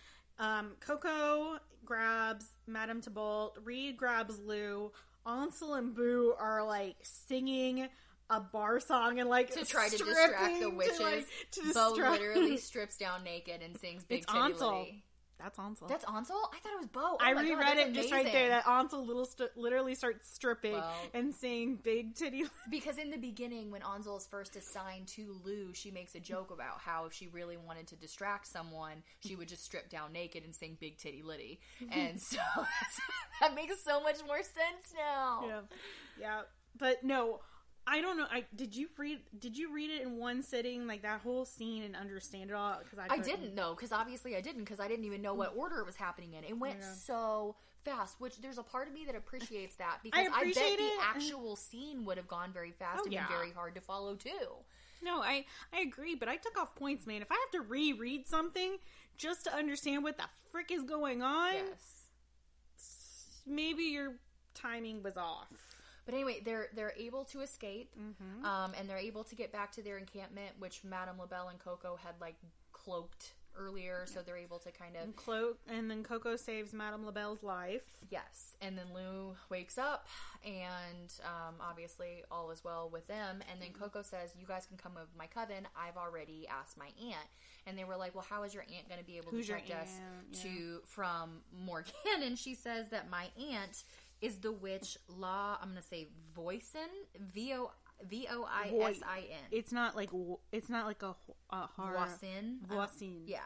um, 0.40 0.72
Coco 0.80 1.58
grabs 1.84 2.46
Madame 2.66 3.00
Tybalt. 3.00 3.58
Reid 3.62 3.96
grabs 3.96 4.38
Lou. 4.40 4.90
Ansel 5.26 5.74
and 5.74 5.94
Beau 5.94 6.34
are 6.38 6.64
like 6.66 6.96
singing 7.02 7.88
a 8.30 8.40
bar 8.40 8.80
song 8.80 9.18
and 9.18 9.28
like 9.28 9.50
to 9.50 9.64
try 9.64 9.88
to 9.88 9.98
distract 9.98 10.60
the 10.60 10.70
to, 10.70 10.70
witches. 10.70 11.00
like, 11.00 11.26
to 11.52 11.72
Beau 11.74 11.92
literally 11.92 12.56
strips 12.56 12.96
down 12.96 13.22
naked 13.22 13.60
and 13.62 13.78
sings 13.78 14.04
"Big 14.04 14.22
It's 14.22 14.34
Ansel. 14.34 14.80
Liddy." 14.80 15.04
That's 15.42 15.58
Ansel. 15.58 15.88
That's 15.88 16.04
Ansel. 16.04 16.36
I 16.52 16.58
thought 16.58 16.72
it 16.74 16.78
was 16.78 16.86
Beau. 16.88 17.00
Oh 17.02 17.16
I 17.20 17.34
God, 17.34 17.44
reread 17.44 17.78
that's 17.78 17.80
it 17.90 17.92
just 17.94 18.12
right 18.12 18.30
there. 18.30 18.48
That 18.50 18.66
Ansel 18.68 19.04
little 19.04 19.24
st- 19.24 19.56
literally 19.56 19.94
starts 19.94 20.28
stripping 20.30 20.72
Well- 20.72 20.94
and 21.14 21.34
saying 21.34 21.80
"Big 21.82 22.14
Titty." 22.14 22.44
Because 22.70 22.98
in 22.98 23.10
the 23.10 23.16
beginning, 23.16 23.70
when 23.70 23.82
Ansel 23.82 24.16
is 24.18 24.26
first 24.26 24.56
assigned 24.56 25.08
to 25.08 25.34
Lou, 25.44 25.72
she 25.72 25.90
makes 25.90 26.14
a 26.14 26.20
joke 26.20 26.50
about 26.50 26.78
how 26.80 27.06
if 27.06 27.12
she 27.14 27.26
really 27.28 27.56
wanted 27.56 27.86
to 27.88 27.96
distract 27.96 28.46
someone, 28.46 29.02
she 29.20 29.36
would 29.36 29.48
just 29.48 29.64
strip 29.64 29.88
down 29.90 30.12
naked 30.12 30.44
and 30.44 30.54
sing 30.54 30.76
"Big 30.80 30.98
Titty 30.98 31.22
litty. 31.22 31.60
and 31.92 32.20
so 32.20 32.38
that 33.40 33.54
makes 33.54 33.82
so 33.82 34.02
much 34.02 34.18
more 34.26 34.42
sense 34.42 34.94
now. 34.96 35.44
yeah, 35.46 35.60
yeah. 36.20 36.40
But 36.78 37.02
no, 37.02 37.40
I 37.86 38.00
don't 38.00 38.16
know. 38.16 38.26
I 38.30 38.44
did 38.54 38.76
you 38.76 38.88
read? 38.96 39.20
Did 39.38 39.56
you 39.56 39.72
read 39.72 39.90
it 39.90 40.02
in 40.02 40.16
one 40.16 40.42
sitting, 40.42 40.86
like 40.86 41.02
that 41.02 41.20
whole 41.20 41.44
scene, 41.44 41.82
and 41.82 41.96
understand 41.96 42.50
it 42.50 42.54
all? 42.54 42.78
Because 42.82 42.98
I 42.98 43.14
I, 43.14 43.18
didn't 43.18 43.54
know 43.54 43.74
because 43.74 43.90
obviously 43.92 44.36
I 44.36 44.40
didn't 44.40 44.64
because 44.64 44.80
I 44.80 44.86
didn't 44.88 45.04
even 45.06 45.22
know 45.22 45.34
what 45.34 45.54
order 45.56 45.80
it 45.80 45.86
was 45.86 45.96
happening 45.96 46.34
in. 46.34 46.44
It 46.44 46.58
went 46.58 46.84
so 46.84 47.56
fast, 47.84 48.20
which 48.20 48.40
there's 48.40 48.58
a 48.58 48.62
part 48.62 48.86
of 48.86 48.94
me 48.94 49.04
that 49.06 49.16
appreciates 49.16 49.76
that 49.76 49.98
because 50.02 50.20
I, 50.20 50.28
bet 50.28 50.38
appreciate 50.38 50.76
the 50.78 50.90
actual 51.02 51.56
scene 51.56 52.04
would 52.04 52.16
have 52.18 52.28
gone 52.28 52.52
very 52.52 52.72
fast 52.72 53.00
Oh, 53.00 53.04
and 53.04 53.12
yeah. 53.12 53.26
been 53.26 53.36
very 53.36 53.52
hard 53.52 53.74
to 53.74 53.80
follow 53.80 54.14
too. 54.14 54.54
No, 55.02 55.22
I 55.22 55.46
I 55.72 55.80
agree, 55.80 56.14
but 56.14 56.28
I 56.28 56.36
took 56.36 56.58
off 56.60 56.74
points, 56.74 57.06
man. 57.06 57.22
If 57.22 57.32
I 57.32 57.34
have 57.34 57.62
to 57.62 57.68
reread 57.68 58.28
something 58.28 58.76
just 59.16 59.44
to 59.44 59.54
understand 59.54 60.02
what 60.04 60.18
the 60.18 60.24
frick 60.52 60.70
is 60.70 60.82
going 60.82 61.22
on, 61.22 61.54
Yes. 61.54 62.04
maybe 63.46 63.84
your 63.84 64.16
timing 64.54 65.02
was 65.02 65.16
off. 65.16 65.48
But 66.10 66.16
anyway, 66.16 66.40
they're 66.44 66.68
they're 66.74 66.92
able 66.98 67.24
to 67.26 67.40
escape, 67.40 67.90
Mm-hmm. 67.98 68.44
um, 68.44 68.72
and 68.76 68.88
they're 68.90 68.98
able 68.98 69.22
to 69.24 69.34
get 69.36 69.52
back 69.52 69.70
to 69.72 69.82
their 69.82 69.96
encampment, 69.96 70.50
which 70.58 70.82
Madame 70.82 71.18
Labelle 71.20 71.48
and 71.48 71.58
Coco 71.60 71.96
had 72.02 72.14
like 72.20 72.34
cloaked 72.72 73.34
earlier, 73.56 74.04
so 74.06 74.20
they're 74.22 74.36
able 74.36 74.58
to 74.60 74.70
kind 74.72 74.96
of 74.96 75.02
And 75.02 75.14
Clo- 75.16 75.56
and 75.68 75.90
then 75.90 76.02
Coco 76.02 76.34
saves 76.36 76.72
Madame 76.72 77.04
Labelle's 77.04 77.42
life. 77.42 77.82
Yes, 78.10 78.56
and 78.60 78.76
then 78.78 78.86
Lou 78.94 79.34
wakes 79.50 79.76
up, 79.78 80.06
and 80.44 81.12
um, 81.24 81.54
obviously 81.60 82.24
all 82.30 82.50
is 82.50 82.64
well 82.64 82.88
with 82.92 83.06
them. 83.06 83.40
And 83.50 83.60
then 83.60 83.70
Coco 83.78 84.02
says, 84.02 84.34
"You 84.38 84.46
guys 84.46 84.66
can 84.66 84.76
come 84.78 84.94
with 84.94 85.08
my 85.16 85.26
coven. 85.26 85.68
I've 85.76 85.96
already 85.96 86.48
asked 86.48 86.76
my 86.76 86.88
aunt." 87.00 87.28
And 87.66 87.76
they 87.78 87.84
were 87.84 87.96
like, 87.96 88.14
"Well, 88.16 88.26
how 88.28 88.42
is 88.42 88.52
your 88.54 88.64
aunt 88.74 88.88
going 88.88 89.00
to 89.00 89.06
be 89.06 89.16
able 89.16 89.30
Who's 89.30 89.46
to 89.46 89.52
protect 89.52 89.70
us 89.82 89.90
aunt? 90.00 90.42
to 90.42 90.80
from 90.86 91.42
Morgan?" 91.64 91.92
And 92.24 92.36
she 92.38 92.54
says 92.54 92.88
that 92.90 93.08
my 93.10 93.26
aunt 93.38 93.84
is 94.20 94.38
the 94.38 94.52
witch 94.52 94.98
La. 95.08 95.58
I'm 95.60 95.74
to 95.74 95.82
say 95.82 96.08
Voisin, 96.34 96.90
V 97.32 97.54
O 97.54 97.70
V 98.08 98.26
O 98.30 98.48
I 98.50 98.68
S 98.90 99.00
I 99.06 99.18
N. 99.18 99.48
It's 99.50 99.72
not 99.72 99.96
like 99.96 100.10
it's 100.52 100.68
not 100.68 100.86
like 100.86 101.02
a, 101.02 101.14
a 101.50 101.66
horror. 101.76 102.06
Voisin. 102.06 102.58
Voisin. 102.66 103.22
Yeah. 103.26 103.38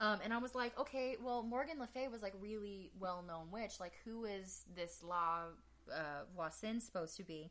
Um, 0.00 0.18
and 0.24 0.32
I 0.32 0.38
was 0.38 0.54
like, 0.54 0.78
okay, 0.78 1.16
well, 1.22 1.42
Morgan 1.42 1.78
Le 1.78 1.86
Fay 1.86 2.08
was 2.08 2.20
like 2.20 2.34
really 2.40 2.90
well 2.98 3.24
known 3.26 3.50
witch. 3.52 3.78
Like, 3.78 3.92
who 4.04 4.24
is 4.24 4.64
this 4.74 5.02
La 5.02 5.44
uh, 5.90 6.24
Voisin 6.36 6.80
supposed 6.80 7.16
to 7.16 7.22
be? 7.22 7.50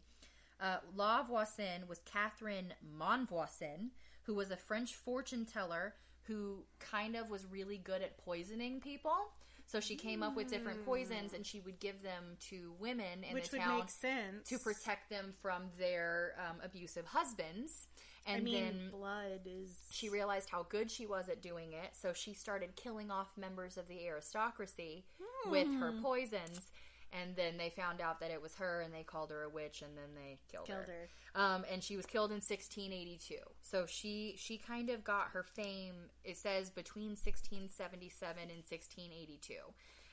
Uh, 0.60 0.78
La 0.96 1.24
Voisin 1.24 1.88
was 1.88 2.00
Catherine 2.06 2.74
Monvoisin, 3.00 3.90
who 4.24 4.36
was 4.36 4.52
a 4.52 4.58
French 4.58 4.94
fortune 4.94 5.46
teller 5.46 5.96
who 6.24 6.64
kind 6.80 7.16
of 7.16 7.30
was 7.30 7.46
really 7.50 7.78
good 7.78 8.02
at 8.02 8.18
poisoning 8.18 8.80
people. 8.80 9.32
So 9.74 9.80
she 9.80 9.96
came 9.96 10.22
up 10.22 10.36
with 10.36 10.52
different 10.52 10.86
poisons 10.86 11.34
and 11.34 11.44
she 11.44 11.60
would 11.62 11.80
give 11.80 12.04
them 12.04 12.38
to 12.50 12.76
women 12.80 13.24
in 13.28 13.34
which 13.34 13.50
the 13.50 13.58
town 13.58 13.88
to 14.46 14.60
protect 14.60 15.10
them 15.10 15.34
from 15.42 15.64
their 15.80 16.36
um, 16.38 16.58
abusive 16.64 17.08
husbands. 17.08 17.88
And 18.28 18.38
I 18.38 18.44
mean, 18.44 18.54
then 18.54 18.90
blood 18.92 19.40
is. 19.48 19.72
she 19.90 20.10
realized 20.10 20.50
how 20.52 20.68
good 20.70 20.92
she 20.92 21.08
was 21.08 21.28
at 21.28 21.42
doing 21.42 21.74
it, 21.74 21.90
so 21.94 22.14
she 22.14 22.36
started 22.36 22.76
killing 22.76 23.10
off 23.10 23.30
members 23.36 23.76
of 23.76 23.88
the 23.88 24.06
aristocracy 24.06 25.06
with 25.50 25.68
her 25.80 25.90
Hmm. 25.92 26.04
poisons. 26.04 26.70
And 27.22 27.36
then 27.36 27.58
they 27.58 27.70
found 27.70 28.02
out 28.02 28.20
that 28.22 28.32
it 28.32 28.42
was 28.42 28.56
her, 28.56 28.82
and 28.82 28.92
they 28.94 29.04
called 29.04 29.30
her 29.30 29.44
a 29.44 29.50
witch, 29.50 29.84
and 29.84 29.96
then 29.96 30.16
they 30.16 30.40
killed, 30.52 30.66
Killed 30.66 30.86
her. 30.88 31.10
Um, 31.36 31.64
and 31.72 31.84
she 31.84 31.96
was 31.96 32.06
killed 32.08 32.32
in 32.32 32.38
1682. 32.42 33.36
So 33.62 33.86
she 33.86 34.34
she 34.38 34.58
kind 34.58 34.90
of 34.90 35.04
got 35.04 35.28
her 35.34 35.44
fame. 35.44 35.94
It 36.24 36.38
says 36.38 36.70
between 36.72 37.10
1677 37.10 38.42
and 38.42 38.64
1682. 38.68 39.54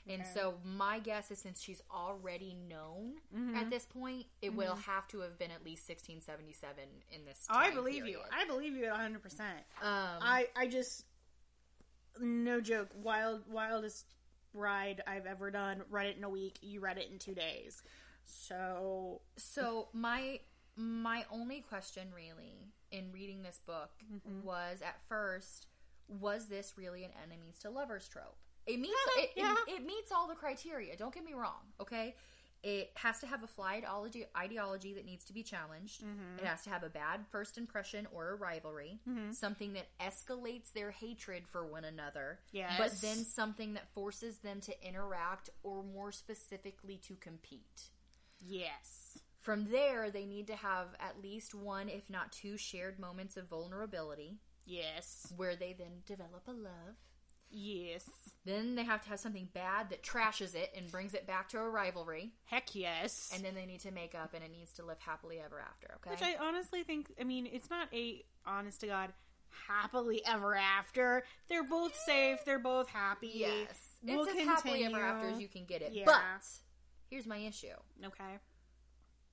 And 0.08 0.22
Okay. 0.22 0.30
so 0.34 0.54
my 0.64 0.98
guess 0.98 1.30
is 1.30 1.38
since 1.38 1.60
she's 1.62 1.82
already 1.90 2.54
known 2.68 3.14
Mm-hmm. 3.36 3.54
at 3.56 3.70
this 3.70 3.84
point, 3.86 4.26
it 4.42 4.54
will 4.54 4.74
have 4.76 5.06
to 5.08 5.20
have 5.20 5.38
been 5.38 5.50
at 5.50 5.62
least 5.64 5.88
1677 5.88 6.84
in 7.12 7.24
this. 7.26 7.46
Oh, 7.50 7.54
I 7.56 7.70
believe 7.70 8.06
you. 8.06 8.18
I 8.32 8.44
believe 8.46 8.74
you 8.74 8.84
at 8.86 8.92
100. 8.92 9.22
percent 9.22 9.58
Um, 9.82 9.88
I 10.20 10.48
I 10.56 10.66
just 10.68 11.04
no 12.18 12.60
joke. 12.60 12.88
Wild 12.94 13.42
wildest 13.48 14.06
ride 14.52 15.02
I've 15.06 15.26
ever 15.26 15.50
done. 15.50 15.82
Read 15.90 16.06
it 16.06 16.16
in 16.16 16.24
a 16.24 16.28
week. 16.28 16.58
You 16.62 16.80
read 16.80 16.98
it 16.98 17.08
in 17.10 17.18
two 17.18 17.34
days. 17.34 17.82
So 18.24 19.20
So 19.36 19.88
my 19.92 20.40
my 20.76 21.24
only 21.30 21.60
question 21.60 22.08
really 22.14 22.72
in 22.90 23.10
reading 23.12 23.42
this 23.42 23.60
book 23.66 23.90
Mm-hmm. 24.12 24.46
was 24.46 24.82
at 24.82 24.96
first 25.08 25.66
was 26.08 26.46
this 26.48 26.74
really 26.76 27.04
an 27.04 27.10
enemies 27.22 27.58
to 27.60 27.70
lovers 27.70 28.08
trope? 28.08 28.36
It 28.66 28.78
meets 28.80 28.94
Yeah, 29.16 29.22
it, 29.22 29.30
yeah. 29.36 29.54
it, 29.68 29.80
it 29.82 29.86
meets 29.86 30.10
all 30.12 30.26
the 30.28 30.34
criteria. 30.34 30.96
Don't 30.96 31.14
get 31.14 31.24
me 31.24 31.34
wrong, 31.34 31.62
okay? 31.80 32.14
It 32.62 32.90
has 32.96 33.18
to 33.20 33.26
have 33.26 33.42
a 33.42 33.46
fly 33.46 33.76
ideology, 33.76 34.26
ideology 34.36 34.94
that 34.94 35.06
needs 35.06 35.24
to 35.24 35.32
be 35.32 35.42
challenged. 35.42 36.02
Mm-hmm. 36.02 36.40
It 36.40 36.44
has 36.44 36.62
to 36.64 36.70
have 36.70 36.82
a 36.82 36.90
bad 36.90 37.20
first 37.30 37.56
impression 37.56 38.06
or 38.12 38.30
a 38.30 38.34
rivalry, 38.34 39.00
something 39.32 39.72
that 39.72 39.86
escalates 39.98 40.72
their 40.72 40.90
hatred 40.90 41.44
for 41.48 41.64
one 41.66 41.84
another. 41.84 42.38
Yes. 42.52 42.74
But 42.76 43.00
then 43.00 43.24
something 43.24 43.74
that 43.74 43.92
forces 43.94 44.38
them 44.38 44.60
to 44.62 44.86
interact 44.86 45.48
or 45.62 45.82
more 45.82 46.12
specifically 46.12 46.98
to 47.08 47.14
compete. 47.16 47.88
yes, 48.40 49.18
From 49.40 49.70
there, 49.70 50.10
they 50.10 50.26
need 50.26 50.46
to 50.48 50.56
have 50.56 50.88
at 51.00 51.22
least 51.22 51.54
one, 51.54 51.88
if 51.88 52.10
not 52.10 52.30
two, 52.30 52.58
shared 52.58 52.98
moments 52.98 53.36
of 53.38 53.48
vulnerability 53.48 54.38
yes, 54.66 55.32
where 55.36 55.56
they 55.56 55.72
then 55.72 56.02
develop 56.06 56.42
a 56.46 56.52
love. 56.52 56.96
Yes. 57.50 58.04
Then 58.44 58.74
they 58.74 58.84
have 58.84 59.02
to 59.02 59.08
have 59.10 59.20
something 59.20 59.48
bad 59.52 59.90
that 59.90 60.02
trashes 60.02 60.54
it 60.54 60.72
and 60.76 60.90
brings 60.90 61.12
it 61.14 61.26
back 61.26 61.48
to 61.50 61.58
a 61.58 61.68
rivalry. 61.68 62.32
Heck 62.46 62.74
yes. 62.74 63.30
And 63.34 63.44
then 63.44 63.54
they 63.54 63.66
need 63.66 63.80
to 63.80 63.90
make 63.90 64.14
up 64.14 64.32
and 64.34 64.42
it 64.42 64.50
needs 64.50 64.72
to 64.74 64.84
live 64.84 64.98
happily 64.98 65.38
ever 65.44 65.60
after, 65.60 65.94
okay? 65.96 66.10
Which 66.10 66.22
I 66.22 66.36
honestly 66.40 66.82
think, 66.82 67.12
I 67.20 67.24
mean, 67.24 67.46
it's 67.52 67.68
not 67.68 67.88
a 67.92 68.24
honest 68.46 68.80
to 68.80 68.86
God 68.86 69.12
happily 69.68 70.22
ever 70.26 70.54
after. 70.54 71.24
They're 71.48 71.64
both 71.64 71.94
safe. 71.96 72.38
They're 72.46 72.58
both 72.58 72.88
happy. 72.88 73.30
yes. 73.34 73.96
We'll 74.02 74.22
it's 74.24 74.38
as 74.38 74.46
happily 74.46 74.84
ever 74.84 75.00
after 75.00 75.28
as 75.28 75.38
you 75.38 75.48
can 75.48 75.66
get 75.66 75.82
it. 75.82 75.92
Yeah. 75.92 76.04
But 76.06 76.46
here's 77.10 77.26
my 77.26 77.36
issue. 77.38 77.66
Okay. 78.04 78.38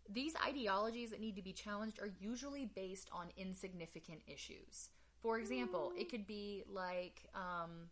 these 0.10 0.34
ideologies 0.46 1.12
that 1.12 1.20
need 1.22 1.36
to 1.36 1.42
be 1.42 1.54
challenged 1.54 2.00
are 2.02 2.10
usually 2.20 2.66
based 2.76 3.10
on 3.14 3.28
insignificant 3.38 4.22
issues. 4.28 4.90
For 5.22 5.38
example, 5.40 5.92
it 5.98 6.10
could 6.10 6.26
be 6.28 6.64
like 6.72 7.24
um, 7.36 7.90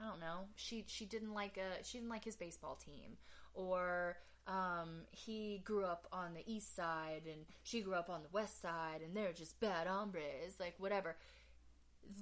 I 0.00 0.08
don't 0.08 0.20
know, 0.20 0.40
she 0.56 0.84
she 0.86 1.04
didn't 1.04 1.32
like 1.32 1.56
a 1.56 1.84
she 1.84 1.98
didn't 1.98 2.10
like 2.10 2.24
his 2.24 2.36
baseball 2.36 2.76
team, 2.76 3.16
or 3.54 4.16
um, 4.46 5.02
he 5.10 5.60
grew 5.64 5.84
up 5.84 6.06
on 6.12 6.34
the 6.34 6.44
east 6.46 6.76
side 6.76 7.22
and 7.26 7.44
she 7.64 7.80
grew 7.80 7.94
up 7.94 8.08
on 8.08 8.22
the 8.22 8.28
west 8.32 8.60
side, 8.62 9.00
and 9.04 9.16
they're 9.16 9.32
just 9.32 9.58
bad 9.60 9.86
hombres, 9.86 10.54
like 10.60 10.74
whatever. 10.78 11.16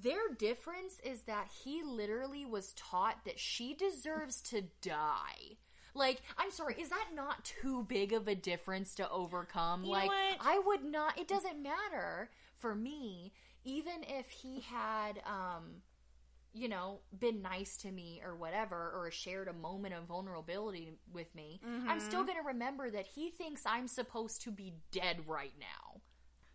Their 0.03 0.33
difference 0.39 0.99
is 1.05 1.23
that 1.23 1.49
he 1.63 1.83
literally 1.83 2.47
was 2.47 2.73
taught 2.73 3.25
that 3.27 3.39
she 3.39 3.75
deserves 3.75 4.41
to 4.43 4.63
die. 4.81 5.59
Like, 5.95 6.23
I'm 6.39 6.51
sorry, 6.51 6.77
is 6.81 6.89
that 6.89 7.09
not 7.15 7.45
too 7.45 7.85
big 7.87 8.13
of 8.13 8.27
a 8.27 8.35
difference 8.35 8.95
to 8.97 9.09
overcome? 9.11 9.83
know 9.83 9.91
like? 9.91 10.11
I 10.41 10.59
would 10.67 10.85
not, 10.85 11.19
it 11.19 11.29
doesn't 11.29 11.63
matter 11.63 12.31
for 12.59 12.75
me, 12.75 13.33
even 13.65 14.03
if 14.09 14.29
he 14.31 14.61
had, 14.61 15.23
um, 15.27 15.83
you 16.55 16.69
know, 16.69 17.01
been 17.19 17.43
nice 17.43 17.77
to 17.79 17.91
me 17.91 18.23
or 18.25 18.37
whatever, 18.37 18.93
or 18.97 19.11
shared 19.11 19.49
a 19.49 19.53
moment 19.53 19.95
of 19.95 20.05
vulnerability 20.05 20.93
with 21.13 21.35
me, 21.35 21.61
I'm 21.65 21.71
mm-hmm. 21.71 21.99
still 21.99 22.23
going 22.25 22.39
to 22.39 22.47
remember 22.47 22.91
that 22.91 23.07
he 23.07 23.31
thinks 23.31 23.63
I'm 23.67 23.89
supposed 23.89 24.43
to 24.43 24.51
be 24.51 24.75
dead 24.93 25.19
right 25.27 25.53
now. 25.59 26.01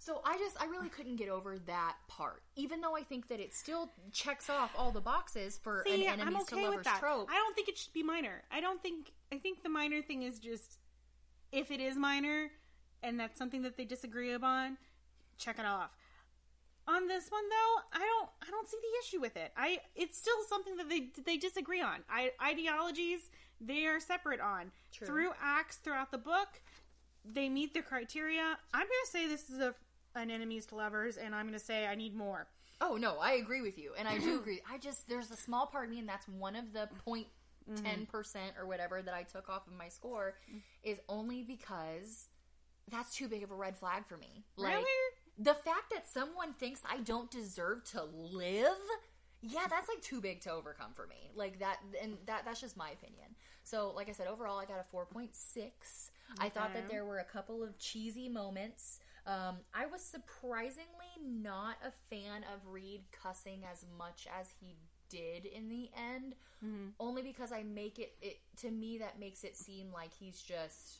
So 0.01 0.21
I 0.23 0.37
just, 0.37 0.59
I 0.61 0.65
really 0.65 0.87
couldn't 0.87 1.17
get 1.17 1.27
over 1.27 1.59
that 1.59 1.97
part, 2.07 2.41
even 2.55 2.79
though 2.79 2.95
I 2.95 3.03
think 3.03 3.27
that 3.27 3.41
it 3.41 3.53
still 3.53 3.91
checks 4.13 4.49
off 4.49 4.71
all 4.77 4.91
the 4.91 5.01
boxes 5.01 5.59
for 5.61 5.83
See, 5.85 6.05
an 6.05 6.13
enemies 6.13 6.35
I'm 6.35 6.41
okay 6.43 6.55
to 6.55 6.61
lovers 6.61 6.77
with 6.77 6.85
that. 6.85 6.99
trope. 6.99 7.27
I 7.29 7.35
don't 7.35 7.53
think 7.53 7.67
it 7.67 7.77
should 7.77 7.91
be 7.93 8.01
minor. 8.01 8.43
I 8.49 8.61
don't 8.61 8.81
think. 8.81 9.11
I 9.31 9.37
think 9.37 9.61
the 9.61 9.69
minor 9.69 10.01
thing 10.01 10.23
is 10.23 10.39
just 10.39 10.79
if 11.51 11.69
it 11.69 11.81
is 11.81 11.97
minor 11.97 12.49
and 13.03 13.19
that's 13.19 13.37
something 13.37 13.63
that 13.63 13.75
they 13.75 13.85
disagree 13.85 14.31
upon, 14.31 14.77
check 15.37 15.59
it 15.59 15.65
off. 15.65 15.91
On 16.89 17.07
this 17.07 17.29
one 17.29 17.43
though, 17.49 17.81
I 17.93 17.99
don't. 17.99 18.29
I 18.47 18.51
don't 18.51 18.67
see 18.67 18.77
the 18.81 19.05
issue 19.05 19.21
with 19.21 19.37
it. 19.37 19.51
I. 19.55 19.79
It's 19.95 20.17
still 20.17 20.41
something 20.47 20.75
that 20.77 20.89
they 20.89 21.09
they 21.23 21.37
disagree 21.37 21.81
on. 21.81 21.99
I, 22.09 22.31
ideologies 22.43 23.29
they 23.61 23.85
are 23.85 23.99
separate 23.99 24.39
on 24.39 24.71
True. 24.91 25.07
through 25.07 25.29
acts 25.41 25.77
throughout 25.77 26.11
the 26.11 26.17
book. 26.17 26.47
They 27.25 27.49
meet 27.49 27.73
the 27.73 27.81
criteria. 27.81 28.57
I'm 28.73 28.79
going 28.79 28.89
to 29.05 29.11
say 29.11 29.27
this 29.27 29.49
is 29.49 29.59
a 29.59 29.75
an 30.15 30.31
enemies 30.31 30.65
to 30.67 30.75
lovers, 30.75 31.17
and 31.17 31.35
I'm 31.35 31.45
going 31.45 31.59
to 31.59 31.63
say 31.63 31.85
I 31.85 31.95
need 31.95 32.15
more. 32.15 32.47
Oh 32.81 32.95
no, 32.95 33.17
I 33.19 33.33
agree 33.33 33.61
with 33.61 33.77
you, 33.77 33.91
and 33.97 34.07
I 34.07 34.17
do 34.17 34.39
agree. 34.39 34.61
I 34.69 34.77
just 34.77 35.07
there's 35.07 35.29
a 35.31 35.37
small 35.37 35.67
part 35.67 35.85
of 35.85 35.91
me, 35.91 35.99
and 35.99 36.09
that's 36.09 36.27
one 36.27 36.55
of 36.55 36.73
the 36.73 36.89
point 37.05 37.27
Mm-hmm. 37.69 37.83
ten 37.85 38.05
percent 38.07 38.53
or 38.59 38.65
whatever 38.65 39.03
that 39.03 39.13
I 39.13 39.21
took 39.21 39.47
off 39.47 39.67
of 39.67 39.73
my 39.77 39.89
score, 39.89 40.33
is 40.83 40.97
only 41.07 41.43
because 41.43 42.29
that's 42.89 43.13
too 43.15 43.27
big 43.27 43.43
of 43.43 43.51
a 43.51 43.55
red 43.55 43.77
flag 43.77 44.07
for 44.07 44.17
me. 44.17 44.43
Like 44.57 44.73
Really? 44.73 44.85
The 45.41 45.53
fact 45.53 45.91
that 45.91 46.07
someone 46.07 46.53
thinks 46.53 46.81
I 46.89 46.97
don't 46.97 47.31
deserve 47.31 47.85
to 47.91 48.03
live. 48.03 48.77
Yeah, 49.41 49.67
that's 49.69 49.87
like 49.87 50.01
too 50.01 50.19
big 50.19 50.41
to 50.41 50.51
overcome 50.51 50.91
for 50.93 51.07
me. 51.07 51.31
Like 51.33 51.59
that, 51.59 51.77
and 52.01 52.17
that 52.25 52.43
that's 52.43 52.59
just 52.59 52.75
my 52.75 52.89
opinion. 52.89 53.29
So, 53.63 53.93
like 53.95 54.09
I 54.09 54.11
said, 54.11 54.27
overall, 54.27 54.59
I 54.59 54.65
got 54.65 54.79
a 54.79 54.85
four 54.91 55.05
point 55.05 55.33
six. 55.33 56.11
I 56.39 56.49
thought 56.49 56.73
that 56.73 56.89
there 56.89 57.05
were 57.05 57.19
a 57.19 57.23
couple 57.23 57.63
of 57.63 57.77
cheesy 57.79 58.27
moments. 58.27 58.99
Um, 59.25 59.57
I 59.73 59.85
was 59.85 60.01
surprisingly 60.03 60.85
not 61.25 61.77
a 61.85 61.91
fan 62.13 62.43
of 62.53 62.67
Reid 62.67 63.03
cussing 63.11 63.61
as 63.71 63.85
much 63.97 64.27
as 64.39 64.49
he 64.59 64.75
did 65.09 65.45
in 65.45 65.69
the 65.69 65.89
end, 65.97 66.35
only 66.99 67.21
because 67.21 67.51
I 67.51 67.63
make 67.63 67.97
it, 67.99 68.15
it 68.21 68.39
to 68.57 68.71
me 68.71 68.97
that 68.97 69.19
makes 69.19 69.43
it 69.43 69.55
seem 69.55 69.91
like 69.93 70.11
he's 70.19 70.41
just. 70.41 70.99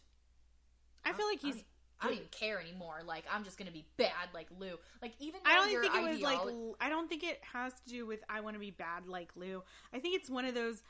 I 1.04 1.12
feel 1.12 1.28
like 1.28 1.42
he's. 1.42 1.64
I 2.02 2.08
don't 2.08 2.16
even 2.16 2.28
care 2.32 2.60
anymore. 2.60 3.02
Like 3.06 3.26
I'm 3.32 3.44
just 3.44 3.58
gonna 3.58 3.72
be 3.72 3.86
bad 3.98 4.30
like 4.34 4.48
Lou. 4.58 4.78
Like 5.02 5.14
even 5.20 5.42
I 5.46 5.56
don't 5.56 5.82
think 5.82 5.96
it 5.96 6.10
was 6.10 6.22
like. 6.22 6.40
I 6.80 6.90
don't 6.90 7.10
think 7.10 7.24
it 7.24 7.40
has 7.54 7.74
to 7.74 7.90
do 7.90 8.06
with 8.06 8.20
I 8.30 8.42
want 8.42 8.56
to 8.56 8.60
be 8.60 8.72
bad 8.72 9.08
like 9.08 9.32
Lou. 9.36 9.64
I 9.94 10.00
think 10.00 10.16
it's 10.16 10.30
one 10.30 10.46
of 10.46 10.56
those. 10.56 10.82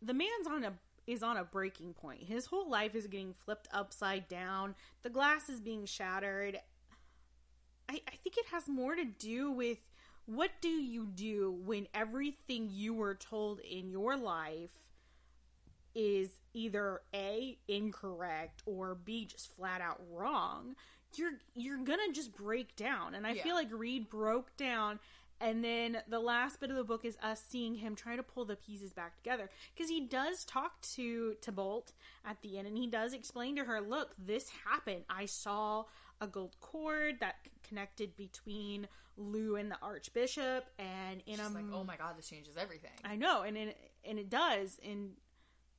The 0.00 0.14
man's 0.14 0.46
on 0.48 0.64
a 0.64 0.72
is 1.06 1.22
on 1.22 1.36
a 1.36 1.44
breaking 1.44 1.94
point. 1.94 2.22
His 2.22 2.46
whole 2.46 2.68
life 2.68 2.94
is 2.94 3.06
getting 3.06 3.34
flipped 3.44 3.68
upside 3.72 4.28
down. 4.28 4.74
The 5.02 5.10
glass 5.10 5.48
is 5.48 5.60
being 5.60 5.84
shattered. 5.84 6.58
I, 7.88 8.00
I 8.06 8.16
think 8.22 8.36
it 8.36 8.46
has 8.52 8.68
more 8.68 8.94
to 8.94 9.04
do 9.04 9.50
with 9.50 9.78
what 10.26 10.50
do 10.60 10.68
you 10.68 11.06
do 11.06 11.58
when 11.64 11.88
everything 11.94 12.68
you 12.70 12.94
were 12.94 13.14
told 13.14 13.60
in 13.60 13.90
your 13.90 14.16
life 14.16 14.70
is 15.94 16.30
either 16.54 17.00
a 17.14 17.58
incorrect 17.68 18.62
or 18.66 18.94
b 18.94 19.24
just 19.24 19.54
flat 19.56 19.80
out 19.80 20.00
wrong 20.10 20.74
you're 21.16 21.32
you're 21.54 21.78
gonna 21.78 22.10
just 22.12 22.34
break 22.34 22.74
down 22.76 23.14
and 23.14 23.26
i 23.26 23.32
Yeah. 23.32 23.42
feel 23.42 23.54
like 23.54 23.68
reid 23.72 24.08
broke 24.08 24.56
down 24.56 24.98
and 25.40 25.64
then 25.64 25.98
the 26.08 26.20
last 26.20 26.60
bit 26.60 26.70
of 26.70 26.76
the 26.76 26.84
book 26.84 27.04
is 27.04 27.16
us 27.22 27.42
seeing 27.46 27.74
him 27.74 27.94
try 27.96 28.14
to 28.16 28.22
pull 28.22 28.44
the 28.44 28.54
pieces 28.56 28.92
back 28.92 29.16
together 29.16 29.50
because 29.74 29.90
he 29.90 30.00
does 30.00 30.44
talk 30.44 30.80
to 30.82 31.34
to 31.40 31.52
bolt 31.52 31.92
at 32.24 32.40
the 32.42 32.58
end 32.58 32.66
and 32.68 32.78
he 32.78 32.86
does 32.86 33.12
explain 33.12 33.56
to 33.56 33.64
her 33.64 33.80
look 33.80 34.10
this 34.18 34.48
happened 34.64 35.02
i 35.10 35.26
saw 35.26 35.84
a 36.20 36.26
gold 36.26 36.54
cord 36.60 37.16
that 37.20 37.36
c- 37.44 37.50
connected 37.68 38.16
between 38.16 38.86
lou 39.18 39.56
and 39.56 39.70
the 39.70 39.76
archbishop 39.82 40.64
and 40.78 41.20
in 41.26 41.36
She's 41.36 41.40
a 41.40 41.50
like, 41.50 41.64
oh 41.74 41.84
my 41.84 41.96
god, 41.96 42.16
this 42.16 42.28
changes 42.30 42.56
everything. 42.56 42.92
I 43.04 43.16
know, 43.16 43.42
and 43.42 43.56
it, 43.58 43.76
and 44.06 44.18
it 44.18 44.30
does, 44.30 44.80
and 44.88 45.10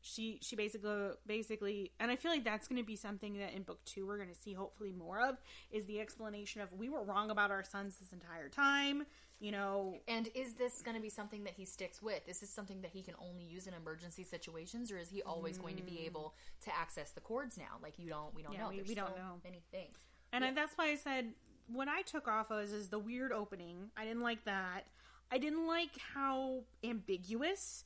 she 0.05 0.37
she 0.41 0.55
basically 0.55 1.11
basically, 1.25 1.91
and 1.99 2.11
I 2.11 2.15
feel 2.17 2.29
like 2.29 2.43
that's 2.43 2.67
going 2.67 2.79
to 2.81 2.85
be 2.85 2.95
something 2.95 3.37
that 3.39 3.53
in 3.53 3.63
book 3.63 3.79
two 3.85 4.05
we're 4.05 4.17
going 4.17 4.29
to 4.29 4.35
see 4.35 4.53
hopefully 4.53 4.91
more 4.91 5.19
of 5.21 5.37
is 5.71 5.85
the 5.85 5.99
explanation 6.01 6.61
of 6.61 6.71
we 6.73 6.89
were 6.89 7.01
wrong 7.03 7.31
about 7.31 7.49
our 7.51 7.63
sons 7.63 7.95
this 7.95 8.11
entire 8.13 8.49
time. 8.49 9.05
You 9.39 9.51
know, 9.51 9.97
And 10.07 10.29
is 10.35 10.53
this 10.53 10.81
going 10.81 10.95
to 10.95 11.01
be 11.01 11.09
something 11.09 11.43
that 11.43 11.53
he 11.53 11.65
sticks 11.65 12.01
with? 12.01 12.21
Is 12.29 12.39
this 12.39 12.49
something 12.49 12.81
that 12.81 12.91
he 12.91 13.01
can 13.01 13.15
only 13.19 13.43
use 13.43 13.67
in 13.67 13.73
emergency 13.73 14.23
situations, 14.23 14.89
or 14.89 14.97
is 14.97 15.09
he 15.09 15.21
always 15.23 15.57
going 15.57 15.75
to 15.75 15.83
be 15.83 16.05
able 16.05 16.33
to 16.63 16.73
access 16.73 17.11
the 17.11 17.19
cords 17.19 17.57
now? 17.57 17.77
Like 17.81 17.99
you 17.99 18.07
don't, 18.09 18.33
we 18.35 18.41
don't 18.43 18.53
Mm. 18.53 18.55
Yeah, 18.55 18.61
know. 18.63 18.69
we- 18.69 18.75
There's 18.77 18.87
we 18.89 18.95
don't 18.95 19.09
so 19.09 19.15
know. 19.17 19.41
many 19.43 19.61
things. 19.71 19.97
and 20.31 20.45
I, 20.45 20.51
that's 20.51 20.77
why 20.77 20.87
I 20.89 20.95
said 20.95 21.33
what 21.67 21.87
I 21.89 22.03
took 22.03 22.27
off 22.29 22.51
of 22.51 22.59
is 22.71 22.87
the 22.89 22.99
weird 22.99 23.31
opening. 23.33 23.89
I 23.97 24.03
didn't 24.05 24.21
like 24.21 24.45
that. 24.45 24.85
I 25.31 25.37
didn't 25.39 25.65
like 25.67 25.91
how 26.13 26.63
ambiguous 26.83 27.83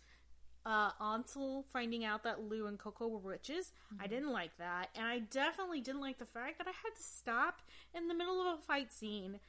uh, 0.67 0.91
Ansel 1.01 1.63
finding 1.71 2.03
out 2.03 2.23
that 2.23 2.43
Lou 2.43 2.67
and 2.67 2.77
Coco 2.77 3.07
were 3.07 3.17
witches. 3.19 3.71
Mm-hmm. 3.93 4.03
I 4.03 4.07
didn't 4.07 4.33
like 4.33 4.57
that. 4.57 4.89
And 4.95 5.07
I 5.07 5.19
definitely 5.19 5.79
didn't 5.79 6.01
like 6.01 6.19
the 6.19 6.25
fact 6.25 6.57
that 6.57 6.67
I 6.67 6.71
had 6.71 6.95
to 6.95 7.01
stop 7.01 7.61
in 7.95 8.09
the 8.09 8.13
middle 8.13 8.41
of 8.41 8.59
a 8.59 8.61
fight 8.61 8.91
scene 8.91 9.39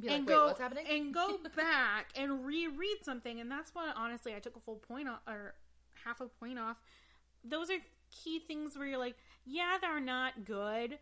Be 0.00 0.08
like, 0.08 0.16
and 0.16 0.26
go 0.26 0.46
what's 0.46 0.60
happening? 0.60 0.86
and 0.90 1.12
go 1.12 1.38
back 1.56 2.06
and 2.16 2.46
reread 2.46 3.04
something. 3.04 3.38
And 3.38 3.50
that's 3.50 3.74
why, 3.74 3.92
honestly, 3.94 4.34
I 4.34 4.38
took 4.38 4.56
a 4.56 4.60
full 4.60 4.76
point 4.76 5.08
off, 5.10 5.20
or 5.28 5.54
half 6.06 6.22
a 6.22 6.26
point 6.26 6.58
off. 6.58 6.78
Those 7.44 7.68
are 7.70 7.78
key 8.10 8.38
things 8.38 8.76
where 8.76 8.86
you're 8.86 8.98
like, 8.98 9.16
yeah, 9.44 9.76
they're 9.78 10.00
not 10.00 10.46
good, 10.46 10.98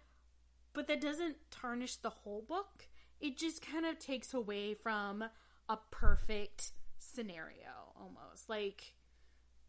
but 0.73 0.89
that 0.89 1.01
doesn't 1.01 1.37
tarnish 1.53 1.95
the 1.97 2.11
whole 2.11 2.43
book. 2.43 2.89
It 3.21 3.39
just 3.39 3.65
kind 3.65 3.87
of 3.87 4.01
takes 4.01 4.35
away 4.35 4.75
from 4.75 5.25
a 5.69 5.79
perfect 5.93 6.73
scenario 6.99 7.93
almost. 7.95 8.49
Like 8.49 8.95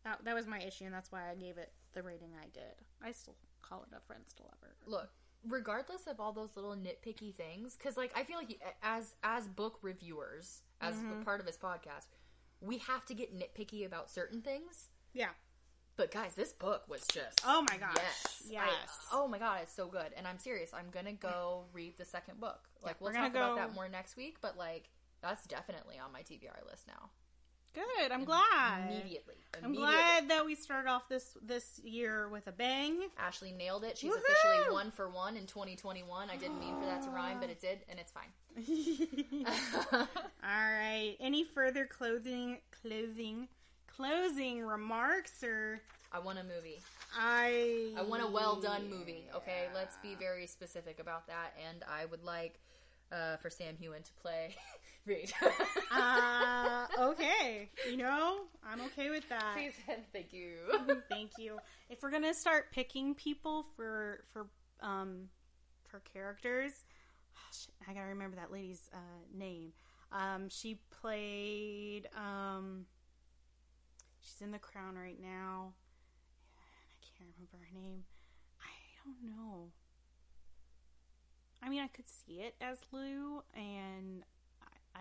that, 0.04 0.24
that 0.26 0.36
was 0.36 0.48
my 0.48 0.60
issue, 0.60 0.86
and 0.86 0.94
that's 0.94 1.12
why 1.12 1.30
I 1.30 1.36
gave 1.36 1.58
it 1.58 1.72
the 1.94 2.02
rating 2.04 2.32
I 2.42 2.46
did. 2.54 2.76
I 3.04 3.12
still 3.12 3.36
call 3.62 3.84
it 3.84 3.96
a 3.96 4.00
friends 4.08 4.34
to 4.38 4.44
lover. 4.44 4.76
Look, 4.86 5.10
regardless 5.48 6.08
of 6.08 6.20
all 6.20 6.34
those 6.34 6.50
little 6.56 6.76
nitpicky 6.76 7.36
things, 7.36 7.76
because 7.78 7.98
like 7.98 8.12
I 8.16 8.24
feel 8.24 8.38
like 8.38 8.60
as 8.84 9.16
as 9.24 9.48
book 9.48 9.80
reviewers, 9.82 10.62
as 10.82 10.96
Mm-hmm. 10.96 11.22
part 11.24 11.40
of 11.40 11.46
this 11.46 11.58
podcast, 11.58 12.08
we 12.62 12.78
have 12.80 13.06
to 13.06 13.14
get 13.14 13.38
nitpicky 13.38 13.86
about 13.86 14.10
certain 14.10 14.42
things. 14.42 14.90
Yeah. 15.14 15.30
But 15.98 16.10
guys, 16.12 16.36
this 16.36 16.54
book 16.54 16.84
was 16.88 17.06
just 17.12 17.42
Oh 17.46 17.64
my 17.70 17.78
gosh. 17.78 17.96
yes, 17.98 18.44
Yes. 18.50 18.64
I- 18.66 18.88
oh 19.14 19.28
my 19.28 19.38
god, 19.38 19.60
it's 19.64 19.74
so 19.74 19.88
good, 19.88 20.14
and 20.18 20.26
I'm 20.28 20.40
serious. 20.40 20.72
I'm 20.74 20.90
gonna 20.92 21.14
go 21.14 21.66
read 21.74 21.98
the 21.98 22.06
second 22.06 22.40
book. 22.40 22.70
Like 22.84 23.00
we're 23.00 23.12
we'll 23.12 23.22
talk 23.22 23.32
about 23.32 23.50
go- 23.56 23.62
that 23.62 23.74
more 23.76 23.88
next 23.90 24.16
week, 24.18 24.38
but 24.42 24.58
like 24.58 24.90
that's 25.22 25.46
definitely 25.46 26.00
on 26.00 26.12
my 26.12 26.22
TBR 26.22 26.66
list 26.70 26.88
now. 26.88 27.10
Good. 27.74 28.12
I'm 28.12 28.26
glad. 28.26 28.90
Immediately, 28.90 29.36
I'm 29.58 29.66
Immediately. 29.66 29.94
glad 29.94 30.30
that 30.30 30.46
we 30.46 30.56
started 30.56 30.90
off 30.90 31.08
this 31.08 31.38
this 31.42 31.80
year 31.84 32.28
with 32.30 32.48
a 32.48 32.52
bang. 32.52 33.10
Ashley 33.18 33.52
nailed 33.52 33.84
it. 33.84 33.98
She's 33.98 34.12
Woohoo! 34.12 34.18
officially 34.18 34.74
one 34.74 34.92
for 34.92 35.10
one 35.10 35.38
in 35.38 35.46
2021. 35.46 36.30
I 36.30 36.36
didn't 36.38 36.60
mean 36.60 36.78
for 36.80 36.86
that 36.86 37.02
to 37.04 37.10
rhyme, 37.10 37.40
but 37.40 37.50
it 37.50 37.62
did, 37.62 37.80
and 37.90 38.00
it's 38.00 38.12
fine. 38.12 38.32
All 39.94 40.08
right. 40.44 41.16
Any 41.20 41.44
further 41.44 41.86
clothing 41.86 42.58
clothing 42.82 43.48
closing 43.88 44.62
remarks 44.62 45.44
or 45.44 45.80
I 46.12 46.20
want 46.20 46.40
a 46.40 46.44
movie. 46.44 46.80
I 47.18 47.94
I 47.98 48.02
want 48.02 48.24
a 48.24 48.28
well 48.28 48.60
done 48.60 48.90
movie. 48.90 49.26
Okay, 49.36 49.68
let's 49.74 49.96
be 50.04 50.16
very 50.16 50.48
specific 50.48 51.00
about 51.00 51.28
that. 51.28 51.54
And 51.70 51.84
I 51.90 52.06
would 52.06 52.24
like 52.24 52.60
uh, 53.12 53.38
for 53.38 53.50
Sam 53.50 53.76
Heughan 53.82 54.04
to 54.04 54.14
play 54.22 54.56
Reid. 55.06 55.34
uh 55.92 56.86
okay. 57.00 57.70
You 57.90 57.98
know, 57.98 58.42
I'm 58.66 58.82
okay 58.82 59.10
with 59.10 59.28
that. 59.30 59.54
Please 59.56 59.74
and 59.88 60.04
thank 60.14 60.32
you. 60.32 60.58
Thank 61.10 61.32
you. 61.38 61.58
If 61.90 62.04
we're 62.04 62.12
going 62.12 62.24
to 62.24 62.34
start 62.34 62.72
picking 62.72 63.16
people 63.16 63.66
for 63.76 64.24
for 64.32 64.48
um 64.82 65.30
for 65.88 66.00
characters. 66.14 66.72
Oh, 67.36 67.50
shit, 67.52 67.74
I 67.88 67.94
gotta 67.94 68.08
remember 68.08 68.38
that 68.38 68.52
lady's 68.52 68.90
uh, 68.94 68.98
name. 69.38 69.74
Um, 70.12 70.50
she 70.50 70.80
played. 71.02 72.08
Um, 72.16 72.86
she's 74.22 74.42
in 74.42 74.52
The 74.52 74.60
Crown 74.60 74.96
right 74.96 75.20
now. 75.22 75.74
I 76.58 77.06
can't 77.18 77.30
remember 77.36 77.58
her 77.58 77.80
name. 77.80 78.04
I 78.60 78.74
don't 79.04 79.36
know. 79.36 79.72
I 81.64 81.70
mean, 81.70 81.82
I 81.82 81.88
could 81.88 82.10
see 82.10 82.42
it 82.42 82.56
as 82.60 82.80
Lou, 82.92 83.44
and 83.56 84.24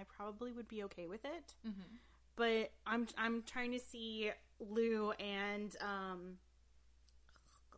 I, 0.01 0.05
probably 0.05 0.53
would 0.53 0.69
be 0.69 0.83
okay 0.85 1.07
with 1.07 1.25
it. 1.25 1.55
Mm-hmm. 1.67 1.97
But 2.37 2.73
I'm 2.87 3.07
I'm 3.19 3.43
trying 3.43 3.73
to 3.73 3.79
see 3.79 4.31
Lou 4.59 5.13
and 5.13 5.75
um, 5.81 6.37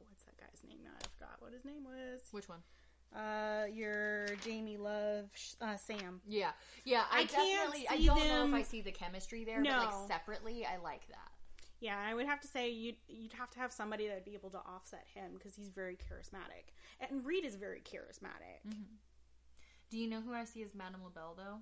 what's 0.08 0.24
that 0.24 0.36
guy's 0.38 0.62
name 0.68 0.78
now? 0.84 0.90
I 1.00 1.06
forgot 1.18 1.36
what 1.40 1.52
his 1.52 1.64
name 1.64 1.84
was. 1.84 2.20
Which 2.30 2.48
one? 2.48 2.60
Uh, 3.14 3.66
your 3.72 4.26
Jamie 4.42 4.78
Love, 4.78 5.26
uh, 5.60 5.76
Sam. 5.76 6.20
Yeah, 6.26 6.52
yeah. 6.84 7.02
I, 7.10 7.20
I 7.20 7.24
can't 7.24 7.48
definitely. 7.48 7.86
I 7.90 8.02
don't 8.06 8.28
know 8.28 8.46
if 8.46 8.54
I 8.54 8.62
see 8.62 8.80
the 8.80 8.92
chemistry 8.92 9.44
there, 9.44 9.62
but 9.62 9.68
No. 9.68 9.78
like 9.78 10.08
separately, 10.08 10.64
I 10.64 10.78
like 10.82 11.06
that. 11.08 11.30
Yeah, 11.80 11.98
I 11.98 12.14
would 12.14 12.26
have 12.26 12.40
to 12.40 12.48
say 12.48 12.70
you'd 12.70 12.96
you'd 13.08 13.32
have 13.34 13.50
to 13.50 13.58
have 13.58 13.72
somebody 13.72 14.06
that'd 14.06 14.24
be 14.24 14.34
able 14.34 14.50
to 14.50 14.58
offset 14.58 15.04
him 15.14 15.32
because 15.34 15.54
he's 15.56 15.68
very 15.68 15.96
charismatic, 15.96 16.72
and 17.00 17.24
Reid 17.26 17.44
is 17.44 17.56
very 17.56 17.80
charismatic. 17.80 18.72
Do 19.90 19.98
you 19.98 20.08
know 20.08 20.20
who 20.22 20.32
I 20.32 20.44
see 20.44 20.62
as 20.62 20.74
Madame 20.74 21.02
LaBelle 21.04 21.34
though? 21.36 21.58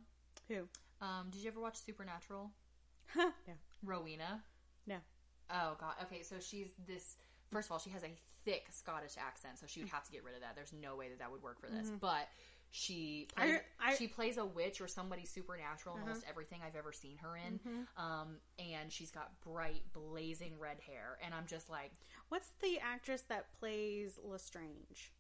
Who? 0.51 0.68
Um, 1.01 1.28
did 1.31 1.40
you 1.43 1.48
ever 1.51 1.60
watch 1.60 1.77
Supernatural? 1.77 2.51
no, 3.16 3.32
Rowena. 3.82 4.43
no. 4.86 4.97
Oh 5.51 5.77
god. 5.81 5.94
Okay, 6.05 6.22
so 6.22 6.36
she's 6.40 6.68
this. 6.86 7.16
First 7.52 7.68
of 7.68 7.72
all, 7.72 7.78
she 7.78 7.90
has 7.90 8.05
a 8.05 8.10
thick 8.44 8.66
Scottish 8.70 9.14
accent, 9.18 9.59
so 9.59 9.66
she 9.66 9.81
would 9.81 9.89
have 9.89 10.05
to 10.05 10.12
get 10.12 10.22
rid 10.24 10.35
of 10.35 10.40
that. 10.43 10.55
There's 10.55 10.72
no 10.72 10.94
way 10.97 11.09
that 11.09 11.18
that 11.18 11.31
would 11.31 11.43
work 11.43 11.60
for 11.60 11.66
this. 11.68 11.90
But 12.01 12.28
she 12.70 13.27
plays, 13.35 13.60
I- 13.81 13.89
I- 13.90 13.94
she 13.97 14.06
plays 14.06 14.36
a 14.36 14.44
witch 14.44 14.81
or 14.81 14.86
somebody 14.86 15.24
supernatural 15.27 15.97
in 15.97 16.02
almost 16.02 16.22
everything 16.28 16.60
I've 16.64 16.77
ever 16.77 16.93
seen 16.93 17.16
her 17.18 17.36
in. 17.36 17.86
Um, 17.97 18.36
and 18.60 18.93
she's 18.93 19.10
got 19.10 19.40
bright, 19.40 19.82
blazing 19.93 20.52
red 20.60 20.78
hair, 20.86 21.18
and 21.24 21.35
I'm 21.35 21.47
just 21.47 21.68
like, 21.68 21.90
What's 22.28 22.51
the 22.62 22.78
actress 22.78 23.22
that 23.22 23.52
plays 23.59 24.18
Lestrange? 24.22 25.12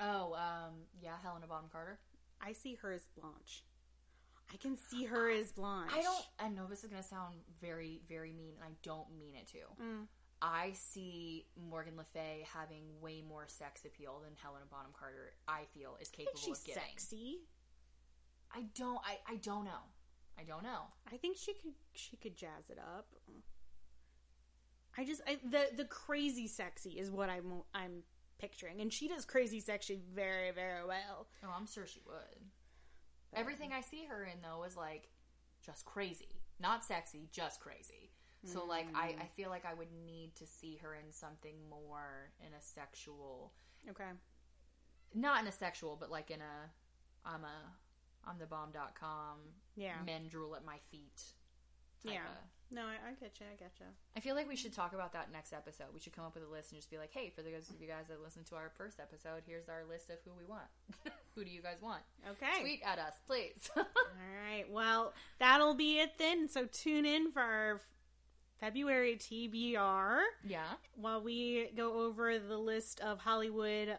oh, 0.00 0.34
um, 0.34 0.74
yeah, 1.00 1.12
Helena 1.22 1.46
Bonham 1.46 1.70
Carter. 1.70 2.00
I 2.40 2.52
see 2.52 2.74
her 2.82 2.90
as 2.92 3.06
Blanche. 3.18 3.62
I 4.52 4.56
can 4.56 4.76
see 4.76 5.04
her 5.04 5.30
as 5.30 5.52
Blanche. 5.52 5.90
I 5.94 6.02
don't. 6.02 6.26
I 6.38 6.48
know 6.48 6.66
this 6.68 6.84
is 6.84 6.90
gonna 6.90 7.02
sound 7.02 7.34
very, 7.60 8.00
very 8.08 8.32
mean, 8.32 8.54
and 8.54 8.64
I 8.64 8.76
don't 8.82 9.06
mean 9.18 9.34
it 9.34 9.46
to. 9.48 9.82
Mm. 9.82 10.06
I 10.42 10.72
see 10.74 11.46
Morgan 11.70 11.96
Le 11.96 12.04
Fay 12.04 12.46
having 12.52 12.82
way 13.00 13.22
more 13.26 13.46
sex 13.48 13.84
appeal 13.84 14.20
than 14.22 14.34
Helena 14.42 14.66
Bonham 14.70 14.92
Carter. 14.98 15.32
I 15.48 15.62
feel 15.74 15.96
is 16.00 16.08
capable 16.08 16.38
she's 16.38 16.58
of 16.58 16.64
giving. 16.64 16.82
sexy. 16.82 17.38
I 18.54 18.64
don't. 18.74 19.00
I, 19.04 19.32
I 19.32 19.36
don't 19.36 19.64
know. 19.64 19.82
I 20.38 20.44
don't 20.44 20.62
know. 20.62 20.82
I 21.12 21.16
think 21.16 21.36
she 21.38 21.54
could 21.54 21.72
she 21.94 22.16
could 22.16 22.36
jazz 22.36 22.70
it 22.70 22.78
up. 22.78 23.08
I 24.96 25.04
just 25.04 25.22
I, 25.26 25.38
the 25.50 25.76
the 25.76 25.84
crazy 25.84 26.46
sexy 26.46 26.90
is 26.90 27.10
what 27.10 27.28
I'm 27.28 27.62
I'm 27.74 28.02
picturing, 28.38 28.80
and 28.80 28.92
she 28.92 29.08
does 29.08 29.24
crazy 29.24 29.60
sexy 29.60 29.98
very 30.14 30.50
very 30.52 30.84
well. 30.86 31.26
Oh, 31.44 31.54
I'm 31.56 31.66
sure 31.66 31.86
she 31.86 32.00
would. 32.06 32.50
Everything 33.36 33.72
I 33.72 33.80
see 33.80 34.06
her 34.08 34.24
in 34.24 34.40
though 34.42 34.64
is 34.64 34.76
like 34.76 35.08
just 35.64 35.84
crazy, 35.84 36.40
not 36.60 36.84
sexy, 36.84 37.28
just 37.32 37.60
crazy. 37.60 38.10
So 38.44 38.64
like 38.64 38.86
I, 38.94 39.08
mm. 39.08 39.20
I 39.20 39.26
feel 39.36 39.50
like 39.50 39.64
I 39.64 39.74
would 39.74 39.88
need 40.06 40.36
to 40.36 40.46
see 40.46 40.76
her 40.76 40.94
in 40.94 41.10
something 41.10 41.56
more 41.68 42.30
in 42.40 42.52
a 42.52 42.62
sexual, 42.62 43.52
Okay, 43.90 44.10
not 45.14 45.40
in 45.40 45.48
a 45.48 45.52
sexual, 45.52 45.96
but 45.98 46.10
like 46.10 46.30
in 46.30 46.40
a 46.40 46.70
I'm 47.24 47.42
a 47.44 48.28
I'm 48.28 48.38
the 48.38 48.46
bomb.com. 48.46 49.38
Yeah. 49.76 49.96
men 50.04 50.28
drool 50.28 50.56
at 50.56 50.64
my 50.64 50.78
feet. 50.90 51.22
type 52.02 52.14
yeah. 52.14 52.20
of- 52.20 52.55
No, 52.70 52.82
I, 52.82 53.10
I 53.10 53.12
get 53.20 53.38
you. 53.38 53.46
I 53.50 53.56
get 53.56 53.72
you. 53.78 53.86
I 54.16 54.20
feel 54.20 54.34
like 54.34 54.48
we 54.48 54.56
should 54.56 54.72
talk 54.72 54.92
about 54.92 55.12
that 55.12 55.30
next 55.32 55.52
episode. 55.52 55.86
We 55.94 56.00
should 56.00 56.12
come 56.12 56.24
up 56.24 56.34
with 56.34 56.42
a 56.42 56.50
list 56.50 56.72
and 56.72 56.78
just 56.78 56.90
be 56.90 56.98
like, 56.98 57.12
hey, 57.12 57.30
for 57.34 57.42
those 57.42 57.70
of 57.70 57.80
you 57.80 57.86
guys 57.86 58.06
that 58.08 58.22
listened 58.22 58.46
to 58.46 58.56
our 58.56 58.70
first 58.76 58.98
episode, 58.98 59.42
here's 59.46 59.68
our 59.68 59.84
list 59.88 60.10
of 60.10 60.16
who 60.24 60.32
we 60.36 60.44
want. 60.44 60.66
who 61.34 61.44
do 61.44 61.50
you 61.50 61.62
guys 61.62 61.76
want? 61.80 62.02
Okay. 62.28 62.60
Tweet 62.60 62.82
at 62.84 62.98
us, 62.98 63.14
please. 63.26 63.70
All 63.76 63.84
right. 64.44 64.64
Well, 64.70 65.12
that'll 65.38 65.74
be 65.74 66.00
it 66.00 66.12
then. 66.18 66.48
So 66.48 66.66
tune 66.66 67.06
in 67.06 67.30
for 67.30 67.40
our 67.40 67.82
February 68.58 69.16
TBR 69.16 70.20
yeah. 70.46 70.64
while 70.96 71.22
we 71.22 71.70
go 71.76 72.06
over 72.06 72.38
the 72.38 72.58
list 72.58 73.00
of 73.00 73.20
Hollywood 73.20 73.98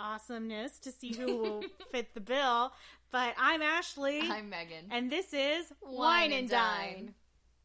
awesomeness 0.00 0.78
to 0.80 0.92
see 0.92 1.14
who 1.14 1.36
will 1.36 1.64
fit 1.92 2.14
the 2.14 2.20
bill. 2.20 2.72
But 3.12 3.34
I'm 3.38 3.62
Ashley. 3.62 4.22
I'm 4.22 4.50
Megan. 4.50 4.86
and 4.90 5.10
this 5.10 5.32
is 5.32 5.72
Wine 5.82 5.96
Wine 5.96 6.32
and 6.32 6.48
Dine. 6.48 6.94
Dine. 6.94 7.14